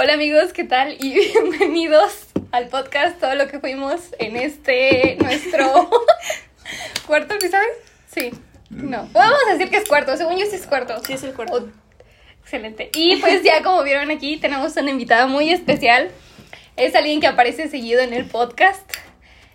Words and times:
Hola 0.00 0.12
amigos, 0.12 0.52
¿qué 0.52 0.62
tal? 0.62 0.96
Y 1.00 1.12
bienvenidos 1.32 2.28
al 2.52 2.68
podcast 2.68 3.18
Todo 3.18 3.34
lo 3.34 3.48
que 3.48 3.58
fuimos 3.58 4.00
en 4.20 4.36
este 4.36 5.16
nuestro 5.20 5.90
cuarto 7.08 7.34
episodio. 7.34 7.66
Sí. 8.06 8.30
No, 8.70 9.08
vamos 9.12 9.38
a 9.48 9.54
decir 9.54 9.70
que 9.70 9.78
es 9.78 9.88
cuarto, 9.88 10.16
según 10.16 10.38
yo 10.38 10.46
sí 10.46 10.54
es 10.54 10.68
cuarto. 10.68 11.02
Sí, 11.04 11.14
es 11.14 11.24
el 11.24 11.34
cuarto. 11.34 11.52
Oh, 11.52 11.68
excelente. 12.42 12.90
Y 12.94 13.16
pues 13.16 13.42
ya 13.42 13.60
como 13.64 13.82
vieron 13.82 14.12
aquí 14.12 14.36
tenemos 14.36 14.76
una 14.76 14.88
invitada 14.88 15.26
muy 15.26 15.50
especial. 15.50 16.12
Es 16.76 16.94
alguien 16.94 17.20
que 17.20 17.26
aparece 17.26 17.68
seguido 17.68 18.00
en 18.00 18.14
el 18.14 18.24
podcast. 18.24 18.88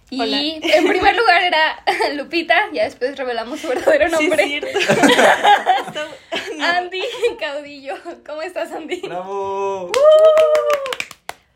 Y 0.10 0.22
Hola. 0.22 0.42
en 0.42 0.88
primer 0.88 1.16
lugar 1.16 1.44
era 1.44 1.84
Lupita, 2.14 2.56
ya 2.72 2.84
después 2.84 3.18
revelamos 3.18 3.60
su 3.60 3.68
verdadero 3.68 4.10
nombre. 4.10 4.44
Sí, 4.44 4.56
es 4.58 4.66
cierto. 4.70 6.00
Andy 6.62 7.02
Caudillo. 7.40 7.96
¿Cómo 8.26 8.42
estás, 8.42 8.72
Andy? 8.72 9.02
¡Bravo! 9.02 9.92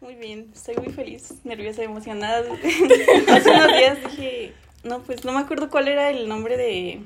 Muy 0.02 0.15
bien, 0.15 0.52
estoy 0.55 0.75
muy 0.78 0.93
feliz, 0.93 1.33
nerviosa, 1.43 1.83
emocionada. 1.83 2.43
Hace 3.29 3.50
unos 3.52 3.68
días 3.68 3.97
dije, 4.10 4.54
no, 4.83 5.02
pues 5.02 5.25
no 5.25 5.33
me 5.33 5.39
acuerdo 5.39 5.69
cuál 5.69 5.88
era 5.88 6.10
el 6.10 6.27
nombre 6.29 6.55
de 6.55 7.02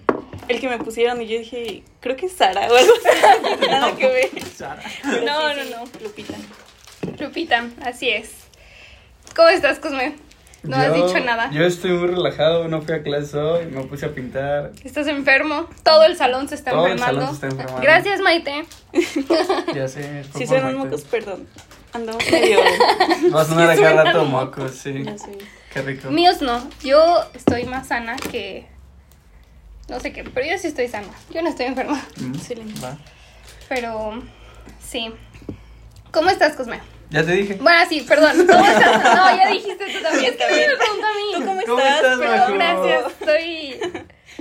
el 0.47 0.59
que 0.59 0.67
me 0.67 0.77
pusieron 0.77 1.21
y 1.21 1.27
yo 1.27 1.39
dije, 1.39 1.83
creo 1.99 2.15
que 2.15 2.25
es 2.27 2.33
Sara 2.33 2.67
o 2.69 2.75
algo 2.75 2.93
así. 2.93 3.67
Nada 3.67 3.95
que 3.95 4.07
ver. 4.07 4.29
Sara. 4.45 4.83
No, 5.03 5.19
sí, 5.19 5.25
no, 5.25 5.63
sí, 5.63 5.71
no. 5.71 6.03
Lupita. 6.03 6.33
Lupita, 7.19 7.69
así 7.83 8.09
es. 8.09 8.31
¿Cómo 9.35 9.47
estás, 9.47 9.79
Cosme? 9.79 10.15
No 10.63 10.75
has 10.77 10.93
dicho 10.93 11.19
nada. 11.25 11.49
Yo 11.51 11.63
estoy 11.65 11.91
muy 11.91 12.07
relajado, 12.09 12.67
no 12.67 12.81
fui 12.83 12.93
a 12.93 13.01
clase 13.01 13.35
hoy, 13.37 13.65
me 13.65 13.81
puse 13.85 14.05
a 14.05 14.13
pintar. 14.13 14.71
Estás 14.83 15.07
enfermo. 15.07 15.67
Todo 15.83 16.03
el 16.03 16.15
salón 16.15 16.47
se 16.47 16.55
está 16.55 16.71
Todo 16.71 16.85
el 16.85 16.93
enfermando. 16.93 17.21
salón 17.21 17.35
se 17.39 17.47
está 17.47 17.47
enfermando. 17.47 17.81
Gracias, 17.81 18.19
Maite. 18.21 18.65
Ya 19.73 19.87
sé. 19.87 20.23
Si 20.35 20.45
Maite. 20.45 20.77
mocos, 20.77 21.01
perdón. 21.01 21.47
Andamos 21.93 22.23
medio. 22.31 22.59
Va 23.35 23.41
a 23.41 23.45
sonar 23.45 23.75
Sí 23.75 23.81
a 23.83 23.83
cada 23.83 23.95
suenan 24.03 24.05
rato 24.05 24.25
mocos. 24.25 24.71
sí. 24.75 25.03
Ya 25.03 25.17
sé. 25.17 25.37
Qué 25.73 25.81
rico. 25.81 26.09
Míos 26.11 26.41
no. 26.41 26.61
Yo 26.83 27.01
estoy 27.33 27.63
más 27.65 27.87
sana 27.87 28.15
que. 28.17 28.67
No 29.89 29.99
sé 29.99 30.13
qué, 30.13 30.23
pero 30.23 30.45
yo 30.45 30.57
sí 30.57 30.67
estoy 30.67 30.87
sana. 30.87 31.07
Yo 31.31 31.41
no 31.41 31.49
estoy 31.49 31.65
enferma. 31.65 31.99
Mm, 32.17 32.83
va. 32.83 32.97
Pero. 33.67 34.21
Sí. 34.79 35.11
¿Cómo 36.11 36.29
estás, 36.29 36.55
Cosme? 36.55 36.79
Ya 37.11 37.23
te 37.25 37.31
dije. 37.33 37.53
Bueno, 37.61 37.79
sí, 37.89 38.01
perdón. 38.07 38.31
¿Cómo 38.47 38.65
estás? 38.65 39.03
No, 39.15 39.37
ya 39.37 39.49
dijiste 39.51 39.85
tú 39.85 40.01
también. 40.01 40.33
Es 40.33 40.37
que 40.37 40.45
me 40.45 40.75
pregunta 40.77 41.07
a 41.07 41.13
mí. 41.13 41.33
¿Tú 41.33 41.45
cómo 41.45 41.59
estás? 41.59 41.67
¿Cómo 41.67 42.23
estás, 42.23 42.49
Majo? 42.49 42.53
gracias, 42.53 43.11
estoy, 43.19 43.75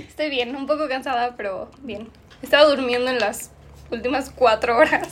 estoy 0.07 0.29
bien, 0.29 0.55
un 0.55 0.65
poco 0.67 0.87
cansada, 0.87 1.35
pero 1.35 1.69
bien. 1.83 2.07
Estaba 2.41 2.65
durmiendo 2.65 3.11
en 3.11 3.19
las 3.19 3.51
últimas 3.91 4.29
cuatro 4.33 4.77
horas. 4.77 5.07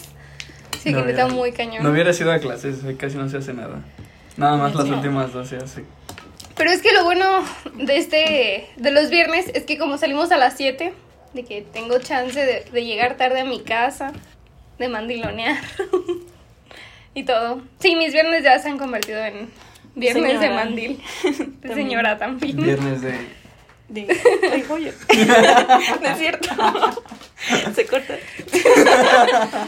Sí, 0.82 0.92
No 0.92 1.00
que 1.00 1.04
me 1.06 1.12
está 1.12 1.26
hubiera- 1.26 1.28
muy 1.40 1.52
cañón. 1.52 1.84
No 1.84 1.90
hubiera 1.92 2.12
ido 2.12 2.32
a 2.32 2.40
clases, 2.40 2.78
casi 2.98 3.18
no 3.18 3.28
se 3.28 3.38
hace 3.38 3.54
nada. 3.54 3.82
Nada 4.38 4.56
más 4.56 4.74
las 4.74 4.86
No. 4.86 4.96
últimas 4.96 5.34
dos 5.34 5.50
se 5.50 5.58
hace. 5.58 5.84
Pero 6.56 6.72
es 6.72 6.82
que 6.82 6.94
lo 6.94 7.04
bueno 7.04 7.44
de 7.76 7.98
este, 7.98 8.70
de 8.78 8.92
los 8.92 9.10
viernes, 9.10 9.52
es 9.54 9.64
que 9.66 9.78
como 9.78 9.98
salimos 9.98 10.32
a 10.32 10.38
las 10.38 10.56
7, 10.56 10.94
de 11.34 11.44
que 11.44 11.62
tengo 11.62 12.00
chance 12.00 12.40
de, 12.46 12.66
de 12.72 12.86
llegar 12.86 13.18
tarde 13.18 13.42
a 13.42 13.46
mi 13.46 13.62
casa, 13.62 14.14
de 14.78 14.88
mandilonear 14.90 15.58
y 17.14 17.24
todo. 17.24 17.62
Sí, 17.80 17.96
mis 17.96 18.14
viernes 18.14 18.44
ya 18.44 18.60
se 18.60 18.70
han 18.70 18.78
convertido 18.78 19.24
en 19.24 19.50
viernes 19.96 20.34
de 20.40 20.48
Señora. 20.48 20.64
mandil. 20.66 21.02
De 21.24 21.32
También. 21.34 21.74
señora 21.76 22.18
también. 22.18 22.58
Viernes 22.58 23.02
de. 23.02 23.14
De. 23.90 24.08
Ay, 24.54 24.62
joya. 24.68 24.94
no 26.02 26.08
es 26.10 26.18
cierto. 26.18 26.50
Se 27.74 27.86
corta. 27.88 28.16
Creo 28.52 28.74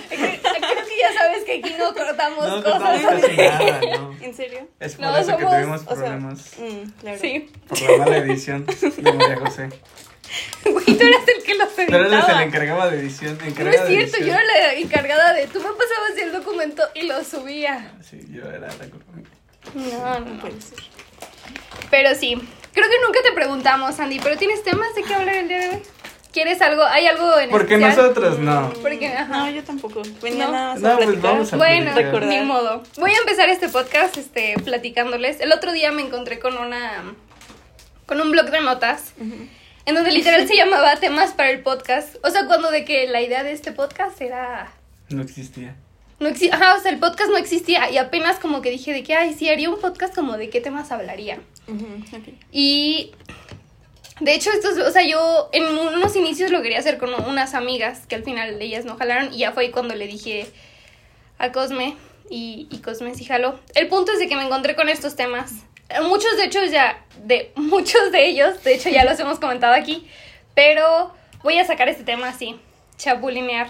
que 0.09 0.97
ya 0.99 1.13
sabes 1.17 1.43
que 1.45 1.53
aquí 1.59 1.73
no 1.79 1.93
cortamos 1.93 2.47
No 2.47 2.63
cosas. 2.63 2.81
contamos 3.01 3.21
casi 3.21 3.37
nada, 3.37 3.79
¿no? 3.97 4.15
¿En 4.21 4.33
serio? 4.35 4.67
Es 4.79 4.95
por 4.95 5.05
No, 5.05 5.17
eso 5.17 5.37
que 5.37 5.43
somos- 5.43 5.55
tuvimos 5.55 5.81
O 5.81 5.85
sea, 5.85 5.95
problemas. 5.95 6.51
mm, 6.59 6.89
claro. 7.01 7.17
Sí. 7.19 7.49
Por 7.67 7.81
la 7.81 7.97
mala 7.97 8.17
edición 8.17 8.65
de 8.65 9.13
María 9.13 9.37
José. 9.37 9.69
Güey, 10.65 10.85
tú 10.85 11.05
eras 11.05 11.21
el 11.35 11.43
que 11.43 11.55
los 11.55 11.69
Pero 11.69 11.97
él 11.97 12.03
se 12.05 12.09
le 12.09 12.15
editaba. 12.17 12.43
encargaba 12.43 12.89
de 12.89 12.99
edición. 12.99 13.37
No 13.39 13.45
encargada 13.45 13.83
es 13.83 13.87
cierto, 13.87 14.17
yo 14.19 14.33
era 14.33 14.43
la 14.43 14.73
encargada 14.75 15.33
de. 15.33 15.47
Tú 15.47 15.59
me 15.59 15.65
pasabas 15.69 16.17
el 16.21 16.31
documento 16.31 16.83
y 16.95 17.03
lo 17.03 17.23
subía. 17.23 17.91
Sí, 18.07 18.19
yo 18.29 18.43
era 18.43 18.59
la 18.59 18.69
culpa. 18.69 19.11
No, 19.75 20.19
no, 20.19 20.39
puede 20.41 20.61
ser. 20.61 20.79
Pero 21.89 22.15
sí. 22.15 22.35
Creo 22.73 22.87
que 22.89 22.95
nunca 23.05 23.19
te 23.23 23.33
preguntamos, 23.33 23.99
Andy, 23.99 24.19
pero 24.19 24.37
¿tienes 24.37 24.63
temas 24.63 24.93
de 24.95 25.03
qué 25.03 25.13
hablar 25.13 25.35
el 25.35 25.47
día 25.49 25.59
de 25.59 25.69
hoy? 25.69 25.81
¿Quieres 26.31 26.61
algo? 26.61 26.83
¿Hay 26.85 27.05
algo 27.07 27.37
en 27.37 27.49
Porque 27.49 27.73
especial? 27.73 27.97
nosotros 27.97 28.39
no. 28.39 28.71
Porque, 28.81 29.07
ajá. 29.07 29.37
No, 29.37 29.49
yo 29.49 29.61
tampoco. 29.65 30.01
Venía 30.21 30.45
No. 30.45 30.51
nada 30.53 30.73
más 30.73 30.81
No, 30.81 30.89
a 30.91 30.95
pues 30.97 31.21
vamos 31.21 31.51
a 31.51 31.57
Bueno, 31.57 31.91
platicar. 31.93 32.23
Ni 32.27 32.39
modo. 32.39 32.83
Voy 32.97 33.11
a 33.11 33.17
empezar 33.17 33.49
este 33.49 33.67
podcast 33.67 34.15
este, 34.15 34.55
platicándoles. 34.63 35.41
El 35.41 35.51
otro 35.51 35.73
día 35.73 35.91
me 35.91 36.01
encontré 36.03 36.39
con 36.39 36.57
una. 36.57 37.13
con 38.05 38.21
un 38.21 38.31
blog 38.31 38.49
de 38.49 38.61
notas. 38.61 39.11
Ujú. 39.19 39.47
En 39.91 39.95
donde 39.95 40.11
literal 40.11 40.47
se 40.47 40.55
llamaba 40.55 40.95
temas 40.95 41.31
para 41.33 41.49
el 41.49 41.59
podcast. 41.61 42.15
O 42.23 42.29
sea, 42.29 42.45
cuando 42.45 42.71
de 42.71 42.85
que 42.85 43.07
la 43.07 43.21
idea 43.21 43.43
de 43.43 43.51
este 43.51 43.73
podcast 43.73 44.21
era. 44.21 44.71
No 45.09 45.21
existía. 45.21 45.75
No 46.19 46.29
exi- 46.29 46.49
Ajá, 46.49 46.75
o 46.75 46.79
sea, 46.81 46.91
el 46.91 46.99
podcast 46.99 47.29
no 47.29 47.35
existía. 47.37 47.89
Y 47.91 47.97
apenas 47.97 48.37
como 48.39 48.61
que 48.61 48.69
dije 48.69 48.93
de 48.93 49.03
que, 49.03 49.15
ay, 49.15 49.33
sí, 49.33 49.49
haría 49.49 49.69
un 49.69 49.81
podcast 49.81 50.15
como 50.15 50.37
de 50.37 50.49
qué 50.49 50.61
temas 50.61 50.91
hablaría. 50.91 51.39
Ujú, 51.67 51.85
ok. 52.17 52.33
Y. 52.53 53.11
De 54.21 54.33
hecho, 54.33 54.49
estos, 54.51 54.77
o 54.77 54.91
sea, 54.91 55.03
yo 55.03 55.49
en 55.51 55.65
unos 55.65 56.15
inicios 56.15 56.51
lo 56.51 56.61
quería 56.61 56.79
hacer 56.79 56.97
con 56.97 57.11
unas 57.27 57.53
amigas 57.53 58.05
que 58.07 58.15
al 58.15 58.23
final 58.23 58.61
ellas 58.61 58.85
no 58.85 58.95
jalaron. 58.95 59.33
Y 59.33 59.39
ya 59.39 59.51
fue 59.51 59.71
cuando 59.71 59.93
le 59.95 60.07
dije 60.07 60.45
a 61.37 61.51
Cosme. 61.51 61.97
Y, 62.29 62.67
y 62.71 62.77
Cosme 62.77 63.13
sí 63.15 63.25
jaló. 63.25 63.59
El 63.75 63.89
punto 63.89 64.13
es 64.13 64.19
de 64.19 64.29
que 64.29 64.37
me 64.37 64.43
encontré 64.45 64.75
con 64.75 64.87
estos 64.87 65.17
temas. 65.17 65.51
Muchos, 66.03 66.37
de 66.37 66.45
hecho, 66.45 66.63
ya. 66.65 67.03
De 67.23 67.51
muchos 67.55 68.11
de 68.11 68.25
ellos, 68.27 68.63
de 68.63 68.75
hecho, 68.75 68.89
ya 68.89 69.03
los 69.05 69.19
hemos 69.19 69.39
comentado 69.39 69.73
aquí. 69.73 70.07
Pero 70.55 71.13
voy 71.43 71.57
a 71.59 71.65
sacar 71.65 71.87
este 71.89 72.03
tema 72.03 72.29
así: 72.29 72.59
chapulinear. 72.97 73.69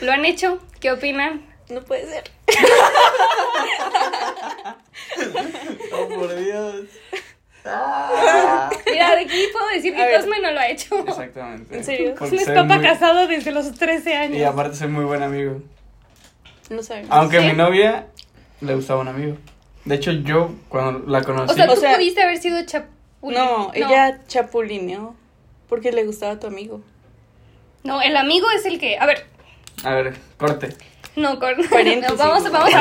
¿Lo 0.00 0.12
han 0.12 0.24
hecho? 0.24 0.60
¿Qué 0.80 0.90
opinan? 0.92 1.44
No 1.68 1.82
puede 1.82 2.06
ser. 2.06 2.24
Oh, 5.92 6.08
por 6.08 6.34
Dios. 6.36 6.86
Mira, 7.64 9.14
de 9.14 9.20
aquí 9.22 9.44
puedo 9.52 9.68
decir 9.74 9.94
A 9.96 10.08
que. 10.08 10.16
Cosme 10.16 10.40
no 10.40 10.50
lo 10.50 10.60
ha 10.60 10.68
hecho. 10.68 10.98
Exactamente. 11.06 11.76
¿En 11.76 11.84
serio? 11.84 12.14
Cosme 12.16 12.38
soy 12.38 12.48
está 12.48 12.64
muy- 12.64 12.82
casado 12.82 13.26
desde 13.26 13.52
los 13.52 13.72
13 13.74 14.16
años. 14.16 14.36
Y 14.38 14.44
aparte 14.44 14.76
soy 14.76 14.88
muy 14.88 15.04
buen 15.04 15.22
amigo. 15.22 15.60
No 16.70 16.82
sabemos. 16.82 17.10
Aunque 17.10 17.38
¿Sí? 17.40 17.44
a 17.44 17.48
mi 17.48 17.54
novia 17.56 18.06
le 18.60 18.74
gustaba 18.74 19.00
un 19.00 19.08
amigo. 19.08 19.36
De 19.84 19.94
hecho, 19.96 20.12
yo 20.12 20.52
cuando 20.68 21.10
la 21.10 21.22
conocí. 21.22 21.52
O 21.52 21.54
sea, 21.54 21.66
tú 21.66 21.72
O 21.72 21.76
sea- 21.76 21.94
pudiste 21.96 22.22
haber 22.22 22.38
sido 22.38 22.64
chapulín. 22.64 23.38
No, 23.38 23.70
ella 23.74 24.20
chapulineó 24.28 25.14
porque 25.68 25.92
le 25.92 26.04
gustaba 26.04 26.32
a 26.32 26.40
tu 26.40 26.46
amigo. 26.46 26.82
No, 27.84 28.00
el 28.02 28.16
amigo 28.16 28.46
es 28.50 28.64
el 28.64 28.78
que. 28.78 28.98
A 28.98 29.06
ver, 29.06 29.26
A 29.84 29.94
ver, 29.94 30.14
corte. 30.36 30.68
no, 31.16 31.34
no, 31.34 32.16
vamos, 32.16 32.50
vamos 32.50 32.74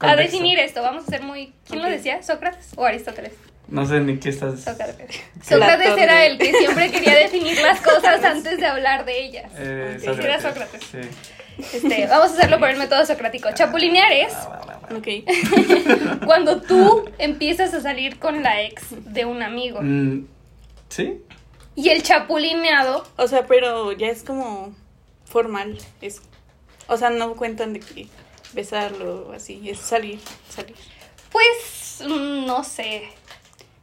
a, 0.00 0.16
definir 0.16 0.58
esto. 0.58 0.82
Vamos 0.82 1.04
a 1.04 1.10
ser 1.10 1.22
muy. 1.22 1.52
¿Quién 1.68 1.82
lo 1.82 1.88
decía? 1.88 2.22
¿Sócrates 2.22 2.72
o 2.76 2.84
Aristóteles? 2.84 3.32
No 3.68 3.84
sé 3.84 4.00
ni 4.00 4.18
qué 4.18 4.28
estás. 4.28 4.60
Sócrates. 4.62 5.20
Sócrates 5.42 5.86
Platón, 5.86 5.98
era 5.98 6.26
el 6.26 6.38
que 6.38 6.52
siempre 6.52 6.90
quería 6.90 7.14
definir 7.16 7.60
las 7.60 7.80
cosas 7.80 8.22
antes 8.24 8.58
de 8.58 8.66
hablar 8.66 9.04
de 9.04 9.24
ellas. 9.24 9.52
Eh. 9.56 9.98
Era 10.02 10.40
Sócrates. 10.40 10.82
Sí. 10.84 10.98
Este, 11.58 12.06
vamos 12.06 12.30
a 12.30 12.34
hacerlo 12.34 12.58
por 12.58 12.68
el 12.68 12.76
método 12.76 13.04
socrático. 13.06 13.48
Chapulinear 13.54 14.12
es 14.12 14.32
Ok. 14.94 15.08
cuando 16.26 16.60
tú 16.62 17.08
empiezas 17.18 17.74
a 17.74 17.80
salir 17.80 18.18
con 18.18 18.42
la 18.42 18.62
ex 18.62 18.82
de 19.12 19.24
un 19.24 19.42
amigo. 19.42 19.80
Mm, 19.82 20.26
¿Sí? 20.88 21.20
Y 21.74 21.88
el 21.90 22.02
chapulineado 22.02 23.06
O 23.16 23.26
sea, 23.28 23.46
pero 23.46 23.92
ya 23.92 24.08
es 24.08 24.22
como 24.22 24.74
formal 25.24 25.76
eso. 26.00 26.22
O 26.88 26.96
sea, 26.96 27.10
no 27.10 27.34
cuentan 27.34 27.72
de 27.72 27.80
que 27.80 28.06
besarlo 28.52 29.28
o 29.28 29.32
así, 29.32 29.68
es 29.68 29.78
salir, 29.80 30.20
salir. 30.48 30.76
Pues 31.32 32.02
mm, 32.08 32.46
no 32.46 32.62
sé. 32.62 33.02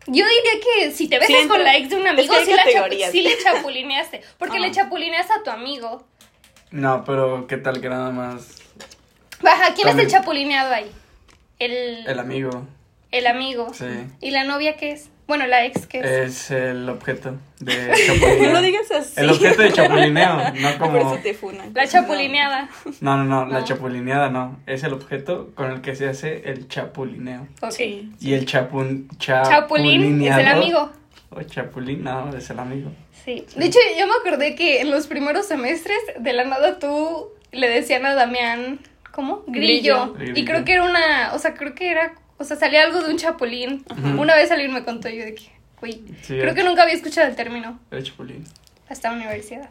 Yo 0.07 0.25
diría 0.25 0.61
que 0.61 0.91
si 0.91 1.07
te 1.07 1.17
besas 1.19 1.47
con 1.47 1.63
la 1.63 1.77
ex 1.77 1.89
de 1.89 1.95
un 1.95 2.07
amigo, 2.07 2.33
es 2.33 2.45
que 2.45 2.53
hay 2.53 2.89
sí, 2.91 2.97
la 2.99 3.11
sí 3.11 3.21
le 3.21 3.37
chapulineaste. 3.41 4.21
Porque 4.37 4.57
Ah. 4.57 4.61
le 4.61 4.71
chapulineas 4.71 5.29
a 5.31 5.43
tu 5.43 5.49
amigo. 5.49 6.03
No, 6.73 7.03
pero 7.05 7.45
¿qué 7.45 7.57
tal 7.57 7.79
que 7.81 7.87
nada 7.87 8.09
más 8.11 8.55
Baja, 9.41 9.73
¿quién 9.75 9.87
es 9.89 9.97
el 9.97 10.07
chapulineado 10.07 10.73
ahí? 10.73 10.89
El, 11.59 12.05
el 12.07 12.19
amigo? 12.19 12.65
el 13.11 13.27
amigo. 13.27 13.71
Sí. 13.75 13.85
¿Y 14.21 14.31
la 14.31 14.43
novia 14.43 14.75
qué 14.75 14.91
es? 14.93 15.09
Bueno, 15.27 15.45
la 15.45 15.65
ex 15.65 15.85
qué 15.85 15.99
es. 15.99 16.05
Es 16.05 16.51
el 16.51 16.89
objeto 16.89 17.35
de 17.59 17.87
No 18.07 18.13
chapulineo. 18.15 18.53
lo 18.53 18.61
digas 18.63 18.89
así. 18.91 19.13
El 19.17 19.29
objeto 19.29 19.61
de 19.61 19.71
chapulineo, 19.71 20.35
no 20.55 20.77
Por 20.79 20.97
eso 20.97 21.09
como... 21.09 21.17
te 21.19 21.33
funan. 21.35 21.71
la 21.75 21.87
chapulineada. 21.87 22.69
No, 23.01 23.17
no, 23.17 23.23
no, 23.23 23.45
la 23.45 23.59
No. 23.59 23.65
chapulineada 23.65 24.29
no. 24.31 24.59
Es 24.65 24.83
el 24.83 24.93
objeto 24.93 25.51
con 25.53 25.69
el 25.71 25.81
que 25.81 25.95
se 25.95 26.09
hace 26.09 26.49
el 26.49 26.67
chapulineo. 26.67 27.47
Ok. 27.61 27.71
Sí. 27.71 28.11
Y 28.19 28.33
el 28.33 28.45
chapun... 28.47 29.07
Chapulín 29.19 30.23
es 30.23 30.35
el 30.35 30.47
amigo. 30.47 30.89
O 31.35 31.41
chapulín, 31.43 32.03
no, 32.03 32.35
es 32.35 32.49
el 32.49 32.59
amigo. 32.59 32.91
Sí. 33.25 33.45
De 33.55 33.65
hecho, 33.65 33.79
yo 33.99 34.05
me 34.07 34.13
acordé 34.13 34.55
que 34.55 34.81
en 34.81 34.91
los 34.91 35.07
primeros 35.07 35.47
semestres, 35.47 35.97
de 36.19 36.33
la 36.33 36.43
nada 36.43 36.79
tú 36.79 37.29
le 37.51 37.69
decían 37.69 38.05
a 38.05 38.13
Damián 38.13 38.79
¿Cómo? 39.11 39.43
Grillo. 39.47 40.13
Grillo. 40.13 40.33
Y 40.35 40.43
creo 40.45 40.65
que 40.65 40.73
era 40.73 40.83
una, 40.83 41.33
o 41.33 41.39
sea, 41.39 41.53
creo 41.53 41.75
que 41.75 41.91
era, 41.91 42.15
o 42.37 42.43
sea, 42.43 42.57
salía 42.57 42.81
algo 42.83 43.01
de 43.01 43.11
un 43.11 43.17
chapulín. 43.17 43.85
Una 44.17 44.35
vez 44.35 44.49
alguien 44.51 44.73
me 44.73 44.83
contó 44.83 45.07
yo 45.09 45.23
de 45.23 45.35
que, 45.35 45.51
güey, 45.79 46.01
Sí, 46.23 46.35
creo 46.39 46.55
que 46.55 46.63
nunca 46.63 46.81
había 46.83 46.95
escuchado 46.95 47.27
el 47.27 47.35
término 47.35 47.79
Era 47.91 48.01
chapulín. 48.01 48.43
hasta 48.89 49.09
la 49.11 49.17
universidad. 49.17 49.69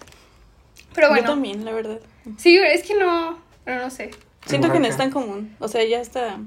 Pero 0.94 1.08
Yo 1.08 1.12
bueno, 1.14 1.30
también, 1.30 1.64
la 1.64 1.72
verdad. 1.72 1.98
sí, 2.38 2.56
es 2.56 2.82
que 2.84 2.94
no, 2.94 3.38
pero 3.64 3.82
no 3.82 3.90
sé. 3.90 4.10
Siento 4.46 4.70
que 4.72 4.78
no 4.78 4.86
es 4.86 4.96
tan 4.96 5.10
común. 5.10 5.56
O 5.58 5.66
sea, 5.68 5.84
ya 5.84 6.00
hasta 6.00 6.38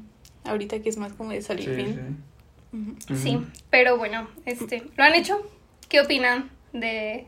ahorita 0.45 0.79
que 0.79 0.87
es 0.89 0.97
más 0.97 1.11
como 1.13 1.31
de 1.31 1.41
salir 1.41 1.65
Sí, 1.65 1.71
bien. 1.75 1.93
sí. 1.95 2.15
Sí, 3.15 3.39
pero 3.69 3.97
bueno, 3.97 4.27
este, 4.45 4.83
¿lo 4.95 5.03
han 5.03 5.15
hecho? 5.15 5.41
¿Qué 5.89 6.01
opinan 6.01 6.49
de...? 6.73 7.27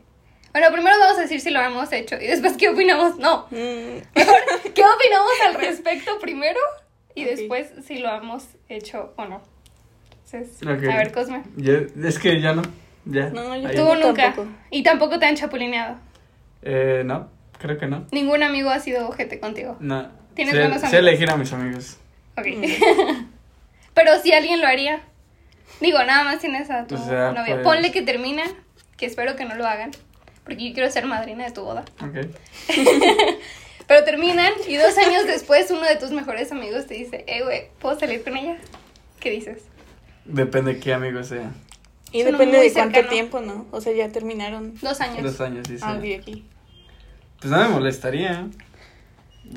Bueno, 0.52 0.72
primero 0.72 0.96
vamos 0.98 1.18
a 1.18 1.22
decir 1.22 1.40
si 1.40 1.50
lo 1.50 1.60
hemos 1.60 1.92
hecho 1.92 2.16
y 2.16 2.26
después 2.26 2.56
qué 2.56 2.68
opinamos, 2.70 3.18
no, 3.18 3.46
Mm, 3.50 4.00
mejor, 4.14 4.36
¿qué 4.74 4.82
opinamos 4.82 5.32
al 5.46 5.54
respecto 5.60 6.18
primero? 6.18 6.58
Y 7.14 7.24
después 7.24 7.70
si 7.86 7.98
lo 7.98 8.08
hemos 8.14 8.44
hecho 8.68 9.12
o 9.16 9.24
no. 9.26 9.42
Entonces, 10.32 10.62
a 10.66 10.96
ver, 10.96 11.12
Cosme. 11.12 11.42
Es 12.04 12.18
que 12.18 12.40
ya 12.40 12.52
no. 12.54 12.62
Ya. 13.04 13.30
No, 13.30 13.56
yo. 13.56 13.70
Tú 13.70 13.94
nunca. 13.94 14.24
tampoco. 14.34 14.48
Y 14.70 14.82
tampoco 14.82 15.18
te 15.18 15.26
han 15.26 15.34
chapulineado. 15.36 15.96
Eh, 16.62 17.02
no, 17.04 17.28
creo 17.58 17.78
que 17.78 17.86
no. 17.86 18.06
Ningún 18.12 18.42
amigo 18.42 18.68
ha 18.70 18.78
sido 18.78 19.08
ojete 19.08 19.40
contigo. 19.40 19.76
No. 19.80 20.08
¿Tienes 20.34 20.54
sé, 20.54 20.60
buenos 20.60 20.80
sé 20.80 20.86
amigos? 20.86 21.08
elegir 21.08 21.30
a 21.30 21.36
mis 21.36 21.52
amigos. 21.52 21.96
Ok. 22.36 22.46
Mm. 22.46 23.26
Pero 23.94 24.18
si 24.22 24.32
alguien 24.32 24.60
lo 24.60 24.66
haría. 24.66 25.00
Digo, 25.80 25.98
nada 26.04 26.24
más 26.24 26.40
tienes 26.40 26.70
a 26.70 26.86
tu 26.86 26.94
O 26.96 26.98
sea, 26.98 27.32
novia. 27.32 27.54
pues- 27.54 27.64
Ponle 27.64 27.92
que 27.92 28.02
terminen, 28.02 28.48
que 28.96 29.06
espero 29.06 29.36
que 29.36 29.44
no 29.44 29.54
lo 29.54 29.66
hagan. 29.66 29.90
Porque 30.44 30.68
yo 30.68 30.74
quiero 30.74 30.90
ser 30.90 31.04
madrina 31.06 31.44
de 31.44 31.50
tu 31.52 31.62
boda. 31.62 31.84
Ok. 32.00 32.26
Pero 33.86 34.04
terminan 34.04 34.52
y 34.66 34.76
dos 34.76 34.96
años 34.98 35.26
después 35.26 35.70
uno 35.70 35.82
de 35.82 35.96
tus 35.96 36.10
mejores 36.10 36.52
amigos 36.52 36.86
te 36.86 36.94
dice, 36.94 37.24
eh, 37.26 37.42
güey, 37.42 37.68
¿puedo 37.78 37.98
salir 37.98 38.22
con 38.22 38.36
ella? 38.36 38.58
¿Qué 39.20 39.30
dices? 39.30 39.62
Depende 40.26 40.78
qué 40.78 40.92
amigo 40.92 41.22
sea. 41.24 41.52
Y 42.12 42.22
depende 42.22 42.58
de 42.58 42.72
cuánto 42.72 42.94
cercano. 42.94 43.08
tiempo, 43.12 43.40
¿no? 43.40 43.66
O 43.70 43.80
sea, 43.80 43.92
ya 43.94 44.08
terminaron. 44.10 44.74
Dos 44.80 45.00
años. 45.00 45.22
Dos 45.22 45.40
años, 45.40 45.66
sí, 45.68 45.78
sí. 45.78 45.84
Ah, 45.86 45.94
ok, 45.98 46.04
aquí. 46.20 46.44
Pues 47.40 47.50
no 47.50 47.58
me 47.58 47.68
molestaría. 47.68 48.46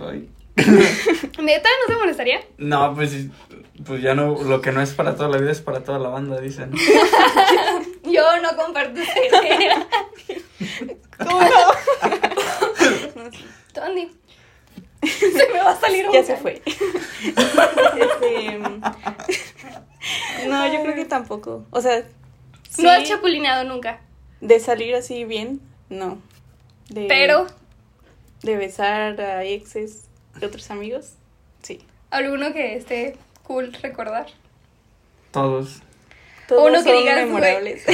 Ay. 0.02 0.30
¿Neta? 0.56 1.70
¿No 1.88 1.88
te 1.88 1.96
molestaría? 1.98 2.42
No, 2.58 2.94
pues, 2.96 3.28
pues 3.86 4.02
ya 4.02 4.14
no, 4.16 4.42
lo 4.44 4.62
que 4.62 4.72
no 4.72 4.82
es 4.82 4.92
para 4.94 5.16
toda 5.16 5.30
la 5.30 5.38
vida 5.38 5.52
es 5.52 5.62
para 5.62 5.84
toda 5.84 6.00
la 6.00 6.10
banda, 6.10 6.40
dicen. 6.40 6.72
Yo 8.04 8.24
no 8.42 8.56
comparto 8.56 9.00
esa 9.00 9.26
idea. 9.26 9.88
¿Cómo 11.18 11.42
no? 11.42 11.50
Tony. 13.74 14.10
Se 15.04 15.48
me 15.52 15.60
va 15.60 15.72
a 15.72 15.80
salir 15.80 16.08
un 16.08 16.14
ya 16.14 16.24
se 16.24 16.36
fue. 16.38 16.62
Este, 16.66 18.60
no, 20.48 20.74
yo 20.74 20.82
creo 20.84 20.96
que 20.96 21.06
tampoco. 21.06 21.66
O 21.72 21.82
sea, 21.82 22.04
sí, 22.70 22.84
No 22.84 22.90
has 22.92 23.04
chapulineado 23.08 23.64
nunca. 23.64 24.02
de 24.42 24.60
salir 24.60 24.94
así 24.96 25.26
bien, 25.26 25.60
no. 25.90 26.20
De, 26.90 27.06
Pero 27.08 27.48
De 28.44 28.58
besar 28.58 29.20
a 29.22 29.44
exes 29.44 30.04
de 30.40 30.46
otros 30.46 30.70
amigos, 30.70 31.14
sí. 31.64 31.80
alguno 32.12 32.54
que 32.54 32.76
esté 32.76 33.18
cool 33.52 33.74
recordar. 33.82 34.28
Todos. 35.32 35.82
Todos 36.48 36.70
Uno 36.70 36.84
que 36.84 36.94
digas, 36.94 37.26
memorables. 37.26 37.86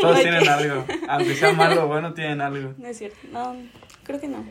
Todos 0.00 0.20
tienen 0.20 0.48
algo. 0.48 0.84
Aunque 1.08 1.34
sea 1.34 1.52
malo 1.52 1.84
o 1.84 1.88
bueno, 1.88 2.14
tienen 2.14 2.40
algo. 2.40 2.74
No 2.78 2.88
es 2.88 2.98
cierto. 2.98 3.18
No, 3.32 3.56
creo 4.04 4.20
que 4.20 4.28
no. 4.28 4.44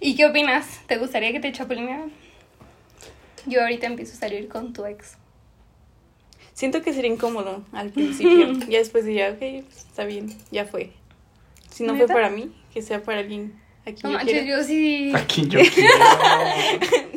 ¿Y 0.00 0.16
qué 0.16 0.26
opinas? 0.26 0.80
¿Te 0.86 0.96
gustaría 0.98 1.32
que 1.32 1.40
te 1.40 1.52
chapulinearan? 1.52 2.10
Yo 3.46 3.60
ahorita 3.62 3.86
empiezo 3.86 4.14
a 4.14 4.20
salir 4.20 4.48
con 4.48 4.72
tu 4.72 4.84
ex. 4.84 5.16
Siento 6.54 6.82
que 6.82 6.92
sería 6.92 7.12
incómodo 7.12 7.64
al 7.72 7.90
principio. 7.90 8.52
ya 8.68 8.78
después 8.78 9.04
diría, 9.04 9.30
ok, 9.30 9.38
pues, 9.38 9.78
está 9.88 10.04
bien, 10.04 10.36
ya 10.50 10.64
fue. 10.64 10.92
Si 11.70 11.84
no 11.84 11.92
¿Neta? 11.92 12.06
fue 12.06 12.14
para 12.14 12.30
mí, 12.30 12.52
que 12.72 12.82
sea 12.82 13.02
para 13.02 13.20
alguien 13.20 13.60
a 13.82 13.92
quien 13.92 13.98
No 14.02 14.10
yo 14.10 14.18
manches, 14.18 14.46
yo 14.46 14.62
sí. 14.64 15.12
Aquí 15.14 15.46
yo 15.48 15.60
quiero. 15.60 15.94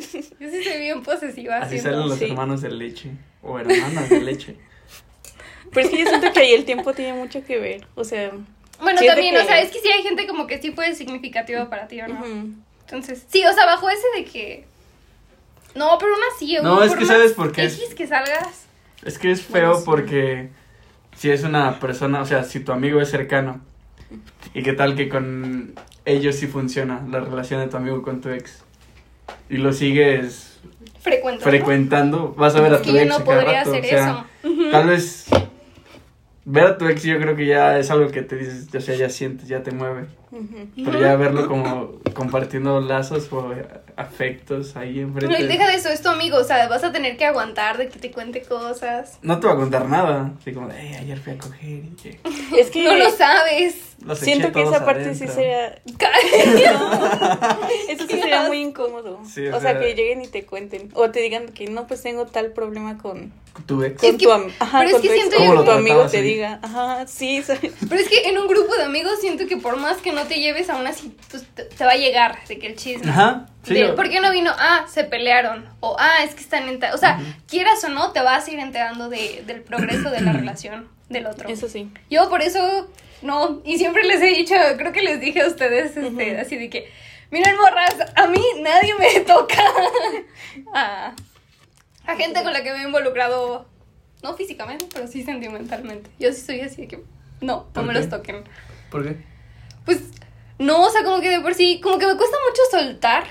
Yo 0.44 0.50
sí 0.50 0.62
soy 0.62 0.78
bien 0.78 1.02
posesiva. 1.02 1.56
Así 1.58 1.78
siento. 1.78 1.90
salen 1.90 2.08
los 2.08 2.18
sí. 2.18 2.24
hermanos 2.26 2.60
de 2.60 2.70
leche. 2.70 3.10
O 3.42 3.58
hermanas 3.58 4.10
de 4.10 4.20
leche. 4.20 4.56
Pero 5.72 5.86
es 5.86 5.92
que 5.92 5.98
yo 6.02 6.06
siento 6.08 6.32
que 6.32 6.40
ahí 6.40 6.52
el 6.52 6.64
tiempo 6.64 6.92
tiene 6.92 7.14
mucho 7.14 7.42
que 7.44 7.58
ver. 7.58 7.86
O 7.94 8.04
sea, 8.04 8.30
Bueno, 8.80 9.00
también, 9.04 9.34
que- 9.34 9.40
o 9.40 9.44
sea, 9.44 9.60
es 9.60 9.70
que 9.70 9.78
sí 9.80 9.88
hay 9.90 10.02
gente 10.02 10.26
como 10.26 10.46
que 10.46 10.60
sí 10.60 10.72
fue 10.72 10.94
significativa 10.94 11.68
para 11.70 11.88
ti, 11.88 12.00
¿o 12.00 12.08
no? 12.08 12.24
Entonces, 12.80 13.24
sí, 13.28 13.42
o 13.44 13.52
sea, 13.52 13.64
bajo 13.66 13.88
ese 13.88 14.06
de 14.16 14.24
que. 14.24 14.64
No, 15.74 15.96
pero 15.98 16.12
aún 16.12 16.22
así. 16.36 16.56
No, 16.62 16.82
es 16.82 16.94
que 16.94 17.06
¿sabes 17.06 17.32
por 17.32 17.52
qué? 17.52 17.64
X 17.64 17.94
que 17.96 18.06
salgas. 18.06 18.66
Es 19.04 19.18
que 19.18 19.30
es 19.30 19.42
feo 19.42 19.82
porque 19.84 20.50
si 21.16 21.30
es 21.30 21.42
una 21.44 21.78
persona, 21.80 22.20
o 22.20 22.26
sea, 22.26 22.44
si 22.44 22.60
tu 22.60 22.72
amigo 22.72 23.00
es 23.00 23.10
cercano 23.10 23.60
y 24.52 24.62
qué 24.62 24.72
tal 24.72 24.96
que 24.96 25.08
con 25.08 25.74
ellos 26.04 26.36
sí 26.36 26.46
funciona 26.46 27.04
la 27.10 27.20
relación 27.20 27.60
de 27.60 27.68
tu 27.68 27.76
amigo 27.76 28.02
con 28.02 28.20
tu 28.20 28.28
ex 28.30 28.63
y 29.48 29.56
lo 29.58 29.72
sigues 29.72 30.60
Frecuento. 31.00 31.44
frecuentando, 31.44 32.34
vas 32.36 32.56
a 32.56 32.60
ver 32.60 32.74
a 32.74 32.78
tu 32.78 32.84
que 32.84 32.92
yo 32.92 33.00
ex 33.00 33.08
no 33.08 33.24
podría 33.24 33.64
rato, 33.64 33.70
hacer 33.70 33.84
o 33.84 33.88
sea, 33.88 34.26
eso. 34.42 34.70
Tal 34.70 34.86
vez 34.88 35.26
ver 36.46 36.64
a 36.64 36.78
tu 36.78 36.86
ex 36.88 37.02
yo 37.02 37.18
creo 37.18 37.36
que 37.36 37.46
ya 37.46 37.78
es 37.78 37.90
algo 37.90 38.10
que 38.10 38.22
te 38.22 38.36
dices, 38.36 38.74
o 38.74 38.80
sea, 38.80 38.94
ya 38.96 39.08
sientes, 39.10 39.48
ya 39.48 39.62
te 39.62 39.70
mueve, 39.70 40.06
pero 40.84 41.00
ya 41.00 41.16
verlo 41.16 41.46
como 41.46 42.00
compartiendo 42.14 42.80
lazos 42.80 43.30
o 43.32 43.54
afectos 43.96 44.76
ahí 44.76 44.94
No, 44.96 45.08
enfrente. 45.08 45.42
y 45.42 45.46
deja 45.46 45.68
de 45.68 45.74
eso, 45.76 45.88
es 45.88 46.02
tu 46.02 46.08
amigo, 46.08 46.36
o 46.38 46.44
sea, 46.44 46.68
vas 46.68 46.84
a 46.84 46.92
tener 46.92 47.16
que 47.16 47.24
aguantar 47.24 47.78
de 47.78 47.88
que 47.88 47.98
te 47.98 48.10
cuente 48.10 48.42
cosas. 48.42 49.18
No 49.22 49.38
te 49.40 49.46
va 49.46 49.52
a 49.52 49.56
contar 49.56 49.88
nada, 49.88 50.32
así 50.40 50.52
como, 50.52 50.68
de, 50.68 50.80
"Ey, 50.80 50.94
ayer 50.94 51.18
fui 51.18 51.32
a 51.34 51.38
coger 51.38 51.84
y 51.84 51.96
que 52.02 52.20
Es 52.58 52.70
que 52.70 52.84
No 52.84 52.94
lo 52.96 53.10
sabes. 53.10 53.76
los 54.04 54.18
siento 54.18 54.52
que 54.52 54.62
esa 54.62 54.84
parte 54.84 55.14
sí 55.14 55.24
adentro". 55.24 55.34
sería. 55.34 55.82
Eso 57.88 58.06
sí 58.08 58.20
sería 58.20 58.42
muy 58.42 58.58
incómodo. 58.60 59.20
Sí, 59.26 59.46
o 59.46 59.56
o 59.56 59.60
sea, 59.60 59.72
sea- 59.72 59.80
que 59.80 59.94
lleguen 59.94 60.22
y 60.22 60.28
te 60.28 60.44
cuenten. 60.44 60.90
O 60.94 61.10
te 61.10 61.20
digan 61.20 61.48
que 61.48 61.66
no, 61.68 61.86
pues 61.86 62.02
tengo 62.02 62.26
tal 62.26 62.52
problema 62.52 62.98
con, 62.98 63.32
Tu 63.66 63.82
ex. 63.84 64.02
Es 64.02 64.10
con 64.10 64.18
que- 64.18 64.24
tu 64.26 64.32
amigo. 64.32 64.52
Ajá, 64.58 64.78
pero 64.78 64.88
es 64.88 64.92
con 64.94 65.02
que 65.02 65.08
tu 65.08 65.14
ex, 65.14 65.22
siento 65.28 65.44
yo 65.54 65.64
tu 65.64 65.70
amigo 65.70 66.00
te 66.06 66.18
así. 66.18 66.20
diga. 66.20 66.58
Ajá, 66.62 67.06
sí, 67.06 67.42
¿sabes? 67.42 67.72
Pero 67.88 68.00
es 68.00 68.08
que 68.08 68.28
en 68.28 68.38
un 68.38 68.48
grupo 68.48 68.74
de 68.74 68.82
amigos 68.84 69.20
siento 69.20 69.46
que 69.46 69.56
por 69.56 69.76
más 69.76 69.98
que 69.98 70.12
no 70.12 70.24
te 70.24 70.40
lleves, 70.40 70.68
aún 70.70 70.86
así 70.86 71.16
pues, 71.30 71.44
te, 71.54 71.64
te 71.64 71.84
va 71.84 71.92
a 71.92 71.96
llegar 71.96 72.38
de 72.48 72.58
que 72.58 72.66
el 72.66 72.76
chisme. 72.76 73.10
Ajá, 73.10 73.46
sí. 73.64 73.74
de, 73.74 73.92
¿Por 73.94 74.08
qué 74.10 74.20
no 74.20 74.30
vino? 74.30 74.52
Ah, 74.56 74.86
se 74.88 75.04
pelearon. 75.04 75.68
O 75.80 75.96
ah, 75.98 76.22
es 76.24 76.34
que 76.34 76.40
están 76.42 76.68
en... 76.68 76.80
O 76.92 76.98
sea, 76.98 77.20
quieras 77.48 77.82
o 77.84 77.88
no, 77.88 78.12
te 78.12 78.20
vas 78.20 78.46
a 78.46 78.50
ir 78.50 78.58
enterando 78.58 79.08
de, 79.08 79.42
del 79.46 79.62
progreso 79.62 80.10
de 80.10 80.20
la 80.20 80.32
relación 80.34 80.88
del 81.08 81.26
otro. 81.26 81.48
Eso 81.48 81.68
sí. 81.68 81.90
Yo 82.10 82.28
por 82.28 82.42
eso, 82.42 82.88
no, 83.22 83.60
y 83.64 83.78
siempre 83.78 84.04
les 84.04 84.20
he 84.22 84.26
dicho, 84.26 84.54
creo 84.76 84.92
que 84.92 85.02
les 85.02 85.20
dije 85.20 85.42
a 85.42 85.48
ustedes, 85.48 85.96
este, 85.96 86.38
así 86.38 86.56
de 86.56 86.70
que, 86.70 86.90
miren 87.30 87.56
morras, 87.56 87.94
a 88.14 88.26
mí 88.26 88.40
nadie 88.60 88.94
me 88.98 89.20
toca. 89.26 89.62
a, 90.74 91.14
a 92.06 92.16
gente 92.16 92.42
con 92.42 92.52
la 92.52 92.62
que 92.62 92.72
me 92.72 92.78
he 92.82 92.86
involucrado, 92.86 93.66
no 94.22 94.34
físicamente, 94.34 94.86
pero 94.92 95.06
sí 95.06 95.22
sentimentalmente. 95.22 96.10
Yo 96.18 96.32
sí 96.32 96.40
soy 96.40 96.60
así 96.60 96.82
de 96.82 96.88
que, 96.88 96.96
no, 97.40 97.56
no 97.56 97.72
¿Por 97.72 97.84
me 97.84 97.92
qué? 97.92 97.98
los 97.98 98.08
toquen. 98.08 98.44
¿Por 98.90 99.04
qué? 99.04 99.16
Pues, 99.84 100.00
no, 100.58 100.82
o 100.82 100.90
sea, 100.90 101.02
como 101.04 101.20
que 101.20 101.30
de 101.30 101.40
por 101.40 101.54
sí, 101.54 101.80
como 101.82 101.98
que 101.98 102.06
me 102.06 102.16
cuesta 102.16 102.36
mucho 102.48 102.62
soltar. 102.70 103.24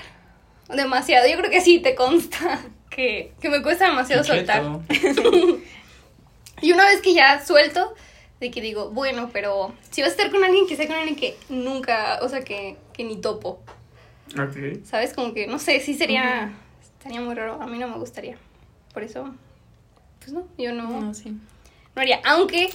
Demasiado, 0.68 1.26
yo 1.28 1.36
creo 1.36 1.50
que 1.50 1.60
sí 1.60 1.80
te 1.80 1.94
consta 1.94 2.60
que, 2.90 3.32
que 3.40 3.48
me 3.48 3.62
cuesta 3.62 3.86
demasiado 3.88 4.24
soltar. 4.24 4.62
Y 6.62 6.72
una 6.72 6.86
vez 6.86 7.02
que 7.02 7.12
ya 7.12 7.44
suelto, 7.44 7.94
de 8.40 8.50
que 8.50 8.62
digo, 8.62 8.90
bueno, 8.90 9.28
pero 9.32 9.74
si 9.90 10.00
vas 10.00 10.10
a 10.10 10.12
estar 10.12 10.30
con 10.30 10.44
alguien 10.44 10.66
que 10.66 10.76
sea 10.76 10.86
con 10.86 10.96
alguien 10.96 11.16
que 11.16 11.36
nunca, 11.50 12.20
o 12.22 12.28
sea, 12.28 12.42
que, 12.42 12.76
que 12.94 13.04
ni 13.04 13.16
topo. 13.16 13.60
¿sabes? 14.84 15.12
Como 15.12 15.34
que, 15.34 15.46
no 15.46 15.58
sé, 15.58 15.80
sí 15.80 15.94
sería, 15.94 16.52
estaría 16.80 17.20
muy 17.20 17.34
raro, 17.34 17.60
a 17.60 17.66
mí 17.66 17.78
no 17.78 17.88
me 17.88 17.98
gustaría. 17.98 18.38
Por 18.94 19.02
eso, 19.02 19.34
pues 20.20 20.32
no, 20.32 20.46
yo 20.56 20.72
no, 20.72 20.88
no, 20.88 21.00
No, 21.00 21.14
sí. 21.14 21.36
haría. 21.96 22.20
Aunque, 22.24 22.70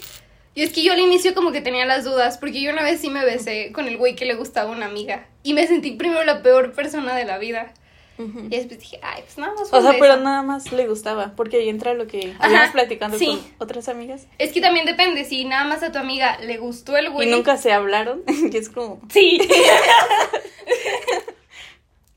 y 0.53 0.61
es 0.61 0.71
que 0.71 0.83
yo 0.83 0.93
al 0.93 0.99
inicio 0.99 1.33
como 1.33 1.51
que 1.51 1.61
tenía 1.61 1.85
las 1.85 2.03
dudas, 2.03 2.37
porque 2.37 2.61
yo 2.61 2.71
una 2.71 2.83
vez 2.83 3.01
sí 3.01 3.09
me 3.09 3.25
besé 3.25 3.71
con 3.71 3.87
el 3.87 3.97
güey 3.97 4.15
que 4.15 4.25
le 4.25 4.35
gustaba 4.35 4.69
a 4.69 4.75
una 4.75 4.85
amiga. 4.85 5.25
Y 5.41 5.53
me 5.53 5.65
sentí 5.65 5.91
primero 5.91 6.23
la 6.25 6.43
peor 6.43 6.73
persona 6.73 7.15
de 7.15 7.25
la 7.25 7.37
vida. 7.37 7.73
Y 8.19 8.49
después 8.49 8.79
dije, 8.79 8.99
ay, 9.01 9.21
pues 9.23 9.37
nada 9.37 9.53
más 9.53 9.69
fue 9.69 9.79
O 9.79 9.81
sea, 9.81 9.95
pero 9.97 10.17
nada 10.17 10.41
más 10.41 10.73
le 10.73 10.87
gustaba, 10.87 11.31
porque 11.37 11.55
ahí 11.57 11.69
entra 11.69 11.93
lo 11.93 12.05
que 12.05 12.33
Ajá, 12.37 12.47
habíamos 12.47 12.71
platicando 12.71 13.17
sí. 13.17 13.27
con 13.27 13.39
otras 13.59 13.87
amigas. 13.87 14.27
Es 14.37 14.51
que 14.51 14.59
también 14.59 14.85
depende, 14.85 15.23
si 15.23 15.45
nada 15.45 15.63
más 15.63 15.83
a 15.83 15.93
tu 15.93 15.99
amiga 15.99 16.37
le 16.39 16.57
gustó 16.57 16.97
el 16.97 17.11
güey. 17.11 17.29
Y 17.29 17.31
nunca 17.31 17.55
se 17.55 17.71
hablaron, 17.71 18.23
y 18.51 18.57
es 18.57 18.67
como... 18.69 18.99
Sí. 19.09 19.39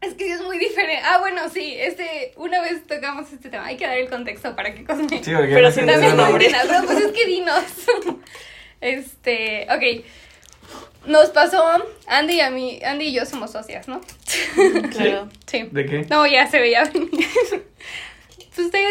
es 0.00 0.14
que 0.14 0.24
sí 0.24 0.30
es 0.30 0.42
muy 0.42 0.58
diferente. 0.58 1.02
Ah, 1.04 1.18
bueno, 1.20 1.48
sí, 1.48 1.76
este, 1.78 2.32
una 2.36 2.60
vez 2.60 2.84
tocamos 2.86 3.32
este 3.32 3.48
tema. 3.48 3.66
Hay 3.66 3.76
que 3.76 3.86
dar 3.86 3.96
el 3.96 4.10
contexto 4.10 4.56
para 4.56 4.74
que 4.74 4.84
Cosme 4.84 5.08
Sí, 5.08 5.20
Pero 5.24 5.62
no 5.62 5.70
sí 5.70 5.86
también 5.86 6.10
el 6.10 6.16
no. 6.16 6.36
Pero 6.36 6.58
pues 6.84 6.98
es 6.98 7.12
que 7.12 7.26
dinos. 7.26 7.64
este, 8.80 9.68
ok. 9.70 10.04
Nos 11.06 11.30
pasó, 11.30 11.64
Andy 12.06 12.34
y 12.34 12.40
a 12.40 12.50
mí, 12.50 12.80
Andy 12.84 13.06
y 13.06 13.12
yo 13.12 13.26
somos 13.26 13.52
socias, 13.52 13.88
¿no? 13.88 14.00
Claro. 14.90 15.28
Sí. 15.46 15.68
¿De 15.70 15.86
qué? 15.86 16.06
No, 16.10 16.26
ya 16.26 16.46
se 16.50 16.58
veía 16.60 16.84
venir. 16.84 17.10
Pues 18.54 18.70
te... 18.70 18.84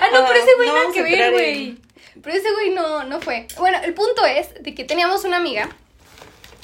Ah, 0.00 0.08
no, 0.12 0.26
pero 0.26 0.40
ese 0.40 0.54
güey 0.56 0.68
No 0.68 0.74
nada 0.74 0.92
que 0.92 1.02
ver, 1.02 1.32
güey. 1.32 1.68
en- 1.68 1.82
Pero 2.22 2.36
ese 2.36 2.50
güey 2.52 2.70
no, 2.70 3.04
no 3.04 3.20
fue. 3.20 3.46
Bueno, 3.58 3.78
el 3.82 3.92
punto 3.94 4.24
es 4.24 4.54
de 4.62 4.74
que 4.74 4.84
teníamos 4.84 5.24
una 5.24 5.36
amiga, 5.36 5.68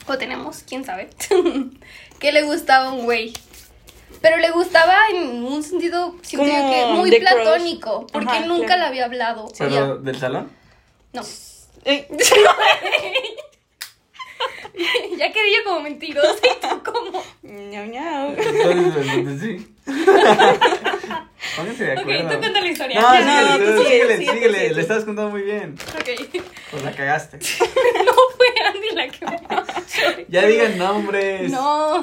o 0.07 0.17
tenemos, 0.19 0.63
quién 0.67 0.85
sabe, 0.85 1.11
que 2.21 2.33
le 2.33 2.43
gustaba 2.43 2.91
un 2.93 3.05
güey. 3.05 3.33
Pero 4.23 4.39
le 4.39 4.51
gustaba 4.51 4.97
en 5.11 5.45
un 5.45 5.63
sentido, 5.63 6.17
siento 6.23 6.47
yo 6.49 6.55
Como 6.55 6.73
que 6.73 6.87
muy 6.87 7.11
platónico, 7.21 8.07
porque 8.07 8.31
Ajá, 8.31 8.47
nunca 8.47 8.67
claro. 8.67 8.81
le 8.83 8.87
había 8.89 9.05
hablado. 9.05 9.49
¿Pero 9.59 9.99
del 9.99 10.19
salón? 10.19 10.51
no. 11.13 11.23
Eh, 11.88 12.05
ya 15.16 15.33
quedé 15.33 15.52
yo 15.57 15.62
como 15.64 15.78
mentirosa 15.81 16.37
y 16.43 16.61
tú 16.61 16.83
como... 16.83 17.23
ñau, 17.43 17.87
ñau. 17.87 18.35
Sí. 19.38 19.69
Pónganse 21.57 21.85
de 21.85 21.93
Ok, 21.93 21.99
tú 22.33 22.38
cuenta 22.40 22.61
la 22.61 22.66
historia. 22.66 23.00
No, 23.00 23.21
no, 23.21 23.52
síguele, 23.52 23.59
tú 23.59 23.64
síguele, 23.85 24.16
síguele, 24.19 24.59
sigue. 24.59 24.75
le 24.75 24.81
estabas 24.81 25.05
contando 25.05 25.31
muy 25.31 25.43
bien. 25.43 25.76
Ok. 25.95 26.09
Pues 26.73 26.83
la 26.83 26.90
cagaste. 26.93 27.38
no 27.38 28.12
fue 28.37 28.49
Andy 28.66 28.90
la 28.93 29.07
que 29.09 29.25
me... 29.25 29.38
Ya 30.28 30.45
digan 30.45 30.76
nombres. 30.78 31.49
No. 31.52 32.00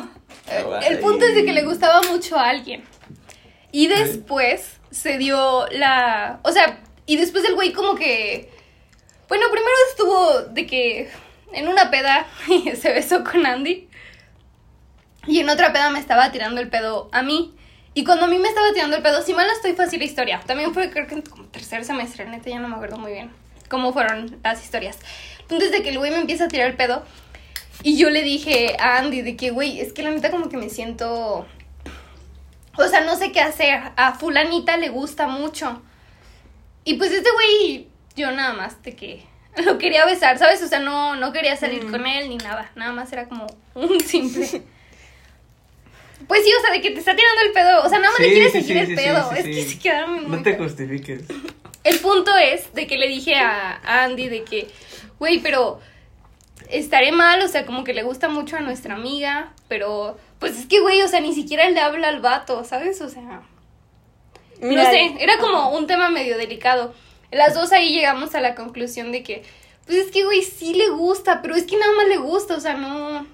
Eh, 0.50 0.64
Ay. 0.80 0.94
El 0.94 1.00
punto 1.00 1.26
es 1.26 1.36
de 1.36 1.44
que 1.44 1.52
le 1.52 1.64
gustaba 1.64 2.02
mucho 2.04 2.40
a 2.40 2.48
alguien. 2.48 2.86
Y 3.74 3.88
después 3.88 4.78
se 4.92 5.18
dio 5.18 5.66
la. 5.72 6.40
O 6.44 6.54
sea, 6.54 6.80
y 7.06 7.18
después 7.18 7.44
el 7.44 7.56
güey 7.56 7.74
como 7.74 7.96
que. 7.96 8.50
Bueno, 9.28 9.46
primero 9.52 9.76
estuvo 9.90 10.42
de 10.54 10.66
que 10.66 11.10
en 11.54 11.68
una 11.68 11.90
peda 11.90 12.28
se 12.80 12.94
besó 12.94 13.24
con 13.24 13.46
Andy. 13.46 13.88
Y 15.26 15.40
en 15.40 15.50
otra 15.50 15.72
peda 15.72 15.90
me 15.90 16.00
estaba 16.00 16.32
tirando 16.32 16.60
el 16.60 16.70
pedo 16.70 17.10
a 17.12 17.22
mí. 17.22 17.56
Y 17.94 18.04
cuando 18.04 18.26
a 18.26 18.28
mí 18.28 18.40
me 18.40 18.50
estaba 18.50 18.74
tirando 18.74 18.98
el 18.98 19.04
pedo, 19.04 19.22
si 19.22 19.34
mal 19.34 19.48
no 19.48 19.54
estoy 19.54 19.74
fácil 19.74 20.00
la 20.00 20.06
historia. 20.06 20.42
También 20.46 20.74
fue 20.74 20.90
creo 20.90 21.08
que 21.08 21.16
en 21.16 21.22
como 21.22 21.46
tercer 21.46 21.86
semestre, 21.86 22.26
neta, 22.26 22.50
ya 22.50 22.60
no 22.60 22.68
me 22.68 22.76
acuerdo 22.76 22.98
muy 22.98 23.12
bien 23.12 23.32
cómo 23.74 23.92
fueron 23.92 24.40
las 24.44 24.64
historias. 24.64 25.00
El 25.40 25.46
punto 25.46 25.66
es 25.66 25.72
de 25.72 25.82
que 25.82 25.90
el 25.90 25.98
güey 25.98 26.12
me 26.12 26.20
empieza 26.20 26.46
a 26.46 26.48
tirar 26.48 26.68
el 26.68 26.76
pedo. 26.76 27.04
Y 27.82 27.98
yo 27.98 28.10
le 28.12 28.22
dije 28.22 28.76
a 28.80 28.98
Andy 29.00 29.22
de 29.22 29.36
que, 29.36 29.50
güey, 29.50 29.80
es 29.80 29.94
que 29.94 30.04
la 30.04 30.12
neta 30.12 30.30
como 30.30 30.48
que 30.48 30.58
me 30.58 30.70
siento... 30.70 31.48
O 32.78 32.88
sea, 32.88 33.02
no 33.02 33.16
sé 33.16 33.32
qué 33.32 33.42
hacer. 33.42 33.82
A 33.96 34.14
fulanita 34.14 34.78
le 34.78 34.90
gusta 34.90 35.28
mucho. 35.28 35.82
Y 36.86 36.96
pues 36.96 37.12
este 37.12 37.30
güey, 37.32 37.88
yo 38.16 38.32
nada 38.32 38.54
más 38.54 38.82
de 38.84 38.96
que 38.96 39.24
lo 39.66 39.78
quería 39.78 40.06
besar, 40.06 40.38
¿sabes? 40.38 40.62
O 40.64 40.68
sea, 40.68 40.80
no, 40.80 41.16
no 41.16 41.32
quería 41.34 41.56
salir 41.56 41.86
Mm. 41.86 41.92
con 41.92 42.06
él 42.08 42.30
ni 42.30 42.38
nada. 42.38 42.72
Nada 42.76 42.92
más 42.92 43.12
era 43.14 43.28
como 43.28 43.48
un 43.76 44.00
simple... 44.00 44.64
Pues 46.28 46.42
sí, 46.46 46.52
o 46.58 46.62
sea, 46.62 46.72
de 46.72 46.82
que 46.82 46.92
te 46.92 47.00
está 47.00 47.16
tirando 47.16 47.42
el 47.42 47.52
pedo. 47.52 47.84
O 47.84 47.90
sea, 47.90 48.00
nada 48.00 48.12
más 48.12 48.20
le 48.22 48.28
Sí, 48.30 48.34
quiere 48.34 48.50
sí, 48.50 48.62
seguir 48.62 48.86
sí, 48.86 48.92
el 48.92 48.96
pedo. 48.98 49.32
es 49.34 49.44
que 49.44 49.64
se 49.66 49.80
quedaron 49.80 50.14
muy 50.28 50.38
No 50.38 50.42
te 50.44 50.56
justifiques. 50.58 51.24
el 51.84 52.00
punto 52.00 52.36
es 52.38 52.74
de 52.74 52.88
que 52.88 52.98
le 52.98 53.08
dije 53.10 53.36
a, 53.36 53.82
a 53.84 54.04
Andy 54.06 54.30
de 54.30 54.44
que, 54.46 54.70
güey, 55.20 55.40
pero 55.40 55.82
estaré 56.70 57.12
mal, 57.12 57.42
o 57.42 57.48
sea, 57.50 57.66
como 57.66 57.84
que 57.84 57.94
le 57.94 58.04
gusta 58.04 58.30
mucho 58.30 58.56
a 58.56 58.62
nuestra 58.62 58.94
amiga, 58.96 59.52
pero 59.68 60.18
pues 60.40 60.58
es 60.58 60.66
que, 60.66 60.80
güey, 60.80 61.02
o 61.02 61.10
sea, 61.10 61.20
ni 61.20 61.34
siquiera 61.34 61.70
le 61.70 61.82
habla 61.82 62.08
al 62.08 62.22
vato, 62.22 62.64
¿sabes? 62.64 63.02
O 63.02 63.10
sea, 63.10 63.42
Mira, 64.62 64.84
no 64.86 64.90
sé, 64.92 65.16
era 65.20 65.38
como 65.40 65.76
un 65.76 65.88
tema 65.88 66.10
medio 66.10 66.38
delicado. 66.38 66.94
Las 67.34 67.54
dos 67.54 67.72
ahí 67.72 67.94
llegamos 67.94 68.36
a 68.36 68.42
la 68.42 68.56
conclusión 68.56 69.12
de 69.12 69.24
que, 69.24 69.44
pues 69.86 69.98
es 69.98 70.12
que, 70.12 70.24
güey, 70.26 70.42
sí 70.44 70.74
le 70.74 70.90
gusta, 70.90 71.42
pero 71.42 71.56
es 71.56 71.64
que 71.64 71.78
nada 71.78 71.92
más 71.98 72.08
le 72.08 72.18
gusta, 72.18 72.56
o 72.56 72.60
sea, 72.60 72.76
no, 72.76 73.26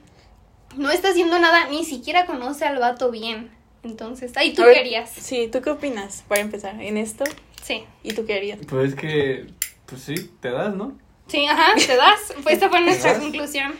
no 0.76 0.92
está 0.92 1.10
haciendo 1.10 1.40
nada, 1.40 1.68
ni 1.70 1.84
siquiera 1.86 2.26
conoce 2.26 2.66
al 2.66 2.80
vato 2.80 3.12
bien. 3.12 3.52
Entonces, 3.84 4.36
ahí 4.36 4.54
tú 4.54 4.64
ver, 4.64 4.74
querías. 4.74 5.10
Sí, 5.10 5.50
¿tú 5.52 5.62
qué 5.62 5.70
opinas? 5.70 6.24
Para 6.28 6.42
empezar, 6.42 6.82
en 6.82 6.98
esto. 6.98 7.24
Sí. 7.64 7.84
¿Y 8.04 8.14
tú 8.14 8.26
qué 8.26 8.34
harías? 8.36 8.60
Pues 8.68 8.90
es 8.90 8.96
que, 8.96 9.48
pues 9.86 10.02
sí, 10.02 10.16
te 10.42 10.50
das, 10.52 10.76
¿no? 10.76 10.98
Sí, 11.28 11.46
ajá, 11.46 11.74
te 11.76 11.96
das. 11.96 12.34
Pues 12.44 12.56
esta 12.56 12.70
fue 12.70 12.82
nuestra 12.82 13.14
das? 13.14 13.22
conclusión. 13.22 13.74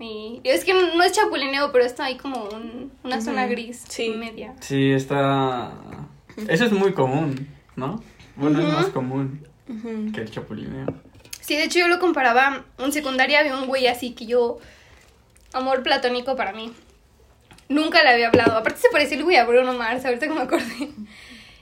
Y 0.00 0.40
es 0.44 0.64
que 0.64 0.72
no 0.74 1.02
es 1.02 1.10
chapulineo, 1.12 1.72
pero 1.72 1.84
está 1.84 2.04
ahí 2.04 2.16
como 2.16 2.44
un- 2.44 2.92
una 3.02 3.20
zona 3.20 3.46
gris 3.48 3.84
sí. 3.88 4.10
media. 4.10 4.54
Sí, 4.60 4.92
está... 4.92 5.72
Eso 6.48 6.64
es 6.66 6.70
muy 6.72 6.92
común, 6.94 7.48
¿no? 7.74 8.00
Bueno, 8.38 8.60
es 8.66 8.72
más 8.72 8.86
común 8.86 9.46
que 10.14 10.20
el 10.22 10.30
chapulineo. 10.30 10.86
Sí, 11.40 11.56
de 11.56 11.64
hecho 11.64 11.78
yo 11.80 11.88
lo 11.88 11.98
comparaba. 11.98 12.64
En 12.78 12.92
secundaria 12.92 13.40
había 13.40 13.56
un 13.56 13.66
güey 13.66 13.86
así 13.86 14.12
que 14.12 14.26
yo. 14.26 14.58
Amor 15.52 15.82
platónico 15.82 16.36
para 16.36 16.52
mí. 16.52 16.72
Nunca 17.68 18.02
le 18.02 18.10
había 18.10 18.28
hablado. 18.28 18.56
Aparte 18.56 18.80
se 18.80 18.88
parecía 18.90 19.16
el 19.18 19.24
güey 19.24 19.36
a 19.36 19.44
Bruno 19.44 19.72
Mars, 19.74 20.04
ahorita 20.04 20.26
que 20.28 20.32
me 20.34 20.40
acordé. 20.42 20.90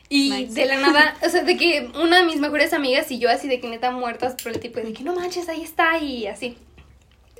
Y 0.08 0.30
Nice. 0.30 0.54
de 0.54 0.66
la 0.66 0.76
nada, 0.78 1.16
o 1.24 1.28
sea, 1.28 1.42
de 1.42 1.56
que 1.56 1.90
una 2.00 2.18
de 2.18 2.24
mis 2.26 2.36
mejores 2.38 2.72
amigas 2.72 3.10
y 3.10 3.18
yo 3.18 3.28
así 3.28 3.48
de 3.48 3.58
que 3.60 3.68
neta 3.68 3.90
muertas 3.90 4.36
por 4.40 4.52
el 4.52 4.60
tipo 4.60 4.78
de 4.80 4.92
que 4.92 5.02
no 5.02 5.14
manches, 5.16 5.48
ahí 5.48 5.62
está 5.62 5.98
y 5.98 6.28
así. 6.28 6.56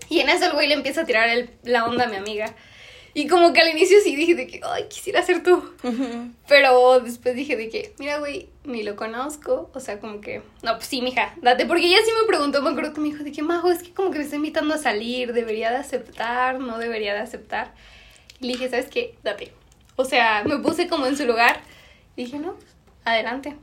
Y 0.09 0.19
en 0.21 0.29
eso 0.29 0.47
el 0.47 0.53
güey 0.53 0.67
le 0.67 0.75
empieza 0.75 1.03
a 1.03 1.05
tirar 1.05 1.29
el- 1.29 1.51
la 1.63 1.85
onda 1.85 2.05
a 2.07 2.09
mi 2.09 2.17
amiga. 2.17 2.55
Y 3.17 3.29
como 3.29 3.55
que 3.55 3.63
al 3.63 3.71
inicio 3.71 3.97
sí 4.05 4.15
dije 4.15 4.35
de 4.35 4.47
que, 4.47 4.61
ay, 4.63 4.85
quisiera 4.91 5.23
ser 5.23 5.43
tú. 5.43 5.65
Pero 6.47 7.01
después 7.01 7.35
dije 7.35 7.57
de 7.57 7.71
que, 7.71 7.95
mira, 7.99 8.19
güey, 8.19 8.51
ni 8.65 8.83
lo 8.83 8.95
conozco. 8.95 9.71
O 9.73 9.81
sea, 9.81 10.01
como 10.01 10.21
que, 10.21 10.43
no, 10.63 10.75
pues 10.75 10.87
sí, 10.87 11.01
mija, 11.01 11.35
date. 11.41 11.65
Porque 11.65 11.87
ella 11.87 11.97
sí 12.05 12.11
me 12.21 12.27
preguntó, 12.27 12.61
me 12.61 12.69
acuerdo 12.69 12.93
que 12.93 13.01
me 13.01 13.09
dijo 13.09 13.25
de 13.25 13.33
que, 13.33 13.43
majo, 13.43 13.71
es 13.71 13.83
que 13.83 13.95
como 13.95 14.11
que 14.11 14.19
me 14.19 14.25
está 14.25 14.37
invitando 14.37 14.75
a 14.75 14.77
salir, 14.77 15.33
debería 15.33 15.71
de 15.71 15.79
aceptar, 15.79 16.61
no 16.61 16.77
debería 16.77 17.15
de 17.15 17.21
aceptar. 17.21 17.73
Y 18.39 18.49
le 18.49 18.53
dije, 18.53 18.69
¿sabes 18.69 18.91
qué? 18.91 19.15
Date. 19.23 19.51
O 19.97 20.05
sea, 20.05 20.45
me 20.45 20.59
puse 20.59 20.87
como 20.87 21.07
en 21.07 21.17
su 21.17 21.25
lugar. 21.25 21.63
Y 22.17 22.25
dije, 22.25 22.39
no, 22.39 22.55
adelante. 23.07 23.57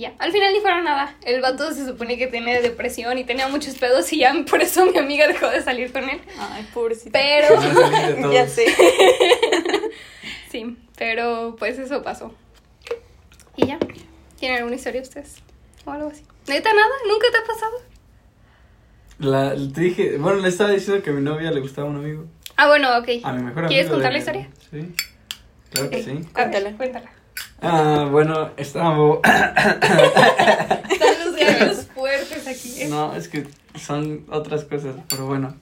Y 0.00 0.04
ya, 0.04 0.14
al 0.18 0.32
final 0.32 0.50
ni 0.54 0.60
fueron 0.60 0.84
nada. 0.84 1.14
El 1.26 1.42
vato 1.42 1.74
se 1.74 1.84
supone 1.84 2.16
que 2.16 2.26
tiene 2.26 2.62
depresión 2.62 3.18
y 3.18 3.24
tenía 3.24 3.48
muchos 3.48 3.74
pedos 3.74 4.10
y 4.14 4.20
ya 4.20 4.32
por 4.50 4.62
eso 4.62 4.86
mi 4.86 4.96
amiga 4.96 5.26
dejó 5.28 5.50
de 5.50 5.60
salir 5.60 5.92
con 5.92 6.08
él. 6.08 6.18
Ay, 6.38 6.66
pobrecita. 6.72 7.18
Pero. 7.18 8.30
Ya 8.32 8.48
sé. 8.48 8.64
sí, 10.50 10.78
pero 10.96 11.54
pues 11.58 11.78
eso 11.78 12.02
pasó. 12.02 12.34
Y 13.56 13.66
ya, 13.66 13.78
¿tienen 14.38 14.56
alguna 14.56 14.76
historia 14.76 15.02
ustedes? 15.02 15.36
O 15.84 15.90
algo 15.90 16.08
así. 16.08 16.22
¿Neta 16.48 16.72
nada? 16.72 16.94
¿Nunca 17.06 17.26
te 17.30 17.36
ha 17.36 17.44
pasado? 17.46 17.76
La, 19.18 19.54
te 19.74 19.80
dije, 19.82 20.16
bueno, 20.16 20.38
le 20.40 20.48
estaba 20.48 20.70
diciendo 20.70 21.02
que 21.02 21.10
a 21.10 21.12
mi 21.12 21.20
novia 21.20 21.50
le 21.50 21.60
gustaba 21.60 21.88
un 21.90 21.96
amigo. 21.96 22.24
Ah, 22.56 22.68
bueno, 22.68 22.88
ok. 22.96 23.08
A 23.22 23.32
mi 23.34 23.42
mejor 23.42 23.58
amigo. 23.64 23.68
¿Quieres 23.68 23.86
de- 23.88 23.92
contar 23.92 24.12
la 24.12 24.18
historia? 24.18 24.48
Sí. 24.70 24.94
Claro 25.72 25.90
que 25.90 25.96
Ok. 25.98 26.04
sí. 26.04 26.28
Cuéntala. 26.32 26.72
cuéntala. 26.78 27.12
Ah, 27.62 28.08
bueno, 28.10 28.50
estábamos... 28.56 29.20
Están 29.24 31.24
los 31.24 31.36
gallos 31.36 31.86
fuertes 31.94 32.46
aquí. 32.46 32.84
No, 32.88 33.14
es 33.14 33.28
que 33.28 33.46
son 33.78 34.24
otras 34.30 34.64
cosas, 34.64 34.96
pero 35.08 35.26
bueno. 35.26 35.54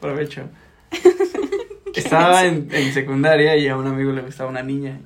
Provecho. 0.00 0.48
Estaba 1.94 2.44
en, 2.44 2.68
en 2.72 2.92
secundaria 2.92 3.56
y 3.56 3.68
a 3.68 3.76
un 3.76 3.86
amigo 3.86 4.12
le 4.12 4.22
gustaba 4.22 4.50
una 4.50 4.62
niña. 4.62 5.00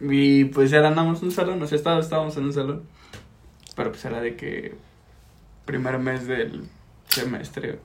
Y 0.00 0.46
pues 0.46 0.70
ya 0.70 0.86
andamos 0.86 1.20
en 1.20 1.26
un 1.26 1.32
salón, 1.32 1.62
o 1.62 1.66
sea, 1.66 1.76
estábamos, 1.76 2.06
estábamos 2.06 2.36
en 2.36 2.44
un 2.44 2.52
salón. 2.52 2.82
Pero 3.76 3.90
pues 3.90 4.04
era 4.04 4.20
de 4.20 4.36
que 4.36 4.74
primer 5.64 5.98
mes 5.98 6.26
del 6.26 6.64
semestre. 7.08 7.78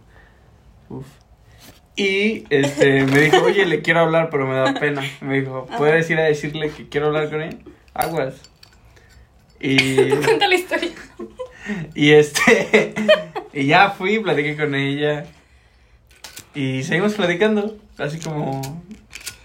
Uf. 0.89 1.05
Y 1.95 2.45
este 2.49 3.05
me 3.05 3.21
dijo, 3.21 3.43
oye, 3.43 3.65
le 3.65 3.81
quiero 3.81 4.01
hablar, 4.01 4.29
pero 4.29 4.45
me 4.45 4.55
da 4.55 4.73
pena. 4.73 5.01
Me 5.21 5.39
dijo, 5.39 5.65
¿puedes 5.77 6.09
ir 6.09 6.19
a 6.19 6.23
decirle 6.23 6.69
que 6.69 6.89
quiero 6.89 7.07
hablar 7.07 7.29
con 7.29 7.41
él? 7.41 7.59
Aguas. 7.93 8.35
Y 9.59 10.09
Cuenta 10.23 10.47
la 10.47 10.55
historia. 10.55 10.91
y 11.95 12.11
este, 12.11 12.93
y 13.53 13.67
ya 13.67 13.91
fui, 13.91 14.19
platiqué 14.19 14.57
con 14.57 14.75
ella. 14.75 15.25
Y 16.53 16.83
seguimos 16.83 17.13
platicando, 17.13 17.77
así 17.97 18.19
como, 18.19 18.61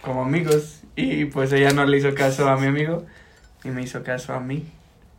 como 0.03 0.23
amigos. 0.23 0.83
Y 0.97 1.27
pues 1.27 1.53
ella 1.53 1.71
no 1.71 1.85
le 1.87 1.99
hizo 1.99 2.15
caso 2.15 2.49
a 2.49 2.57
mi 2.57 2.67
amigo, 2.67 3.07
y 3.65 3.69
me 3.69 3.83
hizo 3.83 4.03
caso 4.03 4.35
a 4.35 4.41
mí. 4.41 4.65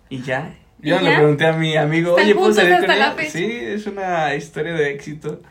Y 0.09 0.21
ya. 0.21 0.53
Yo 0.79 0.99
¿Y 0.99 1.03
le 1.03 1.15
pregunté 1.15 1.45
a 1.45 1.53
mi 1.53 1.77
amigo, 1.77 2.11
¿Están 2.11 2.25
oye, 2.25 2.35
¿puedo 2.35 2.53
salir 2.53 2.79
con 2.79 2.91
ella? 2.91 3.15
Sí, 3.29 3.45
es 3.45 3.87
una 3.87 4.35
historia 4.35 4.73
de 4.73 4.91
éxito. 4.91 5.41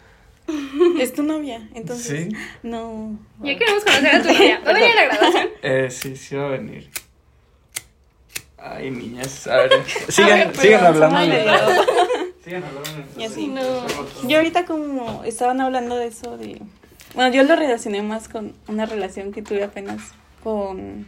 Es 1.01 1.13
tu 1.15 1.23
novia, 1.23 1.69
entonces. 1.75 2.29
Sí. 2.29 2.37
No. 2.63 3.19
Ya 3.43 3.57
queremos 3.59 3.85
conocer 3.85 4.15
a 4.15 4.23
tu 4.23 4.29
novia. 4.33 4.61
¿Va 4.65 4.71
a 4.71 4.75
venir 4.75 4.91
a 4.91 4.95
la 4.95 5.05
graduación? 5.07 5.49
Eh, 5.63 5.89
sí, 5.91 6.17
sí 6.17 6.37
va 6.37 6.47
a 6.47 6.51
venir. 6.51 6.89
Ay, 8.63 8.91
niñas, 8.91 9.47
a 9.47 9.57
ver, 9.57 9.71
sigan, 10.09 10.39
ver, 10.39 10.57
sigan 10.57 10.85
hablando. 10.87 11.19
Sigan 12.45 12.63
hablando. 12.65 12.91
Y 13.17 13.25
así. 13.25 13.47
mientras- 13.49 14.23
Yo 14.29 14.37
ahorita 14.37 14.67
como 14.67 15.25
estaban 15.25 15.61
hablando 15.63 15.97
de 15.97 16.09
eso 16.09 16.37
de... 16.37 16.61
Bueno, 17.15 17.35
yo 17.35 17.43
lo 17.43 17.57
relacioné 17.57 18.03
más 18.03 18.29
con 18.29 18.55
una 18.69 18.85
relación 18.87 19.33
que 19.33 19.41
tuve 19.43 19.65
apenas 19.65 20.13
con 20.45 21.07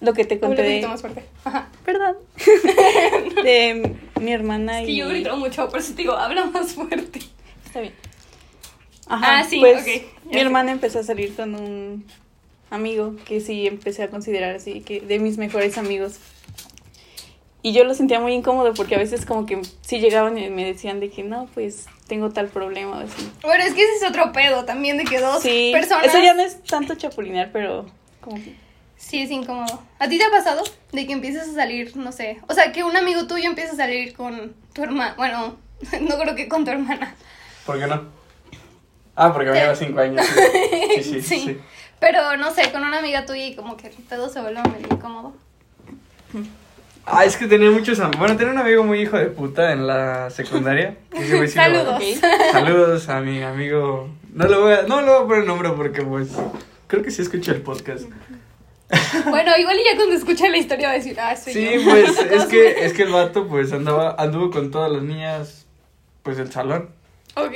lo 0.00 0.12
que 0.14 0.24
te 0.24 0.38
conté 0.38 0.62
un 0.62 0.68
de... 0.68 0.70
poquito 0.74 0.88
más 0.88 1.00
fuerte. 1.00 1.24
Ajá. 1.44 1.68
Perdón. 1.84 2.16
de 3.42 3.96
mi 4.20 4.32
hermana 4.32 4.80
Es 4.80 4.84
y... 4.88 4.92
que 4.92 4.96
yo 4.96 5.08
grito 5.08 5.36
mucho, 5.36 5.68
por 5.68 5.80
eso 5.80 5.92
te 5.94 6.02
digo, 6.02 6.12
habla 6.14 6.46
más 6.46 6.74
fuerte. 6.74 7.20
está 7.66 7.80
bien. 7.80 7.92
Ah, 9.08 9.44
sí, 9.48 9.58
pues 9.60 9.84
mi 10.24 10.38
hermana 10.40 10.72
empezó 10.72 11.00
a 11.00 11.02
salir 11.02 11.34
con 11.34 11.54
un 11.54 12.04
amigo 12.70 13.14
que 13.26 13.40
sí 13.40 13.66
empecé 13.66 14.02
a 14.02 14.10
considerar 14.10 14.54
así, 14.56 14.80
que 14.80 15.00
de 15.00 15.18
mis 15.18 15.36
mejores 15.38 15.78
amigos. 15.78 16.18
Y 17.62 17.72
yo 17.72 17.84
lo 17.84 17.94
sentía 17.94 18.20
muy 18.20 18.34
incómodo 18.34 18.74
porque 18.74 18.94
a 18.94 18.98
veces 18.98 19.24
como 19.24 19.46
que 19.46 19.62
sí 19.80 19.98
llegaban 19.98 20.36
y 20.36 20.50
me 20.50 20.64
decían 20.66 21.00
de 21.00 21.08
que 21.10 21.22
no, 21.22 21.48
pues 21.54 21.86
tengo 22.08 22.30
tal 22.30 22.48
problema 22.48 22.98
o 22.98 23.00
así. 23.00 23.30
Bueno, 23.42 23.64
es 23.64 23.72
que 23.72 23.82
ese 23.82 24.04
es 24.04 24.10
otro 24.10 24.32
pedo 24.32 24.64
también 24.66 24.98
de 24.98 25.04
que 25.04 25.18
dos 25.18 25.42
Sí, 25.42 25.70
personas. 25.72 26.06
eso 26.06 26.18
ya 26.22 26.34
no 26.34 26.42
es 26.42 26.62
tanto 26.64 26.94
chapulinear, 26.94 27.50
pero 27.52 27.86
como 28.20 28.36
que... 28.36 28.54
Sí, 28.98 29.22
es 29.22 29.30
incómodo. 29.30 29.82
¿A 29.98 30.08
ti 30.08 30.18
te 30.18 30.24
ha 30.24 30.30
pasado 30.30 30.62
de 30.92 31.06
que 31.06 31.12
empieces 31.14 31.48
a 31.48 31.52
salir, 31.54 31.96
no 31.96 32.12
sé, 32.12 32.38
o 32.48 32.54
sea, 32.54 32.70
que 32.72 32.84
un 32.84 32.96
amigo 32.96 33.26
tuyo 33.26 33.48
empieza 33.48 33.72
a 33.72 33.76
salir 33.76 34.14
con 34.14 34.54
tu 34.74 34.82
hermana, 34.82 35.14
bueno, 35.16 35.56
no 36.02 36.18
creo 36.18 36.34
que 36.34 36.48
con 36.48 36.64
tu 36.66 36.70
hermana. 36.70 37.14
¿Por 37.64 37.78
qué 37.78 37.86
no? 37.86 38.23
Ah, 39.16 39.32
porque 39.32 39.50
me 39.50 39.60
lleva 39.60 39.74
cinco 39.74 40.00
años. 40.00 40.24
Sí, 40.26 41.02
sí, 41.02 41.02
sí. 41.02 41.22
Sí. 41.22 41.40
sí. 41.46 41.58
Pero 42.00 42.36
no 42.36 42.52
sé, 42.52 42.70
con 42.72 42.84
una 42.84 42.98
amiga 42.98 43.24
tuya 43.24 43.46
y 43.46 43.54
como 43.54 43.76
que 43.76 43.90
todo 44.08 44.28
se 44.28 44.40
vuelve 44.40 44.60
medio 44.62 44.88
incómodo. 44.90 45.32
Ah, 47.06 47.24
es 47.24 47.36
que 47.36 47.46
tenía 47.46 47.70
muchos 47.70 47.98
amigos. 48.00 48.18
Bueno, 48.18 48.36
tenía 48.36 48.52
un 48.52 48.58
amigo 48.58 48.82
muy 48.82 49.00
hijo 49.02 49.16
de 49.18 49.26
puta 49.26 49.72
en 49.72 49.86
la 49.86 50.30
secundaria. 50.30 50.96
que 51.10 51.24
lo- 51.28 51.46
Saludos. 51.48 52.02
Saludos 52.52 53.08
a 53.08 53.20
mi 53.20 53.42
amigo. 53.42 54.08
No 54.32 54.48
le 54.48 54.56
voy 54.58 54.72
a, 54.72 54.82
no 54.82 55.00
le 55.02 55.10
voy 55.10 55.22
a 55.22 55.26
poner 55.26 55.44
nombre 55.44 55.70
porque 55.76 56.02
pues 56.02 56.28
creo 56.86 57.02
que 57.02 57.10
sí 57.10 57.22
escucha 57.22 57.52
el 57.52 57.62
podcast. 57.62 58.04
Bueno, 59.28 59.56
igual 59.58 59.76
y 59.80 59.84
ya 59.84 59.96
cuando 59.96 60.14
escucha 60.14 60.48
la 60.48 60.58
historia 60.58 60.88
va 60.88 60.92
a 60.92 60.96
decir, 60.98 61.18
ah, 61.18 61.34
soy 61.34 61.52
Sí, 61.54 61.68
yo. 61.74 61.84
pues 61.90 62.16
es 62.30 62.44
que 62.46 62.84
es 62.84 62.92
que 62.92 63.02
el 63.04 63.12
vato 63.12 63.48
pues 63.48 63.72
andaba 63.72 64.14
anduvo 64.18 64.50
con 64.50 64.70
todas 64.70 64.92
las 64.92 65.02
niñas 65.02 65.66
pues 66.22 66.36
del 66.36 66.52
salón. 66.52 66.90
Ok. 67.34 67.54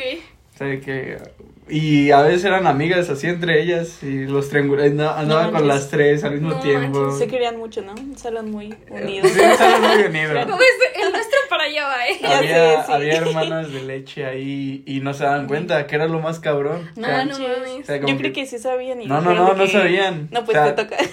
O 0.59 0.65
sea 0.65 0.81
que 0.81 1.19
y 1.71 2.11
a 2.13 2.23
veces 2.23 2.47
eran 2.47 2.67
amigas 2.67 3.11
así 3.11 3.27
entre 3.29 3.63
ellas 3.63 4.03
y 4.03 4.25
los 4.25 4.49
triangulares 4.49 4.91
andaban 4.93 5.29
No 5.29 5.53
con 5.53 5.69
las 5.69 5.89
tres 5.91 6.25
al 6.25 6.33
mismo 6.33 6.49
No 6.55 6.61
tiempo. 6.61 6.99
manches, 6.99 7.19
Se 7.19 7.27
querían 7.29 7.59
mucho, 7.59 7.83
¿no? 7.83 7.93
Un 7.93 8.17
salón 8.19 8.51
muy 8.51 8.75
unido. 8.91 9.29
Sí, 9.29 9.39
un 9.39 9.57
salón 9.57 9.83
muy 9.83 10.03
unido. 10.07 10.33
¿Cómo 10.47 10.59
es? 10.63 11.03
El 11.05 11.13
nuestro 11.13 11.39
para 11.51 11.65
allá 11.65 11.87
va, 11.87 12.09
¿eh? 12.09 12.19
Había, 12.25 12.81
sé, 12.81 12.87
sí. 12.87 12.93
había 12.93 13.17
hermanas 13.19 13.71
de 13.73 13.83
leche 13.83 14.25
ahí 14.27 14.83
y 14.87 15.01
no 15.01 15.13
se 15.15 15.25
daban 15.25 15.47
cuenta 15.47 15.87
que 15.87 15.95
era 15.95 16.07
lo 16.09 16.19
más 16.21 16.41
cabrón. 16.41 16.91
O 16.97 17.01
No, 17.01 17.07
sea, 17.07 17.25
no 17.27 17.39
mames. 17.39 17.83
o 17.83 17.85
sea, 17.85 17.97
Yo 17.99 18.17
creo 18.17 18.33
que 18.33 18.47
sí 18.47 18.59
sabían 18.59 19.03
y 19.03 19.07
No, 19.07 19.21
no, 19.21 19.35
no, 19.35 19.51
de 19.53 19.55
no 19.59 19.65
que, 19.65 19.71
sabían. 19.71 20.29
No, 20.33 20.45
pues 20.45 20.57
O 20.57 20.65
sea, 20.65 20.75
te 20.75 20.85
toca. 20.85 20.97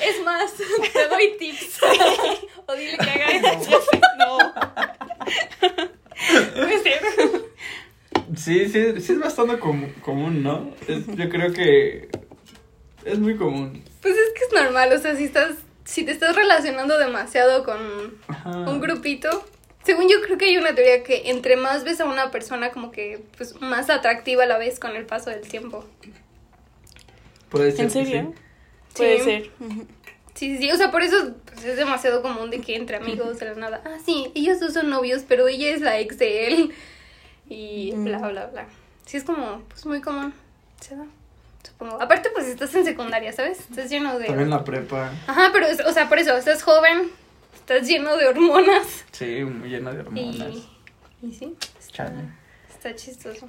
Es 0.00 0.24
más, 0.24 0.52
te 0.54 1.08
doy 1.08 1.36
tips. 1.38 1.80
o 2.66 2.74
dile 2.74 2.96
que 2.98 3.10
haga 3.10 3.26
eso. 3.58 3.80
No. 4.18 4.38
Puede 6.54 6.78
ser. 6.82 7.00
Sí, 8.36 8.68
sí, 8.68 9.00
sí 9.00 9.12
es 9.12 9.18
bastante 9.18 9.58
común, 9.58 10.42
¿no? 10.42 10.70
Es- 10.88 11.06
yo 11.16 11.28
creo 11.28 11.52
que 11.52 12.08
es 13.04 13.18
muy 13.18 13.36
común. 13.36 13.82
Pues 14.00 14.14
es 14.14 14.32
que 14.34 14.44
es 14.56 14.62
normal, 14.62 14.92
o 14.92 14.98
sea, 14.98 15.16
si 15.16 15.24
estás, 15.24 15.56
si 15.84 16.04
te 16.04 16.12
estás 16.12 16.34
relacionando 16.34 16.98
demasiado 16.98 17.64
con 17.64 17.78
Ajá. 18.28 18.50
un 18.50 18.80
grupito, 18.80 19.44
según 19.84 20.08
yo 20.08 20.20
creo 20.22 20.38
que 20.38 20.46
hay 20.46 20.56
una 20.56 20.74
teoría 20.74 21.02
que 21.02 21.30
entre 21.30 21.56
más 21.56 21.84
ves 21.84 22.00
a 22.00 22.04
una 22.04 22.30
persona 22.30 22.70
como 22.70 22.90
que 22.92 23.22
pues 23.36 23.60
más 23.60 23.90
atractiva 23.90 24.46
la 24.46 24.56
ves 24.58 24.78
con 24.80 24.96
el 24.96 25.04
paso 25.04 25.30
del 25.30 25.40
tiempo. 25.42 25.84
Puede 27.50 27.72
ser. 27.72 27.80
¿En 27.84 27.90
serio? 27.90 28.34
sí. 28.34 28.96
Puede 28.96 29.18
Sí. 29.18 29.24
ser. 29.24 29.50
Sí, 30.34 30.56
sí, 30.56 30.62
sí, 30.64 30.70
o 30.72 30.76
sea, 30.76 30.90
por 30.90 31.02
eso 31.02 31.34
pues, 31.44 31.64
es 31.64 31.76
demasiado 31.76 32.22
común 32.22 32.50
de 32.50 32.60
que 32.60 32.74
entre 32.76 32.96
amigos 32.96 33.38
de 33.38 33.46
la 33.46 33.54
nada, 33.54 33.82
ah, 33.84 33.98
sí, 34.04 34.30
ellos 34.34 34.60
dos 34.60 34.72
son 34.72 34.88
novios, 34.90 35.22
pero 35.28 35.46
ella 35.48 35.68
es 35.74 35.80
la 35.82 35.98
ex 36.00 36.18
de 36.18 36.46
él 36.48 36.72
y 37.48 37.92
Mm. 37.94 38.04
bla, 38.04 38.18
bla, 38.18 38.46
bla. 38.46 38.66
Sí, 39.06 39.16
es 39.18 39.24
como, 39.24 39.62
pues 39.68 39.84
muy 39.86 40.00
común, 40.00 40.32
se 40.80 40.96
da, 40.96 41.04
supongo. 41.62 42.00
Aparte, 42.00 42.30
pues 42.32 42.46
estás 42.46 42.74
en 42.74 42.84
secundaria, 42.84 43.32
¿sabes? 43.32 43.60
Estás 43.60 43.90
lleno 43.90 44.18
de... 44.18 44.26
También 44.26 44.48
la 44.50 44.64
prepa. 44.64 45.12
Ajá, 45.26 45.50
pero, 45.52 45.66
o 45.86 45.92
sea, 45.92 46.08
por 46.08 46.18
eso, 46.18 46.34
estás 46.36 46.62
joven, 46.62 47.10
estás 47.54 47.86
lleno 47.86 48.16
de 48.16 48.26
hormonas 48.26 49.04
Sí, 49.12 49.44
muy 49.44 49.68
llena 49.68 49.92
de 49.92 49.98
y... 49.98 50.06
hormonas. 50.06 50.54
Y 51.22 51.32
sí, 51.32 51.54
está, 51.78 51.92
Chale. 52.06 52.22
está 52.70 52.94
chistoso. 52.96 53.48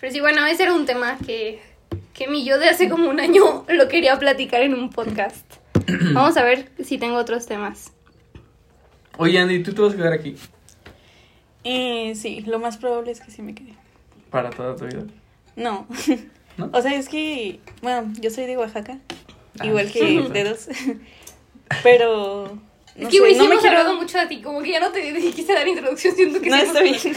Pero 0.00 0.12
sí, 0.12 0.20
bueno, 0.20 0.44
ese 0.46 0.64
era 0.64 0.74
un 0.74 0.84
tema 0.84 1.16
que, 1.24 1.62
que 2.12 2.26
mi 2.26 2.44
yo 2.44 2.58
de 2.58 2.68
hace 2.68 2.88
como 2.88 3.08
un 3.08 3.20
año 3.20 3.64
lo 3.68 3.88
quería 3.88 4.18
platicar 4.18 4.62
en 4.62 4.74
un 4.74 4.90
podcast. 4.90 5.46
Vamos 6.14 6.36
a 6.36 6.44
ver 6.44 6.70
si 6.84 6.98
tengo 6.98 7.16
otros 7.16 7.46
temas. 7.46 7.92
Oye, 9.18 9.38
Andy, 9.38 9.62
¿tú 9.62 9.72
te 9.74 9.82
vas 9.82 9.92
a 9.94 9.96
quedar 9.96 10.12
aquí 10.12 10.36
Eh, 11.64 12.14
sí, 12.16 12.40
lo 12.46 12.58
más 12.58 12.76
probable 12.78 13.10
es 13.12 13.20
que 13.20 13.30
sí 13.30 13.42
me 13.42 13.54
quede. 13.54 13.74
para 14.30 14.50
toda 14.50 14.74
tu 14.76 14.86
vida? 14.86 15.04
No. 15.56 15.86
¿No? 16.56 16.70
O 16.72 16.82
sea, 16.82 16.94
es 16.94 17.08
que, 17.08 17.60
bueno, 17.82 18.12
yo 18.20 18.30
soy 18.30 18.44
de 18.46 18.56
Oaxaca, 18.58 18.98
Ah, 19.58 19.66
igual 19.66 19.88
sí. 19.88 19.98
que 20.00 20.28
dedos. 20.32 20.68
Pero, 21.82 22.58
no 22.96 23.08
es 23.08 23.08
que, 23.08 23.20
güey, 23.20 23.32
sí 23.32 23.38
no 23.38 23.46
me 23.46 23.52
hemos 23.54 23.64
hablado 23.64 23.96
mucho 23.96 24.18
de 24.18 24.26
ti, 24.26 24.42
como 24.42 24.60
que 24.62 24.70
ya 24.72 24.80
no 24.80 24.90
te 24.92 25.12
quise 25.34 25.52
dar 25.54 25.66
introducción, 25.66 26.14
siento 26.14 26.40
que 26.40 26.50
No, 26.50 26.56
sí 26.56 26.62
está 26.62 26.80
hemos- 26.80 27.02
bien. 27.02 27.16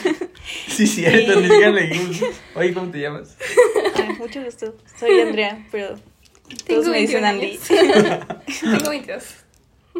Sí, 0.67 0.87
cierto, 0.87 1.35
ni 1.39 1.47
siquiera 1.47 1.71
leímos. 1.71 2.21
Oye, 2.55 2.73
¿cómo 2.73 2.91
te 2.91 2.99
llamas? 2.99 3.37
Ah, 3.97 4.13
mucho 4.19 4.41
gusto. 4.43 4.75
Soy 4.99 5.19
Andrea, 5.21 5.65
pero 5.71 5.95
Tengo 6.65 6.81
todos 6.81 6.87
me 6.87 6.99
dicen 6.99 7.21
21 7.23 7.27
Andy. 7.27 7.45
años. 7.45 7.67
Tengo 8.61 8.89
22. 8.89 9.23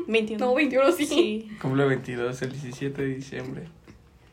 21. 0.08 0.46
No, 0.46 0.54
21 0.56 0.92
sí. 0.92 1.06
Sí, 1.06 1.50
Cumple 1.62 1.86
22 1.86 2.42
el 2.42 2.52
17 2.52 3.02
de 3.02 3.08
diciembre. 3.16 3.64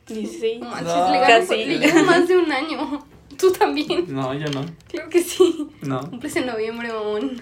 16. 0.09 0.61
No 0.61 0.68
manches, 0.70 0.87
No, 0.94 1.11
le, 1.12 1.18
gano- 1.20 1.46
casi. 1.46 1.64
le 1.64 2.03
más 2.03 2.29
de 2.29 2.37
un 2.38 2.53
año. 2.53 3.05
Tú 3.38 3.51
también. 3.53 4.05
No, 4.09 4.35
yo 4.35 4.46
no. 4.51 4.64
Creo 4.88 5.09
que 5.09 5.22
sí. 5.22 5.68
No. 5.83 6.01
Cumples 6.11 6.37
en 6.37 6.46
noviembre, 6.46 6.88
mamón. 6.92 7.40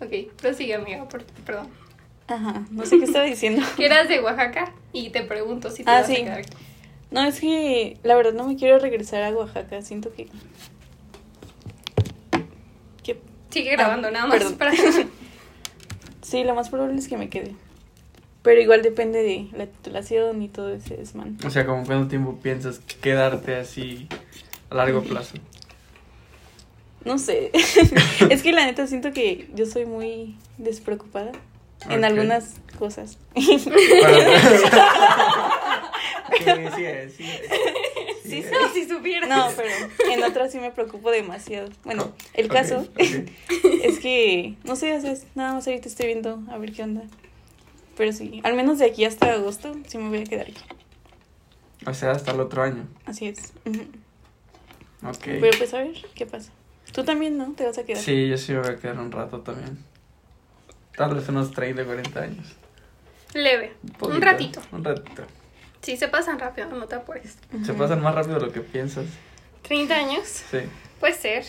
Ok, 0.00 0.32
prosigue, 0.40 0.74
amiga, 0.74 1.08
por- 1.08 1.24
perdón. 1.24 1.68
Ajá, 2.26 2.64
no 2.70 2.84
sé 2.86 2.98
qué 2.98 3.04
estaba 3.04 3.24
diciendo. 3.24 3.62
Que 3.76 3.86
eras 3.86 4.08
de 4.08 4.20
Oaxaca 4.20 4.72
y 4.92 5.10
te 5.10 5.22
pregunto 5.22 5.70
si 5.70 5.84
te 5.84 5.90
Ah, 5.90 6.00
vas 6.00 6.06
sí. 6.06 6.14
a 6.14 6.16
quedar 6.24 6.38
aquí. 6.38 6.50
No, 7.10 7.22
es 7.24 7.38
que 7.40 7.98
la 8.02 8.14
verdad 8.16 8.32
no 8.32 8.46
me 8.48 8.56
quiero 8.56 8.78
regresar 8.78 9.22
a 9.22 9.30
Oaxaca. 9.30 9.82
Siento 9.82 10.12
que. 10.14 10.28
Sigue 13.52 13.70
grabando, 13.72 14.08
Ah, 14.08 14.10
nada 14.10 14.26
más 14.26 14.38
perdón. 14.38 14.56
para... 14.58 14.72
sí, 16.22 16.42
lo 16.44 16.54
más 16.54 16.68
probable 16.70 16.98
es 16.98 17.06
que 17.08 17.16
me 17.16 17.28
quede. 17.28 17.54
Pero 18.42 18.60
igual 18.60 18.82
depende 18.82 19.22
de 19.22 19.46
la 19.56 19.66
titulación 19.66 20.42
y 20.42 20.48
todo 20.48 20.74
ese 20.74 20.96
desman. 20.96 21.38
O 21.46 21.50
sea, 21.50 21.64
como 21.64 21.84
cuánto 21.84 22.08
tiempo 22.08 22.36
piensas 22.42 22.80
quedarte 22.80 23.54
así 23.56 24.08
a 24.70 24.74
largo 24.74 25.02
plazo. 25.04 25.34
No 27.04 27.18
sé. 27.18 27.50
es 28.30 28.42
que 28.42 28.52
la 28.52 28.64
neta 28.64 28.86
siento 28.86 29.12
que 29.12 29.48
yo 29.54 29.66
soy 29.66 29.86
muy 29.86 30.36
despreocupada 30.58 31.32
en 31.88 31.98
Ok. 31.98 32.04
algunas 32.04 32.54
cosas. 32.78 33.18
Sí, 33.36 33.58
sí, 33.58 33.70
sí. 37.16 37.24
Sí, 38.36 38.42
Sí, 38.42 38.48
no, 38.62 38.68
si 38.72 38.88
supieras. 38.88 39.28
No, 39.28 39.48
pero 39.56 39.68
en 40.12 40.22
otras 40.22 40.52
sí 40.52 40.58
me 40.58 40.70
preocupo 40.70 41.10
demasiado. 41.10 41.68
Bueno, 41.84 42.12
el 42.34 42.48
caso 42.48 42.86
es 42.98 43.98
que, 44.00 44.56
no 44.64 44.76
sé, 44.76 44.96
o 44.96 45.00
sea, 45.00 45.12
es- 45.12 45.26
nada 45.34 45.54
más 45.54 45.66
ahorita 45.66 45.88
estoy 45.88 46.06
viendo 46.06 46.42
a 46.50 46.58
ver 46.58 46.72
qué 46.72 46.82
onda. 46.82 47.02
Pero 47.96 48.12
sí, 48.12 48.40
al 48.44 48.54
menos 48.54 48.78
de 48.78 48.86
aquí 48.86 49.04
hasta 49.04 49.32
agosto 49.32 49.74
sí 49.86 49.98
me 49.98 50.08
voy 50.08 50.20
a 50.20 50.24
quedar 50.24 50.46
aquí. 50.48 50.62
O 51.86 51.92
sea, 51.94 52.12
hasta 52.12 52.30
el 52.30 52.40
otro 52.40 52.62
año. 52.62 52.86
Así 53.06 53.26
es. 53.26 53.52
Ok. 55.04 55.18
Pero 55.24 55.58
pues 55.58 55.74
a 55.74 55.78
ver 55.78 55.92
qué 56.14 56.26
pasa. 56.26 56.50
Tú 56.92 57.04
también, 57.04 57.36
¿no? 57.36 57.52
Te 57.54 57.64
vas 57.66 57.76
a 57.78 57.84
quedar. 57.84 58.00
Sí, 58.02 58.28
yo 58.28 58.38
sí 58.38 58.52
me 58.52 58.60
voy 58.60 58.70
a 58.70 58.76
quedar 58.76 58.98
un 58.98 59.10
rato 59.12 59.40
también. 59.40 59.78
Tal 60.96 61.14
vez 61.14 61.28
unos 61.28 61.50
30, 61.52 61.84
40 61.84 62.20
años. 62.20 62.46
Leve. 63.34 63.72
Un 63.82 63.90
poquito, 63.90 64.20
ratito. 64.20 64.60
Un 64.72 64.84
ratito. 64.84 65.22
Sí, 65.82 65.96
se 65.96 66.08
pasan 66.08 66.38
rápido, 66.38 66.68
no 66.68 66.86
te 66.86 66.94
apures. 66.94 67.36
Se 67.66 67.74
pasan 67.74 68.00
más 68.02 68.14
rápido 68.14 68.38
de 68.38 68.46
lo 68.46 68.52
que 68.52 68.60
piensas. 68.60 69.06
30 69.62 69.94
años. 69.94 70.22
Sí. 70.50 70.58
Puede 71.00 71.14
ser. 71.14 71.44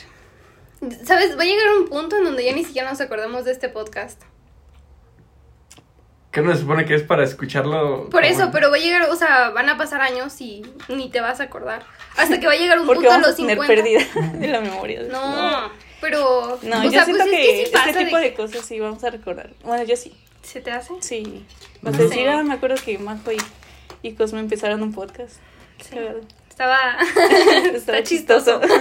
¿Sabes? 1.05 1.37
Va 1.37 1.43
a 1.43 1.45
llegar 1.45 1.65
un 1.79 1.87
punto 1.87 2.17
en 2.17 2.23
donde 2.25 2.43
ya 2.43 2.53
ni 2.53 2.65
siquiera 2.65 2.89
nos 2.89 2.99
acordamos 2.99 3.45
de 3.45 3.51
este 3.51 3.69
podcast. 3.69 4.21
¿Qué 6.31 6.41
no 6.41 6.51
se 6.53 6.61
supone 6.61 6.85
que 6.85 6.95
es 6.95 7.03
para 7.03 7.23
escucharlo? 7.23 8.09
Por 8.09 8.25
eso, 8.25 8.49
pero 8.51 8.71
va 8.71 8.77
a 8.77 8.79
llegar, 8.79 9.07
o 9.09 9.15
sea, 9.15 9.51
van 9.51 9.69
a 9.69 9.77
pasar 9.77 10.01
años 10.01 10.41
y 10.41 10.63
ni 10.89 11.11
te 11.11 11.21
vas 11.21 11.39
a 11.39 11.43
acordar. 11.43 11.85
Hasta 12.17 12.39
que 12.39 12.47
va 12.47 12.53
a 12.53 12.55
llegar 12.55 12.79
un 12.79 12.87
punto 12.87 13.01
a 13.07 13.11
vamos 13.11 13.25
a 13.25 13.27
los 13.29 13.37
tener 13.37 13.55
50. 13.59 13.67
perdida 13.73 14.31
de 14.39 14.47
la 14.47 14.61
memoria. 14.61 15.03
No, 15.03 15.69
pero. 16.01 16.57
No, 16.63 16.79
o 16.79 16.83
yo 16.85 16.89
sea, 16.89 17.05
siento 17.05 17.23
pues 17.23 17.33
es 17.33 17.39
que, 17.39 17.65
sí 17.67 17.71
este 17.89 18.05
tipo 18.05 18.17
de, 18.17 18.29
que- 18.31 18.33
cosas 18.35 18.65
sí 18.65 18.79
vamos 18.79 19.03
a 19.03 19.11
recordar. 19.11 19.51
Bueno, 19.63 19.83
yo 19.83 19.95
sí. 19.95 20.11
¿Se 20.41 20.59
te 20.59 20.71
hace? 20.71 20.91
Sí. 21.01 21.45
Vas 21.83 21.93
a 21.99 22.01
decir, 22.03 22.27
ah, 22.27 22.41
me 22.43 22.55
acuerdo 22.55 22.75
que 22.83 22.97
Majo 22.97 23.31
y, 23.31 23.37
y 24.03 24.13
Cosme 24.13 24.39
empezaron 24.39 24.83
un 24.83 24.93
podcast. 24.93 25.37
Sí. 25.81 25.95
La 25.95 26.01
verdad. 26.01 26.21
Estaba. 26.49 26.97
Está 27.73 28.03
chistoso. 28.03 28.61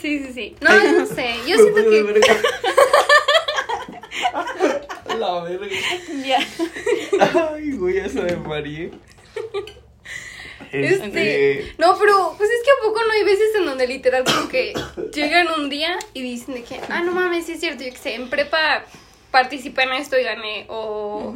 Sí, 0.00 0.20
sí, 0.20 0.32
sí. 0.32 0.56
No, 0.60 0.70
no 0.92 1.06
sé. 1.06 1.34
Yo 1.44 1.56
siento 1.56 1.90
que. 1.90 2.04
de. 2.04 2.20
La 5.18 5.42
verga. 5.42 5.66
ya. 6.24 6.38
Ay, 7.52 7.72
güey, 7.72 7.98
eso 7.98 8.22
me 8.22 8.36
mareé. 8.36 8.92
Este, 10.70 11.74
no, 11.78 11.98
pero 11.98 12.34
pues 12.36 12.48
es 12.48 12.62
que 12.64 12.70
a 12.70 12.84
poco 12.84 13.00
no 13.04 13.12
hay 13.12 13.24
veces 13.24 13.56
en 13.56 13.64
donde 13.64 13.88
literal 13.88 14.22
como 14.22 14.48
que 14.48 14.72
llegan 15.14 15.48
un 15.58 15.68
día 15.68 15.98
y 16.14 16.22
dicen 16.22 16.54
de 16.54 16.62
que, 16.62 16.78
ah, 16.90 17.02
no 17.02 17.10
mames, 17.10 17.46
sí 17.46 17.52
es 17.52 17.60
cierto, 17.60 17.82
yo 17.82 17.90
que 17.90 17.98
sé, 17.98 18.14
en 18.14 18.30
prepa 18.30 18.84
participé 19.32 19.82
en 19.82 19.94
esto 19.94 20.16
y 20.16 20.22
gané, 20.22 20.66
o 20.68 21.34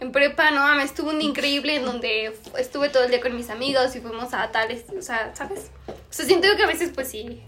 en 0.00 0.12
prepa, 0.12 0.50
no 0.50 0.60
mames, 0.62 0.86
estuvo 0.86 1.10
un 1.10 1.18
día 1.18 1.28
increíble 1.28 1.76
en 1.76 1.84
donde 1.84 2.32
estuve 2.58 2.88
todo 2.90 3.04
el 3.04 3.10
día 3.10 3.20
con 3.20 3.34
mis 3.34 3.48
amigos 3.50 3.94
y 3.96 4.00
fuimos 4.00 4.34
a 4.34 4.50
tales, 4.52 4.84
o 4.96 5.02
sea, 5.02 5.34
¿sabes? 5.34 5.70
O 5.88 5.92
sea, 6.10 6.24
siento 6.26 6.48
que 6.56 6.62
a 6.62 6.66
veces 6.66 6.90
pues 6.94 7.08
sí, 7.08 7.42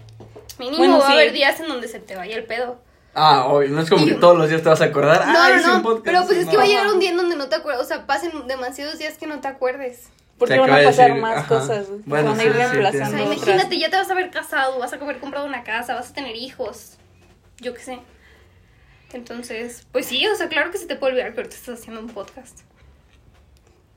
mínimo 0.58 0.78
Bueno, 0.78 0.98
va 0.98 1.04
a 1.04 1.08
sí. 1.08 1.12
haber 1.14 1.32
días 1.32 1.60
en 1.60 1.68
donde 1.68 1.88
se 1.88 2.00
te 2.00 2.16
vaya 2.16 2.36
el 2.36 2.44
pedo. 2.44 2.80
Ah, 3.14 3.46
hoy 3.48 3.68
no 3.68 3.80
es 3.80 3.90
como 3.90 4.06
que 4.06 4.14
todos 4.14 4.36
los 4.38 4.48
días 4.48 4.62
te 4.62 4.68
vas 4.68 4.80
a 4.80 4.84
acordar. 4.84 5.26
No, 5.26 5.42
ah, 5.42 5.50
no, 5.56 5.66
no, 5.66 5.76
un 5.76 5.82
podcast. 5.82 6.04
pero 6.04 6.24
pues 6.26 6.38
es 6.38 6.46
que 6.46 6.52
No. 6.52 6.58
va 6.58 6.64
a 6.64 6.68
llegar 6.68 6.86
un 6.86 7.00
día 7.00 7.10
en 7.10 7.16
donde 7.16 7.36
no 7.36 7.48
te 7.48 7.56
acuerdas, 7.56 7.82
o 7.82 7.86
sea, 7.86 8.06
pasen 8.06 8.46
demasiados 8.46 8.98
días 8.98 9.18
que 9.18 9.26
no 9.26 9.40
te 9.40 9.48
acuerdes. 9.48 10.08
Porque 10.38 10.56
van 10.56 10.70
a 10.70 10.84
pasar 10.84 11.08
decir, 11.08 11.20
más 11.20 11.38
ajá. 11.38 11.48
cosas. 11.48 11.86
Bueno, 12.06 12.30
van 12.30 12.38
a 12.38 12.42
sí, 12.42 12.46
ir 12.48 12.52
sí, 12.54 12.58
O 12.58 12.60
reemplazando 12.70 13.16
sea, 13.16 13.26
imagínate, 13.26 13.78
ya 13.78 13.90
te 13.90 13.96
vas 13.96 14.08
a 14.08 14.12
haber 14.12 14.30
casado, 14.30 14.78
vas 14.78 14.92
a 14.92 14.96
haber 14.96 15.18
comprado 15.18 15.46
una 15.46 15.64
casa, 15.64 15.96
vas 15.96 16.10
a 16.10 16.14
tener 16.14 16.36
hijos. 16.36 16.96
Yo 17.60 17.74
qué 17.74 17.80
sé. 17.80 17.98
Entonces, 19.12 19.86
pues 19.92 20.06
sí, 20.06 20.26
o 20.26 20.34
sea, 20.36 20.48
claro 20.48 20.70
que 20.70 20.78
se 20.78 20.86
te 20.86 20.96
puede 20.96 21.12
olvidar 21.12 21.32
que 21.32 21.40
ahorita 21.40 21.56
estás 21.56 21.80
haciendo 21.80 22.00
un 22.00 22.08
podcast. 22.08 22.60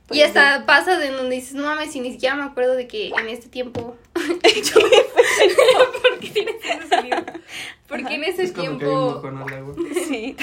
Pues 0.08 0.20
y 0.20 0.24
hasta 0.24 0.66
pasa 0.66 0.98
de 0.98 1.12
donde 1.12 1.36
dices, 1.36 1.54
no 1.54 1.64
mames, 1.64 1.96
y 1.96 2.00
ni 2.02 2.12
siquiera 2.12 2.36
me 2.36 2.44
acuerdo 2.44 2.76
de 2.76 2.88
que 2.88 3.10
en 3.10 3.30
este 3.30 3.50
tiempo. 3.50 3.96
¿Por 4.14 4.40
qué 6.20 6.30
tienes 6.30 6.56
ese 6.64 6.90
sonido? 6.96 7.24
Porque 7.88 8.14
en 8.16 8.24
ese 8.24 8.44
Es 8.44 8.52
como 8.52 8.78
que 8.78 8.86
hay 8.86 8.92
un 8.92 9.76
tiempo. 9.76 9.94
Sí. 10.08 10.36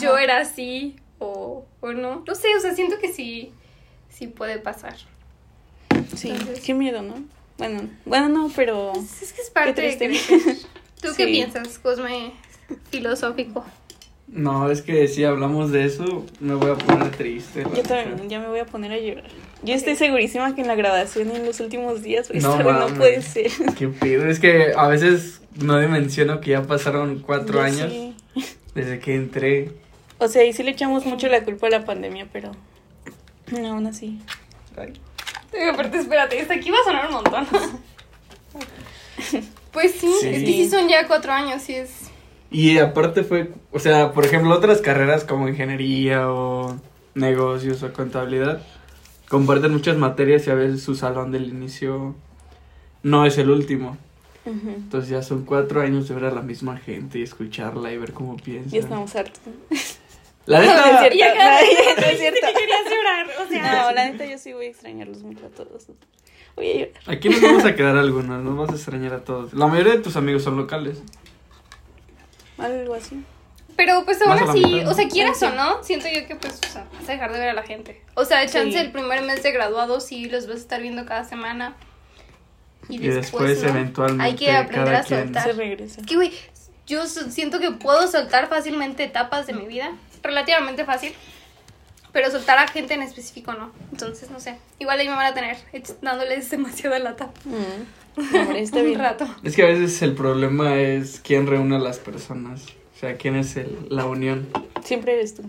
yo 0.00 0.16
era 0.18 0.38
así 0.38 0.96
o, 1.18 1.64
o 1.80 1.92
no. 1.92 2.24
No 2.26 2.34
sé, 2.34 2.48
o 2.56 2.60
sea, 2.60 2.74
siento 2.74 2.98
que 2.98 3.12
sí, 3.12 3.52
sí 4.08 4.26
puede 4.28 4.58
pasar. 4.58 4.96
Sí, 6.16 6.30
Entonces- 6.30 6.60
qué 6.64 6.74
miedo, 6.74 7.02
¿no? 7.02 7.22
Bueno, 7.58 7.88
bueno, 8.04 8.28
no, 8.28 8.50
pero 8.54 8.92
Pues 8.94 9.22
es 9.22 9.32
que 9.32 9.42
es 9.42 9.50
parte 9.50 9.82
de 9.82 9.96
triste. 9.96 10.38
crecer. 10.38 10.56
¿Tú 11.00 11.08
qué 11.16 11.26
piensas, 11.26 11.78
Cosme 11.78 12.32
filosófico? 12.90 13.64
No, 14.28 14.70
es 14.70 14.80
que 14.80 15.08
si 15.08 15.24
hablamos 15.24 15.72
de 15.72 15.84
eso, 15.84 16.24
me 16.40 16.54
voy 16.54 16.70
a 16.70 16.74
poner 16.74 17.10
triste. 17.10 17.64
yo 17.76 17.82
también 17.82 18.28
ya 18.30 18.40
me 18.40 18.48
voy 18.48 18.60
a 18.60 18.64
poner 18.66 18.92
a 18.92 18.98
llorar. 18.98 19.30
Yo 19.62 19.74
estoy 19.74 19.94
segurísima 19.94 20.54
que 20.54 20.62
en 20.62 20.68
la 20.68 20.74
grabación 20.74 21.30
y 21.30 21.36
en 21.36 21.44
los 21.44 21.60
últimos 21.60 22.02
días 22.02 22.30
No 22.34 22.56
puede 22.96 23.20
ser. 23.22 23.50
Qué 23.78 23.88
pedo. 23.88 24.26
Es 24.26 24.40
que 24.40 24.72
a 24.76 24.88
veces 24.88 25.42
no 25.60 25.78
dimensiono 25.78 26.40
que 26.40 26.52
ya 26.52 26.62
pasaron 26.62 27.20
cuatro 27.20 27.60
años 27.60 27.92
desde 28.74 28.98
que 29.00 29.14
entré. 29.16 29.70
O 30.18 30.28
sea, 30.28 30.44
y 30.44 30.52
sí 30.54 30.62
le 30.62 30.70
echamos 30.70 31.04
mucho 31.04 31.28
la 31.28 31.44
culpa 31.44 31.66
a 31.66 31.70
la 31.70 31.84
pandemia, 31.84 32.26
pero 32.32 32.52
no, 33.50 33.68
aún 33.72 33.86
así. 33.86 34.18
Ay. 34.78 34.94
Aparte, 35.70 35.98
espérate, 35.98 36.38
esta 36.40 36.54
aquí 36.54 36.70
va 36.70 36.78
a 36.78 36.84
sonar 36.84 37.06
un 37.08 37.12
montón. 37.14 37.46
Pues 39.72 39.92
sí, 39.92 40.12
Sí. 40.20 40.28
es 40.28 40.40
que 40.40 40.46
sí 40.46 40.68
son 40.70 40.86
ya 40.88 41.06
cuatro 41.06 41.32
años, 41.32 41.62
sí 41.62 41.74
es. 41.74 41.90
Y 42.52 42.78
aparte 42.78 43.24
fue, 43.24 43.50
o 43.72 43.78
sea, 43.78 44.12
por 44.12 44.26
ejemplo, 44.26 44.54
otras 44.54 44.80
carreras 44.80 45.24
como 45.24 45.48
ingeniería 45.48 46.30
o 46.30 46.76
negocios 47.14 47.82
o 47.82 47.92
contabilidad 47.92 48.62
comparten 49.28 49.72
muchas 49.72 49.96
materias 49.96 50.46
y 50.46 50.50
a 50.50 50.54
veces 50.54 50.82
su 50.82 50.94
salón 50.94 51.32
del 51.32 51.48
inicio 51.48 52.14
no 53.02 53.24
es 53.24 53.38
el 53.38 53.48
último. 53.48 53.96
Entonces 54.44 55.08
ya 55.08 55.22
son 55.22 55.46
cuatro 55.46 55.80
años 55.80 56.06
de 56.08 56.14
ver 56.14 56.26
a 56.26 56.30
la 56.32 56.42
misma 56.42 56.76
gente 56.76 57.18
y 57.18 57.22
escucharla 57.22 57.90
y 57.92 57.96
ver 57.96 58.12
cómo 58.12 58.36
piensa. 58.36 58.70
Ya 58.70 58.80
estamos 58.80 59.16
hartos. 59.16 59.40
La 60.44 60.60
No, 60.60 60.66
no 60.66 60.72
es 60.72 60.84
neta, 60.84 60.98
cierto. 60.98 61.16
Y 61.16 62.00
no 62.00 62.06
es 62.08 62.18
cierto. 62.18 62.40
querías 62.58 62.84
llorar, 62.84 63.26
o 63.42 63.48
sea. 63.48 63.84
No, 63.84 63.92
la 63.92 64.10
neta 64.10 64.26
yo 64.26 64.36
sí 64.36 64.52
voy 64.52 64.66
a 64.66 64.68
extrañarlos 64.68 65.22
mucho 65.22 65.46
a 65.46 65.48
todos. 65.48 65.86
Voy 66.56 66.70
a 66.70 66.74
llorar. 66.74 67.02
aquí 67.06 67.28
nos 67.28 67.40
vamos 67.40 67.64
a 67.64 67.74
quedar 67.74 67.96
algunos, 67.96 68.42
nos 68.42 68.56
vamos 68.56 68.70
a 68.70 68.74
extrañar 68.74 69.14
a 69.14 69.24
todos. 69.24 69.54
La 69.54 69.66
mayoría 69.66 69.92
de 69.92 70.00
tus 70.00 70.16
amigos 70.16 70.42
son 70.42 70.56
locales. 70.56 71.00
Algo 72.62 72.94
así. 72.94 73.22
Pero 73.76 74.04
pues 74.04 74.20
aún 74.22 74.38
así, 74.38 74.64
mitad, 74.64 74.84
¿no? 74.84 74.90
o 74.90 74.94
sea, 74.94 75.08
quieras 75.08 75.38
Sí. 75.38 75.44
o 75.46 75.50
no, 75.52 75.82
siento 75.82 76.06
yo 76.08 76.26
que 76.26 76.36
pues, 76.36 76.60
o 76.68 76.70
sea, 76.70 76.84
vas 76.92 77.08
a 77.08 77.12
dejar 77.12 77.32
de 77.32 77.38
ver 77.38 77.48
a 77.48 77.54
la 77.54 77.62
gente. 77.62 78.02
O 78.14 78.24
sea, 78.24 78.40
chance 78.46 78.72
Sí. 78.72 78.76
el 78.76 78.92
primer 78.92 79.22
mes 79.22 79.42
de 79.42 79.50
graduados 79.52 80.04
sí 80.04 80.26
los 80.28 80.46
vas 80.46 80.56
a 80.56 80.60
estar 80.60 80.80
viendo 80.82 81.06
cada 81.06 81.24
semana. 81.24 81.74
Y 82.88 82.96
Y 82.96 83.08
después, 83.08 83.48
después, 83.48 83.62
¿no? 83.72 83.78
eventualmente, 83.80 84.24
hay 84.24 84.34
que 84.34 84.52
aprender 84.52 84.94
a 84.96 85.02
soltar. 85.04 85.44
Se 85.44 85.52
regresa. 85.52 86.00
Es 86.00 86.06
que, 86.06 86.16
güey, 86.16 86.32
yo 86.86 87.06
siento 87.06 87.60
que 87.60 87.70
puedo 87.70 88.06
soltar 88.08 88.48
fácilmente 88.48 89.04
etapas 89.04 89.46
de 89.46 89.54
mi 89.54 89.66
vida. 89.66 89.92
Relativamente 90.22 90.84
fácil. 90.84 91.14
Pero 92.12 92.30
soltar 92.30 92.58
a 92.58 92.68
gente 92.68 92.92
en 92.92 93.00
específico 93.02 93.54
no. 93.54 93.72
Entonces, 93.90 94.30
no 94.30 94.38
sé. 94.38 94.58
Igual 94.78 95.00
ahí 95.00 95.08
me 95.08 95.14
van 95.14 95.26
a 95.26 95.34
tener 95.34 95.56
dándoles 96.02 96.50
demasiada 96.50 96.98
lata. 96.98 97.30
Mm. 97.46 98.01
Hombre, 98.16 98.60
está 98.60 98.80
Un 98.80 98.94
rato. 98.94 99.26
Es 99.42 99.56
que 99.56 99.62
a 99.62 99.66
veces 99.66 100.00
el 100.02 100.14
problema 100.14 100.76
es 100.78 101.20
quién 101.24 101.46
reúne 101.46 101.76
a 101.76 101.78
las 101.78 101.98
personas. 101.98 102.64
O 102.96 102.98
sea, 103.00 103.16
quién 103.16 103.36
es 103.36 103.56
el, 103.56 103.86
la 103.88 104.04
unión. 104.06 104.48
Siempre 104.84 105.14
eres 105.14 105.34
tú. 105.34 105.42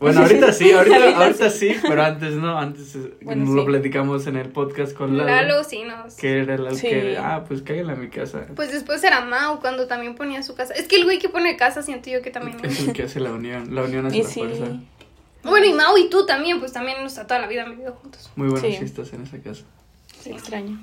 Bueno, 0.00 0.20
ahorita 0.22 0.52
sí, 0.52 0.70
ahorita, 0.70 1.16
Ahorita 1.18 1.50
sí, 1.50 1.74
pero 1.82 2.04
antes 2.04 2.34
no, 2.34 2.56
antes 2.56 2.94
eh, 2.94 3.14
Bueno, 3.20 3.52
lo 3.52 3.62
sí. 3.62 3.66
platicamos 3.66 4.26
en 4.28 4.36
el 4.36 4.48
podcast 4.50 4.92
con 4.96 5.16
Lalo. 5.18 5.28
Lalo, 5.28 5.64
sí, 5.64 5.82
no. 5.82 6.04
Que 6.18 6.38
era 6.42 6.54
el 6.54 6.76
Sí. 6.76 6.86
que, 6.88 7.18
ah, 7.18 7.44
pues 7.46 7.62
cáiganle 7.62 7.94
a 7.94 7.96
mi 7.96 8.08
casa. 8.08 8.46
Pues 8.54 8.70
después 8.70 9.02
era 9.02 9.22
Mau 9.24 9.58
cuando 9.60 9.86
también 9.88 10.14
ponía 10.14 10.42
su 10.44 10.54
casa. 10.54 10.72
Es 10.74 10.86
que 10.86 10.96
el 10.96 11.04
güey 11.04 11.18
que 11.18 11.28
pone 11.28 11.56
casa 11.56 11.82
siento 11.82 12.10
yo 12.10 12.22
que 12.22 12.30
también 12.30 12.56
Es 12.64 12.78
el 12.80 12.92
que 12.92 13.02
hace 13.02 13.18
la 13.18 13.32
unión, 13.32 13.74
la 13.74 13.82
unión 13.82 14.06
hace 14.06 14.18
Y 14.18 14.22
la 14.22 14.28
sí. 14.28 14.40
fuerza. 14.40 14.66
Bueno, 15.42 15.66
y 15.66 15.72
Mau 15.72 15.96
y 15.98 16.08
tú 16.08 16.24
también, 16.26 16.60
pues 16.60 16.72
también 16.72 17.02
nos 17.02 17.14
toda 17.14 17.40
la 17.40 17.48
vida 17.48 17.64
han 17.64 17.70
vivido 17.72 17.92
juntos. 17.94 18.30
Muy 18.36 18.48
buenos 18.48 18.70
Sí. 18.72 18.78
chistes 18.78 19.12
en 19.12 19.22
esa 19.24 19.38
casa. 19.38 19.64
Se 20.22 20.30
extraña. 20.30 20.78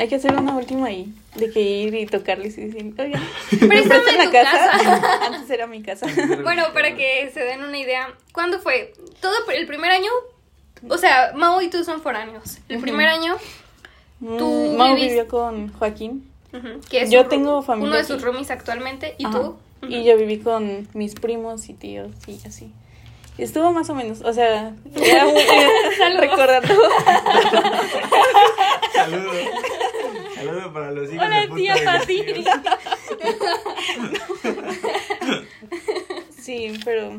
Hay 0.00 0.08
que 0.08 0.14
hacer 0.16 0.34
una 0.34 0.56
última 0.56 0.86
ahí. 0.86 1.12
De 1.34 1.50
que 1.50 1.60
ir 1.60 1.94
y 1.94 2.06
tocarles 2.06 2.56
y 2.58 2.62
decir, 2.68 2.94
oigan, 2.98 3.22
Préstame 3.50 4.00
¿prestan 4.00 4.16
la 4.18 4.30
casa? 4.30 4.70
casa. 4.82 5.26
Antes 5.26 5.50
era 5.50 5.66
mi 5.66 5.82
casa. 5.82 6.06
Bueno, 6.42 6.64
para 6.72 6.96
que 6.96 7.30
se 7.34 7.40
den 7.40 7.62
una 7.62 7.78
idea, 7.78 8.08
¿cuándo 8.32 8.58
fue? 8.60 8.94
Todo 9.20 9.34
el 9.54 9.66
primer 9.66 9.90
año, 9.90 10.10
o 10.88 10.96
sea, 10.98 11.32
Mau 11.34 11.60
y 11.60 11.68
tú 11.68 11.84
son 11.84 12.00
foráneos. 12.00 12.58
El 12.68 12.80
primer 12.80 13.08
año, 13.08 13.36
Tú 14.20 14.46
Mm, 14.72 14.76
Mau 14.76 14.94
vivís- 14.96 15.08
vivió 15.08 15.28
con 15.28 15.72
Joaquín. 15.72 16.30
que 16.90 17.02
es 17.02 17.10
Yo 17.10 17.26
tengo 17.26 17.62
familia 17.62 17.88
uno 17.90 17.96
de 17.98 18.04
sus 18.04 18.20
roomies 18.22 18.50
actualmente, 18.50 19.14
y 19.18 19.24
Ajá. 19.26 19.38
tú. 19.38 19.56
Y 19.88 20.04
yo 20.04 20.16
viví 20.18 20.38
con 20.38 20.88
mis 20.94 21.14
primos 21.14 21.68
y 21.70 21.74
tíos 21.74 22.10
y 22.26 22.38
así. 22.46 22.70
Estuvo 23.40 23.72
más 23.72 23.88
o 23.88 23.94
menos, 23.94 24.20
o 24.20 24.32
sea, 24.34 24.74
era 24.94 25.24
muy 25.24 25.42
recordando. 26.18 26.74
Saludos. 28.92 29.36
Saludos 30.34 30.72
para 30.72 30.90
los 30.92 31.10
hijos 31.12 31.24
Hola, 31.26 31.40
de 31.40 31.48
puta 31.48 31.56
tía 31.60 31.76
Pati. 31.84 32.24
Sí, 36.38 36.72
pero 36.84 37.18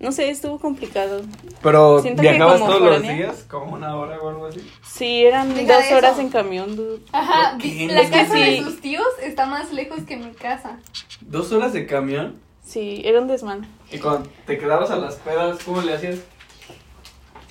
no 0.00 0.12
sé, 0.12 0.28
estuvo 0.28 0.58
complicado. 0.58 1.22
Pero 1.62 2.02
Siento 2.02 2.20
viajabas 2.20 2.60
todos 2.60 2.80
los 2.82 3.02
días, 3.02 3.46
como 3.48 3.72
una 3.74 3.96
hora 3.96 4.20
o 4.20 4.28
algo 4.28 4.46
así. 4.46 4.70
Sí, 4.82 5.24
eran 5.24 5.54
Deja 5.54 5.76
dos 5.76 5.84
eso. 5.86 5.96
horas 5.96 6.18
en 6.18 6.28
camión, 6.28 6.76
dude. 6.76 7.00
Ajá, 7.12 7.56
la 7.88 8.10
casa 8.10 8.34
de 8.34 8.56
sí. 8.58 8.62
sus 8.64 8.80
tíos 8.80 9.06
está 9.22 9.46
más 9.46 9.72
lejos 9.72 10.00
que 10.06 10.16
mi 10.18 10.32
casa. 10.32 10.78
Dos 11.22 11.52
horas 11.52 11.72
de 11.72 11.86
camión. 11.86 12.38
Sí, 12.64 13.02
era 13.04 13.20
un 13.20 13.28
desmán. 13.28 13.66
Y 13.92 13.98
cuando 13.98 14.28
te 14.46 14.58
quedabas 14.58 14.90
a 14.90 14.96
las 14.96 15.16
pedas, 15.16 15.58
¿cómo 15.64 15.82
le 15.82 15.94
hacías? 15.94 16.18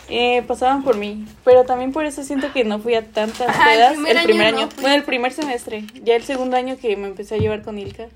Eh, 0.09 0.43
pasaban 0.47 0.83
por 0.83 0.97
mí, 0.97 1.25
pero 1.45 1.63
también 1.63 1.93
por 1.93 2.05
eso 2.05 2.23
siento 2.23 2.51
que 2.51 2.65
no 2.65 2.79
fui 2.79 2.93
a 2.95 3.05
tantas 3.09 3.47
Ajá, 3.47 3.73
el 3.73 3.77
pedas 3.77 3.93
primer 3.93 4.17
el 4.17 4.23
primer 4.23 4.47
año 4.47 4.57
año. 4.57 4.65
no 4.65 4.71
fui. 4.71 4.81
Bueno, 4.81 4.95
el 4.97 5.03
primer 5.03 5.31
semestre. 5.31 5.85
Ya 6.03 6.15
el 6.15 6.23
segundo 6.23 6.57
año 6.57 6.77
que 6.77 6.97
me 6.97 7.07
empecé 7.07 7.35
a 7.35 7.37
llevar 7.37 7.61
con 7.63 7.79
Ilka. 7.79 8.07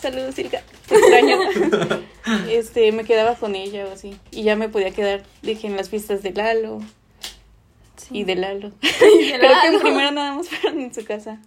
Saludos, 0.00 0.38
Ilka. 0.38 0.62
Te 0.88 0.94
extraño. 0.96 1.38
este, 2.50 2.90
me 2.92 3.04
quedaba 3.04 3.34
con 3.36 3.54
ella 3.54 3.86
o 3.86 3.92
así. 3.92 4.18
Y 4.32 4.42
ya 4.42 4.56
me 4.56 4.68
podía 4.68 4.90
quedar, 4.90 5.22
dije, 5.42 5.68
en 5.68 5.76
las 5.76 5.88
fiestas 5.88 6.22
de 6.22 6.32
Lalo. 6.32 6.80
Y 8.10 8.24
de 8.24 8.34
Lalo. 8.34 8.72
Creo 8.80 9.18
que 9.18 9.34
en 9.34 9.40
Lalo. 9.42 9.80
primero 9.80 10.10
nada 10.10 10.32
más 10.34 10.48
fueron 10.48 10.80
en 10.80 10.92
su 10.92 11.04
casa. 11.04 11.38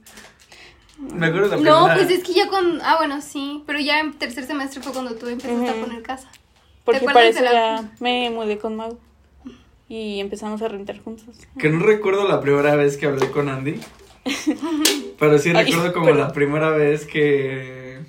Me 0.99 1.27
acuerdo 1.27 1.47
la 1.47 1.55
No, 1.57 1.61
primera- 1.85 1.95
pues 1.95 2.09
es 2.11 2.23
que 2.25 2.33
ya 2.33 2.47
con. 2.47 2.81
Ah, 2.83 2.97
bueno, 2.97 3.21
sí. 3.21 3.63
Pero 3.65 3.79
ya 3.79 3.99
en 3.99 4.13
tercer 4.13 4.45
semestre 4.45 4.81
fue 4.81 4.91
cuando 4.91 5.15
tú 5.15 5.27
empezaste 5.27 5.69
a 5.69 5.73
poner 5.73 6.01
casa. 6.03 6.27
Porque 6.83 6.97
acuerdas 6.99 7.13
para 7.13 7.25
de 7.25 7.31
eso 7.31 7.43
la- 7.43 7.51
ya 7.81 7.89
me 7.99 8.29
mudé 8.29 8.57
con 8.57 8.75
Mau. 8.75 8.99
Y 9.87 10.19
empezamos 10.19 10.61
a 10.61 10.67
rentar 10.67 10.99
juntos. 10.99 11.35
Que 11.57 11.69
no 11.69 11.83
recuerdo 11.85 12.27
la 12.27 12.41
primera 12.41 12.75
vez 12.75 12.97
que 12.97 13.05
hablé 13.07 13.31
con 13.31 13.49
Andy. 13.49 13.79
Pero 15.19 15.39
sí 15.39 15.51
Ay, 15.55 15.65
recuerdo 15.65 15.93
como 15.93 16.09
la 16.11 16.31
primera 16.33 16.69
vez 16.71 17.05
que. 17.05 17.99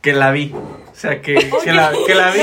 que 0.00 0.12
la 0.12 0.30
vi. 0.32 0.52
O 0.54 0.94
sea, 0.94 1.20
que, 1.22 1.34
que, 1.34 1.72
la, 1.72 1.92
que 2.06 2.14
la 2.14 2.30
vi. 2.32 2.40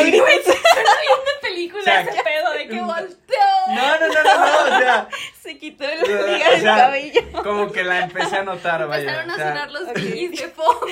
Película 1.42 1.82
O 1.82 1.84
sea, 1.84 2.02
ese 2.02 2.12
pedo 2.24 2.52
de 2.58 2.68
que 2.68 2.82
volteó. 2.82 3.38
No, 3.68 4.00
no, 4.00 4.08
no, 4.08 4.24
no, 4.24 4.38
no, 4.40 4.76
o 4.76 4.80
sea. 4.80 5.08
Se 5.42 5.58
quitó 5.58 5.84
el 5.84 6.04
o 6.04 6.28
liga 6.28 6.50
del 6.52 6.64
cabello. 6.64 7.22
Como 7.44 7.72
que 7.72 7.84
la 7.84 8.00
empecé 8.02 8.38
a 8.38 8.44
notar, 8.44 8.88
vaya. 8.88 9.22
Empezaron 9.22 9.30
a 9.30 9.34
o 9.34 9.38
sea, 9.38 9.48
sonar 9.50 9.72
los 9.72 9.90
pis 9.94 10.32
de 10.32 10.48
fondo. 10.56 10.88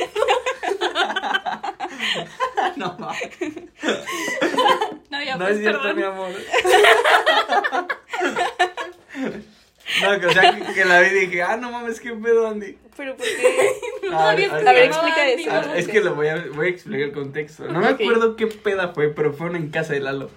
No, 2.76 2.96
mames. 3.00 3.30
No, 5.10 5.24
ya 5.24 5.36
no 5.36 5.46
pues, 5.46 5.58
es 5.58 5.62
cierto, 5.62 5.82
perdón. 5.82 5.98
mi 5.98 6.04
amor. 6.04 6.32
No, 10.04 10.20
que, 10.20 10.28
o 10.28 10.32
sea, 10.32 10.56
que, 10.56 10.74
que 10.74 10.86
la 10.86 11.02
vi 11.02 11.08
y 11.08 11.20
dije, 11.26 11.42
ah, 11.42 11.58
no 11.58 11.72
mames, 11.72 12.00
qué 12.00 12.12
pedo, 12.14 12.48
Andy. 12.48 12.78
Pero 12.96 13.18
¿por 13.18 13.26
qué? 13.26 13.72
A 14.14 14.36
ver, 14.36 14.52
a 14.52 14.72
ver, 14.72 14.84
explica 14.84 15.24
Andy, 15.24 15.44
eso. 15.44 15.52
Ah, 15.52 15.74
es 15.76 15.88
que 15.88 16.02
lo 16.02 16.14
voy 16.14 16.28
a, 16.28 16.46
voy 16.54 16.68
a 16.68 16.70
explicar 16.70 17.08
el 17.08 17.12
contexto. 17.12 17.66
No 17.66 17.80
me 17.80 17.88
acuerdo 17.88 18.36
qué 18.36 18.46
peda 18.46 18.90
fue, 18.90 19.10
pero 19.10 19.34
fueron 19.34 19.56
en 19.56 19.72
casa 19.72 19.94
de 19.94 20.02
Lalo. 20.02 20.30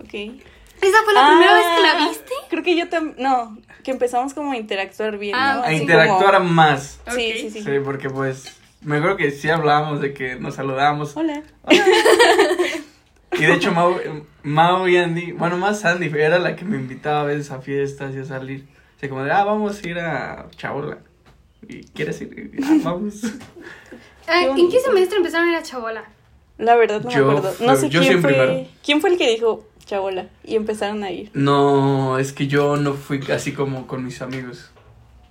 Ok. 0.00 0.42
¿Esa 0.88 0.98
fue 1.04 1.14
la 1.14 1.28
primera 1.30 1.54
vez 1.54 1.64
que 1.76 1.82
la 1.82 1.92
Ah, 1.92 2.08
viste? 2.08 2.32
Creo 2.50 2.62
que 2.62 2.76
yo 2.76 2.88
también. 2.88 3.16
No, 3.18 3.56
que 3.82 3.90
empezamos 3.90 4.34
como 4.34 4.52
a 4.52 4.56
interactuar 4.56 5.18
bien. 5.18 5.34
Ah. 5.34 5.60
A 5.60 5.66
Así 5.66 5.76
interactuar 5.76 6.38
como- 6.38 6.50
más. 6.50 7.00
Sí, 7.14 7.32
sí, 7.40 7.50
sí, 7.50 7.62
Sí, 7.62 7.70
porque 7.84 8.10
pues 8.10 8.56
me 8.82 8.96
acuerdo 8.98 9.16
que 9.16 9.30
sí 9.30 9.48
hablábamos 9.50 10.00
de 10.00 10.12
que 10.14 10.36
nos 10.36 10.54
saludábamos. 10.56 11.16
Hola. 11.16 11.42
Y 13.36 13.42
de 13.46 13.52
hecho 13.54 13.72
Mau, 13.72 13.96
Mau 14.44 14.86
y 14.86 14.96
Andy, 14.96 15.32
bueno, 15.32 15.56
más 15.56 15.84
Andy, 15.84 16.06
era 16.16 16.38
la 16.38 16.54
que 16.54 16.64
me 16.64 16.76
invitaba 16.76 17.22
a 17.22 17.24
veces 17.24 17.50
a 17.50 17.60
fiestas 17.60 18.14
y 18.14 18.18
a 18.20 18.24
salir. 18.24 18.64
O 18.96 19.00
sea, 19.00 19.08
como 19.08 19.24
de, 19.24 19.32
ah, 19.32 19.42
vamos 19.42 19.82
a 19.82 19.88
ir 19.88 19.98
a 19.98 20.46
Chabola. 20.56 20.98
¿Y 21.68 21.82
quieres 21.88 22.20
ir? 22.20 22.52
"Ah, 22.64 22.76
vamos. 22.82 23.14
Ah, 24.26 24.42
¿En 24.56 24.70
qué 24.70 24.80
semestre 24.80 25.18
empezaron 25.18 25.48
a 25.48 25.50
ir 25.52 25.56
a 25.58 25.62
Chabola? 25.62 26.04
La 26.56 26.76
verdad 26.76 27.02
no 27.02 27.10
Yo 27.10 27.26
me 27.26 27.36
acuerdo. 27.38 27.54
No 27.66 27.76
sé 27.76 27.90
yo 27.90 28.00
quién 28.00 28.22
fue. 28.22 28.32
primero. 28.32 28.66
¿Quién 28.82 29.00
fue 29.02 29.10
el 29.10 29.18
que 29.18 29.28
dijo 29.28 29.66
chabola? 29.86 30.26
Y 30.44 30.56
empezaron 30.56 31.04
a 31.04 31.10
ir. 31.10 31.30
No, 31.34 32.18
es 32.18 32.32
que 32.32 32.46
yo 32.46 32.76
no 32.76 32.94
fui 32.94 33.20
así 33.32 33.52
como 33.52 33.86
con 33.86 34.04
mis 34.04 34.20
amigos. 34.22 34.70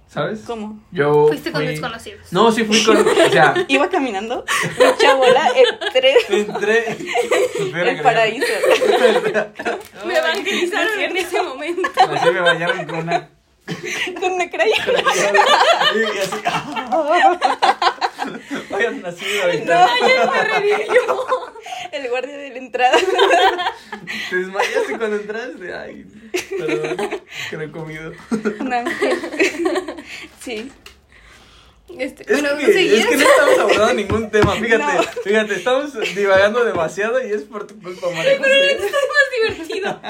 ¿Sabes? 0.08 0.42
¿Cómo? 0.46 0.80
Yo 0.92 1.26
Fuiste 1.28 1.52
con 1.52 1.62
fui- 1.62 1.72
desconocidos. 1.72 2.32
No, 2.32 2.52
sí 2.52 2.64
fui 2.66 2.84
con, 2.84 2.98
o 2.98 3.30
sea, 3.32 3.56
Iba 3.68 3.90
caminando. 3.90 4.46
Chabola, 5.00 5.50
entré. 5.56 6.14
entré. 6.30 6.98
El 7.90 8.02
paraíso. 8.04 8.46
Me 10.06 10.16
evangelizaron 10.18 11.00
en 11.00 11.18
ese 11.18 11.42
momento. 11.42 11.90
Así 12.00 12.30
me 12.30 12.40
bañaron 12.42 12.86
con 12.86 13.00
una 13.00 13.28
Con 14.20 14.34
una 14.34 14.50
crayón. 14.52 14.96
Y 15.96 16.18
así. 16.20 16.36
Vayan 18.70 19.06
así 19.06 19.26
ahorita. 19.44 19.86
Ayer 19.96 20.30
me 20.32 20.44
revivió. 20.44 21.18
El 21.92 22.10
guardia 22.10 22.38
de 22.38 22.50
la 22.50 22.58
entrada. 22.58 22.98
Te 24.30 24.36
desmayaste 24.36 24.98
cuando 24.98 25.16
entraste. 25.18 25.74
Ay, 25.74 26.06
perdón, 26.58 27.22
que 27.50 27.58
no 27.58 27.64
he 27.64 27.72
comido. 27.72 28.12
Un 28.60 28.74
ángel. 28.74 29.18
Sí. 30.42 30.72
Este, 32.00 32.24
Es, 32.24 32.42
bueno, 32.42 32.58
que, 32.58 32.66
es 33.00 33.06
que 33.06 33.16
no 33.18 33.22
estamos 33.24 33.60
abordando 33.60 33.94
ningún 33.94 34.32
tema. 34.32 34.54
Fíjate, 34.56 34.78
No. 34.84 35.04
fíjate, 35.24 35.54
estamos 35.56 35.94
divagando 36.16 36.64
demasiado 36.66 37.22
y 37.26 37.32
es 37.32 37.44
por 37.44 37.68
tu 37.68 37.80
culpa, 37.80 38.08
María 38.10 38.38
José. 38.40 38.72
Está 38.72 38.98
más 38.98 39.58
divertido. 39.58 40.02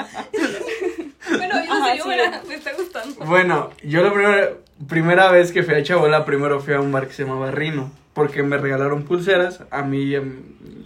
bueno, 1.36 1.64
yo 1.66 1.72
Ajá, 1.72 1.90
sé, 1.92 1.98
yo 1.98 2.02
sí. 2.04 2.08
me, 2.08 2.16
la- 2.16 2.42
me 2.48 2.54
está 2.54 2.72
gustando. 2.72 3.24
Bueno, 3.26 3.70
yo 3.82 4.02
la 4.02 4.12
primera, 4.12 4.50
primera 4.88 5.30
vez 5.30 5.52
que 5.52 5.62
fui 5.62 5.74
a 5.74 5.82
Chabola, 5.82 6.24
primero 6.24 6.60
fui 6.60 6.72
a 6.74 6.80
un 6.80 6.90
bar 6.90 7.06
que 7.06 7.12
se 7.12 7.24
llamaba 7.24 7.50
Rino. 7.50 7.92
Porque 8.14 8.42
me 8.44 8.56
regalaron 8.58 9.02
pulseras 9.02 9.62
a 9.70 9.82
mí 9.82 10.02
y 10.04 10.14
a, 10.16 10.22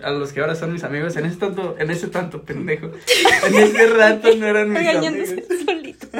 a 0.03 0.11
los 0.11 0.33
que 0.33 0.41
ahora 0.41 0.55
son 0.55 0.73
mis 0.73 0.83
amigos. 0.83 1.15
En 1.17 1.27
ese 1.27 1.37
tanto, 1.37 1.77
en 1.79 1.91
ese 1.91 2.09
tanto 2.09 2.43
pendejo. 2.43 2.91
En 3.47 3.55
ese 3.55 3.87
rato 3.95 4.29
no 4.37 4.47
eran 4.47 4.71
mis 4.71 4.89
amigos. 4.89 5.29
Solito. 5.65 6.07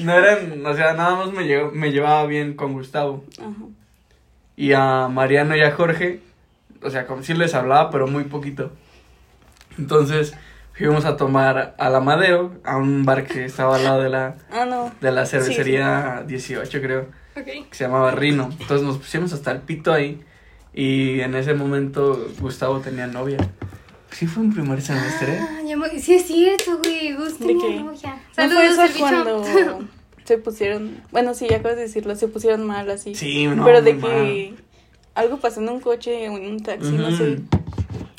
No 0.00 0.12
eran, 0.12 0.64
o 0.64 0.74
sea, 0.74 0.94
nada 0.94 1.16
más 1.16 1.32
me, 1.32 1.44
llevo- 1.44 1.70
me 1.72 1.90
llevaba 1.90 2.26
bien 2.26 2.54
con 2.54 2.72
Gustavo. 2.74 3.24
Ajá. 3.38 3.52
Y 4.56 4.72
a 4.72 5.08
Mariano 5.08 5.56
y 5.56 5.62
a 5.62 5.72
Jorge, 5.72 6.20
o 6.82 6.90
sea, 6.90 7.06
como 7.06 7.22
si 7.22 7.34
les 7.34 7.54
hablaba, 7.54 7.90
pero 7.90 8.06
muy 8.06 8.24
poquito. 8.24 8.72
Entonces, 9.78 10.34
fuimos 10.74 11.04
a 11.04 11.16
tomar 11.16 11.74
a 11.78 11.90
la 11.90 12.00
Madero, 12.00 12.52
a 12.64 12.76
un 12.76 13.04
bar 13.04 13.24
que 13.26 13.44
estaba 13.44 13.76
al 13.76 13.84
lado 13.84 14.02
de 14.02 14.08
la, 14.10 14.36
Ah, 14.50 14.64
no. 14.64 14.92
de 15.00 15.12
la 15.12 15.26
cervecería 15.26 16.24
18, 16.26 16.80
creo, 16.80 17.06
Ok. 17.40 17.68
que 17.70 17.76
se 17.76 17.84
llamaba 17.84 18.10
Rino. 18.12 18.48
Entonces 18.60 18.82
nos 18.86 18.98
pusimos 18.98 19.32
hasta 19.32 19.52
el 19.52 19.60
pito 19.62 19.92
ahí. 19.92 20.20
Y 20.74 21.20
en 21.20 21.34
ese 21.34 21.54
momento 21.54 22.28
Gustavo 22.40 22.80
tenía 22.80 23.06
novia. 23.06 23.38
Sí 24.10 24.26
fue 24.26 24.42
un 24.42 24.52
primer 24.54 24.80
semestre. 24.80 25.38
Ah, 25.40 25.60
ya 25.66 25.76
me- 25.76 25.98
sí 25.98 26.14
es 26.14 26.26
cierto, 26.26 26.78
güey. 26.78 27.12
Gusto 27.14 27.46
¿De 27.46 27.54
mi 27.54 27.60
qué? 27.60 27.80
novia. 27.80 28.14
¿No 28.14 28.34
Saludos, 28.34 28.56
fue 28.58 28.66
eso 28.68 28.82
el 28.82 28.88
bicho. 28.88 29.00
cuando 29.00 29.44
se 30.24 30.38
pusieron, 30.38 31.02
bueno, 31.10 31.34
sí, 31.34 31.46
ya 31.48 31.56
acabas 31.56 31.76
de 31.76 31.82
decirlo, 31.84 32.14
se 32.16 32.28
pusieron 32.28 32.64
mal 32.66 32.88
así. 32.90 33.14
Sí, 33.14 33.46
no, 33.46 33.64
Pero 33.64 33.82
de 33.82 33.98
que 33.98 34.54
algo 35.14 35.38
pasó 35.38 35.60
en 35.60 35.68
un 35.68 35.80
coche 35.80 36.28
o 36.28 36.36
en 36.38 36.46
un 36.46 36.62
taxi, 36.62 36.92
no 36.92 37.10
sé. 37.16 37.38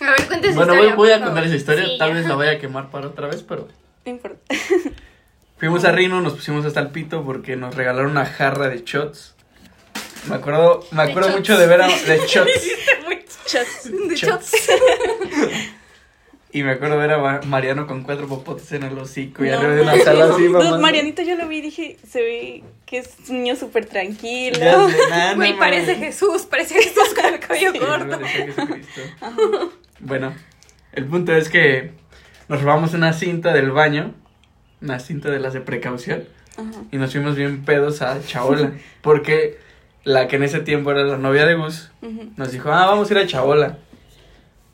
A 0.01 0.11
ver, 0.11 0.27
cuéntese 0.27 0.55
Bueno, 0.55 0.73
voy, 0.73 0.87
historia, 0.87 0.95
voy 0.95 1.11
a 1.11 1.17
por 1.17 1.25
contar 1.27 1.43
esa 1.45 1.55
historia. 1.55 1.85
Sí, 1.85 1.97
Tal 1.97 2.09
ya. 2.09 2.15
vez 2.15 2.25
la 2.27 2.35
vaya 2.35 2.51
a 2.51 2.59
quemar 2.59 2.89
para 2.91 3.07
otra 3.07 3.27
vez, 3.27 3.43
pero 3.43 3.67
No 4.05 4.11
importa. 4.11 4.39
Fuimos 5.59 5.83
a 5.85 5.91
Rino, 5.91 6.21
nos 6.21 6.33
pusimos 6.33 6.65
hasta 6.65 6.79
el 6.79 6.89
pito 6.89 7.23
porque 7.23 7.55
nos 7.55 7.75
regalaron 7.75 8.11
una 8.11 8.25
jarra 8.25 8.69
de 8.69 8.81
shots. 8.85 9.35
Me 10.29 10.35
acuerdo, 10.35 10.85
me 10.91 11.03
De 11.03 11.09
acuerdo 11.09 11.29
shots. 11.29 11.39
mucho 11.39 11.57
de 11.57 11.67
ver 11.67 11.81
a 11.81 11.87
de 12.07 12.17
shots. 12.27 12.51
Shots. 13.47 13.91
De 14.09 14.15
Shots. 14.15 14.51
shots. 14.51 14.79
Y 16.51 16.63
me 16.63 16.71
acuerdo 16.71 16.97
ver 16.97 17.11
a 17.11 17.17
Ma- 17.19 17.41
Mariano 17.45 17.85
con 17.87 18.01
cuatro 18.03 18.27
popotes 18.27 18.71
en 18.71 18.83
el 18.83 18.97
hocico 18.97 19.43
y 19.45 19.49
arriba 19.49 19.73
de 19.75 19.81
una 19.81 19.97
sala 19.99 20.25
así, 20.33 20.47
No. 20.49 20.79
Marianito 20.79 21.21
yo 21.21 21.35
lo 21.35 21.47
vi 21.47 21.57
y 21.57 21.61
dije, 21.61 21.97
se 22.07 22.21
ve 22.21 22.63
que 22.87 22.99
es 22.99 23.09
un 23.29 23.43
niño 23.43 23.55
súper 23.55 23.85
tranquilo. 23.85 24.57
No 24.59 25.35
Güey, 25.35 25.57
parece. 25.57 25.95
Jesús. 25.95 26.43
Parece 26.43 26.75
Jesús 26.75 27.13
con 27.15 27.25
el 27.25 27.39
cabello 27.45 27.71
Sí, 27.73 27.79
corto. 27.79 28.19
Bueno, 29.99 30.33
el 30.93 31.05
punto 31.05 31.33
es 31.35 31.49
que 31.49 31.91
nos 32.47 32.61
robamos 32.63 32.93
una 32.95 33.13
cinta 33.13 33.53
del 33.53 33.71
baño, 33.71 34.15
una 34.81 34.99
cinta 34.99 35.29
de 35.29 35.39
las 35.39 35.53
de 35.53 35.61
precaución. 35.61 36.23
Ajá. 36.57 36.81
Y 36.91 36.97
nos 36.97 37.11
fuimos 37.11 37.35
bien 37.35 37.63
pedos 37.63 38.01
a 38.01 38.21
Chaola. 38.21 38.73
Porque 39.01 39.57
la 40.03 40.27
que 40.27 40.37
en 40.37 40.43
ese 40.43 40.59
tiempo 40.61 40.91
era 40.91 41.03
la 41.03 41.17
novia 41.17 41.45
de 41.45 41.55
Gus 41.55 41.91
nos 42.37 42.51
dijo, 42.51 42.71
ah, 42.71 42.85
vamos 42.85 43.09
a 43.09 43.13
ir 43.13 43.19
a 43.19 43.27
Chabola. 43.27 43.77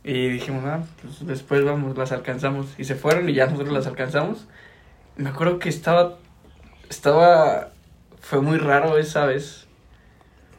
Y 0.04 0.30
dijimos, 0.30 0.64
ah, 0.66 0.84
pues 1.02 1.26
después 1.26 1.64
vamos, 1.64 1.98
las 1.98 2.12
alcanzamos. 2.12 2.68
Y 2.78 2.84
se 2.84 2.96
fueron 2.96 3.28
y 3.28 3.34
ya 3.34 3.48
nosotros 3.48 3.74
las 3.74 3.88
alcanzamos. 3.88 4.46
Me 5.18 5.30
acuerdo 5.30 5.58
que 5.58 5.70
estaba, 5.70 6.18
estaba, 6.90 7.72
fue 8.22 8.40
muy 8.42 8.58
raro 8.58 8.98
esa 9.00 9.26
vez. 9.26 9.66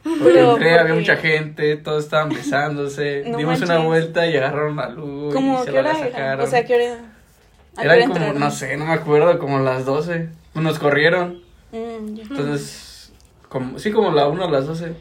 Porque 0.03 0.23
Pero, 0.25 0.51
entré, 0.53 0.71
¿por 0.71 0.79
había 0.79 0.93
mucha 0.95 1.15
gente, 1.17 1.77
todos 1.77 2.03
estaban 2.03 2.29
besándose. 2.29 3.23
No 3.25 3.37
dimos 3.37 3.61
una 3.61 3.75
manches. 3.75 3.85
vuelta 3.87 4.27
y 4.27 4.37
agarraron 4.37 4.79
a 4.79 4.89
Lu 4.89 5.29
¿Cómo 5.33 5.61
y 5.61 5.65
se 5.65 5.71
qué 5.71 5.81
la 5.81 5.89
hora 5.91 5.99
era? 5.99 6.11
sacaron. 6.11 6.45
O 6.45 6.49
sea, 6.49 6.65
¿qué 6.65 6.75
hora? 6.75 6.93
¿A 6.93 7.16
hora 7.77 7.99
como, 8.01 8.15
entraron? 8.15 8.39
no 8.39 8.51
sé, 8.51 8.77
no 8.77 8.85
me 8.85 8.93
acuerdo, 8.93 9.39
como 9.39 9.59
las 9.59 9.85
12. 9.85 10.29
Nos 10.55 10.79
corrieron. 10.79 11.41
Mm. 11.71 12.19
Entonces, 12.19 13.11
como, 13.49 13.79
sí, 13.79 13.91
como 13.91 14.11
la 14.11 14.27
1 14.27 14.43
a 14.43 14.49
las 14.49 14.65
12. 14.67 14.93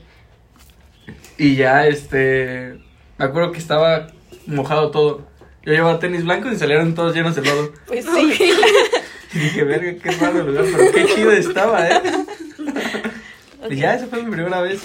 Y 1.39 1.57
ya, 1.57 1.87
este, 1.87 2.79
me 3.19 3.25
acuerdo 3.25 3.53
que 3.53 3.59
estaba 3.59 4.09
mojado 4.47 4.91
todo. 4.91 5.27
Yo 5.65 5.73
llevaba 5.73 5.99
tenis 5.99 6.25
blancos 6.25 6.53
y 6.53 6.57
salieron 6.57 6.95
todos 6.95 7.15
llenos 7.15 7.35
de 7.35 7.43
lodo. 7.43 7.73
Pues 7.87 8.05
sí. 8.05 8.53
Y 9.35 9.39
dije, 9.39 9.65
verga, 9.65 10.01
qué 10.03 10.11
raro 10.13 10.45
lugar, 10.45 10.65
pero 10.75 10.93
qué 10.93 11.05
chido 11.15 11.33
estaba, 11.33 11.87
¿eh? 11.89 12.01
Ok. 13.63 13.73
Y 13.73 13.77
ya, 13.77 13.95
esa 13.95 14.07
fue 14.07 14.23
mi 14.23 14.31
primera 14.31 14.61
vez. 14.63 14.81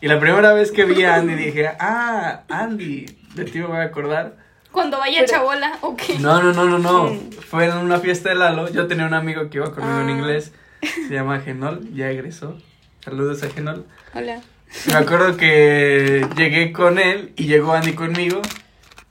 Y 0.00 0.08
la 0.08 0.20
primera 0.20 0.52
vez 0.52 0.72
que 0.72 0.84
vi 0.84 1.04
a 1.04 1.14
Andy 1.14 1.34
dije, 1.34 1.70
ah, 1.78 2.42
Andy, 2.48 3.06
de 3.34 3.44
ti 3.44 3.60
me 3.60 3.66
voy 3.66 3.78
a 3.78 3.84
acordar. 3.84 4.36
Cuando 4.74 4.98
vaya 4.98 5.20
Pero- 5.20 5.30
chabola, 5.32 5.78
ok. 5.82 6.02
No, 6.18 6.42
no, 6.42 6.52
no, 6.52 6.64
no, 6.66 6.78
no. 6.78 7.04
Mm. 7.14 7.30
Fue 7.48 7.66
en 7.66 7.76
una 7.76 7.98
fiesta 8.00 8.28
de 8.30 8.34
Lalo. 8.34 8.68
Yo 8.70 8.86
tenía 8.88 9.06
un 9.06 9.14
amigo 9.14 9.48
que 9.48 9.58
iba 9.58 9.72
conmigo 9.72 10.00
en 10.00 10.08
Ah. 10.08 10.10
inglés. 10.10 10.52
Se 10.82 11.14
llama 11.14 11.40
Genol, 11.40 11.88
ya 11.94 12.10
egresó. 12.10 12.58
Saludos 13.04 13.42
a 13.44 13.50
Genol. 13.50 13.86
Hola. 14.14 14.40
Me 14.88 14.94
acuerdo 14.94 15.36
que 15.36 16.26
llegué 16.36 16.72
con 16.72 16.98
él 16.98 17.32
y 17.36 17.44
llegó 17.44 17.72
Andy 17.72 17.92
conmigo. 17.92 18.42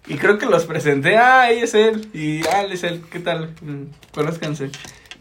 Y 0.06 0.16
creo 0.18 0.38
que 0.38 0.48
los 0.48 0.66
presenté. 0.66 1.18
Ah, 1.18 1.44
ahí 1.44 1.60
es 1.60 1.74
él. 1.74 2.10
Y 2.14 2.46
ah, 2.48 2.64
él 2.64 2.74
es 2.74 2.84
él. 2.84 3.02
¿Qué 3.10 3.20
tal? 3.20 3.56
Mm, 3.62 3.84
Conózcanse. 4.14 4.70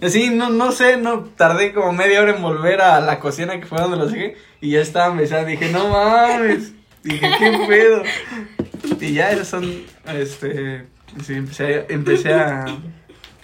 Y 0.01 0.05
Así, 0.05 0.31
no, 0.31 0.51
no 0.51 0.73
sé, 0.73 0.97
no 0.97 1.21
tardé 1.21 1.73
como 1.73 1.93
media 1.93 2.21
hora 2.21 2.35
en 2.35 2.43
volver 2.43 2.81
a 2.81 3.01
la 3.01 3.21
cocina 3.21 3.61
que 3.61 3.67
fue 3.67 3.79
donde 3.81 3.97
los 3.97 4.11
dejé. 4.11 4.37
Y 4.61 4.71
ya 4.73 4.81
estaban 4.81 5.17
besando. 5.17 5.47
Dije, 5.47 5.71
no 5.71 5.89
mames. 5.89 6.73
Dije, 7.05 7.29
qué 7.39 7.65
pedo. 7.69 8.03
Y 9.07 9.15
ya, 9.15 9.31
esos 9.33 9.49
son. 9.49 9.83
Este. 10.15 10.85
Sí, 11.25 11.35
empecé 11.35 11.65
a. 11.65 11.87
Empecé 11.89 12.33
a 12.33 12.65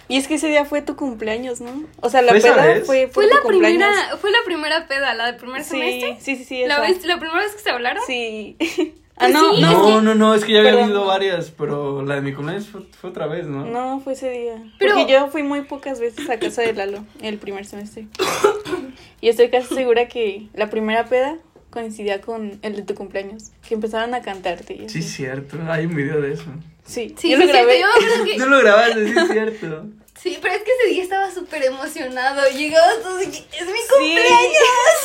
Y 0.08 0.16
es 0.16 0.26
que 0.26 0.34
ese 0.36 0.48
día 0.48 0.64
fue 0.64 0.80
tu 0.82 0.96
cumpleaños, 0.96 1.60
¿no? 1.60 1.84
O 2.00 2.08
sea, 2.08 2.22
la 2.22 2.32
¿Fue 2.32 2.40
peda 2.40 2.64
vez? 2.64 2.86
fue, 2.86 3.08
Fue 3.08 3.28
tu 3.28 3.34
la 3.34 3.42
cumpleaños. 3.42 3.88
primera, 3.88 4.16
fue 4.18 4.30
la 4.30 4.38
primera 4.44 4.88
peda, 4.88 5.14
la 5.14 5.26
del 5.26 5.36
primer 5.36 5.62
Sí, 5.64 5.70
semestre. 5.70 6.16
sí, 6.20 6.36
sí, 6.36 6.44
sí. 6.44 6.64
¿La, 6.66 6.74
esa. 6.76 6.82
vez, 6.82 7.04
la 7.04 7.18
primera 7.18 7.40
vez 7.40 7.52
que 7.54 7.60
se 7.62 7.70
hablaron? 7.70 8.02
Sí. 8.06 8.56
Pues 9.18 9.34
ah, 9.34 9.36
no, 9.36 9.52
sí. 9.52 9.60
no. 9.62 9.72
No, 9.72 10.00
no, 10.00 10.14
no, 10.14 10.32
es 10.36 10.44
que 10.44 10.52
ya 10.52 10.60
había 10.60 10.84
habido 10.84 11.04
varias, 11.04 11.50
pero 11.50 12.04
la 12.04 12.14
de 12.14 12.20
mi 12.20 12.32
cumpleaños 12.32 12.68
fue, 12.68 12.82
fue 13.00 13.10
otra 13.10 13.26
vez, 13.26 13.48
¿no? 13.48 13.66
No, 13.66 13.98
fue 13.98 14.12
ese 14.12 14.30
día. 14.30 14.62
Pero- 14.78 14.94
Porque 14.94 15.12
yo 15.12 15.26
fui 15.26 15.42
muy 15.42 15.62
pocas 15.62 15.98
veces 15.98 16.30
a 16.30 16.38
casa 16.38 16.62
de 16.62 16.72
Lalo 16.72 17.04
el 17.20 17.36
primer 17.38 17.66
semestre. 17.66 18.06
y 19.20 19.28
estoy 19.28 19.50
casi 19.50 19.74
segura 19.74 20.06
que 20.06 20.46
la 20.54 20.70
primera 20.70 21.06
peda 21.06 21.36
coincidía 21.70 22.20
con 22.20 22.58
el 22.62 22.76
de 22.76 22.82
tu 22.82 22.94
cumpleaños. 22.94 23.50
Que 23.66 23.74
empezaron 23.74 24.14
a 24.14 24.22
cantarte. 24.22 24.74
y 24.74 24.88
Sí, 24.88 25.02
cierto, 25.02 25.58
hay 25.68 25.86
un 25.86 25.94
video 25.94 26.20
de 26.20 26.32
eso. 26.34 26.44
Sí, 26.86 27.14
Sí, 27.18 27.30
yo 27.30 27.38
sí, 27.38 27.44
lo 27.46 27.52
grabé. 27.52 27.80
yo 27.80 28.24
que- 28.24 28.36
No 28.38 28.46
lo 28.46 28.58
grabaste, 28.60 29.06
sí, 29.08 29.14
es 29.18 29.28
cierto. 29.28 29.86
Sí, 30.20 30.36
pero 30.42 30.52
es 30.54 30.62
que 30.62 30.70
ese 30.80 30.88
día 30.94 31.02
estaba 31.04 31.30
súper 31.32 31.62
emocionado. 31.62 32.42
Llegaba 32.50 32.90
todo 33.02 33.22
y 33.22 33.26
es 33.26 33.66
mi 33.66 33.80
cumpleaños. 33.88 35.04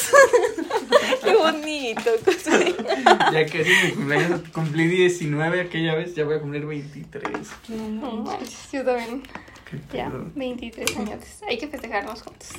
Qué 1.23 1.35
bonito. 1.35 2.11
Ya 3.31 3.45
que 3.45 3.61
es 3.61 3.67
mi 3.85 3.91
cumpleaños, 3.91 4.41
cumplí 4.51 4.87
19 4.87 5.61
aquella 5.61 5.93
vez, 5.95 6.15
ya 6.15 6.25
voy 6.25 6.37
a 6.37 6.39
cumplir 6.39 6.65
23. 6.65 7.23
No, 7.69 7.89
No 7.89 8.11
no. 8.23 8.39
yo 8.71 8.83
también. 8.83 9.21
Qué 9.69 9.77
Ya, 9.97 10.09
pedo. 10.09 10.31
23 10.35 10.97
años. 10.97 11.19
Hay 11.47 11.57
que 11.59 11.67
festejarnos 11.67 12.21
juntos. 12.23 12.49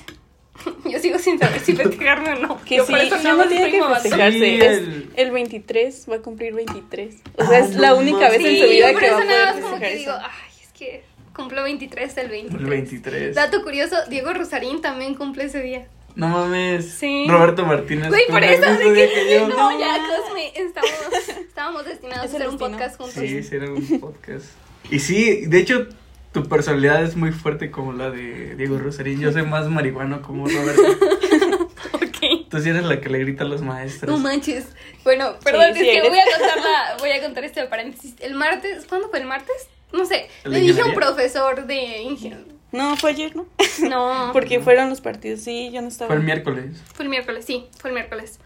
Yo 0.90 0.99
sigo 0.99 1.19
sin 1.19 1.38
saber 1.38 1.61
si 1.61 1.73
festejarme 1.77 2.31
o 2.35 2.37
no. 2.37 2.61
Que 2.64 2.77
Yo 2.77 2.87
sí, 2.87 2.93
por 2.93 3.01
eso 3.01 3.19
no 3.23 3.37
más 3.37 3.49
tiene 3.49 3.71
que 3.71 3.83
festejarse. 3.83 4.38
Sí, 4.38 4.45
es- 4.61 4.79
el- 4.79 5.11
el... 5.17 5.31
23 5.31 6.07
va 6.11 6.17
a 6.17 6.19
cumplir 6.21 6.55
23. 6.55 7.14
O 7.14 7.43
Ah, 7.43 7.47
sea, 7.47 7.59
es 7.61 7.75
la 7.77 7.90
no 7.90 7.97
única 7.99 8.29
vez 8.31 8.40
mames. 8.40 8.47
en 8.47 8.55
Sí, 8.55 8.62
su 8.62 8.69
vida 8.69 8.93
por 8.93 9.01
que 9.01 9.11
va 9.11 9.12
eso 9.12 9.23
a 9.23 9.25
nada 9.25 9.47
poder 9.51 9.55
más 9.55 9.64
como 9.71 9.81
que 9.81 9.87
festejar 9.87 9.99
digo, 9.99 10.12
eso. 10.12 10.21
ay, 10.25 10.62
es 10.62 10.73
que 10.73 11.03
cumplo 11.35 11.62
23 11.64 12.17
el 12.19 12.29
23. 12.29 12.62
El 12.62 12.71
23. 12.71 13.35
Dato 13.35 13.62
curioso, 13.64 13.97
Diego 14.09 14.33
Rosarín 14.33 14.81
también 14.81 15.14
cumple 15.14 15.45
ese 15.45 15.61
día. 15.62 15.88
No 16.14 16.29
mames. 16.29 16.88
Sí. 16.93 17.27
Roberto 17.29 17.67
Martínez. 17.67 18.09
Güey, 18.09 18.29
por 18.29 18.45
el 18.45 18.55
eso 18.55 18.71
de 18.73 18.85
que, 18.95 19.09
que 19.12 19.35
yo. 19.40 19.49
no, 19.49 19.77
ya 19.81 19.97
Cosme, 19.99 20.53
estábamos, 20.55 21.29
estábamos 21.49 21.85
destinados 21.87 22.27
Es 22.27 22.35
a 22.35 22.37
el 22.37 22.43
hacer 22.43 22.49
un 22.51 22.57
destino. 22.59 22.71
podcast 22.79 22.97
juntos. 22.99 23.14
Sí, 23.14 23.43
sí, 23.43 23.57
era 23.57 23.69
un 23.73 24.01
podcast. 24.01 24.47
Y 24.90 25.01
sí, 25.01 25.47
de 25.47 25.59
hecho, 25.59 25.88
tu 26.35 26.49
personalidad 26.49 27.03
es 27.05 27.14
muy 27.14 27.31
fuerte 27.31 27.70
como 27.70 27.92
la 27.92 28.11
de 28.11 28.57
Diego 28.57 28.77
Rosarín. 28.77 29.20
Yo 29.20 29.33
soy 29.33 29.42
más 29.42 29.68
marihuano 29.68 30.20
como 30.20 30.47
Roberto. 30.47 30.83
Ok. 31.92 32.49
Tú 32.51 32.61
sí 32.61 32.70
eres 32.70 32.85
la 32.85 33.01
que 33.01 33.09
le 33.09 33.18
grita 33.18 33.44
a 33.44 33.47
los 33.47 33.61
maestros. 33.61 34.11
No 34.11 34.18
manches. 34.18 34.66
Bueno, 35.05 35.35
perdón, 35.44 35.75
sí 35.75 35.87
es 35.87 36.03
que 36.03 36.09
voy 36.09 36.18
a 36.18 36.25
contar 36.25 36.57
la, 36.57 36.97
voy 36.99 37.11
a 37.11 37.23
contar 37.23 37.44
este 37.44 37.64
paréntesis. 37.66 38.14
El 38.20 38.35
martes, 38.35 38.87
¿cuándo 38.88 39.11
fue 39.11 39.20
el 39.20 39.27
martes? 39.27 39.68
No 39.92 40.07
sé. 40.07 40.29
¿El 40.44 40.53
Le 40.53 40.61
dije 40.61 40.81
a 40.81 40.87
un 40.87 40.94
profesor 40.94 41.66
de 41.66 42.03
ingeniería. 42.03 42.53
No, 42.73 42.97
fue 42.97 43.11
ayer, 43.11 43.37
¿no? 43.37 43.47
No. 43.88 44.31
Porque 44.33 44.61
fueron 44.61 44.88
los 44.90 45.01
partidos. 45.01 45.40
Sí, 45.40 45.70
yo 45.73 45.83
no 45.83 45.88
estaba. 45.88 46.09
Fue 46.09 46.16
el 46.16 46.25
miércoles. 46.25 46.83
Fue 46.94 47.05
el 47.05 47.11
miércoles, 47.11 47.44
sí, 47.44 47.66
fue 47.79 47.90
el 47.90 47.94
miércoles. 47.94 48.40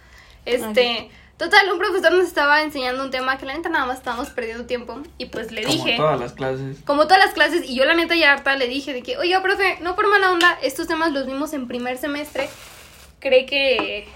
Este, 0.44 1.10
total, 1.38 1.70
un 1.72 1.78
profesor 1.78 2.12
nos 2.12 2.26
estaba 2.26 2.62
enseñando 2.62 3.02
un 3.04 3.10
tema 3.10 3.38
que 3.38 3.46
la 3.46 3.54
neta 3.54 3.68
nada 3.68 3.86
más 3.86 3.98
estábamos 3.98 4.28
perdiendo 4.30 4.66
tiempo 4.66 5.00
y 5.18 5.26
pues 5.26 5.50
le 5.52 5.62
Como 5.62 5.74
dije, 5.74 5.96
todas 5.96 6.18
las 6.20 6.32
clases. 6.32 6.78
como 6.84 7.04
todas 7.04 7.18
las 7.24 7.32
clases 7.34 7.64
y 7.64 7.74
yo 7.76 7.84
la 7.84 7.94
neta 7.94 8.14
ya 8.16 8.32
harta 8.32 8.56
le 8.56 8.66
dije 8.68 8.92
de 8.92 9.02
que, 9.02 9.16
oiga, 9.18 9.40
profe, 9.42 9.78
no 9.80 9.94
por 9.96 10.08
mala 10.08 10.32
onda, 10.32 10.58
estos 10.62 10.86
temas 10.88 11.12
los 11.12 11.26
vimos 11.26 11.52
en 11.52 11.68
primer 11.68 11.96
semestre, 11.98 12.48
cree 13.20 13.46
que 13.46 14.08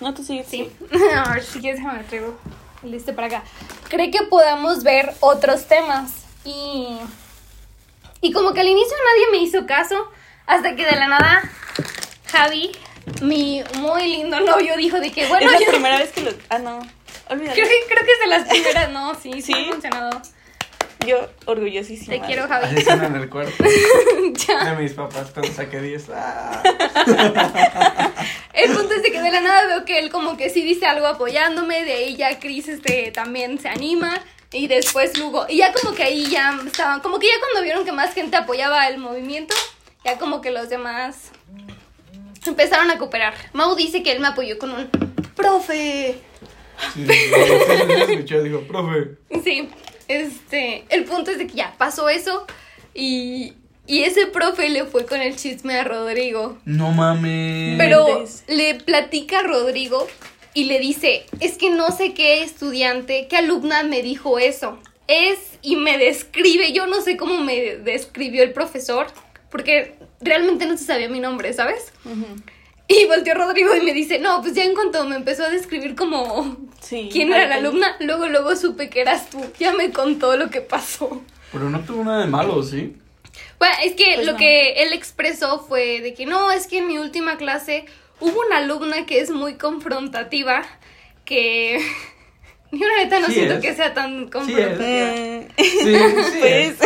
No, 0.00 0.14
tú 0.14 0.22
sigues. 0.24 0.46
sí, 0.48 0.70
a 1.14 1.34
ver 1.34 1.42
si 1.42 1.60
quieres 1.60 1.80
déjame 1.80 2.04
traigo 2.04 2.38
el 2.82 2.94
este 2.94 3.12
para 3.12 3.26
acá, 3.26 3.42
cree 3.88 4.10
que 4.10 4.22
podamos 4.22 4.82
ver 4.84 5.12
otros 5.20 5.66
temas 5.66 6.12
y 6.44 6.98
y 8.22 8.32
como 8.32 8.52
que 8.54 8.60
al 8.60 8.68
inicio 8.68 8.96
nadie 9.12 9.26
me 9.32 9.38
hizo 9.44 9.66
caso 9.66 9.96
hasta 10.46 10.76
que 10.76 10.84
de 10.86 10.92
la 10.96 11.08
nada 11.08 11.42
Javi 12.30 12.70
mi 13.22 13.62
muy 13.78 14.06
lindo 14.08 14.40
novio 14.40 14.76
dijo 14.76 15.00
de 15.00 15.10
que 15.12 15.26
bueno 15.26 15.46
es 15.50 15.52
la 15.60 15.66
yo- 15.66 15.72
primera 15.72 15.98
vez 15.98 16.10
que 16.12 16.20
lo. 16.22 16.30
Ah, 16.48 16.58
no. 16.58 16.78
Olvídalo. 17.28 17.54
Creo 17.54 17.68
que, 17.68 17.74
creo 17.94 18.04
que 18.04 18.12
es 18.12 18.18
de 18.20 18.26
las 18.26 18.48
primeras, 18.48 18.90
no, 18.90 19.14
sí, 19.14 19.32
sí, 19.34 19.42
¿Sí? 19.42 19.52
ha 19.54 19.72
funcionado. 19.72 20.22
Yo, 21.06 21.28
orgullosísima. 21.46 22.12
Te 22.12 22.20
quiero, 22.26 22.44
Así 22.44 22.66
Javi. 22.74 22.82
suena 22.82 23.06
en 23.06 23.16
el 23.16 23.30
cuarto 23.30 23.52
ya. 24.48 24.64
de 24.74 24.82
mis 24.82 24.92
papás 24.92 25.30
cuando 25.32 25.50
saqué 25.54 25.80
10. 25.80 26.06
Ah. 26.14 26.62
El 28.52 28.70
punto 28.72 28.92
es 28.94 29.02
de 29.02 29.10
que 29.12 29.20
de 29.22 29.30
la 29.30 29.40
nada 29.40 29.66
veo 29.66 29.84
que 29.86 29.98
él 29.98 30.10
como 30.10 30.36
que 30.36 30.50
sí 30.50 30.62
dice 30.62 30.84
algo 30.86 31.06
apoyándome, 31.06 31.84
de 31.84 31.92
ahí 31.92 32.16
ya 32.16 32.38
Chris 32.38 32.68
este, 32.68 33.10
también 33.12 33.58
se 33.58 33.68
anima, 33.68 34.20
y 34.52 34.66
después 34.66 35.16
Lugo. 35.16 35.46
Y 35.48 35.58
ya 35.58 35.72
como 35.72 35.94
que 35.94 36.02
ahí 36.02 36.26
ya 36.26 36.58
estaban, 36.66 37.00
como 37.00 37.18
que 37.18 37.28
ya 37.28 37.38
cuando 37.40 37.62
vieron 37.62 37.84
que 37.86 37.92
más 37.92 38.12
gente 38.12 38.36
apoyaba 38.36 38.86
el 38.88 38.98
movimiento, 38.98 39.54
ya 40.04 40.18
como 40.18 40.40
que 40.42 40.50
los 40.50 40.68
demás 40.68 41.30
empezaron 42.48 42.90
a 42.90 42.96
cooperar. 42.96 43.34
Mau 43.52 43.74
dice 43.76 44.02
que 44.02 44.12
él 44.12 44.20
me 44.20 44.28
apoyó 44.28 44.58
con 44.58 44.70
un 44.72 44.88
profe. 45.34 46.18
Sí, 46.94 47.06
sí, 47.06 47.12
sí, 47.12 47.30
sí, 47.34 47.76
sí, 47.86 48.12
escuchó, 48.12 48.42
dijo, 48.42 48.60
profe. 48.62 49.16
Sí, 49.44 49.68
este, 50.08 50.84
el 50.88 51.04
punto 51.04 51.30
es 51.30 51.38
de 51.38 51.46
que 51.46 51.54
ya 51.54 51.74
pasó 51.76 52.08
eso 52.08 52.46
y, 52.94 53.52
y 53.86 54.04
ese 54.04 54.26
profe 54.26 54.70
le 54.70 54.84
fue 54.84 55.04
con 55.04 55.20
el 55.20 55.36
chisme 55.36 55.74
a 55.74 55.84
Rodrigo. 55.84 56.58
No 56.64 56.90
mames. 56.90 57.76
Pero 57.76 58.24
le 58.48 58.76
platica 58.76 59.40
a 59.40 59.42
Rodrigo 59.42 60.08
y 60.54 60.64
le 60.64 60.78
dice, 60.78 61.26
es 61.40 61.58
que 61.58 61.70
no 61.70 61.90
sé 61.90 62.14
qué 62.14 62.42
estudiante, 62.42 63.26
qué 63.28 63.36
alumna 63.36 63.82
me 63.82 64.02
dijo 64.02 64.38
eso. 64.38 64.78
Es 65.06 65.38
y 65.62 65.76
me 65.76 65.98
describe, 65.98 66.72
yo 66.72 66.86
no 66.86 67.02
sé 67.02 67.16
cómo 67.16 67.38
me 67.40 67.76
describió 67.76 68.42
el 68.42 68.52
profesor, 68.52 69.08
porque 69.50 69.96
realmente 70.20 70.66
no 70.66 70.76
se 70.76 70.84
sabía 70.84 71.08
mi 71.08 71.20
nombre, 71.20 71.52
¿sabes? 71.52 71.92
Y 72.88 73.06
volteó 73.06 73.34
Rodrigo 73.34 73.74
y 73.76 73.80
me 73.82 73.92
dice, 73.94 74.18
no, 74.18 74.40
pues 74.42 74.54
ya 74.54 74.64
en 74.64 74.74
cuanto 74.74 75.04
me 75.06 75.16
empezó 75.16 75.44
a 75.44 75.50
describir 75.50 75.94
como 75.94 76.56
Sí. 76.80 77.08
quién 77.12 77.32
era 77.32 77.46
la 77.46 77.56
alumna, 77.56 77.96
luego 78.00 78.26
luego 78.28 78.56
supe 78.56 78.90
que 78.90 79.00
eras 79.00 79.30
tú, 79.30 79.40
ya 79.58 79.72
me 79.72 79.90
contó 79.92 80.36
lo 80.36 80.50
que 80.50 80.60
pasó. 80.60 81.22
Pero 81.52 81.70
no 81.70 81.80
tuvo 81.80 82.04
nada 82.04 82.20
de 82.20 82.26
malo, 82.26 82.62
¿sí? 82.62 82.96
Bueno, 83.58 83.74
es 83.84 83.92
que 83.94 84.12
Pues 84.16 84.26
lo 84.26 84.32
no. 84.32 84.38
que 84.38 84.82
él 84.82 84.92
expresó 84.92 85.60
fue 85.60 86.00
de 86.00 86.14
que 86.14 86.26
no, 86.26 86.50
es 86.50 86.66
que 86.66 86.78
en 86.78 86.86
mi 86.88 86.98
última 86.98 87.36
clase 87.36 87.84
hubo 88.18 88.40
una 88.46 88.58
alumna 88.58 89.06
que 89.06 89.20
es 89.20 89.30
muy 89.30 89.54
confrontativa, 89.54 90.62
que 91.24 91.80
yo 92.78 92.86
la 92.88 93.02
neta 93.04 93.20
no 93.20 93.26
Sí 93.26 93.34
siento 93.34 93.54
es. 93.54 93.60
que 93.60 93.74
sea 93.74 93.94
tan 93.94 94.28
confrontativa. 94.28 95.10
Mm, 95.10 95.46
Sí, 95.58 95.94
sí. 95.94 95.96
pues, 96.40 96.76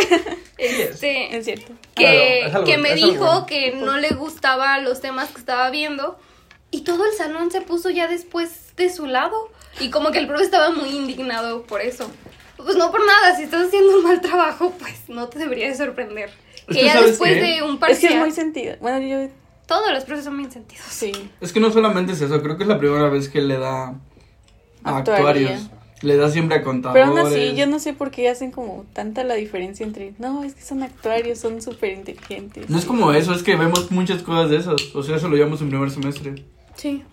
Este, 0.57 1.37
es 1.37 1.45
cierto. 1.45 1.73
que, 1.95 2.03
Claro, 2.03 2.19
es 2.19 2.55
algo- 2.55 2.65
que 2.65 2.77
me 2.77 2.95
dijo 2.95 3.17
bueno. 3.25 3.45
que 3.45 3.71
no 3.75 3.97
le 3.97 4.09
gustaban 4.09 4.83
los 4.83 5.01
temas 5.01 5.29
que 5.31 5.39
estaba 5.39 5.69
viendo 5.69 6.17
y 6.71 6.81
todo 6.81 7.05
el 7.05 7.13
salón 7.13 7.51
se 7.51 7.61
puso 7.61 7.89
ya 7.89 8.07
después 8.07 8.75
de 8.77 8.89
su 8.89 9.05
lado 9.05 9.35
y 9.79 9.89
como 9.89 10.11
que 10.11 10.19
el 10.19 10.27
profe 10.27 10.43
estaba 10.43 10.71
muy 10.71 10.89
indignado 10.89 11.63
por 11.63 11.81
eso. 11.81 12.09
Pues 12.57 12.77
no 12.77 12.89
por 12.89 13.05
nada, 13.05 13.35
si 13.35 13.43
estás 13.43 13.67
haciendo 13.67 13.97
un 13.97 14.03
mal 14.03 14.21
trabajo, 14.21 14.73
pues 14.79 15.09
no 15.09 15.27
te 15.27 15.39
debería 15.39 15.67
de 15.67 15.75
sorprender. 15.75 16.29
Es 16.67 16.77
Que 16.77 16.85
ya 16.85 16.93
¿sabes 16.93 17.09
después 17.11 17.33
qué? 17.33 17.41
de 17.41 17.61
un 17.63 17.71
Es 17.71 17.75
que 17.75 17.79
parcial, 17.79 18.13
es 18.13 18.19
muy 18.19 18.31
sentido. 18.31 18.75
Bueno, 18.79 19.05
yo. 19.05 19.29
todos 19.67 19.91
los 19.91 20.03
profes 20.05 20.23
son 20.25 20.37
bien 20.37 20.51
sentidos. 20.51 20.85
Sí. 20.89 21.11
Es 21.41 21.51
que 21.53 21.59
no 21.59 21.69
solamente 21.71 22.13
es 22.13 22.21
eso, 22.21 22.41
creo 22.41 22.55
que 22.57 22.63
es 22.63 22.69
la 22.69 22.79
primera 22.79 23.09
vez 23.09 23.27
que 23.29 23.41
le 23.41 23.57
da 23.57 23.93
a 24.83 24.97
actuarios. 24.97 25.69
Le 26.01 26.17
da 26.17 26.29
siempre 26.29 26.57
a 26.57 26.61
contadores. 26.63 27.05
Pero 27.07 27.17
aún 27.17 27.27
así, 27.27 27.55
yo 27.55 27.67
no 27.67 27.79
sé 27.79 27.93
por 27.93 28.11
qué 28.11 28.29
hacen 28.29 28.51
como 28.51 28.85
tanta 28.93 29.23
la 29.23 29.35
diferencia 29.35 29.85
entre. 29.85 30.13
No, 30.19 30.43
es 30.43 30.53
que 30.53 30.61
son 30.61 30.83
actuarios, 30.83 31.39
son 31.39 31.61
súper 31.61 31.93
inteligentes. 31.93 32.69
No 32.69 32.77
es 32.77 32.85
como 32.85 33.11
eso, 33.13 33.33
es 33.33 33.43
que 33.43 33.55
vemos 33.55 33.91
muchas 33.91 34.21
cosas 34.21 34.49
de 34.49 34.57
esas. 34.57 34.75
O 34.93 35.03
sea, 35.03 35.15
eso 35.15 35.29
lo 35.29 35.35
llevamos 35.37 35.61
en 35.61 35.69
primer 35.69 35.89
semestre. 35.91 36.35
Sí. 36.75 37.03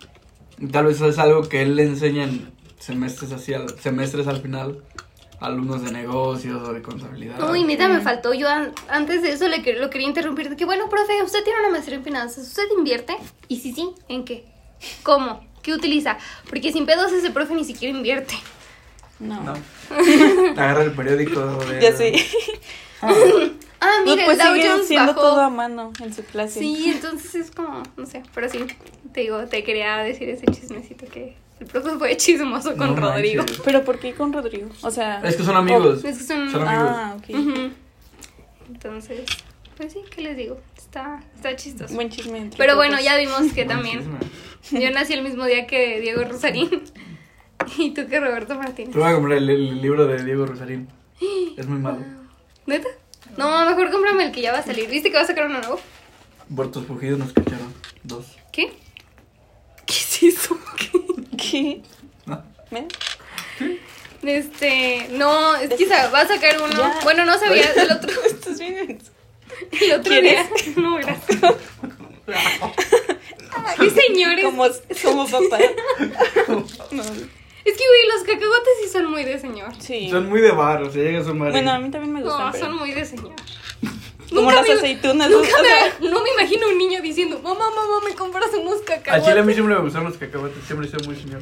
Y 0.59 0.67
Tal 0.67 0.85
vez 0.85 0.99
es 1.01 1.17
algo 1.17 1.43
que 1.47 1.61
él 1.61 1.75
le 1.75 1.83
enseña 1.83 2.23
en 2.25 2.51
semestres 2.77 3.31
así, 3.31 3.53
al, 3.53 3.69
semestres 3.79 4.27
al 4.27 4.41
final, 4.41 4.83
alumnos 5.39 5.83
de 5.83 5.91
negocios 5.91 6.61
o 6.67 6.73
de 6.73 6.81
contabilidad. 6.81 7.39
No, 7.39 7.55
y 7.55 7.63
neta 7.63 7.87
me 7.87 8.01
faltó. 8.01 8.33
Yo 8.33 8.49
an- 8.49 8.73
antes 8.89 9.21
de 9.21 9.31
eso 9.31 9.47
le 9.47 9.61
que- 9.63 9.73
lo 9.79 9.89
quería 9.89 10.07
interrumpir. 10.07 10.49
De 10.49 10.57
que, 10.57 10.65
bueno, 10.65 10.89
profe, 10.89 11.23
usted 11.23 11.41
tiene 11.45 11.59
una 11.59 11.69
maestría 11.69 11.97
en 11.97 12.03
finanzas. 12.03 12.45
¿Usted 12.47 12.63
invierte? 12.77 13.15
Y 13.47 13.59
sí, 13.61 13.73
sí, 13.73 13.89
¿en 14.09 14.25
qué? 14.25 14.45
¿Cómo? 15.03 15.41
¿Qué 15.61 15.73
utiliza? 15.73 16.17
Porque 16.49 16.73
sin 16.73 16.85
pedos 16.85 17.13
ese 17.13 17.31
profe 17.31 17.55
ni 17.55 17.63
siquiera 17.63 17.95
invierte. 17.97 18.35
No. 19.19 19.41
No. 19.43 19.53
Agarra 20.51 20.83
el 20.83 20.91
periódico 20.93 21.39
de... 21.65 21.81
Ya 21.81 21.95
sé. 21.95 22.13
Ah, 23.01 23.13
Ah, 23.85 24.01
mira, 24.05 24.23
pues 24.23 24.37
Dow 24.37 24.55
Jones 24.55 24.87
siendo 24.87 25.13
bajó. 25.13 25.19
todo 25.21 25.41
a 25.41 25.49
mano 25.49 25.91
en 26.01 26.13
su 26.13 26.23
clase. 26.23 26.57
Sí, 26.61 26.89
entonces 26.95 27.35
es 27.35 27.51
como, 27.51 27.83
no 27.97 28.05
sé, 28.05 28.23
pero 28.33 28.47
sí, 28.47 28.59
te 29.11 29.19
digo, 29.21 29.43
te 29.47 29.61
quería 29.65 29.97
decir 29.97 30.29
ese 30.29 30.45
chismecito 30.45 31.05
que 31.07 31.35
el 31.59 31.65
profe 31.67 31.89
fue 31.97 32.15
chismoso 32.15 32.77
con 32.77 32.95
no 32.95 33.01
Rodrigo. 33.11 33.39
manches. 33.43 33.59
Pero 33.65 33.83
¿por 33.83 33.99
qué 33.99 34.13
con 34.13 34.31
Rodrigo? 34.31 34.69
O 34.83 34.89
sea. 34.89 35.19
Es 35.25 35.35
que 35.35 35.43
son 35.43 35.57
amigos. 35.57 36.01
Es 36.05 36.17
que 36.19 36.23
son... 36.23 36.49
Son 36.49 36.65
amigos. 36.65 36.95
Ah, 36.95 37.17
ok. 37.17 37.71
Entonces, 38.69 39.21
pues 39.75 39.91
sí, 39.93 39.99
¿qué 40.15 40.21
les 40.21 40.37
digo? 40.37 40.59
Está, 40.77 41.21
está 41.35 41.55
chistoso. 41.55 41.93
Buen 41.93 42.09
chisme 42.09 42.49
Pero 42.57 42.75
bueno, 42.75 42.97
ya 43.01 43.17
vimos 43.17 43.41
que 43.53 43.65
Buen 43.65 43.67
también 43.67 43.99
chisme. 44.61 44.81
yo 44.81 44.91
nací 44.91 45.13
el 45.13 45.23
mismo 45.23 45.45
día 45.45 45.67
que 45.67 45.99
Diego 45.99 46.23
Rosarín 46.23 46.69
y 47.77 47.91
tú 47.91 48.07
que 48.07 48.19
Roberto 48.19 48.55
Martínez. 48.55 48.93
Te 48.93 48.99
voy 48.99 49.09
a 49.09 49.13
comprar 49.13 49.37
el, 49.37 49.49
el 49.49 49.81
libro 49.81 50.05
de 50.07 50.23
Diego 50.23 50.45
Rosarín. 50.45 50.87
Es 51.57 51.67
muy 51.67 51.79
malo. 51.79 51.99
¿Neta? 52.65 52.87
No, 53.37 53.65
mejor 53.65 53.91
cómprame 53.91 54.25
el 54.25 54.31
que 54.31 54.41
ya 54.41 54.51
va 54.51 54.59
a 54.59 54.63
salir. 54.63 54.89
¿Viste 54.89 55.09
que 55.09 55.17
va 55.17 55.23
a 55.23 55.27
sacar 55.27 55.47
uno 55.47 55.59
nuevo? 55.59 55.79
Por 56.55 56.71
tus 56.71 56.85
fugidos 56.85 57.19
nos 57.19 57.33
cacharon. 57.33 57.73
Dos. 58.03 58.25
¿Qué? 58.51 58.73
¿Qué 59.85 59.93
es 59.93 60.23
eso? 60.23 60.57
¿Qué? 61.37 61.81
No. 62.25 62.43
¿Ven? 62.71 62.87
Este, 64.23 65.07
no, 65.11 65.55
es 65.55 65.73
que 65.73 65.85
va 65.85 66.21
a 66.21 66.27
sacar 66.27 66.55
uno. 66.61 66.77
Ya. 66.77 66.99
Bueno, 67.03 67.25
no 67.25 67.37
sabía 67.37 67.71
el 67.73 67.91
otro, 67.91 68.09
Estás 68.25 68.57
bien. 68.59 68.99
el 69.81 69.91
otro 69.91 70.13
día. 70.21 70.47
¿Quieres? 70.49 70.77
No, 70.77 70.95
gracias. 70.95 71.41
Qué 73.79 73.89
señores. 73.89 74.45
Como, 74.45 74.65
como 75.03 75.27
papá. 75.27 75.59
No. 76.91 77.03
Es 77.65 77.73
que, 77.77 77.83
güey, 77.87 78.13
los 78.13 78.23
cacahuates 78.23 78.73
sí 78.83 78.89
son 78.89 79.09
muy 79.09 79.23
de 79.23 79.39
señor. 79.39 79.71
Sí. 79.79 80.09
Son 80.09 80.27
muy 80.29 80.41
de 80.41 80.51
bar, 80.51 80.83
o 80.83 80.91
sea, 80.91 81.01
llega 81.03 81.23
su 81.23 81.33
madre. 81.33 81.51
Bueno, 81.53 81.71
a 81.71 81.79
mí 81.79 81.89
también 81.89 82.13
me 82.13 82.21
gustan. 82.21 82.45
No, 82.47 82.51
pero- 82.51 82.65
son 82.65 82.75
muy 82.77 82.91
de 82.91 83.05
señor. 83.05 83.31
Como 84.29 84.41
Nunca 84.49 84.55
las 84.55 84.67
me- 84.67 84.73
aceitunas. 84.73 85.29
Nunca 85.29 85.47
o 85.47 85.63
sea, 85.63 85.93
me, 86.01 86.09
no 86.09 86.23
me 86.23 86.29
imagino 86.31 86.67
un 86.67 86.77
niño 86.77 87.01
diciendo, 87.01 87.39
mamá, 87.43 87.69
mamá, 87.69 87.99
me 88.07 88.15
compras 88.15 88.49
unos 88.59 88.75
A 88.75 88.85
Chile 88.85 88.95
a 88.95 89.01
cacahuates. 89.03 89.45
mí 89.45 89.53
siempre 89.53 89.75
me 89.75 89.81
gustaron 89.81 90.09
los 90.09 90.17
cacahuates, 90.17 90.57
siempre 90.65 90.87
soy 90.89 90.99
muy 91.05 91.15
señor. 91.15 91.41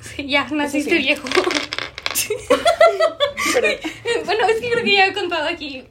Sí, 0.00 0.28
ya, 0.28 0.46
naciste 0.50 0.90
sí. 0.90 0.98
viejo. 0.98 1.26
pero, 3.54 3.68
bueno, 4.24 4.46
es 4.48 4.60
que 4.60 4.70
creo 4.70 4.84
que 4.84 4.92
ya 4.92 5.06
he 5.08 5.12
contado 5.14 5.48
aquí. 5.48 5.84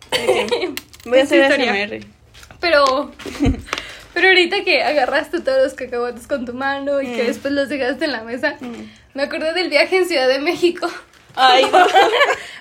voy 1.05 1.19
a 1.19 1.23
hacer. 1.23 1.43
ASMR. 1.51 2.05
Pero, 2.59 3.11
pero 4.13 4.27
ahorita 4.29 4.63
que 4.63 4.81
agarraste 4.83 5.41
todos 5.41 5.61
los 5.63 5.73
cacahuates 5.73 6.27
con 6.27 6.45
tu 6.45 6.53
mano 6.53 7.01
y 7.01 7.07
que 7.07 7.23
Mm. 7.23 7.27
después 7.27 7.53
los 7.53 7.67
dejaste 7.69 8.05
en 8.05 8.11
la 8.13 8.23
mesa, 8.23 8.55
Mm. 8.61 8.89
Me 9.13 9.23
acordé 9.23 9.53
del 9.53 9.69
viaje 9.69 9.97
en 9.97 10.07
Ciudad 10.07 10.27
de 10.27 10.39
México. 10.39 10.87
Ay, 11.35 11.65
no. 11.71 11.85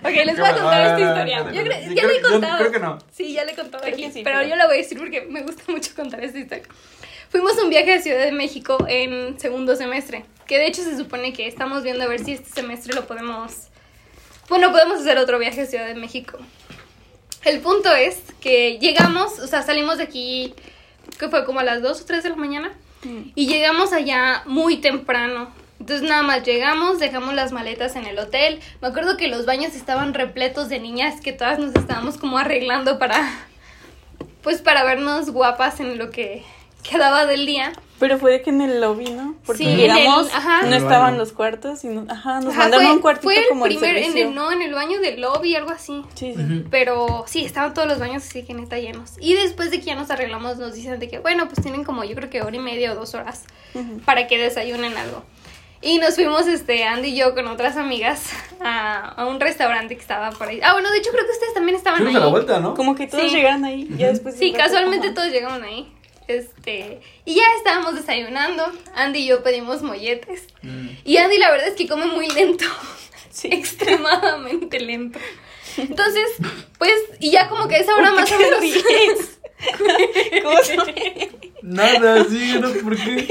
Ok, 0.05 0.11
les 0.25 0.37
voy 0.37 0.49
a 0.49 0.53
contar 0.55 0.81
esta 0.83 1.01
historia. 1.01 1.53
Yo 1.53 1.63
creo- 1.63 1.89
Sí, 1.89 1.95
ya 1.95 2.07
le 2.07 2.17
he 2.17 2.21
contado. 2.23 2.59
creo 2.59 2.73
que 2.73 2.79
no. 2.81 2.99
Sí, 3.13 3.33
ya 3.33 3.45
le 3.45 3.53
he 3.53 3.55
contado 3.55 3.85
aquí. 3.87 4.11
sí, 4.11 4.23
pero 4.25 4.39
pero- 4.39 4.49
yo 4.51 4.57
la 4.57 4.67
voy 4.67 4.75
a 4.75 4.79
decir 4.79 4.99
porque 4.99 5.21
me 5.23 5.43
gusta 5.43 5.63
mucho 5.69 5.95
contar 5.95 6.25
esta 6.25 6.39
historia. 6.41 6.65
Fuimos 7.31 7.57
a 7.57 7.63
un 7.63 7.71
viaje 7.71 7.95
a 7.95 8.03
Ciudad 8.03 8.25
de 8.25 8.33
México 8.33 8.85
en 8.89 9.39
segundo 9.39 9.77
semestre. 9.77 10.25
Que 10.49 10.59
de 10.59 10.67
hecho 10.67 10.83
se 10.83 10.97
supone 10.97 11.33
que 11.33 11.47
estamos 11.47 11.85
viendo 11.85 12.03
a 12.03 12.09
ver 12.09 12.19
si 12.25 12.33
este 12.33 12.51
semestre 12.51 12.95
lo 12.95 13.07
podemos. 13.07 13.69
Bueno, 14.49 14.73
podemos 14.73 15.01
hacer 15.01 15.19
otro 15.19 15.39
viaje 15.39 15.61
a 15.61 15.67
Ciudad 15.67 15.87
de 15.87 15.95
México. 15.95 16.39
El 17.45 17.61
punto 17.61 17.95
es 17.95 18.19
que 18.41 18.79
llegamos, 18.81 19.39
o 19.39 19.47
sea, 19.47 19.63
salimos 19.63 19.99
de 19.99 20.05
aquí, 20.05 20.53
que 21.19 21.29
fue 21.29 21.45
como 21.45 21.61
a 21.61 21.65
las 21.65 21.81
2 21.81 22.01
o 22.01 22.05
3 22.05 22.25
de 22.25 22.31
la 22.31 22.37
mañana. 22.37 22.73
Mm. 23.05 23.31
Y 23.37 23.47
llegamos 23.47 23.93
allá 23.93 24.43
muy 24.47 24.79
temprano. 24.79 25.53
Entonces 25.83 26.09
nada 26.09 26.23
más 26.23 26.45
llegamos, 26.45 27.01
dejamos 27.01 27.35
las 27.35 27.51
maletas 27.51 27.97
en 27.97 28.07
el 28.07 28.17
hotel. 28.17 28.61
Me 28.81 28.87
acuerdo 28.87 29.17
que 29.17 29.27
los 29.27 29.47
baños 29.47 29.75
estaban 29.75 30.15
repletos 30.15 30.69
de 30.69 30.79
niñas 30.79 31.21
que 31.21 31.33
todas 31.33 31.59
nos 31.59 31.75
estábamos 31.75 32.19
como 32.19 32.39
arreglando 32.39 33.01
para 33.01 33.21
pues 34.43 34.63
para 34.63 34.85
vernos 34.85 35.31
guapas 35.31 35.81
en 35.81 35.99
lo 35.99 36.11
que 36.11 36.45
quedaba 36.89 37.27
del 37.27 37.47
día. 37.47 37.73
Pero 37.99 38.17
fue 38.19 38.31
de 38.31 38.43
que 38.43 38.51
en 38.51 38.61
el 38.61 38.81
lobby, 38.81 39.11
¿no? 39.11 39.35
Porque 39.45 39.65
Sí, 39.65 39.71
en 39.71 39.77
llegamos, 39.77 40.29
el- 40.31 40.37
ajá. 40.37 40.63
no 40.63 40.77
estaban 40.77 41.19
los 41.19 41.33
cuartos 41.33 41.83
y 41.83 41.89
no- 41.89 42.07
ajá, 42.09 42.39
nos 42.41 42.53
Ajá, 42.53 42.59
mandaron 42.63 42.87
fue, 42.87 42.95
un 42.95 43.01
cuartito 43.03 43.25
fue 43.25 43.39
el 43.41 43.49
como 43.49 43.67
el 43.67 43.73
primer 43.77 43.97
en 43.97 44.17
el 44.19 44.35
no 44.37 44.53
en 44.53 44.63
el 44.63 44.75
baño 44.75 45.01
del 45.01 45.21
lobby 45.21 45.57
algo 45.57 45.71
así. 45.71 46.05
Sí, 46.15 46.33
sí. 46.37 46.65
Pero 46.71 47.25
sí, 47.27 47.45
estaban 47.45 47.75
todos 47.75 47.89
los 47.89 47.99
baños 47.99 48.23
así 48.23 48.45
que 48.45 48.55
neta 48.55 48.79
llenos. 48.79 49.15
Y 49.21 49.35
después 49.35 49.73
de 49.73 49.81
que 49.81 49.87
ya 49.87 49.95
nos 49.97 50.13
arreglamos, 50.13 50.59
nos 50.59 50.75
dicen 50.75 51.01
de 51.01 51.09
que, 51.09 51.19
bueno, 51.19 51.47
pues 51.49 51.61
tienen 51.61 51.83
como 51.83 52.05
yo 52.05 52.15
creo 52.15 52.31
que 52.31 52.43
hora 52.43 52.55
y 52.55 52.61
media 52.61 52.93
o 52.93 52.95
dos 52.95 53.15
horas 53.17 53.43
para 54.05 54.29
que 54.29 54.39
desayunen 54.39 54.97
algo. 54.97 55.25
Y 55.83 55.99
nos 55.99 56.15
fuimos, 56.15 56.47
este, 56.47 56.85
Andy 56.85 57.09
y 57.09 57.17
yo 57.17 57.35
con 57.35 57.47
otras 57.49 57.77
amigas 57.77 58.31
a, 58.61 59.09
a 59.09 59.27
un 59.27 59.41
restaurante 59.41 59.97
que 59.97 60.01
estaba 60.01 60.31
por 60.31 60.47
ahí. 60.49 60.61
Ah, 60.63 60.75
bueno, 60.75 60.91
de 60.93 60.99
hecho 60.99 61.11
creo 61.11 61.25
que 61.27 61.33
ustedes 61.33 61.55
también 61.55 61.77
estaban 61.77 61.99
Fuimos 61.99 62.15
ahí. 62.15 62.23
a 62.23 62.25
la 62.25 62.31
vuelta, 62.31 62.61
¿no? 62.61 62.75
Como 62.75 62.95
que 62.95 63.07
todos 63.09 63.25
Sí. 63.31 63.37
llegaron 63.37 63.65
ahí, 63.65 63.89
ya 63.97 64.07
después. 64.09 64.35
de 64.39 64.41
Sí, 64.47 64.53
casualmente 64.53 65.09
ajá. 65.09 65.15
todos 65.15 65.31
llegaron 65.33 65.63
ahí. 65.65 65.93
Este, 66.29 67.01
y 67.25 67.35
ya 67.35 67.43
estábamos 67.59 67.97
desayunando. 67.97 68.65
Andy 68.95 69.19
y 69.21 69.27
yo 69.27 69.43
pedimos 69.43 69.83
molletes. 69.83 70.47
Mm. 70.63 70.89
Y 71.05 71.17
Andy 71.17 71.37
la 71.39 71.51
verdad 71.51 71.67
es 71.69 71.75
que 71.75 71.89
come 71.89 72.07
muy 72.07 72.29
lento. 72.29 72.65
Sí. 73.31 73.49
Extremadamente 73.53 74.79
lento. 74.79 75.19
Entonces, 75.77 76.27
pues, 76.79 76.93
y 77.21 77.31
ya 77.31 77.49
como 77.49 77.69
que 77.69 77.77
esa 77.79 77.95
hora 77.95 78.11
¿Por 78.11 78.21
más 78.21 78.33
o 78.33 78.39
menos. 78.39 78.61
ríes? 78.61 79.39
¿Cómo 80.43 80.59
se- 80.63 81.31
Nada, 81.63 82.25
sí, 82.29 82.57
no, 82.61 82.71
¿por 82.73 82.97
qué? 82.97 83.29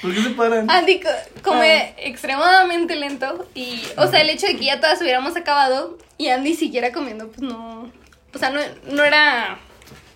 ¿Por 0.00 0.14
qué 0.14 0.22
se 0.22 0.30
paran? 0.30 0.70
Andy 0.70 1.00
co- 1.00 1.08
come 1.42 1.94
Ah. 1.96 2.00
extremadamente 2.00 2.96
lento. 2.96 3.46
Y, 3.54 3.82
o 3.98 4.06
sea, 4.06 4.22
el 4.22 4.30
hecho 4.30 4.46
de 4.46 4.56
que 4.56 4.64
ya 4.64 4.80
todas 4.80 5.00
hubiéramos 5.02 5.36
acabado 5.36 5.98
y 6.16 6.28
Andy 6.28 6.54
siguiera 6.54 6.92
comiendo, 6.92 7.28
pues 7.28 7.40
no. 7.42 7.90
O 8.34 8.38
sea, 8.38 8.48
no, 8.50 8.60
no 8.90 9.04
era 9.04 9.58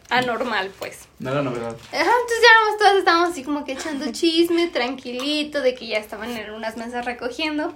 anormal, 0.08 0.70
pues. 0.78 1.00
No 1.18 1.30
era 1.30 1.42
novedad. 1.42 1.76
Ajá, 1.92 2.00
entonces 2.00 2.38
ya 2.42 2.78
todas 2.78 2.96
estábamos 2.96 3.30
así 3.30 3.42
como 3.44 3.64
que 3.66 3.72
echando 3.72 4.10
chisme, 4.12 4.68
tranquilito, 4.68 5.60
de 5.60 5.74
que 5.74 5.86
ya 5.88 5.98
estaban 5.98 6.34
en 6.36 6.50
unas 6.52 6.78
mesas 6.78 7.04
recogiendo. 7.04 7.74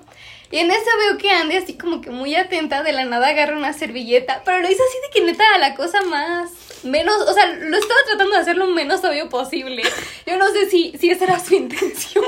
Y 0.53 0.59
en 0.59 0.70
eso 0.70 0.90
veo 1.09 1.18
que 1.18 1.30
Andy 1.30 1.57
así 1.57 1.74
como 1.74 2.03
que 2.03 2.11
muy 2.11 2.34
atenta, 2.34 2.82
de 2.82 2.92
la 2.92 3.07
nada 3.07 3.28
agarra 3.28 3.57
una 3.57 3.72
servilleta, 3.72 4.42
pero 4.44 4.61
lo 4.61 4.70
hizo 4.70 4.82
así 4.82 4.98
de 5.03 5.11
que 5.11 5.24
neta 5.24 5.44
la 5.59 5.74
cosa 5.74 6.03
más, 6.03 6.50
menos, 6.84 7.16
o 7.22 7.32
sea, 7.32 7.46
lo 7.46 7.76
estaba 7.76 8.00
tratando 8.07 8.34
de 8.34 8.40
hacer 8.42 8.57
lo 8.57 8.66
menos 8.66 9.03
obvio 9.03 9.30
posible. 9.30 9.82
Yo 10.26 10.36
no 10.36 10.50
sé 10.50 10.68
si, 10.68 10.92
si 10.98 11.11
esa 11.11 11.24
era 11.24 11.40
su 11.40 11.55
intención 11.57 12.24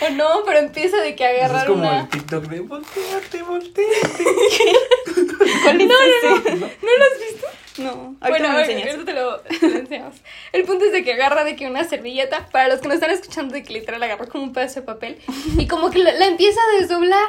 o 0.00 0.10
no, 0.10 0.42
pero 0.44 0.58
empieza 0.58 0.96
de 0.98 1.14
que 1.14 1.24
Eso 1.24 1.36
es 1.36 1.44
agarrar 1.44 1.66
como 1.68 1.82
una... 1.82 2.00
el 2.00 2.08
TikTok 2.08 2.44
de 2.46 2.60
volteate, 2.60 3.42
volteate. 3.42 4.24
¿Cuál 5.62 5.80
es 5.80 5.90
ese? 5.90 6.30
¿No 6.30 6.66
lo 6.66 7.04
has 7.04 7.20
visto? 7.30 7.46
No, 7.78 8.16
ahorita 8.20 8.28
Bueno, 8.28 8.48
me 8.48 8.48
lo 8.48 8.50
a 8.54 8.56
ver, 8.56 8.70
enseñas. 8.70 8.94
ahorita 8.94 9.04
te 9.12 9.20
lo, 9.20 9.40
te 9.40 9.68
lo 9.68 9.78
enseñamos. 9.80 10.14
El 10.52 10.62
punto 10.64 10.86
es 10.86 10.92
de 10.92 11.04
que 11.04 11.12
agarra 11.12 11.44
de 11.44 11.56
que 11.56 11.66
una 11.66 11.84
servilleta, 11.84 12.48
para 12.50 12.68
los 12.68 12.80
que 12.80 12.88
no 12.88 12.94
están 12.94 13.10
escuchando, 13.10 13.52
de 13.52 13.62
que 13.62 13.74
literal 13.74 14.02
agarra 14.02 14.26
como 14.26 14.44
un 14.44 14.52
pedazo 14.54 14.80
de 14.80 14.86
papel 14.86 15.18
y 15.58 15.66
como 15.66 15.90
que 15.90 15.98
la, 15.98 16.12
la 16.14 16.26
empieza 16.26 16.58
a 16.58 16.80
desdoblar. 16.80 17.28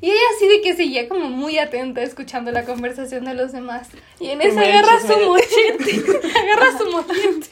Y 0.00 0.06
ella 0.10 0.20
así 0.34 0.48
de 0.48 0.62
que 0.62 0.74
seguía 0.74 1.08
como 1.08 1.28
muy 1.28 1.58
atenta 1.58 2.02
escuchando 2.02 2.50
la 2.52 2.64
conversación 2.64 3.26
de 3.26 3.34
los 3.34 3.52
demás. 3.52 3.88
Y 4.18 4.30
en 4.30 4.40
eso 4.40 4.58
agarra 4.60 4.98
su 5.00 5.18
mochete, 5.18 6.02
agarra 6.38 6.78
su 6.78 6.90
mollete, 6.90 7.48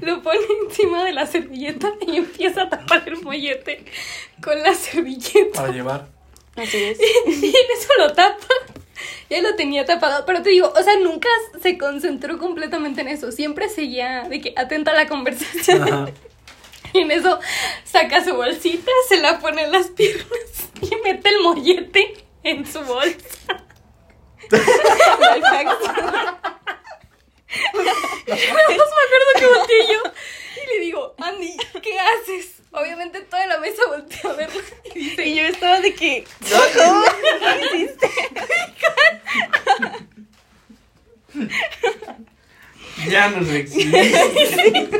lo 0.00 0.20
pone 0.22 0.40
encima 0.64 1.04
de 1.04 1.12
la 1.12 1.26
servilleta 1.26 1.92
y 2.06 2.16
empieza 2.16 2.62
a 2.62 2.68
tapar 2.70 3.04
el 3.06 3.22
mollete 3.22 3.84
con 4.42 4.60
la 4.62 4.74
servilleta. 4.74 5.60
Para 5.60 5.72
llevar. 5.72 6.06
Así 6.56 6.76
es. 6.76 6.98
Y 7.28 7.46
en 7.50 7.78
eso 7.78 7.88
lo 7.98 8.12
tapa. 8.14 8.46
Ya 9.30 9.42
lo 9.42 9.54
tenía 9.56 9.84
tapado, 9.84 10.24
pero 10.24 10.42
te 10.42 10.50
digo, 10.50 10.72
o 10.74 10.82
sea, 10.82 10.96
nunca 10.98 11.28
se 11.60 11.76
concentró 11.76 12.38
completamente 12.38 13.02
en 13.02 13.08
eso. 13.08 13.30
Siempre 13.30 13.68
seguía 13.68 14.22
de 14.22 14.40
que 14.40 14.54
atenta 14.56 14.92
a 14.92 14.94
la 14.94 15.06
conversación. 15.06 15.82
Ajá. 15.82 16.06
Y 16.94 17.00
en 17.00 17.10
eso 17.10 17.38
saca 17.84 18.24
su 18.24 18.34
bolsita, 18.34 18.90
se 19.10 19.18
la 19.20 19.38
pone 19.40 19.62
en 19.62 19.72
las 19.72 19.88
piernas 19.88 20.26
y 20.80 20.90
mete 21.04 21.28
el 21.28 21.42
mollete 21.42 22.14
en 22.42 22.66
su 22.66 22.80
bolsa. 22.82 23.62
Life 24.50 25.46
hacks. 25.46 25.76
Entonces 28.26 28.48
me 28.48 28.62
acuerdo 29.04 29.32
que 29.38 29.46
volteé 29.46 29.86
yo 29.92 30.12
y 30.74 30.78
le 30.78 30.84
digo, 30.84 31.14
Andy, 31.18 31.56
¿qué 31.82 31.98
haces? 31.98 32.56
Obviamente 32.70 33.20
toda 33.22 33.46
la 33.46 33.58
mesa 33.58 33.82
volteó 33.88 34.30
a 34.30 34.34
verla 34.34 34.62
y 34.94 34.98
dice, 34.98 35.26
Y 35.26 35.36
yo 35.36 35.42
estaba 35.44 35.80
de 35.80 35.94
que. 35.94 36.24
¿Cómo? 36.76 37.02
¿Qué 37.40 37.76
hiciste? 37.76 38.10
Ya 43.08 43.28
nos 43.30 43.48
exhibiste. 43.48 44.90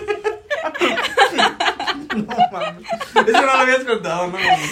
No 2.14 2.36
mames. 2.50 2.84
Eso 3.14 3.32
no 3.32 3.42
lo 3.46 3.52
habías 3.52 3.84
contado, 3.84 4.26
no 4.28 4.38
mames. 4.38 4.70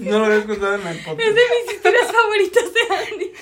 No 0.00 0.18
lo 0.18 0.24
habías 0.26 0.44
contado 0.44 0.74
en 0.74 0.86
el 0.86 0.96
es 0.96 1.04
podcast. 1.04 1.28
de 1.28 1.40
mis 1.64 1.74
historias 1.74 2.12
favoritas 2.12 2.64
de 2.74 2.80
Andy. 3.12 3.32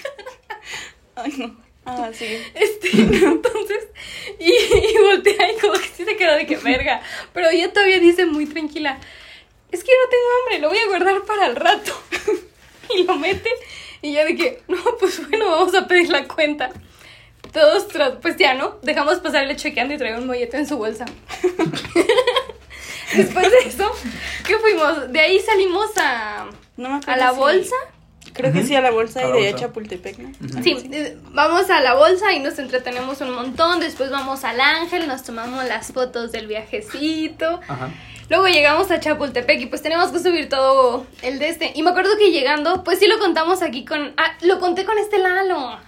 Ay, 1.16 1.32
no. 1.38 1.69
Ah, 1.98 2.10
sí. 2.12 2.26
Este, 2.54 2.88
entonces, 2.92 3.88
y, 4.38 4.52
y 4.52 4.98
voltea 5.02 5.52
y 5.52 5.58
como 5.60 5.74
que 5.74 5.88
sí 5.96 6.04
se 6.04 6.16
quedó 6.16 6.34
de 6.36 6.46
que 6.46 6.56
verga. 6.64 7.02
Pero 7.32 7.48
ella 7.50 7.72
todavía 7.72 7.98
dice 7.98 8.26
muy 8.26 8.46
tranquila, 8.46 8.98
es 9.70 9.82
que 9.84 9.90
yo 9.90 9.96
no 10.04 10.10
tengo 10.10 10.24
hambre, 10.42 10.58
lo 10.60 10.68
voy 10.68 10.78
a 10.78 10.86
guardar 10.88 11.22
para 11.26 11.46
el 11.46 11.56
rato. 11.56 11.92
Y 12.94 13.04
lo 13.04 13.14
mete 13.16 13.50
y 14.02 14.12
ya 14.14 14.24
de 14.24 14.34
que, 14.34 14.62
no, 14.66 14.78
pues 14.98 15.28
bueno, 15.28 15.48
vamos 15.50 15.74
a 15.74 15.86
pedir 15.86 16.08
la 16.10 16.26
cuenta. 16.26 16.70
Todos, 17.52 17.86
pues 18.20 18.36
ya, 18.36 18.54
¿no? 18.54 18.78
Dejamos 18.82 19.18
pasar 19.20 19.46
de 19.46 19.56
que 19.56 19.80
Andy 19.80 19.96
traía 19.96 20.18
un 20.18 20.26
mollete 20.26 20.56
en 20.56 20.66
su 20.68 20.76
bolsa. 20.76 21.04
Después 23.14 23.50
de 23.50 23.58
eso, 23.68 23.90
¿qué 24.46 24.56
fuimos? 24.58 25.12
De 25.12 25.20
ahí 25.20 25.40
salimos 25.40 25.90
a, 25.96 26.46
No 26.76 26.88
me 26.90 26.94
acuerdo 26.96 27.12
a 27.12 27.16
la 27.16 27.30
si- 27.32 27.36
Creo 28.32 28.52
que 28.52 28.62
sí, 28.64 28.74
a 28.74 28.80
la 28.80 28.90
bolsa 28.90 29.20
A 29.20 29.28
y 29.28 29.32
de 29.32 29.50
bolsa. 29.50 29.56
Chapultepec, 29.66 30.18
¿no? 30.18 30.62
Sí, 30.62 30.76
eh, 30.92 31.16
vamos 31.32 31.68
a 31.70 31.80
la 31.80 31.94
bolsa 31.94 32.32
y 32.32 32.38
nos 32.40 32.58
entretenemos 32.58 33.20
un 33.20 33.32
montón. 33.34 33.80
Después 33.80 34.10
vamos 34.10 34.44
al 34.44 34.60
Ángel, 34.60 35.06
nos 35.08 35.22
tomamos 35.24 35.64
las 35.66 35.92
fotos 35.92 36.32
del 36.32 36.46
viajecito. 36.46 37.60
Ajá. 37.68 37.90
Luego 38.28 38.46
llegamos 38.46 38.90
a 38.92 39.00
Chapultepec 39.00 39.60
y 39.60 39.66
pues 39.66 39.82
tenemos 39.82 40.10
que 40.12 40.20
subir 40.20 40.48
todo 40.48 41.04
el 41.22 41.38
de 41.40 41.48
este. 41.48 41.72
Y 41.74 41.82
me 41.82 41.90
acuerdo 41.90 42.16
que 42.16 42.30
llegando, 42.30 42.84
pues 42.84 43.00
sí 43.00 43.08
lo 43.08 43.18
contamos 43.18 43.60
aquí 43.62 43.84
con... 43.84 44.12
Ah, 44.16 44.36
lo 44.42 44.60
conté 44.60 44.84
con 44.84 44.96
este 44.98 45.18
Lalo. 45.18 45.78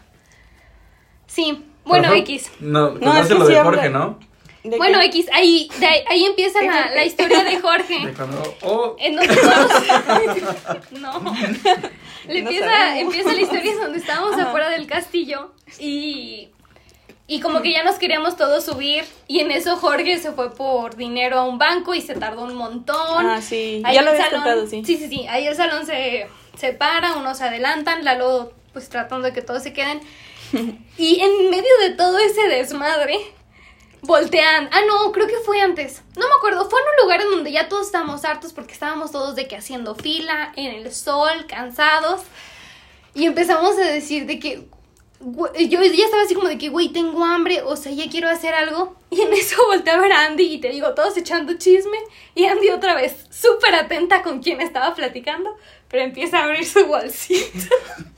Sí, 1.26 1.64
bueno, 1.84 2.08
Pero 2.08 2.20
X. 2.20 2.50
No, 2.60 2.90
No, 2.92 3.16
es 3.16 3.30
lo 3.30 3.46
sí 3.46 3.52
de 3.52 3.58
habla- 3.58 3.70
Jorge, 3.70 3.90
¿no? 3.90 4.18
¿De 4.64 4.76
Bueno, 4.76 4.98
qué? 5.00 5.06
X, 5.06 5.26
ahí, 5.32 5.68
de 5.80 5.86
ahí, 5.86 6.04
ahí 6.08 6.24
empieza 6.24 6.60
¿De 6.60 6.66
la, 6.66 6.90
la 6.90 7.04
historia 7.04 7.42
de 7.42 7.60
Jorge. 7.60 8.06
De 8.06 8.12
cuando. 8.12 8.56
Oh, 8.62 8.94
En 8.98 9.16
donde 9.16 9.34
todos- 9.36 10.90
no. 11.00 11.22
Le 12.28 12.38
empieza, 12.40 12.98
empieza 12.98 13.32
la 13.32 13.40
historia 13.40 13.74
donde 13.76 13.98
estábamos 13.98 14.34
Ajá. 14.34 14.44
afuera 14.48 14.70
del 14.70 14.86
castillo 14.86 15.52
y, 15.78 16.50
y 17.26 17.40
como 17.40 17.62
que 17.62 17.72
ya 17.72 17.82
nos 17.84 17.96
queríamos 17.96 18.36
todos 18.36 18.64
subir 18.64 19.04
y 19.28 19.40
en 19.40 19.50
eso 19.50 19.76
Jorge 19.76 20.18
se 20.18 20.32
fue 20.32 20.54
por 20.54 20.96
dinero 20.96 21.38
a 21.38 21.44
un 21.44 21.58
banco 21.58 21.94
y 21.94 22.00
se 22.00 22.14
tardó 22.14 22.42
un 22.44 22.54
montón. 22.54 23.26
Ah, 23.26 23.40
sí. 23.42 23.82
Ahí 23.84 23.94
Ya 23.96 24.02
lo 24.02 24.10
habías 24.10 24.26
salón- 24.28 24.42
contado, 24.44 24.66
sí. 24.66 24.82
Sí, 24.84 24.96
sí, 24.96 25.08
sí. 25.08 25.26
Ahí 25.28 25.46
el 25.46 25.56
salón 25.56 25.84
se, 25.86 26.26
se 26.56 26.72
para, 26.72 27.14
unos 27.16 27.38
se 27.38 27.44
adelantan, 27.44 28.04
Lalo 28.04 28.52
pues 28.72 28.88
tratando 28.88 29.26
de 29.26 29.32
que 29.34 29.42
todos 29.42 29.62
se 29.62 29.72
queden. 29.72 30.00
Y 30.98 31.20
en 31.20 31.50
medio 31.50 31.72
de 31.82 31.90
todo 31.96 32.18
ese 32.18 32.46
desmadre, 32.48 33.16
voltean. 34.02 34.68
Ah, 34.72 34.82
no, 34.86 35.12
creo 35.12 35.26
que 35.26 35.38
fue 35.44 35.60
antes. 35.60 36.02
No 36.16 36.28
me 36.28 36.34
acuerdo. 36.34 36.68
Fue 36.68 36.80
en 36.80 36.86
un 36.86 37.04
lugar 37.04 37.20
en 37.22 37.30
donde 37.30 37.52
ya 37.52 37.68
todos 37.68 37.86
estábamos 37.86 38.24
hartos 38.24 38.52
porque 38.52 38.72
estábamos 38.72 39.12
todos 39.12 39.34
de 39.34 39.48
que 39.48 39.56
haciendo 39.56 39.94
fila, 39.94 40.52
en 40.56 40.74
el 40.74 40.92
sol, 40.92 41.46
cansados. 41.48 42.22
Y 43.14 43.26
empezamos 43.26 43.76
a 43.78 43.82
decir 43.82 44.26
de 44.26 44.38
que. 44.38 44.68
Yo 45.20 45.80
ya 45.80 46.04
estaba 46.04 46.24
así 46.24 46.34
como 46.34 46.48
de 46.48 46.58
que, 46.58 46.68
güey, 46.68 46.88
tengo 46.88 47.24
hambre, 47.24 47.62
o 47.62 47.76
sea, 47.76 47.92
ya 47.92 48.10
quiero 48.10 48.28
hacer 48.28 48.54
algo. 48.54 48.96
Y 49.08 49.20
en 49.20 49.32
eso 49.32 49.64
volteé 49.68 49.92
a 49.92 50.00
ver 50.00 50.12
a 50.12 50.26
Andy 50.26 50.54
y 50.54 50.58
te 50.58 50.70
digo, 50.70 50.94
todos 50.94 51.16
echando 51.16 51.54
chisme. 51.54 51.98
Y 52.34 52.46
Andy 52.46 52.70
otra 52.70 52.96
vez, 52.96 53.26
súper 53.30 53.76
atenta 53.76 54.22
con 54.22 54.42
quien 54.42 54.60
estaba 54.60 54.96
platicando, 54.96 55.56
pero 55.88 56.02
empieza 56.02 56.40
a 56.40 56.44
abrir 56.44 56.66
su 56.66 56.86
bolsita. 56.86 57.68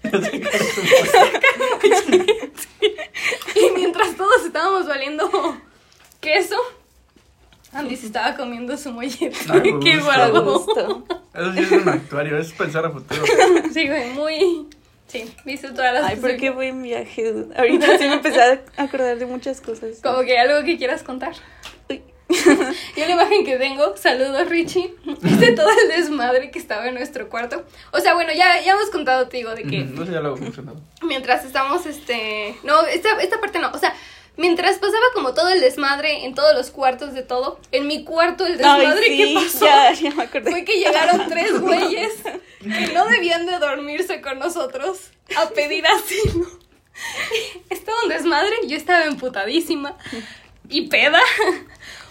Y 3.54 3.70
mientras 3.74 4.16
todos 4.16 4.44
estábamos 4.44 4.86
valiendo 4.86 5.30
queso, 6.24 6.56
Andy 7.72 7.96
se 7.96 8.06
estaba 8.06 8.36
comiendo 8.36 8.76
su 8.76 8.90
mollete. 8.92 9.32
Ay, 9.50 9.98
guardo. 10.02 10.58
Justo. 10.58 11.04
Eso 11.34 11.52
sí 11.52 11.58
es 11.60 11.70
un 11.72 11.88
actuario, 11.88 12.38
es 12.38 12.52
pensar 12.52 12.86
a 12.86 12.90
futuro. 12.90 13.22
Sí, 13.72 13.86
güey, 13.88 14.10
muy. 14.10 14.68
Sí, 15.08 15.32
viste 15.44 15.68
todas 15.70 15.92
las 15.94 16.04
Ay, 16.04 16.16
¿por 16.16 16.36
qué 16.36 16.50
posibilidades. 16.50 16.54
buen 16.54 16.82
viaje? 16.82 17.34
Ahorita 17.56 17.98
sí 17.98 18.08
me 18.08 18.14
empecé 18.14 18.40
a 18.40 18.82
acordar 18.82 19.18
de 19.18 19.26
muchas 19.26 19.60
cosas. 19.60 20.00
Como 20.02 20.22
que 20.22 20.38
algo 20.38 20.64
que 20.64 20.78
quieras 20.78 21.02
contar. 21.02 21.34
Uy. 21.90 22.02
Yo 22.96 23.04
la 23.06 23.10
imagen 23.10 23.44
que 23.44 23.56
tengo, 23.58 23.96
saludos 23.96 24.48
Richie, 24.48 24.94
es 25.22 25.40
de 25.40 25.52
todo 25.52 25.68
el 25.70 25.88
desmadre 26.00 26.50
que 26.50 26.58
estaba 26.58 26.88
en 26.88 26.94
nuestro 26.94 27.28
cuarto. 27.28 27.64
O 27.92 28.00
sea, 28.00 28.14
bueno, 28.14 28.32
ya, 28.32 28.60
ya 28.62 28.72
hemos 28.72 28.90
contado, 28.90 29.28
te 29.28 29.36
digo, 29.36 29.54
de 29.54 29.62
que 29.64 29.84
No 29.84 30.06
sé, 30.06 30.12
ya 30.12 30.20
lo 30.20 30.28
hago 30.28 30.36
funcionado. 30.38 30.80
mientras 31.02 31.44
estamos, 31.44 31.84
este... 31.86 32.56
No, 32.64 32.84
esta, 32.86 33.10
esta 33.20 33.38
parte 33.40 33.58
no, 33.58 33.70
o 33.70 33.78
sea, 33.78 33.94
mientras 34.36 34.78
pasaba 34.78 35.04
como 35.14 35.34
todo 35.34 35.48
el 35.50 35.60
desmadre 35.60 36.24
en 36.24 36.34
todos 36.34 36.54
los 36.54 36.70
cuartos 36.70 37.12
de 37.14 37.22
todo, 37.22 37.58
en 37.72 37.86
mi 37.86 38.04
cuarto 38.04 38.46
el 38.46 38.52
Ay, 38.64 38.80
desmadre 38.80 39.06
sí, 39.06 39.16
que 39.16 39.34
pasó 39.34 39.64
Ya, 39.64 39.92
ya 39.92 40.10
me 40.10 40.22
acordé. 40.24 40.50
fue 40.50 40.64
que 40.64 40.78
llegaron 40.78 41.28
tres 41.28 41.60
güeyes 41.60 42.12
que 42.60 42.92
no 42.94 43.06
debían 43.06 43.46
de 43.46 43.58
dormirse 43.58 44.20
con 44.20 44.38
nosotros 44.38 44.98
a 45.36 45.48
pedir 45.50 45.86
asilo. 45.86 46.46
Estaba 47.70 47.98
un 48.04 48.08
desmadre, 48.08 48.52
yo 48.66 48.76
estaba 48.76 49.04
emputadísima 49.04 49.96
y 50.68 50.82
peda. 50.88 51.20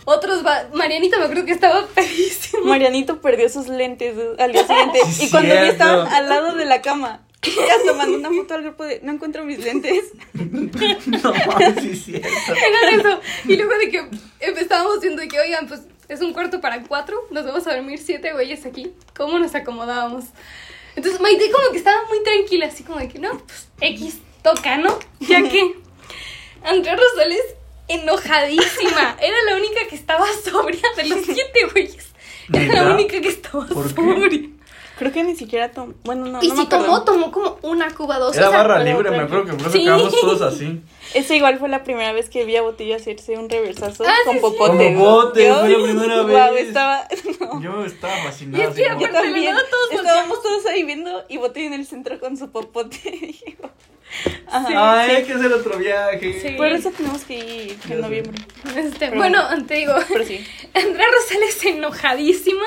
Otros, 0.05 0.45
va- 0.45 0.67
Marianita 0.73 1.17
me 1.17 1.23
acuerdo 1.25 1.45
que 1.45 1.53
estaba 1.53 1.85
pedísima. 1.87 2.63
Marianito 2.65 3.21
perdió 3.21 3.47
sus 3.47 3.69
lentes 3.69 4.13
al 4.37 4.51
día 4.51 4.67
siguiente. 4.67 4.99
Sí, 5.11 5.25
y 5.25 5.29
cuando 5.31 5.51
cierto. 5.53 5.71
estaban 5.71 6.07
al 6.07 6.27
lado 6.29 6.55
de 6.55 6.65
la 6.65 6.81
cama. 6.81 7.21
Y 7.45 7.59
hasta 7.69 7.93
mandó 7.93 8.17
una 8.17 8.29
foto 8.29 8.53
al 8.53 8.63
grupo 8.63 8.83
de 8.85 8.99
no 9.03 9.11
encuentro 9.13 9.43
mis 9.45 9.59
lentes. 9.59 10.11
No, 10.33 11.33
sí 11.81 11.89
es 11.91 12.03
cierto. 12.05 12.27
Era 12.49 12.91
eso. 12.91 13.19
Y 13.45 13.55
luego 13.57 13.73
de 13.77 13.89
que 13.89 13.97
em- 13.97 14.57
estábamos 14.57 14.99
viendo 15.01 15.21
de 15.21 15.27
que, 15.27 15.39
oigan, 15.39 15.67
pues 15.67 15.81
es 16.07 16.21
un 16.21 16.33
cuarto 16.33 16.61
para 16.61 16.83
cuatro, 16.83 17.27
nos 17.31 17.45
vamos 17.45 17.65
a 17.67 17.75
dormir 17.75 17.99
siete 17.99 18.33
güeyes 18.33 18.65
aquí. 18.65 18.93
¿Cómo 19.15 19.39
nos 19.39 19.55
acomodábamos? 19.55 20.25
Entonces 20.95 21.19
Maite 21.21 21.49
como 21.51 21.71
que 21.71 21.77
estaba 21.77 22.05
muy 22.07 22.21
tranquila, 22.23 22.67
así 22.67 22.83
como 22.83 22.99
de 22.99 23.07
que, 23.07 23.19
no, 23.19 23.37
pues 23.39 23.67
X 23.81 24.17
toca, 24.43 24.77
¿no? 24.77 24.97
Ya 25.21 25.41
que 25.49 25.75
Andrea 26.63 26.95
Rosales 26.95 27.41
enojadísima. 27.87 29.17
Era 29.21 29.37
la 29.49 29.57
única 29.57 29.87
que 29.89 29.95
estaba 29.95 30.25
sobria 30.43 30.81
de 30.97 31.05
los 31.05 31.21
siete 31.25 31.65
güeyes. 31.71 32.07
Era 32.53 32.83
la 32.83 32.93
única 32.93 33.19
que 33.21 33.29
estaba 33.29 33.65
¿Por 33.67 33.93
qué? 33.93 34.49
Creo 34.97 35.11
que 35.11 35.23
ni 35.23 35.35
siquiera 35.35 35.71
tomó. 35.71 35.93
Bueno, 36.03 36.25
no, 36.27 36.39
y 36.43 36.47
no 36.49 36.55
me 36.55 36.61
si 36.63 36.67
tomó, 36.69 36.83
acuerdo. 36.97 37.03
tomó 37.03 37.31
como 37.31 37.57
una 37.63 37.89
cuba 37.95 38.19
dos. 38.19 38.37
Era 38.37 38.47
o 38.49 38.51
sea, 38.51 38.59
barra 38.63 38.83
libre, 38.83 39.09
me 39.09 39.17
acuerdo 39.21 39.45
que 39.45 39.51
por 39.53 39.61
eso 39.61 39.71
Sí. 39.71 39.83
quedamos 39.83 40.21
todos 40.21 40.41
así. 40.43 40.81
Esa 41.15 41.35
igual 41.35 41.57
fue 41.57 41.67
la 41.69 41.83
primera 41.83 42.13
vez 42.13 42.29
que 42.29 42.45
vi 42.45 42.55
a 42.57 42.61
Botillo 42.61 42.95
hacerse 42.95 43.37
un 43.37 43.49
reversazo 43.49 44.03
Ah, 44.07 44.13
con 44.25 44.33
sí, 44.35 44.39
sí. 44.39 44.41
popote. 44.41 44.93
Con 44.93 44.95
popote, 45.03 45.47
Yo- 45.47 45.59
fue 45.61 45.69
la 45.69 45.83
primera 45.83 46.21
Guau, 46.27 46.53
vez. 46.53 46.67
estaba. 46.67 47.07
Yo 47.61 47.85
estaba 47.85 48.19
Y 48.19 48.21
fascinado. 48.23 48.63
es 48.63 48.69
así 48.69 48.81
que 48.83 48.87
como- 48.89 49.01
Yo 49.01 49.07
aparte- 49.07 49.27
también. 49.27 49.55
todos 49.69 49.91
Estábamos 50.01 50.43
todos 50.43 50.65
ahí 50.67 50.83
viendo 50.83 51.23
y 51.27 51.37
Botillo 51.37 51.67
en 51.67 51.73
el 51.73 51.85
centro 51.87 52.19
con 52.19 52.37
su 52.37 52.51
popote. 52.51 52.97
Dije, 53.03 53.57
Ajá. 54.47 55.01
Ay, 55.01 55.09
hay 55.15 55.23
que 55.23 55.33
hacer 55.33 55.51
otro 55.51 55.75
viaje. 55.79 56.39
Sí. 56.39 56.49
Por 56.55 56.67
eso 56.67 56.91
tenemos 56.91 57.23
que 57.23 57.33
ir 57.33 57.77
en 57.89 57.99
noviembre. 58.01 58.39
Este, 58.75 59.07
Pero 59.07 59.15
bueno, 59.17 59.39
te 59.67 59.73
digo, 59.73 59.95
Pero 60.07 60.23
sí. 60.23 60.45
Andrea 60.75 61.07
Rosales 61.11 61.65
enojadísima. 61.65 62.63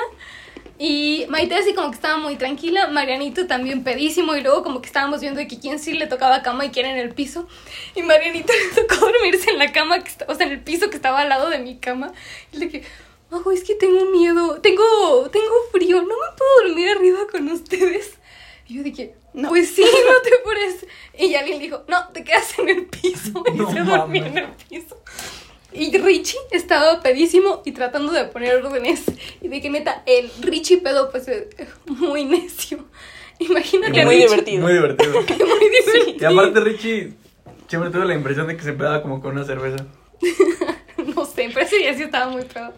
Y 0.79 1.25
Maite 1.29 1.55
así 1.55 1.73
como 1.73 1.89
que 1.89 1.95
estaba 1.95 2.17
muy 2.17 2.35
tranquila, 2.35 2.87
Marianito 2.87 3.47
también 3.47 3.83
pedísimo 3.83 4.35
y 4.35 4.41
luego 4.41 4.61
como 4.63 4.79
que 4.79 4.85
estábamos 4.87 5.21
viendo 5.21 5.39
de 5.39 5.47
que 5.47 5.59
quién 5.59 5.79
sí 5.79 5.93
le 5.93 6.05
tocaba 6.05 6.43
cama 6.43 6.65
y 6.65 6.69
quién 6.69 6.85
en 6.85 6.97
el 6.97 7.13
piso. 7.15 7.47
Y 7.95 8.03
Marianito 8.03 8.53
le 8.53 8.81
tocó 8.83 9.05
dormirse 9.05 9.49
en 9.49 9.57
la 9.57 9.71
cama, 9.71 9.99
que 10.03 10.09
está- 10.09 10.25
o 10.29 10.35
sea, 10.35 10.45
en 10.45 10.53
el 10.53 10.59
piso 10.61 10.89
que 10.91 10.95
estaba 10.97 11.21
al 11.21 11.29
lado 11.29 11.49
de 11.49 11.57
mi 11.59 11.77
cama. 11.77 12.13
Y 12.51 12.57
le 12.57 12.65
dije, 12.67 12.83
Majo, 13.31 13.51
es 13.51 13.63
que 13.63 13.73
tengo 13.75 14.05
miedo, 14.11 14.61
tengo, 14.61 15.29
tengo 15.31 15.53
frío, 15.71 15.97
no 16.01 16.07
me 16.07 16.37
puedo 16.37 16.67
dormir 16.67 16.89
arriba 16.89 17.19
con 17.31 17.49
ustedes. 17.49 18.13
Y 18.67 18.75
yo 18.75 18.83
dije, 18.83 19.15
No. 19.33 19.49
pues 19.49 19.69
sí, 19.73 19.81
no 20.07 20.21
te 20.21 20.35
apures. 20.35 20.85
Y 21.17 21.33
alguien 21.35 21.59
dijo, 21.59 21.83
no, 21.87 22.07
te 22.09 22.23
quedas 22.23 22.57
en 22.59 22.69
el 22.69 22.85
piso. 22.85 23.43
Y 23.53 23.57
No 23.57 23.71
se 23.71 23.79
dormía 23.79 24.27
en 24.27 24.37
el 24.37 24.47
piso. 24.69 25.01
Y 25.73 25.95
Richie 25.97 26.37
estaba 26.51 27.01
pedísimo 27.01 27.61
y 27.65 27.71
tratando 27.71 28.11
de 28.11 28.25
poner 28.25 28.55
órdenes. 28.63 29.03
Y 29.41 29.47
de 29.49 29.61
que 29.61 29.69
neta, 29.69 30.01
el 30.05 30.31
Richie 30.41 30.77
pedo, 30.77 31.11
pues, 31.11 31.27
eh, 31.27 31.49
muy 31.85 32.25
necio. 32.25 32.85
Imagínate 33.39 34.01
a 34.01 34.05
muy 34.05 34.15
Richie. 34.15 34.27
divertido. 34.29 34.61
Muy 34.61 34.73
divertido. 34.73 35.11
Muy 35.21 35.69
divertido. 35.69 36.15
Y 36.19 36.25
aparte 36.25 36.59
Richie 36.61 37.13
siempre 37.67 37.91
tuve 37.91 38.05
la 38.05 38.13
impresión 38.15 38.47
de 38.47 38.57
que 38.57 38.63
se 38.63 38.73
pegaba 38.73 39.01
como 39.01 39.21
con 39.21 39.31
una 39.33 39.45
cerveza. 39.45 39.85
No 41.15 41.25
sé, 41.25 41.49
pero 41.53 41.65
ese 41.65 41.77
día 41.77 41.93
sí 41.95 42.03
estaba 42.03 42.29
muy 42.29 42.43
pedo. 42.43 42.73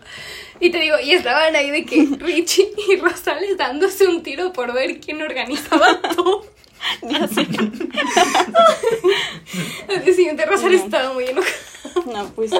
Y 0.59 0.69
te 0.71 0.79
digo, 0.79 0.97
y 1.01 1.11
estaban 1.11 1.55
ahí 1.55 1.71
de 1.71 1.85
que 1.85 2.05
Richie 2.19 2.69
y 2.89 2.95
Rosales 2.97 3.57
dándose 3.57 4.07
un 4.07 4.23
tiro 4.23 4.51
por 4.53 4.73
ver 4.73 4.99
quién 4.99 5.21
organizaba 5.21 5.99
todo. 6.01 6.45
Ya 7.01 7.27
sé. 7.27 7.41
Al 9.89 10.05
día 10.05 10.13
siguiente 10.13 10.45
Ujú. 10.45 10.67
estaba 10.67 11.13
muy 11.13 11.25
enojado. 11.25 11.55
No, 12.05 12.29
pues. 12.29 12.51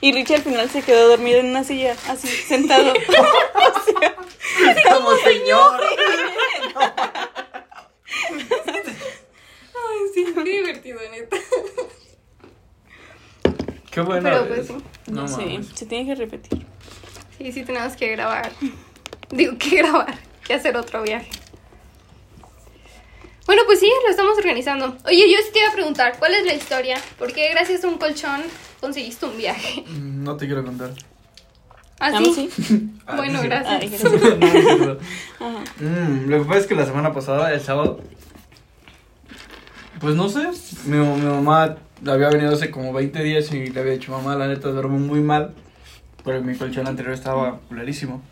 Y 0.00 0.12
Richie 0.12 0.36
al 0.36 0.42
final 0.42 0.70
se 0.70 0.82
quedó 0.82 1.08
dormido 1.08 1.40
en 1.40 1.46
una 1.46 1.62
silla, 1.64 1.94
así, 2.08 2.28
sentado. 2.28 2.92
como 4.92 5.10
señor. 5.16 5.80
Ay, 9.74 9.98
sí, 10.14 10.24
qué 10.34 10.42
divertido, 10.42 11.00
neta. 11.10 11.36
Qué 13.90 14.00
bueno. 14.00 14.22
Pero, 14.22 14.48
pues, 14.48 14.66
sí. 14.68 14.76
No, 15.08 15.22
No 15.22 15.28
sé, 15.28 15.60
se 15.74 15.86
tiene 15.86 16.06
que 16.06 16.14
repetir. 16.14 16.64
Sí, 17.36 17.52
sí 17.52 17.64
tenemos 17.64 17.94
que 17.94 18.08
grabar. 18.12 18.52
Digo, 19.30 19.58
que 19.58 19.76
grabar, 19.76 20.18
que 20.46 20.54
hacer 20.54 20.76
otro 20.76 21.02
viaje. 21.02 21.30
Bueno, 23.50 23.62
pues 23.66 23.80
sí, 23.80 23.90
lo 24.04 24.10
estamos 24.10 24.38
organizando. 24.38 24.96
Oye, 25.06 25.28
yo 25.28 25.36
sí 25.44 25.50
te 25.52 25.58
iba 25.58 25.70
a 25.70 25.72
preguntar, 25.72 26.14
¿cuál 26.20 26.34
es 26.34 26.46
la 26.46 26.54
historia? 26.54 26.96
¿Por 27.18 27.32
qué 27.32 27.50
gracias 27.50 27.82
a 27.82 27.88
un 27.88 27.98
colchón 27.98 28.42
conseguiste 28.80 29.26
un 29.26 29.36
viaje? 29.36 29.82
Mm, 29.88 30.22
No 30.22 30.36
te 30.36 30.46
quiero 30.46 30.64
contar. 30.64 30.90
¿Ah, 31.98 32.12
¿Ah, 32.14 32.20
sí? 32.32 32.48
sí? 32.48 32.90
Bueno, 33.16 33.40
sí. 33.40 33.48
gracias. 33.48 33.82
Ay, 33.82 33.88
gracias. 33.88 34.12
No, 34.22 34.36
no 34.36 34.46
es 34.46 34.52
cierto. 34.52 34.98
Ajá. 35.40 35.64
Mm, 35.80 36.28
lo 36.30 36.38
que 36.38 36.44
pasa 36.44 36.60
es 36.60 36.66
que 36.68 36.76
la 36.76 36.86
semana 36.86 37.12
pasada, 37.12 37.52
el 37.52 37.60
sábado, 37.60 37.98
pues 40.00 40.14
no 40.14 40.28
sé, 40.28 40.48
mi, 40.86 40.98
mi 40.98 41.26
mamá 41.26 41.74
había 42.06 42.28
venido 42.28 42.52
hace 42.52 42.70
como 42.70 42.92
20 42.92 43.20
días 43.20 43.50
y 43.52 43.66
le 43.66 43.80
había 43.80 43.94
dicho, 43.94 44.12
mamá, 44.12 44.36
la 44.36 44.46
neta 44.46 44.68
duermo 44.68 45.00
muy 45.00 45.22
mal, 45.22 45.54
pero 46.24 46.40
mi 46.40 46.54
colchón 46.56 46.86
anterior 46.86 47.14
estaba 47.14 47.58
culerísimo. 47.66 48.22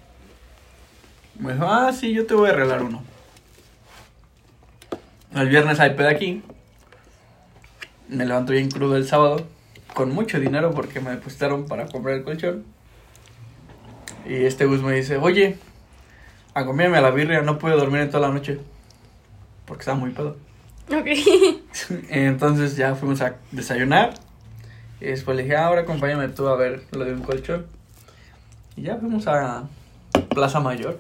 Me 1.41 1.55
dijo, 1.55 1.65
ah, 1.67 1.93
sí, 1.93 2.13
yo 2.13 2.25
te 2.25 2.35
voy 2.35 2.51
a 2.51 2.53
arreglar 2.53 2.85
uno. 2.85 3.03
El 5.39 5.49
viernes 5.49 5.79
hay 5.79 5.95
peda 5.95 6.11
aquí. 6.11 6.43
Me 8.09 8.27
levanto 8.27 8.53
bien 8.53 8.71
crudo 8.71 8.97
el 8.97 9.07
sábado, 9.07 9.47
con 9.95 10.11
mucho 10.11 10.41
dinero 10.41 10.73
porque 10.73 11.01
me 11.01 11.11
depositaron 11.11 11.67
para 11.67 11.87
comprar 11.87 12.17
el 12.17 12.25
colchón. 12.25 12.65
Y 14.27 14.35
este 14.45 14.67
Gus 14.67 14.83
me 14.83 14.93
dice, 14.95 15.17
oye, 15.17 15.57
acompáñame 16.55 16.99
a 16.99 17.03
la 17.03 17.11
birria, 17.11 17.43
no 17.43 17.59
pude 17.59 17.73
dormir 17.73 18.01
en 18.01 18.11
toda 18.11 18.27
la 18.29 18.35
noche. 18.35 18.59
Porque 19.65 19.83
estaba 19.83 19.97
muy 19.97 20.11
pedo. 20.11 20.37
Ok. 20.91 21.07
Entonces 22.09 22.77
ya 22.77 22.95
fuimos 22.97 23.21
a 23.21 23.37
desayunar. 23.53 24.15
Y 25.01 25.05
después 25.05 25.37
le 25.37 25.45
dije, 25.45 25.55
"Ah, 25.57 25.67
ahora 25.67 25.83
acompáñame 25.83 26.29
tú 26.29 26.49
a 26.49 26.57
ver 26.57 26.83
lo 26.91 27.05
de 27.05 27.13
un 27.13 27.23
colchón. 27.23 27.67
Y 28.75 28.83
ya 28.83 28.97
fuimos 28.97 29.29
a 29.29 29.69
Plaza 30.31 30.59
Mayor. 30.59 30.99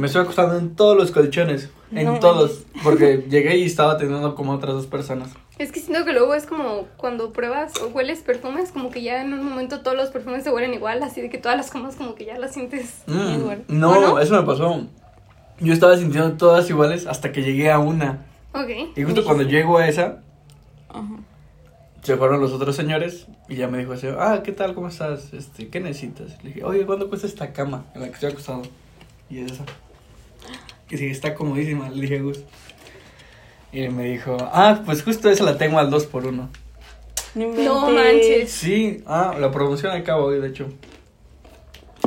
Me 0.00 0.06
estoy 0.06 0.22
acostando 0.22 0.56
en 0.56 0.74
todos 0.74 0.96
los 0.96 1.10
colchones. 1.10 1.68
En 1.92 2.06
No 2.06 2.18
todos. 2.20 2.62
Porque 2.82 3.26
llegué 3.28 3.58
y 3.58 3.66
estaba 3.66 3.98
teniendo 3.98 4.34
como 4.34 4.52
otras 4.52 4.72
dos 4.72 4.86
personas. 4.86 5.28
Es 5.58 5.72
que 5.72 5.78
siento 5.80 6.06
que 6.06 6.14
luego 6.14 6.32
es 6.34 6.46
como 6.46 6.86
cuando 6.96 7.34
pruebas 7.34 7.74
o 7.82 7.88
hueles 7.88 8.20
perfumes, 8.20 8.72
como 8.72 8.88
que 8.90 9.02
ya 9.02 9.20
en 9.20 9.34
un 9.34 9.44
momento 9.44 9.82
todos 9.82 9.98
los 9.98 10.08
perfumes 10.08 10.42
se 10.42 10.50
huelen 10.50 10.72
igual, 10.72 11.02
así 11.02 11.20
de 11.20 11.28
que 11.28 11.36
todas 11.36 11.58
las 11.58 11.70
camas 11.70 11.96
como 11.96 12.14
que 12.14 12.24
ya 12.24 12.38
las 12.38 12.54
sientes. 12.54 13.02
Mm, 13.06 13.40
igual. 13.40 13.64
no, 13.68 14.18
eso 14.18 14.40
me 14.40 14.46
pasó. 14.46 14.86
Yo 15.60 15.72
estaba 15.74 15.94
sintiendo 15.98 16.32
todas 16.38 16.70
iguales 16.70 17.06
hasta 17.06 17.30
que 17.30 17.42
llegué 17.42 17.70
a 17.70 17.78
una. 17.78 18.24
Ok. 18.54 18.96
Y 18.96 19.02
justo 19.02 19.22
cuando 19.22 19.42
llego 19.42 19.76
a 19.76 19.86
esa, 19.86 20.22
Ajá. 20.88 21.04
se 22.02 22.16
fueron 22.16 22.40
los 22.40 22.52
otros 22.54 22.74
señores 22.74 23.26
y 23.50 23.56
ya 23.56 23.68
me 23.68 23.76
dijo 23.76 23.92
así, 23.92 24.06
ah, 24.18 24.40
¿qué 24.42 24.52
tal? 24.52 24.74
¿Cómo 24.74 24.88
estás? 24.88 25.34
Este, 25.34 25.68
¿qué 25.68 25.78
necesitas? 25.78 26.42
Le 26.42 26.52
dije, 26.54 26.64
oye, 26.64 26.86
¿cuánto 26.86 27.10
cuesta 27.10 27.26
esta 27.26 27.52
cama 27.52 27.84
en 27.94 28.00
la 28.00 28.06
que 28.08 28.14
estoy 28.14 28.30
acostado? 28.30 28.62
Y 29.28 29.40
es 29.40 29.52
esa. 29.52 29.64
Que 30.90 30.98
sí, 30.98 31.06
está 31.06 31.34
comodísima, 31.34 31.88
le 31.88 32.02
dije 32.02 32.18
Gus. 32.20 32.40
Y 33.72 33.88
me 33.88 34.04
dijo, 34.10 34.36
ah, 34.52 34.82
pues 34.84 35.02
justo 35.04 35.30
esa 35.30 35.44
la 35.44 35.56
tengo 35.56 35.78
al 35.78 35.88
2 35.90 36.06
por 36.06 36.26
1 36.26 36.48
No, 37.36 37.90
manches. 37.90 38.50
Sí, 38.50 39.02
ah, 39.06 39.34
la 39.38 39.50
promoción 39.52 39.92
acaba 39.92 40.22
hoy, 40.24 40.40
de 40.40 40.48
hecho. 40.48 40.66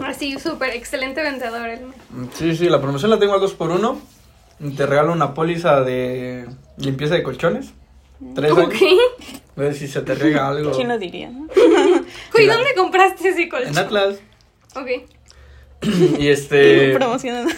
Así, 0.03 0.37
súper 0.39 0.71
excelente 0.75 1.21
vendedor. 1.21 1.69
el- 1.69 1.79
Sí, 2.33 2.55
sí, 2.57 2.67
la 2.67 2.81
promoción 2.81 3.09
la 3.11 3.19
tengo 3.19 3.33
al 3.33 3.39
2 3.39 3.53
por 3.53 3.71
1 3.71 3.99
Te 4.77 4.85
regalo 4.85 5.11
una 5.13 5.33
póliza 5.33 5.81
de 5.81 6.45
limpieza 6.77 7.15
de 7.15 7.23
colchones. 7.23 7.71
Tres 8.35 8.51
Ok. 8.51 8.59
años. 8.59 8.99
A 9.57 9.61
ver 9.61 9.73
si 9.73 9.87
se 9.87 10.01
te 10.01 10.15
rega 10.15 10.47
algo. 10.47 10.71
¿Quién 10.71 10.87
lo 10.89 10.97
diría? 10.97 11.29
no? 11.29 11.47
La- 12.37 12.53
¿dónde 12.55 12.73
compraste 12.75 13.29
ese 13.29 13.43
En 13.43 13.49
colchón? 13.49 13.77
Atlas. 13.77 14.15
Ok. 14.75 14.89
Y 16.19 16.27
este. 16.27 16.93
Promocionando. 16.97 17.51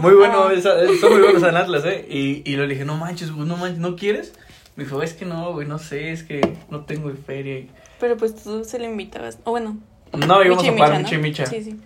Muy 0.00 0.14
bueno, 0.14 0.50
eh, 0.50 0.60
son 0.62 1.12
muy 1.12 1.22
buenos 1.22 1.42
en 1.42 1.56
Atlas, 1.56 1.84
¿eh? 1.84 2.06
Y, 2.08 2.42
y 2.50 2.56
le 2.56 2.66
dije, 2.66 2.84
no 2.84 2.96
manches, 2.96 3.30
no 3.32 3.56
manches, 3.56 3.78
¿no 3.78 3.96
quieres? 3.96 4.32
Me 4.76 4.84
dijo, 4.84 5.02
es 5.02 5.12
que 5.12 5.24
no, 5.24 5.52
güey, 5.52 5.66
no 5.66 5.78
sé, 5.78 6.12
es 6.12 6.22
que 6.22 6.40
no 6.70 6.84
tengo 6.84 7.10
feria. 7.26 7.66
Pero 7.98 8.16
pues 8.16 8.34
tú 8.42 8.64
se 8.64 8.78
le 8.78 8.86
invitabas. 8.86 9.38
O 9.44 9.50
bueno. 9.50 9.78
No, 10.12 10.44
íbamos 10.44 10.62
Micha 10.62 10.74
a 10.74 10.78
pagar 10.78 11.02
Micha, 11.02 11.16
Micha 11.16 11.16
y 11.16 11.16
¿no? 11.16 11.22
Micha. 11.22 11.46
Sí, 11.46 11.62
sí. 11.64 11.80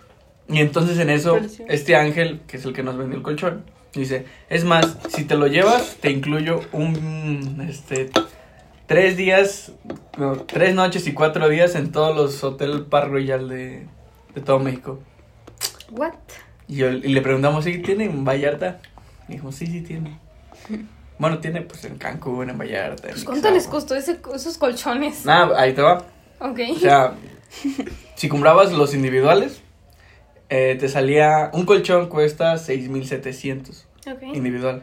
Y 0.47 0.59
entonces 0.59 0.99
en 0.99 1.09
eso, 1.09 1.39
este 1.67 1.95
ángel, 1.95 2.41
que 2.47 2.57
es 2.57 2.65
el 2.65 2.73
que 2.73 2.83
nos 2.83 2.97
vendió 2.97 3.17
el 3.17 3.23
colchón, 3.23 3.63
dice, 3.93 4.25
es 4.49 4.63
más, 4.63 4.97
si 5.09 5.23
te 5.23 5.35
lo 5.35 5.47
llevas, 5.47 5.97
te 6.01 6.11
incluyo 6.11 6.61
un, 6.71 7.65
este, 7.69 8.09
tres 8.85 9.17
días, 9.17 9.71
no, 10.17 10.35
tres 10.37 10.75
noches 10.75 11.07
y 11.07 11.13
cuatro 11.13 11.47
días 11.49 11.75
en 11.75 11.91
todos 11.91 12.15
los 12.15 12.43
Hotel 12.43 12.85
Park 12.85 13.09
Royal 13.09 13.47
de, 13.49 13.87
de 14.35 14.41
todo 14.41 14.59
México. 14.59 14.99
What? 15.91 16.13
Y, 16.67 16.75
yo- 16.77 16.89
y 16.91 17.09
le 17.09 17.21
preguntamos 17.21 17.65
si 17.65 17.79
tiene 17.79 18.05
en 18.05 18.23
Vallarta. 18.25 18.79
Y 19.27 19.33
dijo, 19.33 19.51
sí, 19.51 19.67
sí 19.67 19.81
tiene. 19.81 20.19
Bueno, 21.19 21.37
tiene 21.37 21.61
pues 21.61 21.85
en 21.85 21.97
Cancún, 21.99 22.49
en 22.49 22.57
Vallarta. 22.57 23.07
en 23.07 23.13
Pues, 23.13 23.23
¿Cuánto 23.23 23.51
les 23.51 23.67
costó 23.67 23.93
ese, 23.95 24.19
esos 24.33 24.57
colchones? 24.57 25.23
Nada, 25.25 25.57
ahí 25.61 25.71
te 25.73 25.81
va. 25.81 25.99
Ok. 26.39 26.59
O 26.75 26.79
sea, 26.79 27.13
si 28.15 28.27
comprabas 28.27 28.71
los 28.73 28.93
individuales, 28.95 29.61
eh, 30.49 30.75
te 30.77 30.89
salía. 30.89 31.51
Un 31.53 31.65
colchón 31.65 32.09
cuesta 32.09 32.57
6,700 32.57 33.85
ok. 34.07 34.23
individual. 34.33 34.81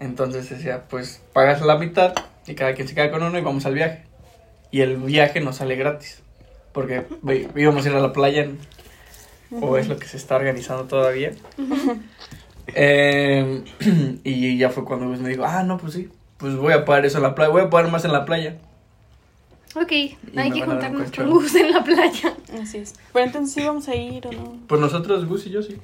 Entonces 0.00 0.48
decía, 0.48 0.84
pues 0.88 1.20
pagas 1.32 1.60
la 1.62 1.76
mitad 1.78 2.14
y 2.46 2.54
cada 2.54 2.74
quien 2.74 2.86
se 2.88 2.94
queda 2.94 3.10
con 3.10 3.22
uno 3.22 3.36
y 3.36 3.42
vamos 3.42 3.66
al 3.66 3.74
viaje. 3.74 4.04
Y 4.70 4.80
el 4.82 4.96
viaje 4.96 5.40
nos 5.40 5.56
sale 5.56 5.74
gratis. 5.74 6.22
Porque 6.72 7.04
íbamos 7.56 7.84
a 7.84 7.88
ir 7.90 7.94
a 7.96 8.00
la 8.00 8.12
playa, 8.12 8.48
o 9.50 9.76
es 9.76 9.88
lo 9.88 9.96
que 9.98 10.06
se 10.06 10.16
está 10.16 10.36
organizando 10.36 10.84
todavía. 10.84 11.32
Eh, 12.68 13.62
y 14.24 14.56
ya 14.58 14.70
fue 14.70 14.84
cuando 14.84 15.08
Gus 15.08 15.20
me 15.20 15.28
dijo, 15.28 15.44
ah, 15.44 15.62
no, 15.62 15.78
pues 15.78 15.92
sí, 15.94 16.08
pues 16.38 16.56
voy 16.56 16.72
a 16.72 16.84
pagar 16.84 17.04
eso 17.06 17.18
en 17.18 17.22
la 17.24 17.34
playa, 17.34 17.50
voy 17.50 17.62
a 17.62 17.70
pagar 17.70 17.90
más 17.90 18.04
en 18.04 18.12
la 18.12 18.24
playa. 18.24 18.58
Ok, 19.76 19.90
hay 19.90 20.50
que 20.52 20.62
juntarnos 20.62 21.10
con 21.10 21.26
colchón. 21.26 21.30
Gus 21.30 21.54
en 21.56 21.72
la 21.72 21.82
playa. 21.82 22.34
Así 22.62 22.78
es. 22.78 22.94
Pero 23.12 23.26
entonces 23.26 23.54
sí 23.54 23.66
vamos 23.66 23.88
a 23.88 23.94
ir 23.96 24.26
o 24.26 24.32
no. 24.32 24.56
Pues 24.68 24.80
nosotros, 24.80 25.26
Gus 25.26 25.46
y 25.46 25.50
yo 25.50 25.62
sí. 25.62 25.78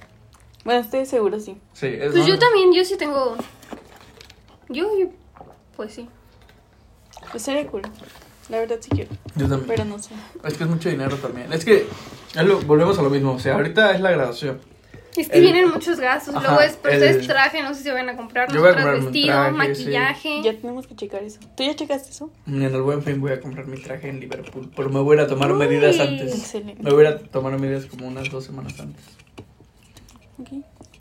Bueno, 0.64 0.80
estoy 0.80 1.06
seguro 1.06 1.40
sí. 1.40 1.56
Sí, 1.72 1.86
es 1.86 2.12
Pues 2.12 2.26
yo 2.26 2.38
también, 2.38 2.72
yo 2.72 2.84
sí 2.84 2.96
tengo. 2.96 3.36
Yo, 4.68 4.86
yo- 4.98 5.08
pues 5.76 5.92
sí. 5.94 6.08
Pues 7.30 7.42
sería 7.42 7.66
cool. 7.66 7.82
La 8.50 8.58
verdad 8.58 8.76
sí 8.80 8.90
quiero. 8.90 9.10
Yo 9.36 9.48
también. 9.48 9.64
Pero 9.68 9.84
no 9.84 9.98
sé. 9.98 10.10
Es 10.44 10.54
que 10.58 10.64
es 10.64 10.70
mucho 10.70 10.88
dinero 10.88 11.16
también. 11.16 11.52
Es 11.52 11.64
que 11.64 11.86
es 12.34 12.44
lo- 12.44 12.60
volvemos 12.62 12.98
a 12.98 13.02
lo 13.02 13.10
mismo. 13.10 13.32
O 13.32 13.38
sea, 13.38 13.54
ahorita 13.54 13.94
es 13.94 14.00
la 14.00 14.10
graduación. 14.10 14.60
Es 15.16 15.28
que 15.28 15.38
El- 15.38 15.42
vienen 15.42 15.70
muchos 15.70 15.98
gastos. 15.98 16.34
Ajá, 16.36 16.48
Luego 16.48 16.60
es, 16.62 16.78
pero 16.80 16.94
el- 16.96 17.02
ustedes 17.02 17.26
traje, 17.26 17.62
no 17.62 17.74
sé 17.74 17.82
si 17.82 17.90
van 17.90 18.08
a 18.08 18.16
comprar. 18.16 18.52
Yo 18.52 18.60
voy 18.60 18.70
a 18.70 18.94
un 18.94 19.04
vestido, 19.04 19.26
traje, 19.34 19.50
maquillaje. 19.52 20.42
Ya 20.42 20.52
tenemos 20.54 20.86
que 20.86 20.94
checar 20.94 21.22
eso. 21.24 21.40
¿Tú 21.56 21.62
ya 21.64 21.74
checaste 21.74 22.10
eso? 22.10 22.30
En 22.46 22.62
el 22.62 22.80
buen 22.82 23.02
fin 23.02 23.20
voy 23.20 23.32
a 23.32 23.40
comprar 23.40 23.66
mi 23.66 23.76
traje 23.80 24.08
en 24.08 24.20
Liverpool. 24.20 24.70
Pero 24.74 24.88
me 24.90 25.00
voy 25.00 25.16
a 25.18 25.20
ir 25.22 25.26
a 25.26 25.28
tomar 25.28 25.50
Uy. 25.52 25.58
medidas 25.58 25.98
antes. 25.98 26.32
Excelente. 26.32 26.82
Me 26.82 26.90
voy 26.92 27.06
a 27.06 27.10
ir 27.10 27.14
a 27.16 27.18
tomar 27.18 27.58
medidas 27.58 27.86
como 27.86 28.06
unas 28.06 28.30
dos 28.30 28.44
semanas 28.44 28.78
antes. 28.78 29.02
Ok. 30.38 30.48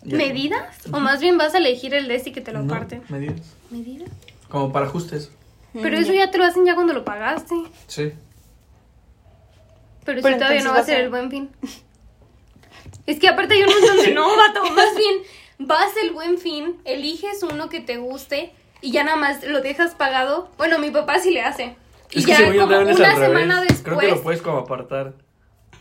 Ya. 0.03 0.17
¿Medidas? 0.17 0.75
O 0.91 0.99
más 0.99 1.19
bien 1.19 1.37
vas 1.37 1.53
a 1.53 1.57
elegir 1.59 1.93
el 1.93 2.07
de 2.07 2.15
este 2.15 2.29
y 2.29 2.33
que 2.33 2.41
te 2.41 2.51
lo 2.51 2.63
No, 2.63 2.73
parten. 2.73 3.03
medidas. 3.09 3.41
¿Medidas? 3.69 4.09
Como 4.49 4.71
para 4.71 4.87
ajustes. 4.87 5.31
Pero 5.73 5.97
Mm, 5.97 6.01
eso 6.01 6.13
ya 6.13 6.31
te 6.31 6.37
lo 6.37 6.45
hacen 6.45 6.65
ya 6.65 6.73
cuando 6.75 6.93
lo 6.93 7.05
pagaste. 7.05 7.55
Sí. 7.87 8.11
Pero, 10.05 10.21
Pero 10.21 10.35
si 10.35 10.39
todavía 10.39 10.63
no 10.63 10.71
va 10.73 10.79
a 10.79 10.83
ser 10.83 10.95
ser- 10.95 11.03
el 11.05 11.09
buen 11.09 11.29
fin. 11.29 11.49
Es 13.05 13.19
que 13.19 13.27
aparte 13.27 13.53
hay 13.55 13.63
unos 13.63 13.81
donde 13.85 14.13
no, 14.13 14.35
vato. 14.35 14.63
Más 14.71 14.95
bien, 14.95 15.15
vas 15.59 15.91
el 16.01 16.11
buen 16.11 16.37
fin, 16.37 16.77
eliges 16.85 17.43
uno 17.43 17.69
que 17.69 17.79
te 17.81 17.97
guste 17.97 18.53
y 18.81 18.91
ya 18.91 19.03
nada 19.03 19.17
más 19.17 19.43
lo 19.43 19.61
dejas 19.61 19.95
pagado. 19.95 20.49
Bueno, 20.57 20.79
mi 20.79 20.89
papá 20.91 21.19
sí 21.19 21.31
le 21.31 21.41
hace. 21.41 21.75
Y 22.11 22.19
Es 22.19 22.25
que 22.25 22.31
ya 22.31 22.37
como 22.57 22.79
una 22.79 23.15
semana 23.15 23.61
después. 23.61 23.81
Creo 23.83 23.99
que 23.99 24.07
lo 24.07 24.21
puedes 24.23 24.41
como 24.41 24.57
apartar. 24.59 25.13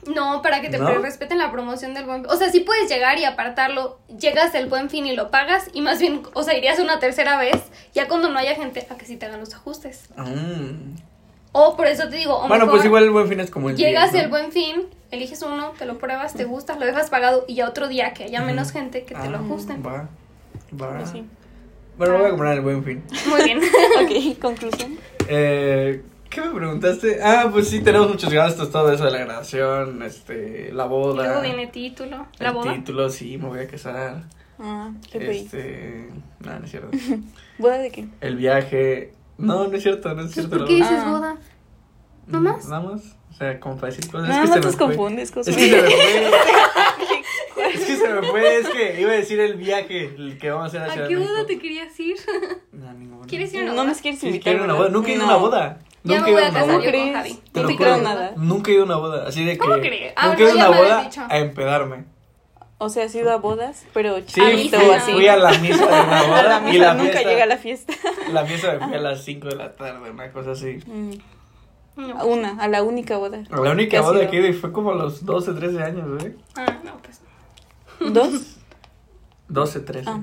No, 0.07 0.41
para 0.43 0.61
que 0.61 0.69
te 0.69 0.79
¿No? 0.79 0.89
respeten 0.99 1.39
la 1.39 1.51
promoción 1.53 1.93
del 1.95 2.05
buen 2.07 2.23
fin. 2.23 2.31
O 2.33 2.37
sea, 2.37 2.51
sí 2.51 2.61
puedes 2.61 2.89
llegar 2.89 3.19
y 3.19 3.25
apartarlo. 3.25 3.99
Llegas 4.19 4.55
el 4.55 4.67
buen 4.67 4.89
fin 4.91 5.07
y 5.07 5.15
lo 5.15 5.31
pagas. 5.31 5.69
Y 5.73 5.81
más 5.83 5.99
bien, 5.99 6.23
o 6.35 6.43
sea, 6.43 6.57
irías 6.57 6.79
una 6.79 6.99
tercera 6.99 7.39
vez. 7.39 7.57
Ya 7.95 8.09
cuando 8.09 8.31
no 8.31 8.39
haya 8.39 8.55
gente, 8.55 8.87
a 8.91 8.97
que 8.97 9.05
sí 9.07 9.17
te 9.17 9.27
hagan 9.27 9.41
los 9.41 9.55
ajustes. 9.55 10.09
Mm. 10.17 10.95
O 11.53 11.77
por 11.77 11.87
eso 11.87 12.09
te 12.09 12.17
digo, 12.17 12.37
o 12.37 12.41
Bueno, 12.49 12.65
mejor 12.67 12.71
pues 12.71 12.85
igual 12.85 13.05
el 13.05 13.11
buen 13.11 13.29
fin 13.29 13.41
es 13.41 13.51
como 13.51 13.71
el 13.71 13.77
llegas 13.77 14.13
10, 14.13 14.25
el 14.25 14.31
buen 14.31 14.53
fin, 14.53 14.87
eliges 15.11 15.43
uno, 15.43 15.73
te 15.79 15.87
lo 15.87 15.99
pruebas, 15.99 16.35
te 16.35 16.45
gusta, 16.45 16.77
lo 16.77 16.85
dejas 16.87 17.11
pagado. 17.11 17.45
Y 17.49 17.55
ya 17.57 17.69
otro 17.69 17.89
día 17.89 18.13
que 18.13 18.25
haya 18.25 18.41
menos 18.43 18.71
gente 18.71 19.05
que 19.05 19.15
te 19.15 19.29
lo 19.29 19.39
Ah, 19.39 19.41
ajusten. 19.45 19.83
Va. 19.85 20.09
Va. 20.81 20.99
Pues 20.99 21.11
sí. 21.11 21.25
Bueno, 21.97 22.17
voy 22.19 22.27
a 22.27 22.31
comprar 22.31 22.53
en 22.53 22.59
el 22.59 22.65
buen 22.65 22.85
fin. 22.85 23.03
Muy 23.29 23.43
bien. 23.43 23.61
Ok, 24.01 24.39
conclusión. 24.41 24.99
Eh, 25.27 26.03
¿Qué 26.31 26.41
me 26.43 26.51
preguntaste? 26.51 27.21
Ah, 27.23 27.49
pues 27.51 27.69
sí, 27.69 27.81
tenemos 27.81 28.09
muchos 28.11 28.33
gastos, 28.33 28.71
todo 28.71 28.93
eso 28.93 29.05
de 29.07 29.11
la 29.13 29.19
graduación, 29.19 30.03
este, 30.03 30.71
la 30.73 30.85
boda. 30.85 31.25
luego 31.25 31.41
viene 31.43 31.67
título. 31.69 32.27
La 32.39 32.49
el 32.49 32.55
boda. 32.55 32.75
título, 32.75 33.09
sí, 33.11 33.39
me 33.39 33.49
voy 33.49 33.61
a 33.61 33.67
casar. 33.69 34.23
Ah, 34.59 34.91
qué 35.11 35.19
pedí. 35.21 35.39
Este, 35.39 36.09
no, 36.41 36.59
no 36.59 36.65
es 36.65 36.71
cierto. 36.71 36.91
¿Boda 37.59 37.79
de 37.79 37.91
qué? 37.91 38.09
El 38.21 38.37
viaje. 38.37 39.15
No, 39.39 39.69
no 39.69 39.77
es 39.77 39.83
cierto, 39.83 40.09
no 40.15 40.23
es 40.23 40.37
Entonces, 40.37 40.45
cierto. 40.45 40.59
¿Por 40.59 40.67
qué 40.69 40.75
dices 40.75 40.99
Ah. 41.01 41.11
boda? 41.13 41.19
boda. 41.33 41.39
¿No 42.27 42.41
más? 42.41 42.69
Nada 42.69 42.81
más. 42.83 43.03
O 43.31 43.35
sea, 43.39 43.59
como 43.61 43.77
para 43.77 43.93
decir 43.95 44.11
cosas. 44.11 44.29
Nada 44.29 44.43
es 44.45 44.51
más 44.51 44.59
que 44.59 44.63
se 44.63 44.67
nos 44.69 44.75
me 44.75 44.79
fue. 44.87 44.97
confundes, 44.97 45.31
Cosme. 45.31 45.53
Es 45.53 45.57
que 45.57 45.71
se 45.71 45.81
me 45.83 45.89
fue. 45.91 47.71
es 47.75 47.85
que 47.87 47.97
se 47.97 48.09
me 48.09 48.23
fue, 48.29 48.57
es 48.59 48.69
que 48.69 49.01
iba 49.01 49.11
a 49.13 49.15
decir 49.15 49.41
el 49.41 49.55
viaje, 49.55 50.05
el 50.17 50.39
que 50.39 50.51
vamos 50.51 50.65
a 50.65 50.67
hacer 50.67 50.83
hacia 50.83 51.05
¿A 51.05 51.09
qué 51.09 51.17
boda 51.17 51.47
te 51.47 51.59
querías 51.59 51.99
ir? 52.01 52.17
No, 52.73 52.93
ninguna. 52.95 53.27
¿Quieres 53.27 53.53
ir 53.55 53.61
a 53.61 53.63
una 53.63 53.71
No 53.73 53.77
boda? 53.83 53.89
nos 53.93 54.01
quieres 54.03 54.21
Sí, 54.21 54.27
invitar. 54.27 54.43
quiero 54.53 54.59
ir 54.59 54.63
a 54.63 54.65
una 54.65 54.75
boda. 54.75 54.89
Nunca 54.91 55.09
he 55.11 55.15
ido 55.15 55.23
a 55.23 55.27
No. 55.27 55.33
una 55.35 55.41
boda. 55.43 55.79
Ya 56.09 56.17
Nunca 56.19 56.23
me 56.25 56.31
he 56.31 56.33
voy 56.33 56.43
ido 56.43 56.43
a 56.43 56.47
a 56.47 56.51
una 56.51 56.53
casar 56.53 56.67
¿Cómo 56.67 56.79
boda. 56.79 56.85
yo 56.85 56.91
con 56.91 56.91
crees? 56.91 57.15
Javi. 57.17 57.51
Te 57.53 57.61
No 57.63 57.69
te 57.69 57.77
creo 57.77 57.97
nada. 57.99 58.33
Nunca 58.37 58.71
he 58.71 58.75
ido 58.75 58.83
a 58.83 58.87
una 58.87 58.97
boda. 58.97 59.29
Así 59.29 59.45
de 59.45 59.53
que. 59.53 59.59
¿Cómo 59.59 59.75
crees? 59.75 60.13
Ah, 60.17 60.27
Nunca 60.29 60.43
he 60.43 60.47
no, 60.47 60.51
ido 60.55 60.63
a 60.65 60.69
una 60.69 60.79
boda 60.79 61.03
dicho. 61.05 61.21
a 61.29 61.39
empedarme. 61.39 62.05
O 62.81 62.89
sea, 62.91 63.05
has 63.07 63.15
ido 63.15 63.33
a 63.33 63.37
bodas, 63.39 63.85
pero 63.93 64.19
Sí, 64.19 64.25
chiquito 64.41 64.79
misa. 64.79 64.89
o 64.89 64.93
así. 64.93 65.13
fui 65.13 65.27
a 65.27 65.37
la 65.37 65.51
misa 65.59 65.85
de 65.85 65.93
una 65.93 66.21
A 66.21 66.27
boda 66.29 66.43
la 66.61 66.69
y 66.69 66.73
misa 66.73 66.85
la 66.87 66.95
nunca 66.95 67.11
fiesta. 67.13 67.29
llega 67.31 67.43
a 67.43 67.47
la 67.47 67.57
fiesta. 67.57 67.93
La 68.33 68.47
fiesta 68.47 68.73
me 68.79 68.87
fui 68.87 68.95
a 68.97 69.01
las 69.01 69.25
5 69.25 69.49
de 69.49 69.57
la 69.57 69.73
tarde, 69.73 70.11
una 70.11 70.31
cosa 70.33 70.53
así. 70.53 70.79
Mm, 70.87 71.11
No. 71.97 72.21
a 72.21 72.25
una, 72.25 72.51
a 72.63 72.69
la 72.69 72.83
única 72.85 73.17
boda. 73.17 73.43
La 73.51 73.73
única 73.73 73.91
¿Qué 73.91 73.97
ha 73.97 74.03
boda 74.03 74.31
que 74.31 74.37
he 74.37 74.41
ido 74.41 74.49
y 74.49 74.53
fue 74.53 74.71
como 74.73 74.93
a 74.93 74.95
los 74.95 75.25
12, 75.27 75.55
13 75.55 75.83
años, 75.83 76.23
¿eh? 76.25 76.37
Ah, 76.57 76.79
no, 76.85 76.99
pues. 77.03 77.21
¿Dos? 78.13 78.59
12, 79.49 79.81
13. 79.81 80.09
Ah. 80.11 80.23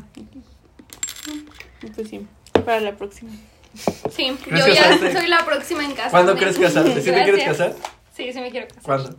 Pues 1.94 2.08
sí, 2.10 2.26
para 2.64 2.80
la 2.80 2.96
próxima. 2.96 3.32
Sí, 3.76 4.38
¿Crees 4.43 4.65
yo 4.65 4.73
ya 4.73 4.84
casarte? 4.84 5.13
soy 5.13 5.28
la 5.28 5.45
próxima 5.45 5.84
en 5.84 5.93
casa. 5.93 6.09
¿Cuándo 6.11 6.36
crees 6.36 6.57
casarte? 6.57 7.01
¿Sí 7.01 7.11
te 7.11 7.23
quieres 7.23 7.43
casar? 7.45 7.73
Sí, 8.15 8.32
sí 8.32 8.39
me 8.39 8.49
quiero 8.51 8.67
casar. 8.67 8.84
¿Cuándo? 8.84 9.15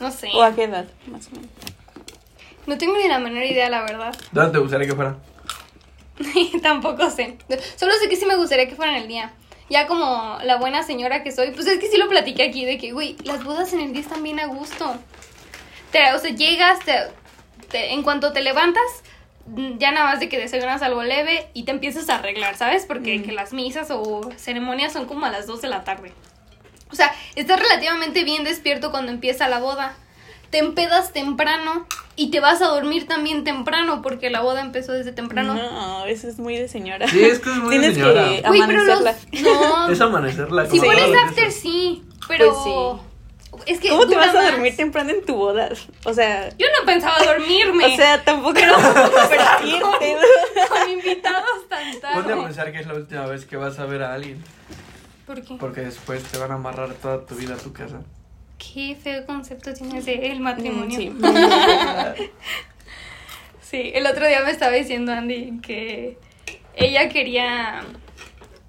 No 0.00 0.10
sé. 0.10 0.30
¿O 0.34 0.42
a 0.42 0.54
qué 0.54 0.64
edad, 0.64 0.86
más 1.06 1.26
o 1.28 1.30
menos? 1.32 1.48
No 2.66 2.78
tengo 2.78 2.96
ni 2.96 3.08
la 3.08 3.18
menor 3.18 3.42
idea, 3.44 3.68
la 3.68 3.82
verdad. 3.82 4.14
¿Dónde 4.32 4.52
te 4.52 4.58
gustaría 4.58 4.86
que 4.88 4.94
fuera? 4.94 5.16
Tampoco 6.62 7.10
sé. 7.10 7.36
Solo 7.76 7.92
sé 8.00 8.08
que 8.08 8.16
sí 8.16 8.24
me 8.26 8.36
gustaría 8.36 8.68
que 8.68 8.74
fuera 8.76 8.96
en 8.96 9.02
el 9.02 9.08
día. 9.08 9.32
Ya 9.70 9.86
como 9.86 10.38
la 10.44 10.56
buena 10.56 10.82
señora 10.82 11.22
que 11.22 11.32
soy, 11.32 11.50
pues 11.50 11.66
es 11.66 11.78
que 11.78 11.88
sí 11.88 11.96
lo 11.96 12.08
platiqué 12.08 12.42
aquí 12.44 12.64
de 12.64 12.78
que, 12.78 12.92
güey, 12.92 13.16
las 13.24 13.42
bodas 13.44 13.72
en 13.72 13.80
el 13.80 13.92
día 13.92 14.02
están 14.02 14.22
bien 14.22 14.38
a 14.38 14.46
gusto. 14.46 14.94
Te, 15.90 16.12
o 16.12 16.18
sea, 16.18 16.30
llegas, 16.30 16.80
te, 16.84 16.92
te- 17.70 17.92
en 17.92 18.02
cuanto 18.02 18.32
te 18.32 18.42
levantas, 18.42 18.82
ya 19.78 19.92
nada 19.92 20.06
más 20.06 20.20
de 20.20 20.28
que 20.28 20.38
desayunas 20.38 20.82
algo 20.82 21.02
leve 21.02 21.48
y 21.54 21.64
te 21.64 21.70
empiezas 21.72 22.08
a 22.08 22.16
arreglar, 22.16 22.56
¿sabes? 22.56 22.86
Porque 22.86 23.22
que 23.22 23.32
las 23.32 23.52
misas 23.52 23.88
o 23.90 24.30
ceremonias 24.36 24.92
son 24.92 25.06
como 25.06 25.26
a 25.26 25.30
las 25.30 25.46
2 25.46 25.60
de 25.62 25.68
la 25.68 25.84
tarde. 25.84 26.12
O 26.90 26.94
sea, 26.96 27.12
estás 27.34 27.58
relativamente 27.60 28.24
bien 28.24 28.44
despierto 28.44 28.90
cuando 28.90 29.10
empieza 29.12 29.48
la 29.48 29.58
boda. 29.58 29.94
Te 30.50 30.58
empedas 30.58 31.12
temprano 31.12 31.86
y 32.14 32.30
te 32.30 32.38
vas 32.38 32.62
a 32.62 32.66
dormir 32.68 33.08
también 33.08 33.42
temprano 33.42 34.02
porque 34.02 34.30
la 34.30 34.40
boda 34.40 34.60
empezó 34.60 34.92
desde 34.92 35.10
temprano. 35.10 35.54
No, 35.54 36.06
eso 36.06 36.28
es 36.28 36.38
muy 36.38 36.56
de 36.56 36.68
señora. 36.68 37.08
Sí, 37.08 37.24
es 37.24 37.40
que 37.40 37.50
es 37.50 37.56
muy 37.56 37.74
de 37.76 37.80
Tienes 37.80 37.94
señora. 37.96 38.24
que 38.28 38.50
Uy, 38.50 38.62
pero 38.66 38.84
los... 38.84 39.00
amanecerla. 39.00 39.16
No, 39.42 39.88
Es 39.90 40.00
amanecerla. 40.00 40.66
si 40.66 40.78
pones 40.78 41.10
after 41.26 41.50
sí, 41.50 42.04
pero... 42.28 42.52
Pues 42.52 43.13
Es 43.66 43.80
que 43.80 43.88
¿Cómo 43.90 44.06
te 44.06 44.16
vas 44.16 44.30
a 44.30 44.34
más. 44.34 44.52
dormir 44.52 44.76
temprano 44.76 45.10
en 45.10 45.24
tu 45.24 45.36
boda? 45.36 45.68
O 46.04 46.12
sea, 46.14 46.48
Yo 46.58 46.66
no 46.78 46.86
pensaba 46.86 47.16
dormirme. 47.24 47.86
o 47.92 47.96
sea, 47.96 48.22
tampoco 48.24 48.54
pero 48.54 48.76
despierte. 48.78 50.16
con 50.68 50.90
invitados 50.90 51.68
tan 51.68 51.92
Ponte 51.92 52.06
a 52.06 52.12
tarde. 52.12 52.42
pensar 52.42 52.72
que 52.72 52.78
es 52.80 52.86
la 52.86 52.94
última 52.94 53.26
vez 53.26 53.44
que 53.44 53.56
vas 53.56 53.78
a 53.78 53.86
ver 53.86 54.02
a 54.02 54.14
alguien. 54.14 54.42
¿Por 55.26 55.42
qué? 55.42 55.54
Porque 55.58 55.80
después 55.82 56.22
te 56.24 56.38
van 56.38 56.50
a 56.52 56.54
amarrar 56.54 56.92
toda 56.94 57.24
tu 57.24 57.34
vida 57.34 57.54
a 57.54 57.58
tu 57.58 57.72
casa. 57.72 58.00
Qué 58.58 58.96
feo 59.02 59.24
concepto 59.26 59.72
tienes 59.74 60.04
de 60.06 60.30
el 60.30 60.40
matrimonio. 60.40 60.96
Sí. 60.98 61.12
Sí, 63.60 63.90
el 63.94 64.06
otro 64.06 64.26
día 64.28 64.40
me 64.42 64.50
estaba 64.50 64.72
diciendo 64.72 65.12
Andy 65.12 65.60
que 65.60 66.18
ella 66.76 67.08
quería... 67.08 67.82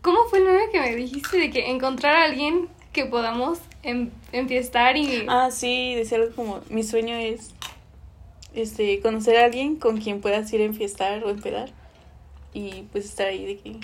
¿Cómo 0.01 0.25
fue 0.29 0.39
el 0.39 0.45
meme 0.45 0.69
que 0.71 0.79
me 0.79 0.95
dijiste? 0.95 1.37
De 1.37 1.49
que 1.49 1.69
encontrar 1.69 2.15
a 2.15 2.23
alguien 2.23 2.69
que 2.93 3.05
podamos 3.05 3.59
en, 3.83 4.11
enfiestar 4.39 4.97
y... 4.97 5.25
Ah, 5.27 5.49
sí, 5.51 5.95
decía 5.95 6.17
algo 6.17 6.35
como, 6.35 6.61
mi 6.69 6.83
sueño 6.83 7.15
es 7.15 7.51
este 8.53 8.99
conocer 9.01 9.37
a 9.37 9.45
alguien 9.45 9.75
con 9.75 9.99
quien 9.99 10.21
puedas 10.21 10.51
ir 10.53 10.61
a 10.61 10.65
enfiestar 10.65 11.23
o 11.23 11.29
empedar 11.29 11.69
y 12.53 12.83
pues 12.91 13.05
estar 13.05 13.27
ahí 13.27 13.45
de 13.45 13.57
que... 13.57 13.75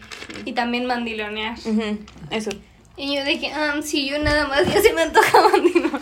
Y 0.46 0.54
también 0.54 0.86
mandilonear. 0.86 1.58
Ujú, 1.60 1.98
Eso. 2.30 2.52
Y 2.96 3.16
yo 3.16 3.24
de 3.24 3.40
que, 3.40 3.48
ah, 3.52 3.76
sí, 3.84 4.08
yo 4.10 4.20
nada 4.20 4.48
más 4.48 4.66
ya 4.74 4.82
se 4.82 4.94
me 4.94 5.02
antoja 5.02 5.42
mandilonear. 5.52 6.02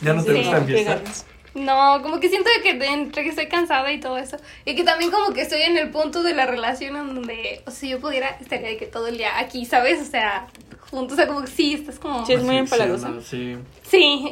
¿Ya 0.00 0.12
no 0.14 0.24
te 0.24 0.32
Sí, 0.32 0.38
gusta 0.38 0.60
ganas. 0.60 1.26
No, 1.54 2.00
como 2.02 2.20
que 2.20 2.28
siento 2.28 2.48
que 2.62 2.74
de- 2.74 2.86
entre 2.86 3.24
que 3.24 3.30
estoy 3.30 3.48
cansada 3.48 3.90
y 3.92 3.98
todo 4.00 4.16
eso. 4.18 4.36
Y 4.64 4.74
que 4.76 4.84
también 4.84 5.10
como 5.10 5.32
que 5.32 5.40
estoy 5.42 5.62
en 5.62 5.76
el 5.76 5.90
punto 5.90 6.22
de 6.22 6.34
la 6.34 6.46
relación 6.46 6.96
en 6.96 7.14
donde, 7.14 7.62
o 7.66 7.70
sea, 7.70 7.80
si 7.80 7.88
yo 7.88 8.00
pudiera, 8.00 8.28
estaría 8.40 8.68
de 8.68 8.76
que 8.76 8.86
todo 8.86 9.08
el 9.08 9.18
día 9.18 9.38
aquí, 9.38 9.64
¿sabes? 9.64 10.00
O 10.00 10.04
sea, 10.04 10.46
juntos, 10.90 11.14
o 11.14 11.16
sea, 11.16 11.26
como 11.26 11.42
que 11.42 11.48
sí, 11.48 11.74
estás 11.74 11.98
como... 11.98 12.24
Sí, 12.24 12.32
es 12.32 12.42
muy 12.42 12.56
empalagosa. 12.56 13.12
Sí. 13.22 13.58
Sí, 13.82 14.30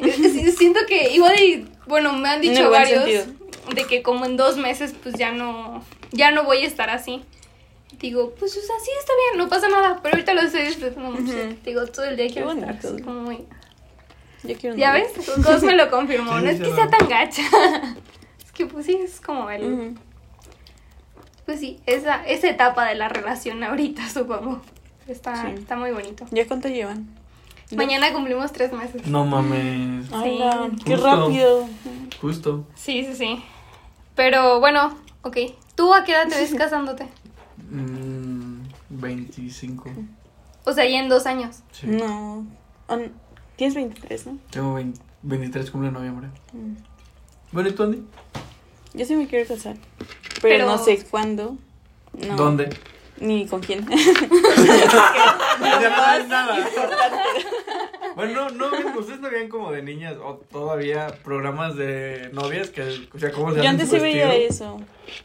siento 0.57 0.79
que 0.87 1.13
igual 1.13 1.39
y, 1.39 1.67
bueno, 1.87 2.13
me 2.13 2.29
han 2.29 2.41
dicho 2.41 2.69
varios 2.69 3.27
de 3.75 3.83
que 3.85 4.01
como 4.01 4.25
en 4.25 4.37
dos 4.37 4.57
meses 4.57 4.95
pues 5.03 5.15
ya 5.15 5.31
no, 5.31 5.83
ya 6.11 6.31
no 6.31 6.43
voy 6.43 6.59
a 6.59 6.67
estar 6.67 6.89
así. 6.89 7.23
Digo, 7.99 8.33
pues 8.37 8.55
o 8.55 8.61
sea, 8.61 8.75
sí 8.79 8.91
está 8.99 9.13
bien, 9.25 9.43
no 9.43 9.49
pasa 9.49 9.69
nada, 9.69 9.99
pero 10.01 10.15
ahorita 10.15 10.33
lo 10.33 10.41
estoy 10.41 10.63
disfrutando 10.63 11.11
mucho. 11.11 11.33
Ujú. 11.33 11.55
Digo, 11.63 11.85
todo 11.87 12.05
el 12.05 12.15
día 12.15 12.27
quiero 12.27 12.51
estar 12.51 12.69
así 12.69 13.01
como 13.01 13.21
muy... 13.21 13.45
Yo 14.43 14.55
quiero 14.55 14.75
un 14.75 14.79
¿Ya 14.79 14.93
ves? 14.93 15.11
Cos 15.43 15.63
me 15.63 15.75
lo 15.75 15.89
confirmó, 15.89 16.37
Sí, 16.37 16.43
no 16.43 16.49
es 16.49 16.61
que 16.61 16.73
sea 16.73 16.89
tan 16.89 17.07
gacha. 17.07 17.43
Es 18.43 18.51
que 18.51 18.65
pues 18.65 18.85
sí, 18.85 18.97
es 19.03 19.19
como 19.19 19.49
el... 19.49 19.63
Ujú. 19.63 19.95
Pues 21.45 21.59
sí, 21.59 21.79
esa, 21.85 22.25
esa 22.25 22.49
etapa 22.49 22.85
de 22.85 22.95
la 22.95 23.07
relación 23.09 23.63
ahorita, 23.63 24.09
supongo. 24.09 24.61
Está, 25.07 25.41
Sí. 25.43 25.47
está 25.57 25.75
muy 25.75 25.91
bonito. 25.91 26.25
¿Ya 26.31 26.47
cuánto 26.47 26.67
llevan? 26.67 27.07
Mañana 27.75 28.13
cumplimos 28.13 28.51
tres 28.51 28.71
meses. 28.71 29.05
No 29.07 29.25
mames. 29.25 30.07
Ay, 30.13 30.37
Sí. 30.39 30.83
qué 30.85 30.95
Justo. 30.95 31.15
rápido. 31.27 31.67
Justo. 32.21 32.65
Sí, 32.75 33.03
sí, 33.05 33.15
sí. 33.15 33.43
Pero 34.15 34.59
bueno, 34.59 34.97
ok. 35.23 35.37
¿Tú 35.75 35.93
a 35.93 36.03
qué 36.03 36.13
edad 36.13 36.27
te 36.27 36.35
ves 36.35 36.53
casándote? 36.57 37.07
Mm, 37.69 38.61
25. 38.89 39.89
O 40.65 40.73
sea, 40.73 40.85
ya 40.85 40.99
en 40.99 41.09
dos 41.09 41.25
años. 41.25 41.57
Sí. 41.71 41.87
No. 41.87 42.45
Tienes 43.57 43.75
23, 43.75 44.27
¿no? 44.27 44.37
Tengo 44.49 44.73
20 44.75 45.01
23 45.23 45.71
cumple 45.71 45.89
en 45.89 45.93
noviembre. 45.95 46.27
Mm. 46.53 46.75
Bueno, 47.51 47.69
¿y 47.69 47.71
tú, 47.73 47.83
Andy? 47.83 48.03
Yo 48.93 49.05
sí 49.05 49.15
me 49.15 49.27
quiero 49.27 49.47
casar. 49.47 49.75
Pero, 49.97 50.41
Pero- 50.41 50.65
no 50.67 50.77
sé 50.77 51.03
cuándo. 51.09 51.57
No. 52.13 52.35
¿Dónde? 52.35 52.69
Ni 53.19 53.47
con 53.47 53.61
quién. 53.61 53.85
Ya 55.61 56.19
no 56.21 56.27
nada. 56.27 56.69
Bueno, 58.15 58.49
no, 58.49 58.69
no, 58.71 58.99
ustedes 58.99 59.19
no 59.19 59.29
veían 59.29 59.47
como 59.49 59.71
de 59.71 59.83
niñas 59.83 60.15
o 60.23 60.35
todavía 60.51 61.07
programas 61.23 61.75
de 61.75 62.29
novias 62.33 62.69
que, 62.69 62.81
o 63.13 63.19
sea, 63.19 63.31
cómo 63.31 63.53
se 63.53 63.61
Yo 63.61 63.69
antes 63.69 63.89
sí 63.89 63.99
veía 63.99 64.33
eso. 64.35 64.79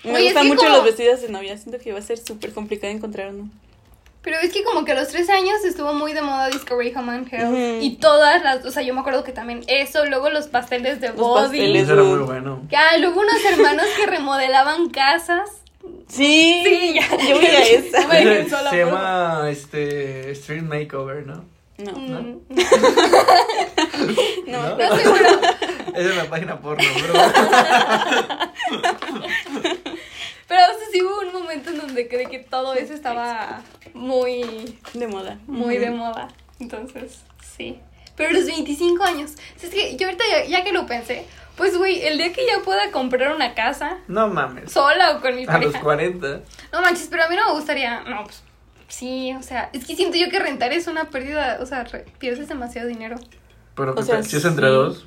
Me 0.04 0.14
Oye, 0.14 0.24
gustan 0.24 0.42
sí, 0.42 0.48
mucho 0.48 0.62
como- 0.64 0.76
los 0.76 0.84
vestidos 0.84 1.22
de 1.22 1.28
novia. 1.30 1.56
Siento 1.56 1.82
que 1.82 1.92
va 1.92 1.98
a 2.00 2.02
ser 2.02 2.18
súper 2.18 2.52
complicado 2.52 2.92
encontrar 2.92 3.32
uno. 3.32 3.48
Pero 4.22 4.36
es 4.38 4.52
que 4.52 4.62
como 4.62 4.84
que 4.84 4.92
a 4.92 4.94
los 4.94 5.08
tres 5.08 5.28
años 5.30 5.64
estuvo 5.64 5.94
muy 5.94 6.12
de 6.12 6.22
moda 6.22 6.48
Discovery 6.48 6.92
Home 6.94 7.12
and 7.12 7.32
Health. 7.32 7.82
Y 7.82 7.96
todas 7.96 8.42
las, 8.42 8.64
o 8.64 8.70
sea, 8.70 8.82
yo 8.82 8.94
me 8.94 9.00
acuerdo 9.00 9.24
que 9.24 9.32
también 9.32 9.64
eso, 9.66 10.04
luego 10.04 10.30
los 10.30 10.46
pasteles 10.48 11.00
de 11.00 11.08
Los 11.08 11.16
body. 11.16 11.42
pasteles. 11.42 11.82
Eso 11.84 11.94
era 11.94 12.02
muy 12.04 12.18
bueno. 12.20 12.62
Ah, 12.76 12.98
luego 12.98 13.20
unos 13.20 13.44
hermanos 13.44 13.86
que 13.96 14.06
remodelaban 14.06 14.90
casas. 14.90 15.61
Sí, 16.08 16.62
Sí, 16.64 16.94
ya. 16.94 17.08
yo 17.26 17.38
veía 17.38 17.62
esa. 17.70 18.06
Bueno, 18.06 18.30
Se 18.48 18.56
por 18.56 18.74
llama 18.76 19.48
este 19.50 20.30
Street 20.32 20.62
Makeover, 20.62 21.26
¿no? 21.26 21.44
No. 21.78 21.92
¿No? 21.92 22.20
Mm, 22.22 22.40
No, 24.46 24.62
No 24.76 24.96
sé, 24.96 25.02
pero 25.12 25.40
Es 25.96 26.12
una 26.12 26.24
página 26.24 26.58
porno, 26.60 26.84
bro. 27.02 27.14
Pero 30.48 30.60
o 30.64 30.78
sea, 30.78 30.86
sí 30.92 31.02
hubo 31.02 31.20
un 31.20 31.32
momento 31.32 31.70
en 31.70 31.78
donde 31.78 32.08
creo 32.08 32.28
que 32.28 32.38
todo 32.40 32.74
eso 32.74 32.92
estaba 32.94 33.62
muy, 33.94 34.78
de 34.94 35.06
moda. 35.06 35.38
muy 35.46 35.78
de 35.78 35.90
moda. 35.90 36.28
Entonces, 36.60 37.20
sí. 37.56 37.78
Pero 38.16 38.30
los 38.32 38.44
25 38.46 39.02
años. 39.04 39.32
Sea, 39.56 39.68
es 39.68 39.74
que 39.74 39.96
yo 39.96 40.06
ahorita 40.06 40.24
ya, 40.30 40.44
ya 40.46 40.64
que 40.64 40.72
lo 40.72 40.86
pensé, 40.86 41.26
pues 41.56 41.76
güey, 41.76 42.02
el 42.06 42.18
día 42.18 42.32
que 42.32 42.46
ya 42.46 42.60
pueda 42.64 42.90
comprar 42.90 43.34
una 43.34 43.54
casa, 43.54 43.98
No 44.08 44.28
mames. 44.28 44.70
sola 44.72 45.12
o 45.12 45.20
con 45.20 45.34
mi 45.36 45.42
A 45.48 45.52
los 45.58 45.72
pareja. 45.72 45.80
40. 45.80 46.40
No 46.72 46.80
manches, 46.82 47.08
pero 47.10 47.24
a 47.24 47.28
mí 47.28 47.36
no 47.36 47.46
me 47.48 47.52
gustaría. 47.52 48.00
No, 48.02 48.24
pues. 48.24 48.42
Sí, 48.88 49.34
o 49.38 49.42
sea, 49.42 49.70
es 49.72 49.86
que 49.86 49.96
siento 49.96 50.18
yo 50.18 50.28
que 50.28 50.38
rentar 50.38 50.72
es 50.72 50.86
una 50.86 51.04
pérdida, 51.08 51.58
o 51.62 51.66
sea, 51.66 51.84
re- 51.84 52.04
pierdes 52.18 52.48
demasiado 52.48 52.88
dinero. 52.88 53.16
Pero 53.74 53.94
O 53.96 54.02
sea, 54.02 54.22
si 54.22 54.36
es 54.36 54.44
entre 54.44 54.66
sí. 54.66 54.72
dos. 54.72 55.06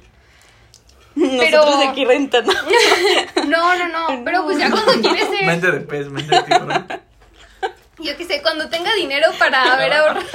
Nosotros 1.13 1.39
Pero- 1.49 1.77
de 1.77 1.87
aquí 1.87 2.03
rentando. 2.05 2.51
No, 3.47 3.77
no, 3.77 3.87
no, 3.87 4.23
pero 4.25 4.43
pues 4.43 4.57
ya 4.57 4.71
cuando 4.71 4.93
quieres 5.07 5.29
ser, 5.29 5.45
Mente 5.45 5.71
de 5.71 5.79
pez, 5.81 6.09
mente 6.09 6.35
de 6.35 6.41
tiburón. 6.43 6.87
yo 7.99 8.17
qué 8.17 8.25
sé, 8.25 8.41
cuando 8.41 8.67
tenga 8.69 8.91
dinero 8.95 9.27
para 9.37 9.73
haber 9.73 9.93
ahorrado. 9.93 10.25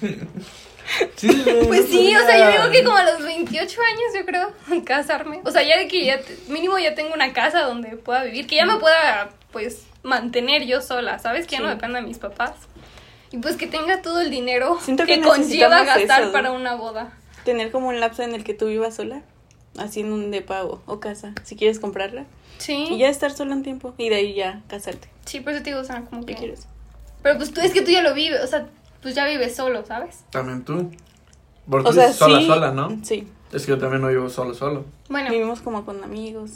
Sí, 1.16 1.28
Pues 1.66 1.86
sí, 1.88 2.14
o 2.14 2.26
sea, 2.26 2.38
yo 2.38 2.62
digo 2.62 2.72
que 2.72 2.84
como 2.84 2.96
a 2.96 3.04
los 3.04 3.22
28 3.22 3.80
años 3.82 4.02
yo 4.14 4.24
creo 4.24 4.52
casarme. 4.84 5.40
O 5.44 5.50
sea, 5.50 5.62
ya 5.62 5.78
de 5.78 5.88
que 5.88 6.04
ya 6.04 6.20
mínimo 6.48 6.78
ya 6.78 6.94
tengo 6.94 7.14
una 7.14 7.32
casa 7.32 7.62
donde 7.62 7.96
pueda 7.96 8.24
vivir, 8.24 8.46
que 8.46 8.56
ya 8.56 8.66
me 8.66 8.76
pueda 8.78 9.30
pues 9.52 9.84
mantener 10.02 10.64
yo 10.66 10.80
sola, 10.80 11.18
¿sabes? 11.18 11.46
Que 11.46 11.56
ya 11.56 11.62
no 11.62 11.68
dependa 11.68 12.00
de 12.00 12.06
mis 12.06 12.18
papás. 12.18 12.52
Y 13.32 13.38
pues 13.38 13.56
que 13.56 13.66
tenga 13.66 14.02
todo 14.02 14.20
el 14.20 14.30
dinero 14.30 14.78
Siento 14.80 15.04
que, 15.04 15.20
que 15.20 15.26
conlleva 15.26 15.82
gastar 15.84 16.30
para 16.32 16.52
una 16.52 16.74
boda. 16.76 17.12
Tener 17.44 17.70
como 17.70 17.88
un 17.88 18.00
lapso 18.00 18.22
en 18.22 18.34
el 18.34 18.44
que 18.44 18.54
tú 18.54 18.66
vivas 18.66 18.96
sola, 18.96 19.22
haciendo 19.78 20.14
un 20.14 20.30
depa 20.30 20.64
o, 20.64 20.82
o 20.86 21.00
casa, 21.00 21.32
si 21.42 21.56
quieres 21.56 21.80
comprarla. 21.80 22.24
Sí. 22.58 22.86
Y 22.90 22.98
ya 22.98 23.08
estar 23.08 23.32
sola 23.32 23.54
un 23.54 23.62
tiempo 23.62 23.94
y 23.98 24.08
de 24.08 24.16
ahí 24.16 24.34
ya 24.34 24.62
casarte. 24.68 25.08
Sí, 25.24 25.40
por 25.40 25.52
eso 25.52 25.62
te 25.62 25.70
digo, 25.70 25.80
o 25.80 25.84
sea, 25.84 26.02
como 26.02 26.24
¿Qué 26.24 26.34
que... 26.34 26.40
quieres? 26.40 26.66
Pero 27.22 27.38
pues 27.38 27.52
tú 27.52 27.60
es 27.60 27.72
que 27.72 27.82
tú 27.82 27.90
ya 27.90 28.02
lo 28.02 28.14
vives, 28.14 28.40
o 28.42 28.46
sea, 28.46 28.66
pues 29.06 29.14
ya 29.14 29.24
vives 29.24 29.54
solo, 29.54 29.86
¿sabes? 29.86 30.24
También 30.30 30.64
tú. 30.64 30.90
Porque 31.70 31.88
O 31.88 31.92
sea, 31.92 32.12
sola, 32.12 32.40
sí. 32.40 32.46
sola, 32.48 32.72
¿no? 32.72 32.98
Sí. 33.04 33.28
Es 33.52 33.62
que 33.64 33.68
yo 33.70 33.78
también 33.78 34.02
no 34.02 34.08
vivo 34.08 34.28
solo, 34.28 34.52
solo. 34.52 34.84
Bueno, 35.08 35.30
Vivimos 35.30 35.60
como 35.60 35.84
con 35.84 36.02
amigos. 36.02 36.50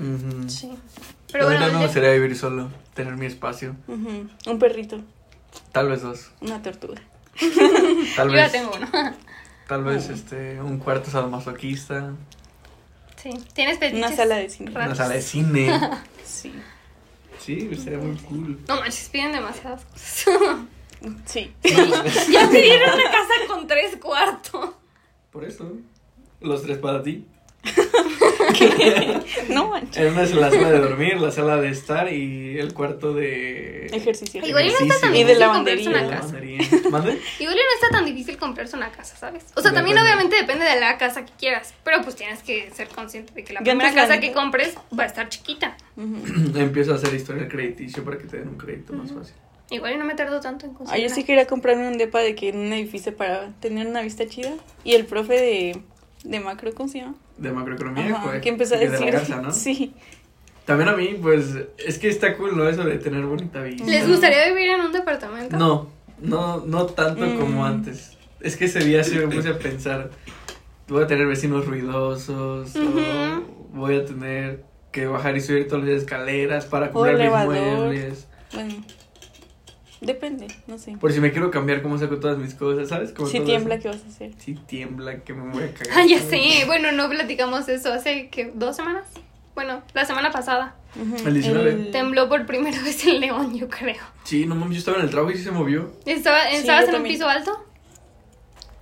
Ujú. 0.00 0.48
sí. 0.48 0.72
Pero 1.30 1.44
bueno, 1.48 1.66
me 1.66 1.72
ya- 1.72 1.82
gustaría 1.82 2.12
vivir 2.12 2.34
solo, 2.34 2.70
tener 2.94 3.14
mi 3.16 3.26
espacio. 3.26 3.76
Ujú. 3.88 4.26
Un 4.46 4.58
perrito, 4.58 5.00
Tal 5.72 5.90
vez 5.90 6.00
dos. 6.00 6.30
una 6.40 6.62
tortuga. 6.62 7.02
Tal 8.16 8.30
yo 8.30 8.36
ya 8.36 8.42
vez, 8.44 8.52
tengo 8.52 8.70
uno. 8.74 8.88
tal 9.68 9.84
vez 9.84 10.08
este, 10.08 10.62
un 10.62 10.78
cuarto 10.78 11.10
sadomasoquista, 11.10 12.12
sí. 13.16 13.30
¿Tienes? 13.52 13.78
Una 13.94 14.16
sala 14.16 14.36
de 14.36 14.48
cine. 14.48 14.70
Raros. 14.70 14.86
una 14.86 14.94
sala 14.96 15.14
de 15.14 15.20
cine. 15.20 15.80
Sí. 16.24 16.54
Sí, 17.38 17.68
sería 17.76 17.98
muy 17.98 18.16
cool. 18.20 18.58
No 18.66 18.76
manches, 18.76 19.08
piden 19.10 19.32
demasiadas 19.32 19.84
cosas. 19.84 20.24
Sí. 21.24 21.52
ya 21.62 22.48
pidieron 22.50 22.94
una 22.94 23.10
casa 23.10 23.34
con 23.48 23.66
tres 23.66 23.96
cuartos. 23.96 24.70
Por 25.30 25.44
eso, 25.44 25.72
los 26.40 26.62
tres 26.62 26.78
para 26.78 27.02
ti. 27.02 27.26
No 29.48 29.68
manches. 29.68 30.16
Es 30.18 30.34
la 30.34 30.50
sala 30.50 30.70
de 30.70 30.78
dormir, 30.80 31.20
la 31.20 31.30
sala 31.30 31.56
de 31.56 31.68
estar 31.68 32.12
y 32.12 32.58
el 32.58 32.74
cuarto 32.74 33.14
de 33.14 33.86
Ejercicio. 33.86 34.44
Igual 34.44 34.66
y 34.66 34.72
no 34.72 34.78
está 34.78 35.00
tan 35.00 35.12
de 35.12 35.18
difícil 35.18 35.38
lavandería. 35.40 35.84
comprarse 35.84 35.88
una 35.88 36.02
de 36.02 36.10
casa. 36.10 36.38
Igual 37.40 37.56
no 37.56 37.74
está 37.74 37.88
tan 37.90 38.04
difícil 38.04 38.36
comprarse 38.36 38.76
una 38.76 38.90
casa, 38.90 39.16
¿sabes? 39.16 39.44
O 39.54 39.60
sea, 39.60 39.72
también 39.72 39.98
obviamente 39.98 40.36
depende 40.36 40.64
de 40.64 40.80
la 40.80 40.98
casa 40.98 41.24
que 41.24 41.32
quieras. 41.38 41.74
Pero 41.84 42.02
pues 42.02 42.16
tienes 42.16 42.42
que 42.42 42.70
ser 42.70 42.88
consciente 42.88 43.32
de 43.32 43.44
que 43.44 43.52
la 43.52 43.60
primera 43.60 43.94
casa 43.94 44.18
que 44.18 44.32
compres 44.32 44.76
va 44.98 45.04
a 45.04 45.06
estar 45.06 45.28
chiquita. 45.28 45.76
Ujú. 45.96 46.58
Empiezo 46.58 46.92
a 46.92 46.96
hacer 46.96 47.14
historia 47.14 47.48
crediticio 47.48 48.04
para 48.04 48.18
que 48.18 48.24
te 48.24 48.38
den 48.38 48.48
un 48.48 48.56
crédito 48.56 48.92
más 48.92 49.12
fácil. 49.12 49.34
Igual 49.70 49.94
y 49.94 49.96
no 49.96 50.04
me 50.04 50.14
tardo 50.14 50.40
tanto 50.40 50.66
en 50.66 50.72
Ah, 50.72 50.78
conseguir. 50.78 51.08
yo 51.08 51.14
sí 51.14 51.24
quería 51.24 51.46
comprarme 51.46 51.88
un 51.88 51.96
depa 51.98 52.20
de 52.20 52.34
que 52.34 52.50
en 52.50 52.58
un 52.58 52.72
edificio 52.72 53.16
para 53.16 53.48
tener 53.60 53.86
una 53.86 54.02
vista 54.02 54.26
chida. 54.26 54.52
Y 54.84 54.94
el 54.94 55.06
profe 55.06 55.34
de 55.34 55.82
de 56.24 56.38
macro, 56.40 56.72
¿cómo 56.72 56.88
se 56.88 56.98
llama? 57.00 57.14
De 57.36 57.50
macroeconomía, 57.50 58.14
Ajá, 58.14 58.24
güey. 58.28 58.40
que 58.40 58.48
empezó 58.50 58.76
a 58.76 58.78
de 58.78 58.88
decir. 58.90 59.06
la 59.06 59.12
garza, 59.12 59.40
¿no? 59.40 59.50
Sí. 59.52 59.92
También 60.64 60.88
a 60.88 60.92
mí, 60.96 61.16
pues, 61.20 61.46
es 61.78 61.98
que 61.98 62.08
está 62.08 62.36
cool, 62.36 62.56
¿no? 62.56 62.68
Eso 62.68 62.84
de 62.84 62.96
tener 62.98 63.24
bonita 63.24 63.60
vista. 63.62 63.84
¿Les 63.84 64.06
gustaría 64.06 64.46
vivir 64.48 64.70
en 64.70 64.82
un 64.82 64.92
departamento? 64.92 65.56
No, 65.56 65.88
no, 66.20 66.58
no 66.64 66.86
tanto 66.86 67.22
como 67.40 67.62
Mm. 67.62 67.64
antes. 67.64 68.16
Es 68.40 68.56
que 68.56 68.66
ese 68.66 68.78
día 68.80 69.02
sí 69.02 69.16
me 69.16 69.26
puse 69.26 69.48
a 69.48 69.58
pensar, 69.58 70.10
voy 70.86 71.02
a 71.02 71.06
tener 71.08 71.26
vecinos 71.26 71.66
ruidosos, 71.66 72.76
o 72.76 73.42
voy 73.72 73.96
a 73.96 74.04
tener 74.04 74.62
que 74.92 75.06
bajar 75.06 75.36
y 75.36 75.40
subir 75.40 75.66
todas 75.66 75.84
las 75.84 76.02
escaleras 76.02 76.66
para 76.66 76.90
comprar 76.92 77.18
mis 77.18 77.30
muebles. 77.46 78.28
Bueno. 78.52 78.74
Depende, 80.06 80.48
no 80.66 80.78
sé. 80.78 80.96
Por 80.98 81.12
si 81.12 81.20
me 81.20 81.30
quiero 81.32 81.50
cambiar, 81.50 81.82
cómo 81.82 81.96
saco 81.98 82.18
todas 82.18 82.38
mis 82.38 82.54
cosas, 82.54 82.88
¿sabes? 82.88 83.12
Como 83.12 83.28
Si 83.28 83.40
tiembla, 83.40 83.76
eso. 83.76 83.82
¿qué 83.82 83.88
vas 83.88 84.04
a 84.04 84.08
hacer? 84.08 84.32
Si 84.38 84.54
tiembla, 84.54 85.20
que 85.20 85.32
me 85.32 85.50
voy 85.52 85.62
a 85.62 85.72
cagar. 85.74 85.98
Ah, 85.98 86.04
ya 86.06 86.18
sé. 86.20 86.64
Bueno, 86.66 86.92
no 86.92 87.08
platicamos 87.08 87.68
eso 87.68 87.92
hace, 87.92 88.28
¿qué? 88.28 88.50
¿Dos 88.54 88.76
semanas? 88.76 89.04
Bueno, 89.54 89.82
la 89.94 90.04
semana 90.04 90.30
pasada. 90.30 90.74
El 91.24 91.34
19. 91.34 91.70
el- 91.70 91.90
Tembló 91.90 92.28
por 92.28 92.44
primera 92.46 92.80
vez 92.82 93.06
en 93.06 93.20
León, 93.20 93.54
yo 93.56 93.68
creo. 93.68 93.96
Sí, 94.24 94.46
no 94.46 94.54
mames, 94.54 94.74
yo 94.76 94.78
estaba 94.80 94.98
en 94.98 95.04
el 95.04 95.10
trabajo 95.10 95.32
y 95.32 95.38
sí 95.38 95.44
se 95.44 95.50
movió. 95.50 95.92
¿Estaba, 96.06 96.40
Sí, 96.50 96.56
¿Estabas 96.56 96.82
en 96.84 96.88
un 96.88 96.94
también. 96.96 97.14
piso 97.16 97.28
alto? 97.28 97.64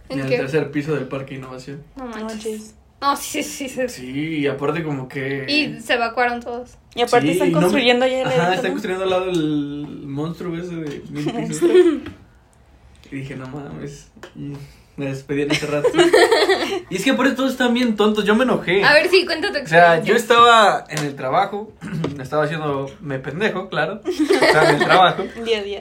En 0.09 0.19
¿En 0.19 0.25
el 0.25 0.31
qué? 0.31 0.39
tercer 0.39 0.71
piso 0.71 0.95
del 0.95 1.07
Parque 1.07 1.35
Innovación. 1.35 1.83
No 1.97 2.07
No 2.07 2.11
manches. 2.25 2.75
No, 3.01 3.17
sí, 3.17 3.43
sí, 3.43 3.69
sí. 3.69 3.89
Sí, 3.89 4.11
y 4.41 4.47
aparte 4.47 4.83
como 4.83 5.09
que... 5.09 5.45
Y 5.49 5.81
se 5.81 5.95
evacuaron 5.95 6.41
todos. 6.41 6.77
Y 6.95 7.03
aparte 7.03 7.27
Sí, 7.29 7.33
están 7.33 7.49
y 7.49 7.53
no 7.53 7.59
me- 7.59 7.63
construyendo 7.63 8.07
ya 8.07 8.23
el 8.23 8.27
Ajá, 8.29 8.37
edito, 8.43 8.53
están 8.55 8.71
construyendo 8.73 9.05
al 9.05 9.11
lado 9.11 9.27
del 9.27 9.87
monstruo 10.07 10.57
ese 10.57 10.75
de 10.77 11.03
mil 11.11 11.33
pisos. 11.33 11.71
y 13.11 13.17
dije, 13.17 13.37
no 13.37 13.47
mames. 13.49 14.11
Y 14.37 14.53
me 14.97 15.07
despedí 15.07 15.43
en 15.43 15.53
ese 15.53 15.67
rato. 15.67 15.89
y 16.91 16.97
es 16.97 17.05
que 17.05 17.15
por 17.15 17.27
eso 17.27 17.37
todos 17.37 17.53
están 17.53 17.73
bien 17.73 17.97
tontos. 17.97 18.25
Yo 18.25 18.35
me 18.35 18.45
enojé. 18.45 18.85
A 18.85 18.93
ver, 18.93 19.09
sí, 19.09 19.25
cuenta 19.25 19.51
tu 19.53 19.61
O 19.63 19.67
sea, 19.67 20.03
yo 20.03 20.15
estaba 20.15 20.85
en 20.91 21.05
el 21.07 21.15
trabajo, 21.17 21.73
estaba 22.21 22.45
haciendo 22.45 22.91
me 23.01 23.19
pendejo, 23.19 23.69
claro. 23.69 24.01
Estaba 24.05 24.69
en 24.71 24.77
el 24.77 24.85
trabajo 24.85 25.25
Día 25.45 25.59
a 25.61 25.63
día. 25.63 25.81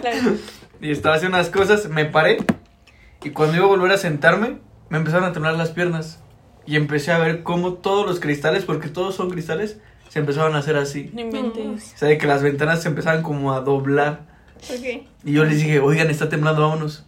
claro. 0.00 0.36
y 0.80 0.90
estaba 0.92 1.16
haciendo 1.16 1.36
unas 1.36 1.50
cosas, 1.50 1.88
me 1.88 2.04
paré 2.06 2.38
y 3.24 3.30
cuando 3.30 3.56
iba 3.56 3.64
a 3.66 3.68
volver 3.68 3.90
a 3.90 3.98
sentarme, 3.98 4.58
me 4.88 4.98
empezaron 4.98 5.28
a 5.28 5.32
temblar 5.32 5.54
las 5.56 5.70
piernas 5.70 6.20
y 6.68 6.76
empecé 6.76 7.12
a 7.12 7.18
ver 7.18 7.42
cómo 7.42 7.74
todos 7.74 8.06
los 8.06 8.20
cristales, 8.20 8.66
porque 8.66 8.88
todos 8.88 9.14
son 9.14 9.30
cristales, 9.30 9.78
se 10.10 10.18
empezaron 10.18 10.54
a 10.54 10.58
hacer 10.58 10.76
así. 10.76 11.10
No 11.14 11.22
inventes. 11.22 11.94
O 11.94 11.98
sea, 11.98 12.08
de 12.08 12.18
que 12.18 12.26
las 12.26 12.42
ventanas 12.42 12.82
se 12.82 12.88
empezaban 12.88 13.22
como 13.22 13.54
a 13.54 13.60
doblar. 13.60 14.26
Ok. 14.70 15.06
Y 15.24 15.32
yo 15.32 15.46
les 15.46 15.56
dije, 15.56 15.80
oigan, 15.80 16.10
está 16.10 16.28
temblando, 16.28 16.60
vámonos. 16.60 17.06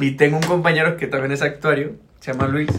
Y 0.00 0.12
tengo 0.16 0.38
un 0.38 0.42
compañero 0.42 0.96
que 0.96 1.06
también 1.06 1.30
es 1.30 1.42
actuario, 1.42 1.94
se 2.18 2.32
llama 2.32 2.48
Luis. 2.48 2.70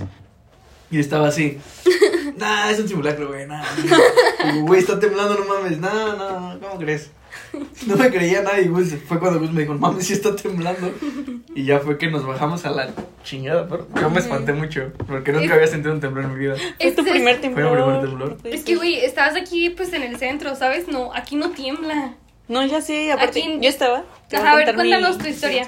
Y 0.92 1.00
estaba 1.00 1.30
así. 1.30 1.58
Nah, 2.38 2.70
es 2.70 2.80
un 2.82 2.88
simulacro, 2.90 3.30
güey, 3.30 3.48
nah. 3.48 3.64
Digo, 3.82 4.66
Güey, 4.66 4.82
está 4.82 5.00
temblando, 5.00 5.36
no 5.36 5.46
mames. 5.46 5.80
Nah, 5.80 6.16
no, 6.18 6.60
¿cómo 6.60 6.78
crees? 6.78 7.10
No 7.88 7.96
me 7.98 8.10
creía 8.10 8.42
nadie, 8.42 8.68
güey. 8.68 8.86
Fue 8.86 9.20
cuando 9.20 9.40
Gus 9.40 9.52
me 9.52 9.62
dijo, 9.62 9.74
mames, 9.76 10.08
sí 10.08 10.14
está 10.14 10.36
temblando. 10.36 10.92
Y 11.56 11.66
ya 11.66 11.80
fue 11.80 11.98
que 11.98 12.08
nos 12.10 12.26
bajamos 12.26 12.66
a 12.66 12.70
la 12.72 12.90
chingada. 13.24 13.68
Pero 13.68 13.88
yo 14.00 14.10
me 14.10 14.20
espanté 14.20 14.54
mucho, 14.54 14.92
porque 15.08 15.32
nunca 15.32 15.54
había 15.56 15.68
sentido 15.68 15.94
un 15.94 16.00
temblor 16.02 16.26
en 16.26 16.34
mi 16.34 16.40
vida. 16.40 16.56
Es 16.80 16.96
tu 16.96 17.02
Este- 17.02 17.12
primer 17.12 17.36
mi 17.36 17.42
temblor. 17.42 17.76
primer 17.84 18.02
temblor. 18.02 18.38
Puede 18.38 18.56
Es 18.56 18.64
que, 18.64 18.76
güey, 18.76 18.96
estabas 19.04 19.36
aquí, 19.36 19.70
pues, 19.70 19.94
en 19.94 20.04
el 20.04 20.18
centro, 20.18 20.56
¿sabes? 20.56 20.88
No, 20.88 21.14
aquí 21.14 21.36
no 21.36 21.52
tiembla. 21.52 22.16
No, 22.48 22.66
ya 22.66 22.82
sé, 22.82 23.12
aparte, 23.12 23.40
Aquí- 23.42 23.58
yo 23.62 23.70
estaba. 23.70 24.04
te 24.30 24.38
Ajá, 24.38 24.52
a 24.52 24.56
ver, 24.56 24.66
contar 24.66 24.84
mi- 24.86 24.92
cuéntanos 24.92 25.18
tu 25.18 25.28
historia. 25.28 25.68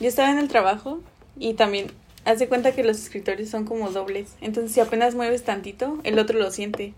Yo 0.00 0.08
estaba 0.08 0.30
en 0.30 0.38
el 0.38 0.48
trabajo 0.48 1.00
y 1.38 1.54
también 1.54 1.90
haz 2.26 2.38
de 2.38 2.48
cuenta 2.48 2.72
que 2.72 2.82
los 2.84 2.98
escritorios 2.98 3.48
son 3.50 3.64
como 3.64 3.90
dobles. 3.90 4.34
Entonces, 4.40 4.72
si 4.72 4.80
apenas 4.80 5.14
mueves 5.14 5.44
tantito, 5.44 5.98
el 6.04 6.18
otro 6.18 6.38
lo 6.38 6.50
siente. 6.50 6.94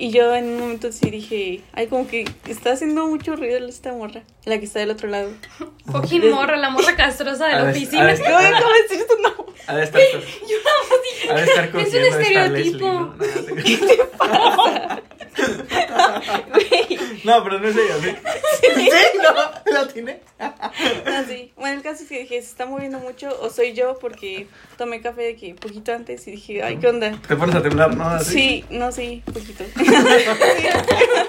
Y 0.00 0.10
yo 0.12 0.32
en 0.32 0.44
un 0.44 0.60
momento 0.60 0.92
sí 0.92 1.10
dije, 1.10 1.60
ay, 1.72 1.88
como 1.88 2.06
que 2.06 2.24
está 2.46 2.70
haciendo 2.70 3.08
mucho 3.08 3.34
ruido 3.34 3.58
esta 3.66 3.92
morra, 3.92 4.22
la 4.44 4.58
que 4.60 4.64
está 4.64 4.78
del 4.78 4.90
otro 4.90 5.08
lado. 5.08 5.30
Fucking 5.90 6.30
morra, 6.30 6.56
la 6.56 6.70
morra 6.70 6.94
castrosa 6.94 7.46
de 7.48 7.52
A 7.54 7.56
la 7.58 7.64
ver, 7.64 7.74
oficina. 7.76 8.02
a 8.02 8.06
ver. 8.06 8.18
¿Cómo, 8.20 8.36
cómo 8.36 8.72
decir 8.88 9.06
tu 9.08 9.20
nombre? 9.20 9.54
Ha 9.66 9.74
de 9.76 9.82
estar, 9.84 10.00
ha 11.30 11.34
de 11.34 11.42
estar 11.44 11.64
Es 11.76 11.94
un 11.94 12.04
estereotipo. 12.04 13.14
Leslie, 13.18 13.98
¿no? 13.98 15.02
Güey, 16.52 16.98
No, 17.24 17.42
pero 17.44 17.58
no 17.58 17.68
es 17.68 17.76
ella, 17.76 17.94
¿sí? 18.00 18.16
¿Sí? 18.74 19.18
¿No? 19.22 19.72
¿La 19.72 19.88
tiene? 19.88 20.20
no, 20.38 21.24
sí. 21.28 21.52
Bueno, 21.56 21.76
el 21.76 21.82
caso 21.82 22.02
es 22.04 22.08
que 22.08 22.20
dije, 22.20 22.40
se 22.40 22.48
está 22.50 22.66
moviendo 22.66 22.98
mucho 22.98 23.36
o 23.40 23.50
soy 23.50 23.72
yo 23.72 23.98
porque 24.00 24.46
tomé 24.78 25.02
café 25.02 25.20
de 25.22 25.36
que 25.36 25.54
poquito 25.54 25.92
antes 25.92 26.26
y 26.26 26.30
dije, 26.30 26.62
ay, 26.62 26.78
¿qué 26.78 26.88
onda? 26.88 27.20
Te 27.28 27.36
pones 27.36 27.54
a 27.54 27.62
temblar, 27.62 27.94
¿no? 27.94 28.08
Así. 28.08 28.32
Sí, 28.32 28.64
no, 28.70 28.90
sí, 28.92 29.22
poquito. 29.26 29.64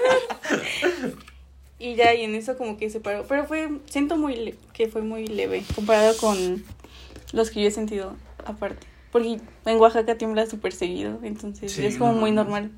y 1.78 1.94
ya, 1.94 2.14
y 2.14 2.24
en 2.24 2.34
eso 2.34 2.56
como 2.56 2.76
que 2.76 2.90
se 2.90 3.00
paró. 3.00 3.24
Pero 3.28 3.46
fue, 3.46 3.68
siento 3.86 4.16
muy 4.16 4.36
le- 4.36 4.54
que 4.72 4.88
fue 4.88 5.02
muy 5.02 5.26
leve 5.26 5.62
comparado 5.74 6.16
con 6.18 6.62
los 7.32 7.50
que 7.50 7.62
yo 7.62 7.68
he 7.68 7.70
sentido 7.70 8.16
aparte. 8.44 8.86
Porque 9.12 9.40
en 9.66 9.76
Oaxaca 9.78 10.16
tiembla 10.16 10.46
súper 10.46 10.72
seguido, 10.72 11.18
entonces 11.22 11.72
Sí, 11.72 11.84
es 11.84 11.96
como 11.96 12.12
no 12.12 12.20
muy 12.20 12.30
normal. 12.30 12.70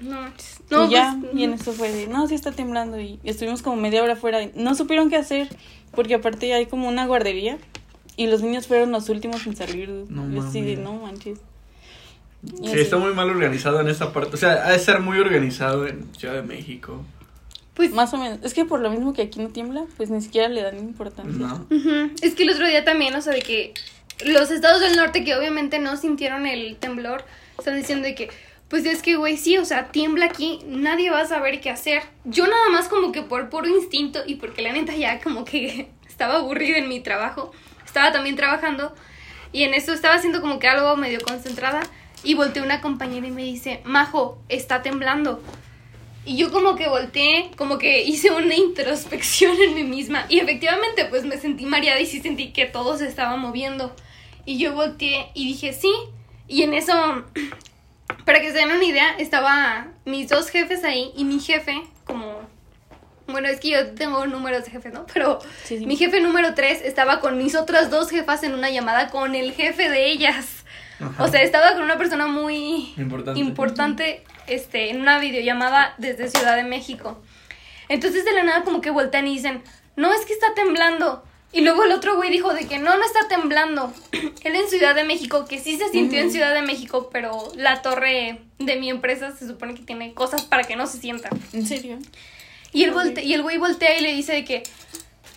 No, 0.00 0.20
manches. 0.20 0.60
no, 0.70 0.86
y 0.86 0.90
ya, 0.90 1.16
pues, 1.20 1.34
y 1.34 1.44
en 1.44 1.54
eso 1.54 1.72
fue 1.72 1.90
de, 1.90 2.06
no, 2.06 2.26
sí 2.28 2.34
está 2.34 2.52
temblando. 2.52 3.00
Y 3.00 3.18
estuvimos 3.24 3.62
como 3.62 3.76
media 3.76 4.02
hora 4.02 4.12
afuera. 4.12 4.38
No 4.54 4.74
supieron 4.74 5.08
qué 5.10 5.16
hacer, 5.16 5.48
porque 5.92 6.14
aparte 6.14 6.52
hay 6.52 6.66
como 6.66 6.88
una 6.88 7.06
guardería. 7.06 7.58
Y 8.18 8.26
los 8.26 8.42
niños 8.42 8.66
fueron 8.66 8.90
los 8.92 9.08
últimos 9.08 9.46
en 9.46 9.56
salir. 9.56 9.88
No 10.10 10.28
Yo 10.30 10.42
mames. 10.42 10.78
no 10.78 10.92
manches. 10.94 11.38
Y 12.44 12.66
Sí, 12.66 12.72
así. 12.72 12.80
está 12.80 12.96
muy 12.98 13.14
mal 13.14 13.30
organizado 13.30 13.80
en 13.80 13.88
esta 13.88 14.12
parte. 14.12 14.34
O 14.34 14.36
sea, 14.36 14.66
ha 14.66 14.70
de 14.72 14.76
estar 14.76 15.00
muy 15.00 15.18
organizado 15.18 15.86
en 15.86 16.12
Ciudad 16.16 16.34
de 16.34 16.42
México. 16.42 17.02
Pues, 17.74 17.92
Más 17.92 18.12
o 18.12 18.18
menos. 18.18 18.40
Es 18.42 18.54
que 18.54 18.64
por 18.64 18.80
lo 18.80 18.90
mismo 18.90 19.12
que 19.12 19.22
aquí 19.22 19.38
no 19.40 19.48
tiembla, 19.50 19.84
pues 19.96 20.10
ni 20.10 20.20
siquiera 20.20 20.48
le 20.48 20.62
dan 20.62 20.78
importancia. 20.78 21.32
No. 21.32 21.66
Es 22.20 22.34
que 22.34 22.42
el 22.42 22.50
otro 22.50 22.66
día 22.66 22.84
también, 22.84 23.14
o 23.14 23.20
sea, 23.22 23.32
de 23.32 23.40
que 23.42 23.72
los 24.24 24.50
estados 24.50 24.80
del 24.80 24.96
norte 24.96 25.22
que 25.24 25.36
obviamente 25.36 25.78
no 25.78 25.96
sintieron 25.96 26.44
el 26.46 26.76
temblor, 26.76 27.24
están 27.56 27.76
diciendo 27.76 28.04
de 28.08 28.16
que, 28.16 28.30
pues 28.68 28.84
es 28.84 29.00
que, 29.00 29.14
güey, 29.14 29.36
sí, 29.36 29.58
o 29.58 29.64
sea, 29.64 29.92
tiembla 29.92 30.26
aquí, 30.26 30.58
nadie 30.66 31.10
va 31.10 31.20
a 31.20 31.26
saber 31.26 31.60
qué 31.60 31.70
hacer. 31.70 32.02
Yo 32.24 32.48
nada 32.48 32.68
más 32.72 32.88
como 32.88 33.12
que 33.12 33.22
por 33.22 33.48
puro 33.48 33.68
instinto 33.68 34.20
y 34.26 34.34
porque 34.34 34.60
la 34.62 34.72
neta 34.72 34.94
ya 34.96 35.20
como 35.20 35.44
que 35.44 35.88
estaba 36.08 36.34
aburrida 36.38 36.78
en 36.78 36.88
mi 36.88 36.98
trabajo, 36.98 37.52
estaba 37.88 38.12
también 38.12 38.36
trabajando 38.36 38.94
y 39.50 39.64
en 39.64 39.74
eso 39.74 39.92
estaba 39.92 40.14
haciendo 40.14 40.40
como 40.40 40.58
que 40.58 40.68
algo 40.68 40.96
medio 40.96 41.20
concentrada 41.20 41.80
y 42.22 42.34
volteé 42.34 42.62
una 42.62 42.80
compañera 42.80 43.26
y 43.26 43.30
me 43.30 43.42
dice, 43.42 43.80
Majo, 43.84 44.38
está 44.48 44.82
temblando. 44.82 45.42
Y 46.24 46.36
yo 46.36 46.52
como 46.52 46.76
que 46.76 46.88
volteé, 46.88 47.50
como 47.56 47.78
que 47.78 48.02
hice 48.04 48.30
una 48.30 48.54
introspección 48.54 49.56
en 49.60 49.74
mí 49.74 49.84
misma. 49.84 50.26
Y 50.28 50.38
efectivamente, 50.38 51.06
pues 51.06 51.24
me 51.24 51.38
sentí 51.38 51.64
mareada 51.64 52.00
y 52.00 52.06
sí 52.06 52.20
sentí 52.20 52.52
que 52.52 52.66
todo 52.66 52.98
se 52.98 53.06
estaba 53.06 53.36
moviendo. 53.36 53.94
Y 54.44 54.58
yo 54.58 54.74
volteé 54.74 55.30
y 55.34 55.46
dije, 55.46 55.72
sí. 55.72 55.92
Y 56.46 56.62
en 56.62 56.74
eso, 56.74 56.92
para 58.26 58.40
que 58.40 58.52
se 58.52 58.58
den 58.58 58.72
una 58.72 58.84
idea, 58.84 59.16
estaba 59.18 59.88
mis 60.04 60.28
dos 60.28 60.50
jefes 60.50 60.84
ahí 60.84 61.12
y 61.16 61.24
mi 61.24 61.40
jefe, 61.40 61.82
como... 62.04 62.37
Bueno, 63.28 63.48
es 63.48 63.60
que 63.60 63.70
yo 63.70 63.90
tengo 63.94 64.26
números 64.26 64.64
de 64.64 64.70
jefes, 64.70 64.92
¿no? 64.92 65.06
Pero 65.12 65.38
Sí, 65.64 65.78
sí. 65.78 65.86
mi 65.86 65.96
jefe 65.96 66.20
número 66.20 66.54
3 66.54 66.80
estaba 66.82 67.20
con 67.20 67.36
mis 67.38 67.54
otras 67.54 67.90
dos 67.90 68.10
jefas 68.10 68.42
en 68.42 68.54
una 68.54 68.70
llamada 68.70 69.08
con 69.10 69.34
el 69.34 69.52
jefe 69.52 69.88
de 69.90 70.06
ellas. 70.10 70.64
Ajá. 70.98 71.22
O 71.24 71.28
sea, 71.28 71.42
estaba 71.42 71.74
con 71.74 71.82
una 71.82 71.98
persona 71.98 72.26
muy 72.26 72.92
Importante. 72.96 73.38
importante 73.38 74.24
este, 74.46 74.90
en 74.90 75.00
una 75.00 75.18
videollamada 75.20 75.94
desde 75.98 76.28
Ciudad 76.28 76.56
de 76.56 76.64
México. 76.64 77.22
Entonces 77.88 78.24
de 78.24 78.32
la 78.32 78.42
nada 78.42 78.64
como 78.64 78.80
que 78.80 78.90
voltean 78.90 79.26
y 79.26 79.34
dicen, 79.34 79.62
no, 79.96 80.12
es 80.12 80.24
que 80.26 80.32
está 80.32 80.54
temblando. 80.54 81.22
Y 81.52 81.62
luego 81.62 81.84
el 81.84 81.92
otro 81.92 82.16
güey 82.16 82.30
dijo 82.30 82.52
de 82.52 82.66
que 82.66 82.78
no, 82.78 82.96
no 82.96 83.04
está 83.04 83.28
temblando. 83.28 83.92
Él 84.42 84.56
en 84.56 84.68
Ciudad 84.68 84.94
de 84.94 85.04
México, 85.04 85.44
que 85.46 85.58
sí 85.58 85.76
se 85.78 85.88
sintió 85.90 86.18
en 86.20 86.30
Ciudad 86.30 86.52
de 86.54 86.62
México, 86.62 87.08
pero 87.12 87.50
la 87.56 87.80
torre 87.82 88.40
de 88.58 88.76
mi 88.76 88.90
empresa 88.90 89.34
se 89.36 89.46
supone 89.46 89.74
que 89.74 89.82
tiene 89.82 90.14
cosas 90.14 90.42
para 90.42 90.64
que 90.64 90.76
no 90.76 90.86
se 90.86 90.98
sienta. 90.98 91.30
¿En 91.52 91.66
serio? 91.66 91.98
Y 92.72 92.84
el, 92.84 92.92
volte- 92.92 93.22
y 93.24 93.32
el 93.34 93.42
güey 93.42 93.58
voltea 93.58 93.98
y 93.98 94.02
le 94.02 94.12
dice 94.14 94.32
de 94.32 94.44
que, 94.44 94.62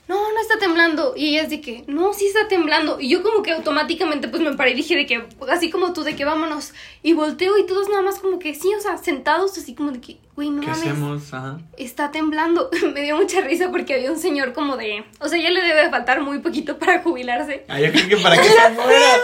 no, 0.07 0.33
no 0.33 0.39
está 0.41 0.57
temblando. 0.59 1.13
Y 1.15 1.29
ella 1.29 1.43
es 1.43 1.49
de 1.49 1.61
que, 1.61 1.85
no, 1.87 2.11
sí 2.13 2.25
está 2.27 2.47
temblando. 2.49 2.99
Y 2.99 3.07
yo 3.09 3.23
como 3.23 3.41
que 3.43 3.51
automáticamente 3.51 4.27
pues 4.27 4.43
me 4.43 4.53
paré 4.55 4.71
y 4.71 4.75
dije 4.75 4.95
de 4.95 5.05
que, 5.05 5.23
así 5.49 5.69
como 5.69 5.93
tú, 5.93 6.03
de 6.03 6.15
que 6.17 6.25
vámonos. 6.25 6.73
Y 7.01 7.13
volteo 7.13 7.57
y 7.57 7.65
todos 7.65 7.87
nada 7.87 8.01
más 8.01 8.19
como 8.19 8.37
que, 8.37 8.53
sí, 8.53 8.73
o 8.75 8.81
sea, 8.81 8.97
sentados 8.97 9.57
así 9.57 9.73
como 9.73 9.91
de 9.91 10.01
que, 10.01 10.17
güey, 10.35 10.49
no 10.49 10.59
¿Qué 10.61 10.67
mames, 10.67 10.81
hacemos? 10.81 11.33
Ajá. 11.33 11.59
está 11.77 12.11
temblando. 12.11 12.69
me 12.93 13.03
dio 13.03 13.15
mucha 13.15 13.39
risa 13.41 13.71
porque 13.71 13.93
había 13.93 14.11
un 14.11 14.19
señor 14.19 14.51
como 14.51 14.75
de, 14.75 15.05
o 15.21 15.29
sea, 15.29 15.41
ya 15.41 15.49
le 15.49 15.61
debe 15.61 15.89
faltar 15.89 16.19
muy 16.21 16.39
poquito 16.39 16.77
para 16.77 17.01
jubilarse. 17.01 17.63
Ah, 17.69 17.79
yo 17.79 17.89
creo 17.93 18.09
que 18.09 18.17
para 18.17 18.35
que 18.35 18.49
se 18.49 18.69
muera. 18.71 19.17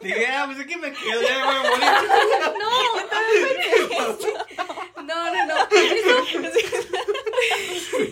Dije, 0.00 0.26
ah, 0.28 0.44
pues 0.46 0.58
aquí 0.60 0.76
me 0.76 0.90
quedo, 0.90 1.20
ya 1.20 1.38
me 1.38 1.44
voy 1.44 1.54
a 1.54 1.62
morir. 1.70 1.84
No, 2.58 2.70
no, 4.00 4.16
no. 4.16 4.99
En 5.00 5.96
eso, 5.96 6.60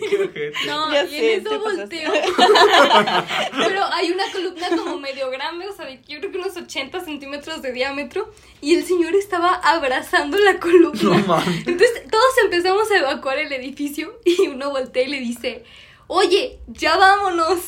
Qué 0.09 0.17
ojete. 0.17 0.51
no, 0.67 0.91
Ya 0.91 1.03
y 1.05 1.09
sé, 1.09 1.33
en 1.35 1.41
eso 1.47 1.63
pasaste. 1.63 2.07
volteo. 2.07 2.11
Pero 3.57 3.83
hay 3.93 4.11
una 4.11 4.31
columna 4.31 4.69
como 4.69 4.99
medio 4.99 5.29
grande, 5.29 5.67
o 5.67 5.73
sea, 5.75 5.85
de- 5.85 6.01
yo 6.07 6.19
creo 6.19 6.31
que 6.31 6.37
unos 6.39 6.55
80 6.57 7.03
centímetros 7.03 7.61
de 7.61 7.71
diámetro 7.71 8.31
y 8.61 8.75
el 8.75 8.85
señor 8.85 9.15
estaba 9.15 9.53
abrazando 9.55 10.37
la 10.37 10.59
columna. 10.59 10.99
No 11.03 11.15
mames. 11.27 11.67
Entonces 11.67 12.03
todos 12.09 12.33
empezamos 12.43 12.89
a 12.91 12.97
evacuar 12.97 13.37
el 13.39 13.51
edificio 13.53 14.19
y 14.25 14.47
uno 14.47 14.71
voltea 14.71 15.03
y 15.03 15.07
le 15.07 15.19
dice, 15.19 15.63
oye, 16.07 16.59
ya 16.67 16.97
vámonos. 16.97 17.59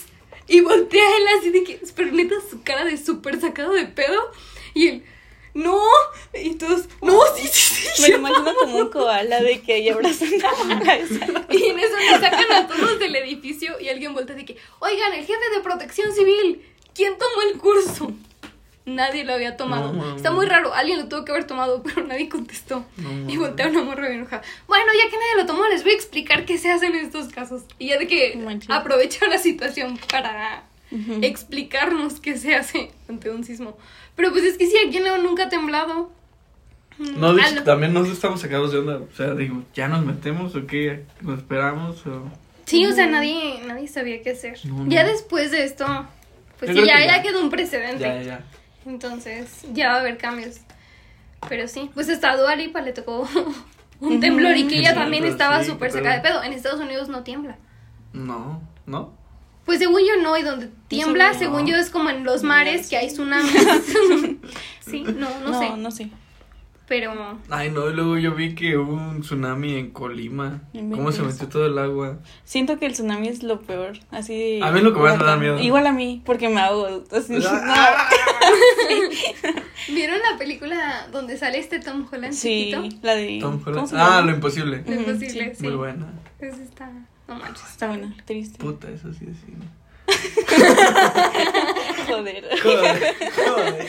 Y 0.48 0.62
voltea 0.62 1.04
él 1.18 1.24
así 1.40 1.50
de 1.52 1.64
que, 1.64 1.80
pero 1.96 2.12
neta 2.12 2.36
su 2.50 2.62
cara 2.64 2.84
de 2.84 2.98
súper 2.98 3.40
sacado 3.40 3.72
de 3.74 3.86
pedo. 3.86 4.20
Y 4.74 4.88
él, 4.88 5.04
no. 5.54 5.80
Y 6.34 6.56
todos, 6.56 6.86
no, 7.02 7.20
sí, 7.36 7.48
sí, 7.48 7.86
sí. 7.96 8.02
Me 8.02 8.10
lo 8.10 8.18
imagino 8.18 8.54
como 8.56 8.78
un 8.78 8.90
koala 8.90 9.42
de 9.42 9.62
que 9.62 9.74
ahí 9.74 9.90
abrazando 9.90 10.48
a 10.48 10.80
cabeza. 10.84 11.26
Y 11.50 11.66
en 11.66 11.80
eso 11.80 11.96
le 11.98 12.20
sacan 12.20 12.52
a 12.52 12.68
todos 12.68 13.00
del 13.00 13.16
edificio 13.16 13.80
y 13.80 13.90
alguien 13.90 14.14
voltea 14.14 14.36
de 14.36 14.46
que, 14.46 14.58
oigan, 14.80 15.14
el 15.14 15.26
jefe 15.26 15.50
de 15.56 15.62
protección 15.62 16.14
civil, 16.14 16.62
¿quién 16.96 17.14
tomó 17.18 17.42
el 17.52 17.58
curso? 17.58 18.12
Nadie 18.84 19.24
lo 19.24 19.34
había 19.34 19.58
tomado. 19.58 19.94
No. 19.94 20.16
Está 20.16 20.32
muy 20.32 20.48
raro, 20.48 20.74
alguien 20.74 20.98
lo 21.00 21.08
tuvo 21.08 21.24
que 21.24 21.32
haber 21.32 21.46
tomado, 21.46 21.84
pero 21.84 22.04
nadie 22.06 22.28
contestó. 22.30 22.84
No, 22.98 23.30
y 23.32 23.38
voltea 23.38 23.68
una 23.68 23.84
morra 23.84 24.08
bien 24.08 24.22
enojada. 24.22 24.42
Bueno, 24.68 24.86
ya 24.98 25.10
que 25.10 25.18
nadie 25.18 25.36
lo 25.38 25.46
tomó, 25.46 25.68
les 25.68 25.84
voy 25.84 25.92
a 25.92 25.96
explicar 25.96 26.46
qué 26.46 26.58
se 26.58 26.72
hace 26.72 26.88
en 26.88 26.96
estos 26.96 27.28
casos. 27.28 27.62
Y 27.78 27.90
ya 27.90 28.00
de 28.00 28.08
que 28.08 28.36
Manches. 28.38 28.70
aprovechan 28.72 29.30
la 29.30 29.38
situación 29.38 30.00
para 30.12 30.64
explicarnos 31.22 32.20
qué 32.20 32.38
se 32.38 32.56
hace 32.56 32.92
ante 33.08 33.30
un 33.30 33.44
sismo. 33.44 33.78
Pero 34.22 34.34
pues 34.34 34.44
es 34.46 34.58
que 34.60 34.68
si 34.68 34.78
aquí 34.78 34.98
en 34.98 35.04
León 35.06 35.24
nunca 35.24 35.46
ha 35.46 35.50
temblado. 35.50 36.12
No, 37.00 37.34
de 37.34 37.42
hecho, 37.42 37.64
también 37.64 37.92
nos 37.94 38.08
estamos 38.08 38.40
sacados 38.42 38.72
de 38.72 38.78
onda. 38.78 38.98
O 38.98 39.16
sea, 39.16 39.34
digo, 39.34 39.64
¿ya 39.74 39.88
nos 39.88 40.06
metemos 40.06 40.56
o 40.56 40.68
qué? 40.68 41.06
¿Nos 41.22 41.40
esperamos 41.40 42.06
o...? 42.06 42.30
Sí, 42.66 42.86
o 42.86 42.92
sea, 42.94 43.08
nadie, 43.08 43.62
nadie 43.66 43.88
sabía 43.88 44.22
qué 44.22 44.30
hacer. 44.32 44.60
No, 44.66 44.86
Ya 44.88 45.04
no. 45.04 45.10
después 45.10 45.50
de 45.50 45.64
esto, 45.64 45.86
pues 46.60 46.76
Yo 46.76 46.82
sí, 46.84 46.88
ya, 46.88 46.98
que 46.98 47.08
ya 47.08 47.16
ya. 47.18 47.22
quedó 47.24 47.42
un 47.42 47.50
precedente. 47.50 48.04
Ya, 48.04 48.16
ya, 48.18 48.22
ya. 48.22 48.46
Entonces, 48.86 49.62
ya 49.74 49.88
va 49.90 49.96
a 49.96 50.00
haber 50.02 50.20
cambios. 50.20 50.58
Pero 51.50 51.68
sí, 51.68 51.90
pues 51.96 52.08
hasta 52.10 52.30
a 52.32 52.38
Dua 52.38 52.56
Lipa 52.56 52.82
le 52.82 52.94
tocó 52.94 53.28
un 54.00 54.20
temblor 54.20 54.56
y 54.56 54.68
que 54.68 54.78
ella 54.78 54.90
Sí, 54.90 54.96
también 54.96 55.24
pero 55.24 55.34
estaba 55.34 55.64
sí, 55.64 55.72
súper 55.72 55.90
pero- 55.92 56.04
sacada 56.04 56.16
de 56.18 56.22
pedo. 56.30 56.44
En 56.44 56.54
Estados 56.54 56.80
Unidos 56.80 57.10
no 57.10 57.24
tiembla. 57.24 57.58
No, 58.14 58.62
¿no? 58.86 59.14
Pues 59.72 59.80
según 59.80 60.02
yo 60.02 60.22
no, 60.22 60.38
y 60.38 60.44
donde 60.44 60.70
tiembla, 60.90 61.34
según 61.34 61.66
yo 61.66 61.78
es 61.78 61.90
como 61.90 62.10
en 62.10 62.26
los 62.26 62.44
mares 62.44 62.90
que 62.90 62.98
hay 62.98 63.08
tsunamis. 63.08 63.54
sí, 64.82 65.04
no, 65.04 65.30
no, 65.40 65.58
sé. 65.58 65.70
No, 65.70 65.78
no 65.78 65.92
sé. 65.92 66.10
Pero 66.90 67.14
Ay, 67.50 67.72
no, 67.72 67.90
y 67.90 67.94
luego 67.94 68.18
yo 68.18 68.36
vi 68.36 68.54
que 68.54 68.76
hubo 68.76 68.96
un 68.96 69.22
tsunami 69.22 69.76
en 69.76 69.92
Colima. 69.92 70.64
¿Cómo 70.74 71.14
se 71.14 71.22
metió 71.22 71.48
todo 71.48 71.68
el 71.68 71.78
agua? 71.78 72.20
Siento 72.44 72.80
que 72.80 72.86
el 72.86 72.92
tsunami 72.92 73.30
es 73.30 73.44
lo 73.44 73.62
peor, 73.62 73.98
así 74.10 74.38
de... 74.38 74.60
A 74.62 74.72
mí 74.72 74.82
lo 74.82 74.94
que 74.94 75.00
más 75.00 75.18
me 75.18 75.24
da 75.24 75.38
miedo. 75.38 75.58
Igual 75.58 75.88
a 75.88 75.94
mí, 75.94 76.22
porque 76.26 76.50
me 76.50 76.60
ahogo. 76.60 77.06
Así, 77.10 77.38
Ah, 77.48 78.10
¿vieron 79.88 80.18
la 80.30 80.38
película 80.38 81.08
donde 81.14 81.38
sale 81.38 81.60
este 81.60 81.80
Tom 81.80 82.06
Holland 82.12 82.34
Sí, 82.34 82.74
chiquito? 82.74 82.98
la 83.04 83.16
de... 83.16 83.40
Tom 83.40 83.62
¿cómo 83.62 83.84
Holland. 83.84 83.94
Ah, 83.96 84.22
lo 84.22 84.32
imposible. 84.32 84.84
Lo 84.86 84.96
imposible, 84.96 85.56
sí. 85.56 85.64
Muy 85.64 85.76
buena. 85.78 86.12
Eso 86.42 86.62
está. 86.62 86.92
No 87.32 87.40
manches. 87.40 87.66
Está 87.66 87.88
buena, 87.88 88.14
triste. 88.26 88.58
Puta, 88.58 88.90
eso 88.90 89.14
sí 89.14 89.26
es 89.32 89.38
cine. 89.40 89.66
Joder. 92.08 92.44
Joder, 92.62 93.16
joder. 93.46 93.88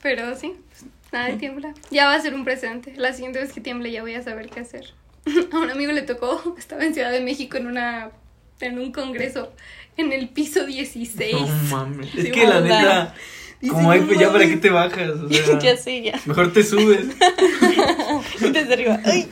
Pero 0.00 0.36
sí, 0.36 0.54
pues, 0.68 0.84
nada 1.10 1.26
de 1.26 1.32
tiembla. 1.38 1.74
Ya 1.90 2.06
va 2.06 2.14
a 2.14 2.20
ser 2.20 2.34
un 2.34 2.44
precedente. 2.44 2.94
La 2.96 3.12
siguiente 3.12 3.40
vez 3.40 3.52
que 3.52 3.60
tiemble 3.60 3.90
ya 3.90 4.02
voy 4.02 4.14
a 4.14 4.22
saber 4.22 4.48
qué 4.48 4.60
hacer. 4.60 4.94
A 5.52 5.58
un 5.58 5.70
amigo 5.70 5.90
le 5.90 6.02
tocó, 6.02 6.54
estaba 6.56 6.84
en 6.84 6.94
Ciudad 6.94 7.10
de 7.10 7.20
México 7.20 7.56
en 7.56 7.66
una 7.66 8.12
en 8.60 8.78
un 8.78 8.92
congreso 8.92 9.52
en 9.96 10.12
el 10.12 10.28
piso 10.28 10.66
16. 10.66 11.34
No 11.34 11.48
mames. 11.48 12.14
Es 12.14 12.30
que 12.30 12.46
la 12.46 12.60
neta, 12.60 13.12
Dice, 13.60 13.72
como 13.74 13.90
hay, 13.90 14.00
"No 14.00 14.06
pues 14.06 14.18
ya 14.18 14.26
para 14.32 14.40
qué 14.40 14.46
mames". 14.48 14.60
te 14.60 14.70
bajas. 14.70 15.10
O 15.10 15.28
sea, 15.32 15.58
ya 15.58 15.76
sé, 15.76 16.02
ya. 16.02 16.20
Mejor 16.26 16.52
te 16.52 16.62
subes. 16.62 17.06
Desde 18.40 18.72
arriba. 18.74 19.00
Ay. 19.04 19.28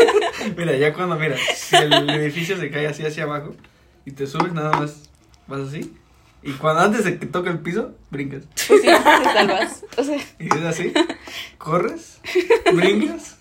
Mira, 0.56 0.76
ya 0.76 0.92
cuando, 0.94 1.16
mira, 1.16 1.36
si 1.54 1.76
el 1.76 2.08
edificio 2.10 2.56
se 2.58 2.70
cae 2.70 2.86
así 2.86 3.04
hacia 3.04 3.24
abajo 3.24 3.54
y 4.04 4.12
te 4.12 4.26
subes, 4.26 4.52
nada 4.52 4.72
más 4.78 5.08
vas 5.46 5.68
así. 5.68 5.92
Y 6.42 6.52
cuando 6.52 6.82
antes 6.82 7.04
de 7.04 7.18
que 7.18 7.26
toque 7.26 7.50
el 7.50 7.58
piso, 7.58 7.94
brincas. 8.10 8.44
Pues 8.68 8.80
sí, 8.82 8.86
te 8.88 9.32
salvas. 9.32 9.84
O 9.96 10.04
sea, 10.04 10.16
Y 10.38 10.46
es 10.46 10.62
así, 10.64 10.92
corres, 11.58 12.20
brincas. 12.74 13.36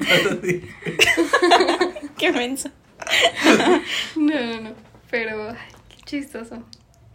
Así. 0.00 0.62
qué 2.18 2.32
menso. 2.32 2.70
No, 4.16 4.34
no, 4.40 4.60
no. 4.60 4.70
Pero, 5.10 5.48
ay, 5.50 5.56
qué 5.88 5.96
chistoso. 6.04 6.62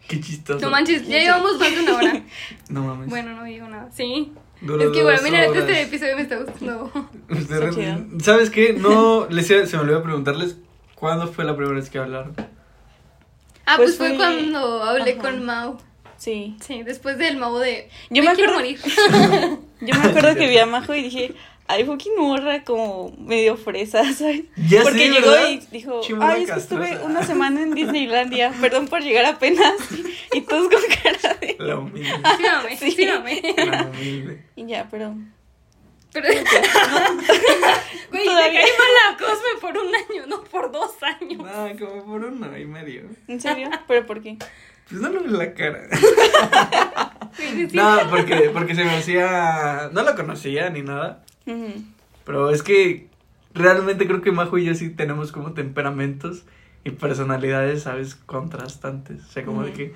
Qué 0.07 0.19
chistoso. 0.21 0.59
No 0.63 0.69
manches, 0.71 1.07
ya 1.07 1.19
llevamos 1.19 1.57
más 1.59 1.71
de 1.71 1.81
una 1.81 1.95
hora. 1.95 2.21
No 2.69 2.83
mames. 2.83 3.09
Bueno, 3.09 3.33
no 3.35 3.43
digo 3.43 3.67
nada. 3.67 3.89
Sí. 3.93 4.31
Dura 4.61 4.85
es 4.85 4.91
que, 4.91 5.03
bueno, 5.03 5.17
dos 5.21 5.23
mira, 5.29 5.45
este 5.45 5.81
episodio 5.83 6.15
me 6.15 6.21
está 6.23 6.37
gustando. 6.37 6.91
¿Sabes 8.23 8.49
qué? 8.49 8.73
No, 8.73 9.27
les, 9.29 9.47
se 9.47 9.63
me 9.73 9.77
olvidó 9.83 10.01
preguntarles 10.03 10.57
cuándo 10.95 11.27
fue 11.27 11.43
la 11.45 11.55
primera 11.55 11.75
vez 11.75 11.89
que 11.89 11.97
hablaron. 11.99 12.33
Ah, 13.65 13.73
pues, 13.77 13.95
Pues 13.95 13.97
fue 13.97 14.07
fue- 14.09 14.17
cuando 14.17 14.83
hablé 14.83 15.13
Ajá. 15.13 15.21
con 15.21 15.45
Mau. 15.45 15.77
Sí. 16.17 16.55
Sí, 16.65 16.83
después 16.83 17.17
del 17.17 17.37
Mau 17.37 17.57
de. 17.57 17.89
Yo 18.09 18.23
me 18.23 18.29
me 18.29 18.35
quiero 18.35 18.53
acuerdo- 18.53 18.77
morir. 18.77 19.59
Yo 19.81 19.93
me 19.95 20.09
acuerdo 20.09 20.35
que 20.35 20.47
vi 20.47 20.57
a 20.57 20.65
Majo 20.65 20.95
y 20.95 21.03
dije, 21.03 21.33
ay, 21.67 21.83
fucking 21.85 22.13
morra 22.17 22.63
como 22.63 23.11
medio 23.17 23.57
fresa, 23.57 24.03
¿sabes? 24.13 24.43
Ya 24.55 24.83
Porque 24.83 24.99
sé, 24.99 25.09
llegó 25.09 25.31
¿verdad? 25.31 25.49
y 25.49 25.57
dijo, 25.71 26.01
Chimorra 26.01 26.33
ay, 26.33 26.43
es 26.43 26.51
que 26.51 26.59
estuve 26.59 26.97
una 27.03 27.23
semana 27.27 27.61
en 27.61 27.73
Disneylandia, 27.73 28.53
perdón 28.61 28.87
por 28.87 29.01
llegar 29.01 29.25
apenas. 29.25 29.73
Y 30.33 30.41
todos 30.41 30.69
con 30.69 30.81
cara 31.03 31.33
de... 31.39 31.55
La 31.59 31.77
humilde. 31.77 32.11
Sí, 32.79 32.91
sí, 32.91 32.95
Sí. 32.97 33.05
La 33.05 33.83
humilde. 33.85 34.43
Y 34.55 34.65
ya, 34.65 34.87
pero... 34.89 35.15
Pero. 36.11 36.29
Güey, 36.29 36.43
te 38.23 38.29
Todavía. 38.29 38.61
caí 38.61 38.69
mal 38.79 38.91
la 39.11 39.17
Cosme 39.17 39.59
por 39.59 39.77
un 39.77 39.87
año, 39.93 40.25
no 40.27 40.43
por 40.45 40.71
dos 40.71 40.91
años. 41.03 41.39
No, 41.39 41.77
como 41.77 42.05
por 42.05 42.23
uno 42.23 42.57
y 42.57 42.65
medio. 42.65 43.03
¿En 43.27 43.41
serio? 43.41 43.69
¿Pero 43.85 44.05
por 44.05 44.21
qué? 44.21 44.37
Pues 44.89 45.01
no 45.01 45.09
le 45.09 45.19
ves 45.19 45.31
la 45.31 45.53
cara. 45.53 45.89
Sí, 47.35 47.67
sí. 47.69 47.75
No, 47.75 47.99
porque, 48.09 48.49
porque 48.53 48.75
se 48.75 48.85
me 48.85 48.91
hacía. 48.95 49.89
No 49.91 50.03
la 50.03 50.15
conocía 50.15 50.69
ni 50.69 50.83
nada. 50.83 51.25
Pero 52.25 52.49
es 52.49 52.63
que 52.63 53.07
realmente 53.53 54.07
creo 54.07 54.21
que 54.21 54.31
Majo 54.31 54.57
y 54.57 54.65
yo 54.65 54.75
sí 54.75 54.89
tenemos 54.89 55.31
como 55.31 55.53
temperamentos 55.53 56.43
y 56.83 56.91
personalidades, 56.91 57.83
¿sabes? 57.83 58.15
Contrastantes. 58.15 59.23
O 59.25 59.31
sea, 59.31 59.45
como 59.45 59.63
de 59.63 59.73
que 59.73 59.93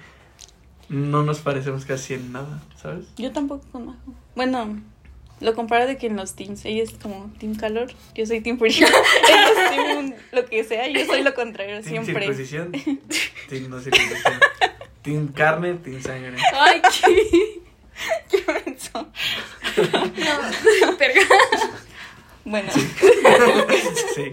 no 0.89 1.24
nos 1.24 1.39
parecemos 1.39 1.86
casi 1.86 2.16
en 2.16 2.32
nada, 2.32 2.62
¿sabes? 2.76 3.06
Yo 3.18 3.32
tampoco 3.32 3.66
con 3.72 3.88
Majo. 3.88 4.14
Bueno, 4.36 4.80
lo 5.39 5.56
comparo 5.56 5.88
de 5.88 5.97
que 5.97 6.08
en 6.08 6.16
los 6.16 6.36
teams, 6.36 6.66
ella 6.66 6.84
es 6.84 6.91
como 6.93 7.32
team 7.39 7.56
calor, 7.56 7.88
yo 8.16 8.26
soy 8.26 8.41
team 8.41 8.58
frío. 8.58 8.88
ella 8.88 9.50
es 9.52 9.70
team 9.72 10.14
lo 10.32 10.45
que 10.45 10.64
sea, 10.64 10.88
yo 10.88 11.06
soy 11.06 11.24
lo 11.24 11.34
contrario 11.34 11.82
Team 11.82 12.04
siempre. 12.04 12.26
circuncisión, 12.26 12.72
team 13.47 13.70
no 13.70 13.80
circuncisión. 13.80 14.34
Team 15.02 15.30
carne, 15.30 15.76
team 15.76 16.02
sangre. 16.02 16.36
Ay, 16.54 16.82
qué. 16.82 17.62
Qué 18.30 18.43
menso. 18.66 19.08
No, 19.78 20.97
verga. 20.97 21.22
Bueno, 22.45 22.72
Sí. 24.16 24.32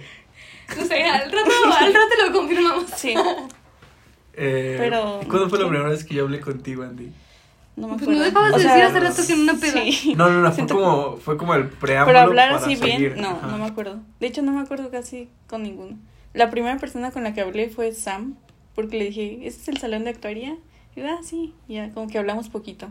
No 0.77 0.85
sé, 0.85 1.03
al 1.05 1.31
rato, 1.31 1.51
al 1.79 1.93
rato 1.95 2.15
lo 2.27 2.33
confirmamos. 2.33 2.91
sí, 2.97 3.15
Eh, 4.35 4.77
Pero- 4.79 5.21
¿y 5.23 5.27
¿Cuándo 5.27 5.49
fue 5.49 5.59
la 5.59 5.69
primera 5.69 5.89
vez 5.91 6.05
que 6.05 6.15
yo 6.15 6.25
hablé 6.25 6.41
contigo, 6.41 6.83
Andy? 6.83 7.11
no 7.77 7.89
me 7.89 7.93
Pues 7.95 8.03
acuerdo. 8.05 8.19
no 8.21 8.25
dejabas 8.25 8.55
de 8.55 8.61
sea, 8.63 8.73
decir 8.75 8.85
hace 8.87 9.01
rato 9.01 9.27
que 9.27 9.33
en 9.35 9.41
una 9.41 9.55
peda. 9.55 9.83
Sí. 9.85 10.15
No, 10.17 10.29
no, 10.31 10.41
no, 10.41 10.51
fue 10.53 10.67
como, 10.67 11.17
fue 11.19 11.37
como 11.37 11.55
el 11.55 11.69
preámbulo. 11.69 12.07
Pero 12.19 12.19
hablar 12.31 12.51
para 12.55 12.63
así 12.65 12.77
seguir. 12.77 12.99
bien, 13.15 13.21
no, 13.21 13.31
Ajá. 13.31 13.47
no 13.49 13.59
me 13.59 13.67
acuerdo. 13.67 14.01
De 14.19 14.27
hecho, 14.27 14.41
no 14.43 14.53
me 14.53 14.61
acuerdo 14.63 14.91
casi 14.91 15.29
con 15.47 15.63
ninguno. 15.63 15.99
La 16.33 16.51
primera 16.51 16.79
persona 16.79 17.11
con 17.11 17.23
la 17.25 17.35
que 17.35 17.43
hablé 17.43 17.69
fue 17.69 17.93
Sam, 17.93 18.37
porque 18.75 18.97
le 18.99 19.05
dije, 19.07 19.41
¿este 19.47 19.61
es 19.63 19.69
el 19.69 19.77
salón 19.79 20.05
de 20.05 20.11
actuaría? 20.11 20.57
Y 20.97 21.01
yo, 21.01 21.07
ah, 21.09 21.19
sí, 21.23 21.55
ya, 21.69 21.91
como 21.93 22.09
que 22.09 22.19
hablamos 22.19 22.49
poquito. 22.49 22.89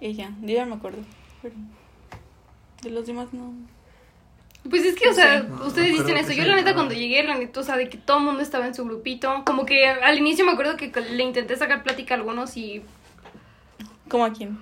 Ella, 0.00 0.30
yo 0.42 0.54
ya 0.54 0.64
me 0.66 0.74
acuerdo, 0.74 0.98
pero 1.42 1.54
de 2.82 2.90
los 2.90 3.06
demás 3.06 3.28
no. 3.32 3.52
Pues 4.68 4.84
es 4.84 4.94
que, 4.94 5.08
o 5.08 5.12
sea, 5.14 5.42
No, 5.42 5.66
ustedes 5.66 5.92
dicen 5.92 6.16
eso. 6.18 6.32
Yo, 6.32 6.44
la 6.44 6.56
neta, 6.56 6.74
cuando 6.74 6.92
llegué, 6.94 7.22
la 7.22 7.36
neta, 7.38 7.60
o 7.60 7.62
sea, 7.62 7.76
de 7.76 7.88
que 7.88 7.96
todo 7.98 8.18
el 8.18 8.24
mundo 8.24 8.40
estaba 8.42 8.66
en 8.66 8.74
su 8.74 8.84
grupito. 8.84 9.42
Como 9.46 9.64
que 9.64 9.86
al 9.88 10.18
inicio 10.18 10.44
me 10.44 10.52
acuerdo 10.52 10.76
que 10.76 10.90
le 11.00 11.22
intenté 11.22 11.56
sacar 11.56 11.82
plática 11.82 12.14
a 12.14 12.18
algunos 12.18 12.56
y. 12.56 12.82
¿Cómo 14.08 14.24
a 14.24 14.32
quién? 14.32 14.58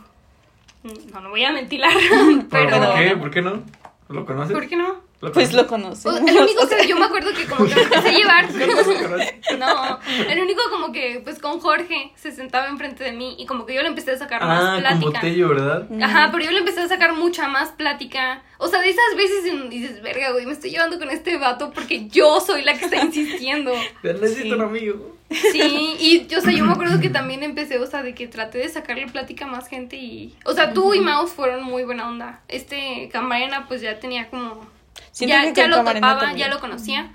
mm, 0.84 1.12
No, 1.12 1.20
no 1.20 1.30
voy 1.30 1.44
a 1.44 1.52
mentilar. 1.52 1.92
¿Pero 2.50 2.68
pero. 2.70 2.78
por 2.80 2.94
qué? 2.96 3.16
¿Por 3.16 3.30
qué 3.30 3.42
no? 3.42 3.62
¿Lo 4.08 4.24
conoces? 4.24 4.52
¿Por 4.54 4.68
qué 4.68 4.76
no? 4.76 5.07
¿Lo 5.20 5.32
Pues 5.32 5.52
lo 5.52 5.66
conoce. 5.66 6.08
O- 6.08 6.16
el 6.16 6.36
único 6.36 6.68
que 6.80 6.86
yo 6.86 6.96
me 6.96 7.06
acuerdo 7.06 7.32
que 7.34 7.44
como 7.46 7.66
que 7.66 7.74
me 7.74 7.82
empecé 7.82 8.08
a 8.08 8.12
llevar. 8.12 8.48
no, 9.58 9.98
el 10.30 10.40
único 10.40 10.60
como 10.70 10.92
que 10.92 11.20
pues 11.24 11.38
con 11.40 11.58
Jorge 11.58 12.12
se 12.14 12.30
sentaba 12.30 12.68
enfrente 12.68 13.02
de 13.02 13.12
mí 13.12 13.34
y 13.38 13.46
como 13.46 13.66
que 13.66 13.74
yo 13.74 13.82
le 13.82 13.88
empecé 13.88 14.12
a 14.12 14.18
sacar 14.18 14.40
Ah, 14.42 14.46
más 14.46 14.70
con 14.74 14.80
plática. 14.80 15.20
Botello, 15.20 15.48
¿verdad? 15.48 15.88
Ajá, 16.02 16.28
pero 16.30 16.44
yo 16.44 16.52
le 16.52 16.58
empecé 16.58 16.82
a 16.82 16.88
sacar 16.88 17.14
mucha 17.14 17.48
más 17.48 17.70
plática. 17.70 18.42
O 18.58 18.68
sea, 18.68 18.80
de 18.80 18.90
esas 18.90 19.16
veces 19.16 19.44
en 19.46 19.68
dices, 19.70 20.02
verga, 20.02 20.30
güey, 20.32 20.46
me 20.46 20.52
estoy 20.52 20.70
llevando 20.70 20.98
con 20.98 21.10
este 21.10 21.36
vato 21.36 21.70
porque 21.72 22.08
yo 22.08 22.40
soy 22.40 22.62
la 22.62 22.78
que 22.78 22.84
está 22.84 22.96
insistiendo. 23.04 23.72
Necesito 24.02 24.42
Sí. 24.44 24.52
un 24.52 24.60
amigo. 24.62 25.16
Sí, 25.30 25.96
y 25.98 26.26
yo, 26.26 26.38
o 26.38 26.40
sea, 26.40 26.52
yo 26.52 26.64
me 26.64 26.72
acuerdo 26.72 27.00
que 27.00 27.10
también 27.10 27.42
empecé, 27.42 27.78
o 27.78 27.86
sea, 27.86 28.02
de 28.02 28.14
que 28.14 28.28
traté 28.28 28.58
de 28.58 28.68
sacarle 28.68 29.06
plática 29.08 29.44
a 29.44 29.48
más 29.48 29.68
gente 29.68 29.96
y... 29.96 30.34
O 30.46 30.54
sea, 30.54 30.72
tú 30.72 30.94
y 30.94 31.00
Mouse 31.00 31.32
fueron 31.32 31.62
muy 31.64 31.82
buena 31.82 32.08
onda. 32.08 32.40
Este 32.48 33.08
Camarena 33.12 33.66
pues 33.68 33.80
ya 33.82 33.98
tenía 34.00 34.30
como... 34.30 34.66
Siento 35.12 35.34
ya 35.36 35.42
que 35.42 35.52
ya 35.54 35.62
con 35.62 35.70
lo 35.84 35.92
topaba, 35.92 36.32
ya 36.34 36.48
lo 36.48 36.60
conocía. 36.60 37.12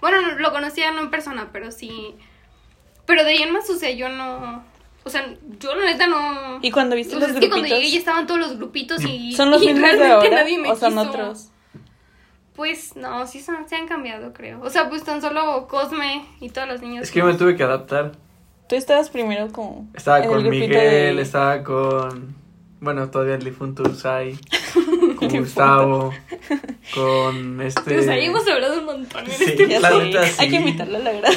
Bueno, 0.00 0.20
no, 0.20 0.38
lo 0.38 0.52
conocía 0.52 0.90
no 0.92 1.00
en 1.00 1.10
persona, 1.10 1.48
pero 1.52 1.70
sí... 1.72 2.14
Pero 3.06 3.24
de 3.24 3.30
ahí 3.30 3.42
en 3.42 3.52
más, 3.52 3.68
o 3.70 3.76
sea, 3.76 3.90
yo 3.90 4.08
no... 4.08 4.62
O 5.04 5.10
sea, 5.10 5.26
yo 5.58 5.74
la 5.74 5.86
neta 5.86 6.06
no... 6.06 6.58
¿Y 6.60 6.70
cuando 6.70 6.94
viste 6.94 7.16
O 7.16 7.18
sea, 7.18 7.28
los 7.28 7.36
es 7.36 7.40
que 7.40 7.48
cuando 7.48 7.66
grupitos? 7.66 7.78
llegué 7.78 7.92
ya 7.92 7.98
estaban 7.98 8.26
todos 8.26 8.40
los 8.40 8.56
grupitos 8.58 9.02
y... 9.04 9.32
¿Son 9.36 9.50
los 9.50 9.62
y 9.64 9.66
mismos 9.68 9.82
de 9.92 9.96
realmente 9.96 10.26
ahora 10.26 10.42
nadie 10.42 10.58
me 10.58 10.70
o 10.70 10.76
son 10.76 10.90
quiso. 10.90 11.02
otros? 11.08 11.48
Pues 12.54 12.96
no, 12.96 13.26
sí 13.26 13.40
son, 13.40 13.68
se 13.68 13.76
han 13.76 13.86
cambiado, 13.86 14.32
creo. 14.32 14.60
O 14.62 14.68
sea, 14.70 14.88
pues 14.88 15.04
tan 15.04 15.20
solo 15.22 15.66
Cosme 15.68 16.26
y 16.40 16.50
todas 16.50 16.68
las 16.68 16.80
niñas. 16.82 17.04
Es 17.04 17.10
que 17.12 17.22
me 17.22 17.34
tuve 17.34 17.56
que 17.56 17.62
adaptar. 17.62 18.12
Tú 18.68 18.74
estabas 18.74 19.08
primero 19.10 19.50
como... 19.52 19.88
Estaba 19.94 20.22
con 20.24 20.48
Miguel, 20.48 21.16
de- 21.16 21.22
estaba 21.22 21.62
con. 21.62 22.36
Bueno, 22.80 23.10
todavía 23.10 23.34
el 23.34 23.42
difunto 23.44 23.82
Usai. 23.82 24.38
Con 25.16 25.28
Gustavo. 25.28 26.14
Con 26.94 27.60
este. 27.60 27.98
O 27.98 28.02
sea, 28.02 28.16
hemos 28.16 28.46
hablado 28.48 28.78
un 28.78 28.84
montón 28.84 29.24
en 29.24 29.30
Sí. 29.32 29.44
este 29.46 29.66
neta, 29.66 29.88
Hay 29.88 30.12
sí. 30.38 30.48
que 30.48 30.56
invitarla 30.56 30.98
a 30.98 31.02
la 31.02 31.12
grada. 31.12 31.34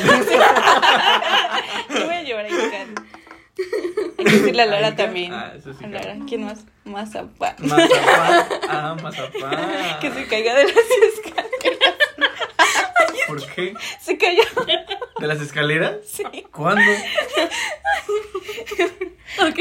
Yo 1.90 2.06
voy 2.06 2.14
a 2.16 2.22
llevar 2.24 2.46
a 2.46 2.50
Icán. 2.50 2.96
Hay 4.18 4.26
que 4.26 4.32
decirle 4.32 4.62
a 4.62 4.66
Lara 4.68 4.88
Icán. 4.90 4.96
también. 4.98 5.34
Ah, 5.34 5.54
eso 5.58 5.74
sí, 5.74 5.84
a 5.84 5.88
Lara. 5.88 6.16
¿Quién 6.28 6.44
más? 6.46 6.60
Mazapán. 6.86 7.56
Mazapán. 7.60 8.48
Ah, 8.70 8.96
Mazapán. 9.02 10.00
Que 10.00 10.12
se 10.12 10.28
caiga 10.28 10.54
de 10.56 10.66
las 10.66 10.76
escaleras. 11.16 11.96
¿Por 13.28 13.46
qué? 13.56 13.74
Se 14.00 14.18
cayó. 14.18 14.44
¿De 15.20 15.28
las 15.28 15.42
escaleras? 15.42 15.96
Sí. 16.06 16.24
¿Cuándo? 16.52 16.82
Ok. 19.42 19.60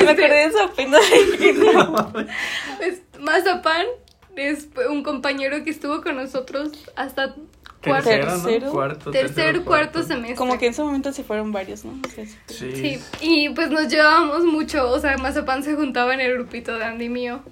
Me 0.00 0.10
acordé 0.10 0.28
de 0.28 0.44
esa 0.44 0.72
pena 0.72 0.98
de 0.98 2.18
Pues 2.78 3.02
Mazapán 3.20 3.86
es 4.36 4.68
un 4.88 5.02
compañero 5.02 5.62
que 5.64 5.70
estuvo 5.70 6.02
con 6.02 6.16
nosotros 6.16 6.70
hasta 6.96 7.34
cuarto, 7.84 8.08
Tercero, 8.10 8.32
Tercero. 8.32 8.66
¿no? 8.66 8.72
Cuarto, 8.72 9.10
tercer, 9.10 9.34
tercero, 9.34 9.64
cuarto 9.64 10.02
semestre. 10.02 10.36
Como 10.36 10.58
que 10.58 10.66
en 10.66 10.72
ese 10.72 10.82
momento 10.82 11.12
se 11.12 11.24
fueron 11.24 11.52
varios, 11.52 11.84
¿no? 11.84 12.00
O 12.06 12.10
sea, 12.10 12.24
sí. 12.26 12.36
Sí. 12.46 12.74
Sí, 12.74 13.00
y 13.20 13.48
pues 13.50 13.70
nos 13.70 13.88
llevábamos 13.88 14.44
mucho, 14.44 14.88
o 14.90 14.98
sea, 15.00 15.16
Mazapán 15.18 15.62
se 15.62 15.74
juntaba 15.74 16.14
en 16.14 16.20
el 16.20 16.32
grupito 16.34 16.76
de 16.78 16.84
Andy 16.84 17.08
mío. 17.08 17.42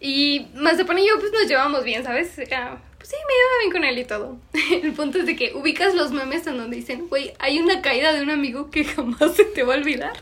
Y 0.00 0.48
Mazapán 0.54 0.98
y 0.98 1.06
yo 1.06 1.14
pues 1.20 1.32
nos 1.32 1.46
llevamos 1.48 1.84
bien, 1.84 2.02
¿sabes? 2.04 2.38
Era- 2.38 2.82
pues 2.98 3.10
sí, 3.10 3.16
me 3.16 3.34
llevaba 3.34 3.58
bien 3.60 3.72
con 3.72 3.84
él 3.84 3.98
y 3.98 4.04
todo. 4.04 4.36
El 4.82 4.92
punto 4.92 5.18
es 5.18 5.26
de 5.26 5.36
que 5.36 5.54
ubicas 5.54 5.94
los 5.94 6.10
memes 6.10 6.46
en 6.46 6.56
donde 6.58 6.76
dicen, 6.76 7.06
güey, 7.08 7.32
hay 7.38 7.58
una 7.60 7.80
caída 7.82 8.12
de 8.12 8.22
un 8.22 8.30
amigo 8.30 8.70
que 8.70 8.84
jamás 8.84 9.36
se 9.36 9.44
te 9.44 9.62
va 9.62 9.74
a 9.74 9.76
olvidar. 9.76 10.12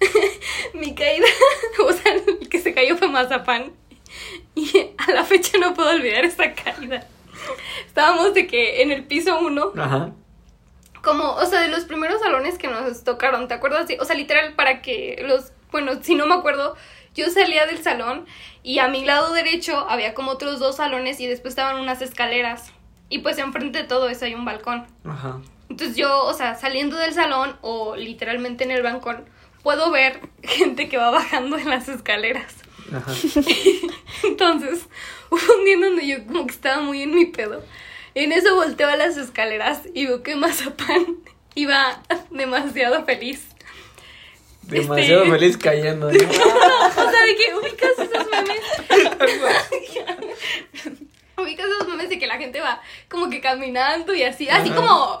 Mi 0.74 0.94
caída, 0.94 1.26
o 1.84 1.92
sea, 1.92 2.14
el 2.14 2.48
que 2.48 2.60
se 2.60 2.74
cayó 2.74 2.96
fue 2.96 3.08
Mazapán. 3.08 3.72
Y 4.54 4.90
a 4.96 5.12
la 5.12 5.24
fecha 5.24 5.58
no 5.58 5.74
puedo 5.74 5.90
olvidar 5.90 6.24
esa 6.24 6.52
caída. 6.52 7.06
Estábamos 7.86 8.34
de 8.34 8.46
que 8.46 8.82
en 8.82 8.90
el 8.90 9.04
piso 9.04 9.38
uno 9.38 9.72
Ajá. 9.76 10.12
como, 11.02 11.34
o 11.34 11.46
sea, 11.46 11.60
de 11.60 11.68
los 11.68 11.84
primeros 11.84 12.20
salones 12.20 12.58
que 12.58 12.68
nos 12.68 13.04
tocaron, 13.04 13.48
¿te 13.48 13.54
acuerdas? 13.54 13.88
O 14.00 14.04
sea, 14.04 14.16
literal, 14.16 14.54
para 14.54 14.82
que 14.82 15.22
los, 15.26 15.52
bueno, 15.70 16.02
si 16.02 16.14
no 16.14 16.26
me 16.26 16.34
acuerdo, 16.34 16.76
yo 17.14 17.30
salía 17.30 17.66
del 17.66 17.82
salón 17.82 18.26
y 18.62 18.78
a 18.80 18.88
mi 18.88 19.04
lado 19.04 19.32
derecho 19.32 19.78
había 19.88 20.14
como 20.14 20.32
otros 20.32 20.58
dos 20.58 20.76
salones 20.76 21.20
y 21.20 21.26
después 21.26 21.52
estaban 21.52 21.80
unas 21.80 22.02
escaleras. 22.02 22.72
Y 23.08 23.20
pues 23.20 23.38
enfrente 23.38 23.78
de 23.78 23.88
todo 23.88 24.08
eso 24.08 24.24
hay 24.24 24.34
un 24.34 24.44
balcón. 24.44 24.86
Ajá. 25.04 25.40
Entonces 25.68 25.96
yo, 25.96 26.24
o 26.24 26.34
sea, 26.34 26.54
saliendo 26.54 26.96
del 26.96 27.14
salón 27.14 27.56
o 27.60 27.96
literalmente 27.96 28.64
en 28.64 28.70
el 28.70 28.82
balcón, 28.82 29.24
puedo 29.62 29.90
ver 29.90 30.20
gente 30.42 30.88
que 30.88 30.96
va 30.96 31.10
bajando 31.10 31.56
en 31.58 31.68
las 31.68 31.88
escaleras. 31.88 32.54
Ajá. 32.94 33.12
Entonces, 34.24 34.86
hubo 35.30 35.54
un 35.58 35.64
día 35.64 35.74
en 35.74 35.80
donde 35.80 36.06
yo 36.06 36.24
como 36.26 36.46
que 36.46 36.54
estaba 36.54 36.80
muy 36.82 37.02
en 37.02 37.14
mi 37.14 37.26
pedo. 37.26 37.62
En 38.14 38.32
eso 38.32 38.54
volteo 38.54 38.88
a 38.88 38.96
las 38.96 39.16
escaleras 39.16 39.82
y 39.94 40.06
veo 40.06 40.22
que 40.22 40.34
Mazapán 40.36 41.18
iba 41.54 42.02
demasiado 42.30 43.04
feliz. 43.04 43.46
Demasiado 44.62 45.22
Este- 45.24 45.32
feliz 45.38 45.56
cayendo. 45.56 46.10
¿no? 46.10 46.18
No, 46.18 46.24
o 46.88 47.10
sea, 47.10 47.22
de 47.24 47.36
que 47.36 47.54
ubicas 47.54 47.90
esos 47.98 48.26
memes. 48.30 48.60
ubicas 51.36 51.66
esos 51.66 51.88
memes 51.88 52.08
de 52.08 52.18
que 52.18 52.26
la 52.26 52.36
gente 52.38 52.60
va 52.60 52.80
como 53.08 53.30
que 53.30 53.40
caminando 53.40 54.14
y 54.14 54.22
así. 54.24 54.48
Así 54.48 54.70
Ajá. 54.70 54.76
como 54.76 55.20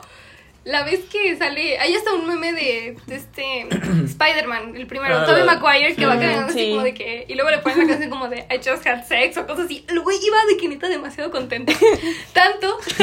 la 0.68 0.82
vez 0.84 1.00
que 1.10 1.34
sale. 1.36 1.78
Ahí 1.78 1.94
está 1.94 2.12
un 2.12 2.26
meme 2.26 2.52
de, 2.52 2.96
de 3.06 3.16
este 3.16 3.66
Spider-Man, 4.04 4.76
el 4.76 4.86
primero, 4.86 5.16
Ah, 5.18 5.24
Tobey 5.26 5.44
Maguire, 5.44 5.96
que 5.96 6.04
va 6.06 6.12
sí. 6.14 6.18
caminando 6.20 6.50
así 6.50 6.58
Sí. 6.58 6.70
como 6.72 6.82
de 6.84 6.94
que. 6.94 7.24
Y 7.28 7.34
luego 7.34 7.50
le 7.50 7.58
ponen 7.58 7.78
la 7.78 7.86
canción 7.86 8.10
como 8.10 8.28
de 8.28 8.46
I 8.50 8.56
just 8.58 8.86
had 8.86 9.04
sex 9.06 9.36
o 9.38 9.46
cosas 9.46 9.64
así. 9.64 9.84
El 9.88 10.00
güey 10.00 10.18
iba 10.22 10.36
de 10.46 10.56
que 10.58 10.68
neta 10.68 10.88
demasiado 10.88 11.30
contento. 11.30 11.72
Tanto 12.32 12.78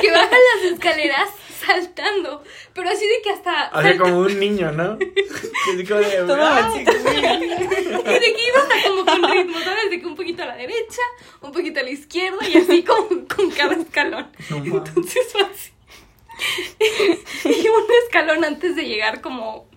que 0.00 0.10
baja 0.10 0.30
las 0.30 0.72
escaleras 0.72 1.28
saltando. 1.56 2.42
Pero 2.74 2.88
así 2.90 3.06
de 3.06 3.22
que 3.22 3.30
hasta. 3.30 3.70
O 3.74 3.82
sea, 3.82 3.96
como 3.98 4.18
un 4.20 4.38
niño, 4.40 4.72
¿no? 4.72 4.98
Que 5.66 5.72
así 5.72 5.86
como 5.86 6.00
de. 6.00 6.34
"Ah. 6.38 6.72
Y 6.76 6.84
de 6.84 8.20
que 8.34 8.48
iba 8.48 8.58
hasta 8.62 8.88
como 8.88 9.04
con 9.04 9.30
ritmo, 9.32 9.58
¿sabes? 9.60 9.90
De 9.90 10.00
que 10.00 10.06
un 10.06 10.14
poquito 10.16 10.42
a 10.42 10.46
la 10.46 10.56
derecha, 10.56 11.02
un 11.40 11.52
poquito 11.52 11.80
a 11.80 11.82
la 11.82 11.90
izquierda 11.90 12.38
y 12.48 12.56
así 12.58 12.82
con, 12.84 13.26
con 13.26 13.50
cada 13.50 13.74
escalón. 13.74 14.28
No 14.50 14.58
mames. 14.58 14.72
Entonces 14.88 15.26
fue 15.32 15.42
así. 15.42 15.70
Y 17.44 17.68
un 17.68 17.84
escalón 18.04 18.44
antes 18.44 18.76
de 18.76 18.84
llegar 18.84 19.20
como, 19.20 19.68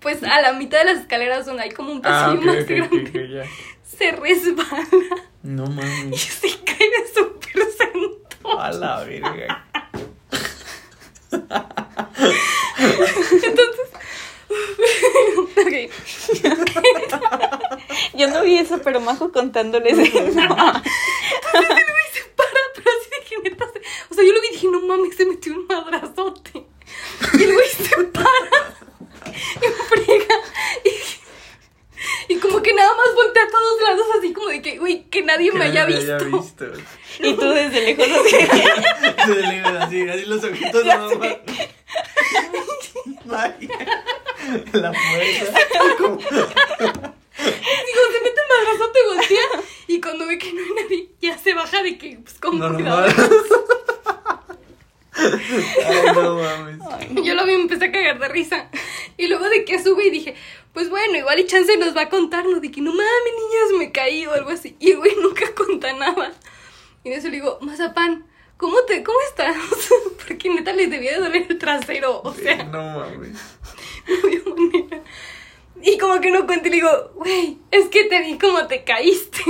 pues 0.00 0.22
a 0.22 0.40
la 0.42 0.52
mitad 0.52 0.78
de 0.80 0.84
las 0.92 0.98
escaleras 1.02 1.46
donde 1.46 1.62
hay 1.62 1.70
como 1.70 1.92
un 1.92 2.02
Ah, 2.04 2.34
pasillo 2.34 2.40
ok, 2.40 2.56
más 2.56 2.66
grande, 2.66 3.48
se 3.82 4.12
resbala 4.12 4.86
No 5.42 5.64
y 5.64 5.68
mames. 5.70 6.20
se 6.22 6.48
cae 6.64 6.76
de 6.90 7.08
súper 7.14 7.62
sentado. 7.72 8.60
A 8.60 8.72
la 8.72 9.04
verga. 9.04 9.66
Entonces. 13.42 13.88
Yo 18.14 18.28
no 18.28 18.42
vi 18.42 18.58
eso, 18.58 18.78
pero 18.82 19.00
Majo 19.00 19.32
contándoles. 19.32 19.92
Entonces 19.98 20.14
el 20.24 20.34
güey 20.34 22.06
se 22.12 22.24
para, 22.36 22.60
pero 22.74 22.90
así 23.00 23.10
de 23.10 23.24
que 23.28 23.38
neta 23.50 23.64
se- 23.72 23.82
O 24.10 24.14
sea, 24.14 24.24
yo 24.24 24.32
lo 24.32 24.40
vi 24.40 24.48
y 24.48 24.52
dije, 24.52 24.68
no 24.68 24.80
mames, 24.82 25.16
se 25.16 25.24
metió 25.26 25.54
un 25.54 25.66
madrazote. 25.66 26.66
Y 27.38 27.42
el 27.42 27.52
güey 27.54 27.68
se 27.68 27.96
para, 28.04 28.76
en 29.24 29.72
friega, 29.88 30.34
y, 30.84 30.88
y 32.28 32.36
como 32.36 32.62
que 32.62 32.72
nada 32.74 32.90
más 32.96 33.14
voltea 33.14 33.42
a 33.44 33.48
todos 33.50 33.82
lados, 33.82 34.06
así 34.18 34.32
como 34.32 34.48
de 34.48 34.62
que, 34.62 34.78
güey, 34.78 35.04
que 35.04 35.22
nadie 35.22 35.52
me 35.52 35.64
haya 35.66 35.84
visto. 35.86 36.16
visto. 36.24 36.66
Y 37.20 37.34
tú 37.34 37.48
desde 37.50 37.80
lejos 37.82 38.06
así. 38.08 38.30
Se 39.26 39.34
le 39.34 39.42
ven 39.62 39.76
así, 39.76 40.08
así 40.08 40.24
los 40.26 40.42
ojitos 40.44 40.84
Ya 40.84 40.96
nada 40.98 41.14
más. 41.16 41.36
La 44.72 44.92
fuerza. 44.92 45.52
Como- 45.98 46.16
Digo, 46.16 48.02
se 48.12 48.20
mete 48.22 48.40
el 48.40 48.48
madrazote, 48.48 48.98
voltea, 49.14 49.48
y 49.88 50.00
cuando 50.00 50.26
ve 50.26 50.38
que 50.38 50.52
no 50.52 50.60
hay 50.60 50.82
nadie, 50.82 51.08
ya 51.20 51.38
se 51.38 51.54
baja 51.54 51.82
de 51.82 51.98
que, 51.98 52.18
pues, 52.22 52.38
con 52.38 52.58
No, 52.58 52.68
no 52.70 52.74
cuidado. 52.76 53.00
mames. 53.06 53.26
Ay, 55.86 56.12
no 56.14 56.36
mames. 56.36 56.78
Yo 57.24 57.34
lo 57.34 57.44
vi 57.46 57.52
y 57.52 57.56
me 57.56 57.62
empecé 57.62 57.86
a 57.86 57.92
cagar 57.92 58.18
de 58.18 58.28
risa. 58.28 58.68
Y 59.16 59.26
luego 59.28 59.48
de 59.48 59.64
que 59.64 59.82
sube 59.82 60.06
y 60.06 60.10
dije, 60.10 60.34
pues 60.72 60.88
bueno, 60.90 61.16
igual 61.18 61.38
y 61.38 61.46
chance 61.46 61.76
nos 61.76 61.91
va 62.02 62.06
a 62.06 62.10
contar, 62.10 62.44
¿no? 62.46 62.60
De 62.60 62.70
que 62.70 62.80
no 62.80 62.90
mames, 62.92 63.32
niñas, 63.36 63.78
me 63.78 63.92
caí 63.92 64.26
o 64.26 64.32
algo 64.32 64.50
así. 64.50 64.76
Y 64.78 64.90
el 64.92 64.98
güey 64.98 65.14
nunca 65.22 65.44
cuenta 65.56 65.92
nada. 65.92 66.32
Y 67.04 67.08
en 67.08 67.14
eso 67.18 67.28
le 67.28 67.34
digo, 67.36 67.58
Mazapán, 67.60 68.26
¿cómo 68.56 68.80
te, 68.86 69.02
cómo 69.02 69.18
estás? 69.28 69.56
Porque 70.26 70.50
neta 70.50 70.72
les 70.72 70.90
debía 70.90 71.12
de 71.12 71.20
doler 71.20 71.46
el 71.48 71.58
trasero. 71.58 72.20
O 72.22 72.32
sea, 72.34 72.62
No 72.64 72.82
mames. 73.00 73.38
no 74.08 74.14
había 74.24 74.40
manera. 74.46 75.02
Y 75.84 75.98
como 75.98 76.20
que 76.20 76.30
no 76.30 76.46
cuenta 76.46 76.68
y 76.68 76.70
le 76.70 76.76
digo, 76.76 77.10
güey, 77.16 77.58
es 77.72 77.88
que 77.88 78.04
te 78.04 78.20
vi 78.22 78.38
como 78.38 78.66
te 78.66 78.84
caíste. 78.84 79.40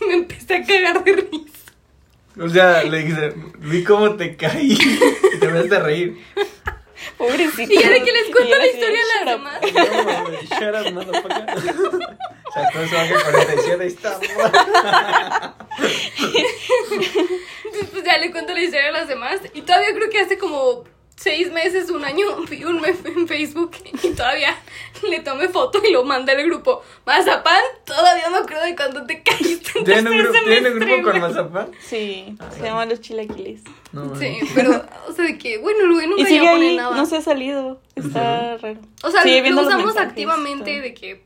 Y 0.00 0.04
me 0.06 0.14
empecé 0.14 0.56
a 0.56 0.64
cagar 0.64 1.02
de 1.04 1.12
risa. 1.12 1.72
O 2.40 2.48
sea, 2.48 2.82
le 2.84 2.98
dije, 3.04 3.32
vi 3.58 3.84
cómo 3.84 4.16
te 4.16 4.36
caí 4.36 4.72
y 4.72 5.38
te 5.38 5.46
empezaste 5.46 5.76
a 5.76 5.80
reír. 5.80 6.20
Pobrecito. 7.16 7.72
Y 7.72 7.78
ya 7.80 7.90
de 7.90 8.02
que 8.02 8.12
les 8.12 8.24
cuento 8.30 8.56
la 8.56 8.62
de, 8.64 8.70
historia 8.72 8.98
a 8.98 9.04
"Shut 9.04 9.24
las 9.24 9.36
up". 9.36 9.38
demás. 9.38 9.60
No, 9.72 10.04
mames, 10.04 10.50
shut 10.50 10.74
up, 10.74 10.92
motherfucker. 10.94 11.46
Sacó 12.94 13.20
su 13.20 13.26
AK 13.26 13.34
47 13.34 13.84
y 13.84 13.86
está. 13.88 14.20
Después 17.72 18.04
ya 18.04 18.18
le 18.18 18.30
cuento 18.30 18.52
la 18.52 18.60
historia 18.60 18.88
a 18.88 18.92
las 18.92 19.08
demás. 19.08 19.40
Y 19.54 19.62
todavía 19.62 19.94
creo 19.94 20.10
que 20.10 20.20
hace 20.20 20.38
como 20.38 20.84
seis 21.16 21.50
meses, 21.52 21.90
un 21.90 22.04
año, 22.04 22.24
vi 22.50 22.64
un 22.64 22.80
meme 22.80 22.96
en 23.04 23.28
Facebook 23.28 23.72
y 24.02 24.08
todavía 24.10 24.56
le 25.08 25.20
tomé 25.20 25.48
foto 25.48 25.80
y 25.86 25.92
lo 25.92 26.04
mandé 26.04 26.32
al 26.32 26.44
grupo. 26.44 26.82
Mazapán, 27.06 27.62
todavía 27.84 28.28
me 28.30 28.38
acuerdo 28.38 28.64
de 28.64 28.76
cuando 28.76 29.06
te 29.06 29.22
caíste. 29.22 29.78
en 29.78 29.84
¿Tienen 29.84 30.08
un, 30.08 30.18
grupo, 30.18 30.38
¿tienen 30.44 30.72
un 30.72 30.78
grupo 30.80 31.02
con 31.02 31.20
mazapán? 31.20 31.70
Sí, 31.80 32.36
se 32.56 32.62
llama 32.62 32.86
Los 32.86 33.00
Chilaquiles. 33.00 33.62
No, 33.92 34.14
Sí, 34.16 34.38
pero, 34.54 34.84
o 35.08 35.12
sea, 35.12 35.24
de 35.24 35.38
que, 35.38 35.58
bueno, 35.58 35.86
luego 35.86 36.08
nunca 36.08 36.22
Y 36.22 36.26
sigue 36.26 36.44
ya 36.44 36.52
pone 36.52 36.68
ahí, 36.70 36.76
nada. 36.76 36.96
no 36.96 37.06
se 37.06 37.16
ha 37.16 37.20
salido. 37.22 37.80
Está 37.94 38.56
raro. 38.58 38.80
O 39.02 39.10
sea, 39.10 39.22
Sigue 39.22 39.50
lo 39.50 39.62
usamos 39.62 39.86
mensajes, 39.86 40.08
activamente 40.10 40.80
de 40.80 40.94
que 40.94 41.24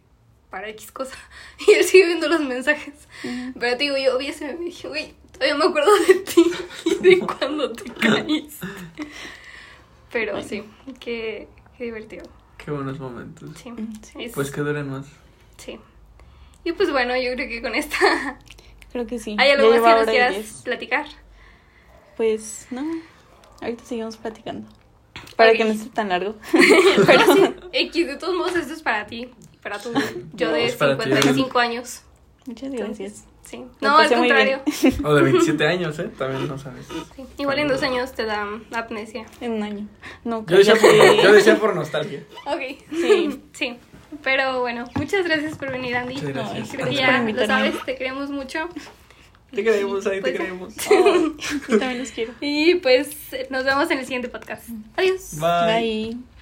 para 0.50 0.68
X 0.70 0.90
cosa. 0.92 1.16
Y 1.66 1.72
él 1.72 1.84
sigue 1.84 2.06
viendo 2.06 2.28
los 2.28 2.40
mensajes. 2.40 2.94
Pero 3.58 3.76
te 3.76 3.84
digo, 3.84 3.96
yo 3.96 4.16
vi 4.18 4.28
ese 4.28 4.46
meme 4.46 4.62
y 4.62 4.64
dije, 4.66 4.88
güey, 4.88 5.14
todavía 5.32 5.54
me 5.56 5.64
acuerdo 5.66 5.90
de 6.06 6.14
ti 6.14 6.44
y 6.84 6.94
de 6.96 7.18
cuando 7.38 7.72
te 7.72 7.90
caíste. 7.92 8.66
Pero 10.12 10.42
sí, 10.42 10.64
qué, 11.00 11.48
qué 11.76 11.84
divertido. 11.84 12.24
Qué 12.56 12.70
buenos 12.70 12.98
momentos. 12.98 13.50
Sí, 13.62 13.70
sí, 14.02 14.24
es- 14.24 14.32
Pues 14.32 14.50
que 14.50 14.60
duren 14.62 14.90
más. 14.90 15.06
sí. 15.58 15.78
Y 16.64 16.72
pues 16.72 16.90
bueno, 16.90 17.16
yo 17.16 17.32
creo 17.34 17.48
que 17.48 17.62
con 17.62 17.74
esta. 17.74 18.38
Creo 18.92 19.06
que 19.06 19.18
sí. 19.18 19.36
¿Hay 19.38 19.50
algo 19.52 19.70
más 19.70 19.80
que 19.80 19.94
nos 20.00 20.06
quieras 20.10 20.34
diez. 20.34 20.52
platicar? 20.64 21.06
Pues 22.16 22.66
no. 22.70 22.84
Ahorita 23.62 23.84
seguimos 23.84 24.16
platicando. 24.16 24.68
Para 25.36 25.52
que 25.52 25.64
no 25.64 25.70
esté 25.70 25.88
tan 25.90 26.08
largo. 26.10 26.34
Pero 27.06 27.34
sí, 27.34 27.42
X, 27.72 28.06
de 28.06 28.16
todos 28.16 28.34
modos, 28.34 28.56
esto 28.56 28.74
es 28.74 28.82
para 28.82 29.06
ti. 29.06 29.30
Para 29.62 29.78
tu 29.78 29.92
yo 30.34 30.52
de 30.52 30.66
Es 30.66 30.76
para 30.76 30.96
ti. 30.96 31.04
55 31.04 31.58
años. 31.58 32.02
Muchas 32.46 32.72
gracias. 32.72 33.24
Sí. 33.44 33.58
Me 33.58 33.88
No, 33.88 33.98
al 33.98 34.08
contrario. 34.08 34.60
O 35.04 35.14
de 35.14 35.22
27 35.22 35.66
años, 35.66 35.98
¿eh? 35.98 36.10
También 36.18 36.48
no 36.48 36.58
sabes. 36.58 36.86
Sí, 37.16 37.24
Igual 37.38 37.58
en 37.60 37.68
dos 37.68 37.82
años 37.82 38.12
te 38.12 38.24
da 38.24 38.46
amnesia. 38.72 39.26
En 39.40 39.52
un 39.52 39.62
año. 39.62 39.88
No, 40.24 40.44
Yo 40.46 40.58
decía, 40.58 40.74
por, 40.74 40.90
yo 41.22 41.32
decía 41.32 41.56
por 41.58 41.74
nostalgia. 41.74 42.24
Ok. 42.46 42.60
Sí. 42.90 43.40
Sí. 43.52 43.76
Pero 44.22 44.60
bueno, 44.60 44.84
muchas 44.94 45.24
gracias 45.24 45.56
por 45.58 45.70
venir, 45.70 45.96
Andy. 45.96 46.14
Muchas 46.14 46.30
gracias. 46.30 46.68
Creo 46.70 46.86
que 46.88 46.94
Gracias 46.94 47.26
ya 47.26 47.32
lo 47.32 47.46
sabes, 47.46 47.84
te 47.84 47.94
queremos 47.96 48.30
mucho. 48.30 48.68
Te 49.50 49.64
queremos, 49.64 50.06
ahí 50.06 50.16
te 50.16 50.20
Pues, 50.20 50.32
queremos. 50.38 50.74
Yo 51.68 51.78
también 51.78 51.98
los 52.00 52.10
quiero. 52.10 52.32
Y 52.40 52.76
pues 52.76 53.16
nos 53.50 53.64
vemos 53.64 53.90
en 53.90 53.98
el 53.98 54.04
siguiente 54.04 54.28
podcast. 54.28 54.68
Adiós. 54.96 55.36
Bye. 55.38 55.80
Bye. 56.12 56.37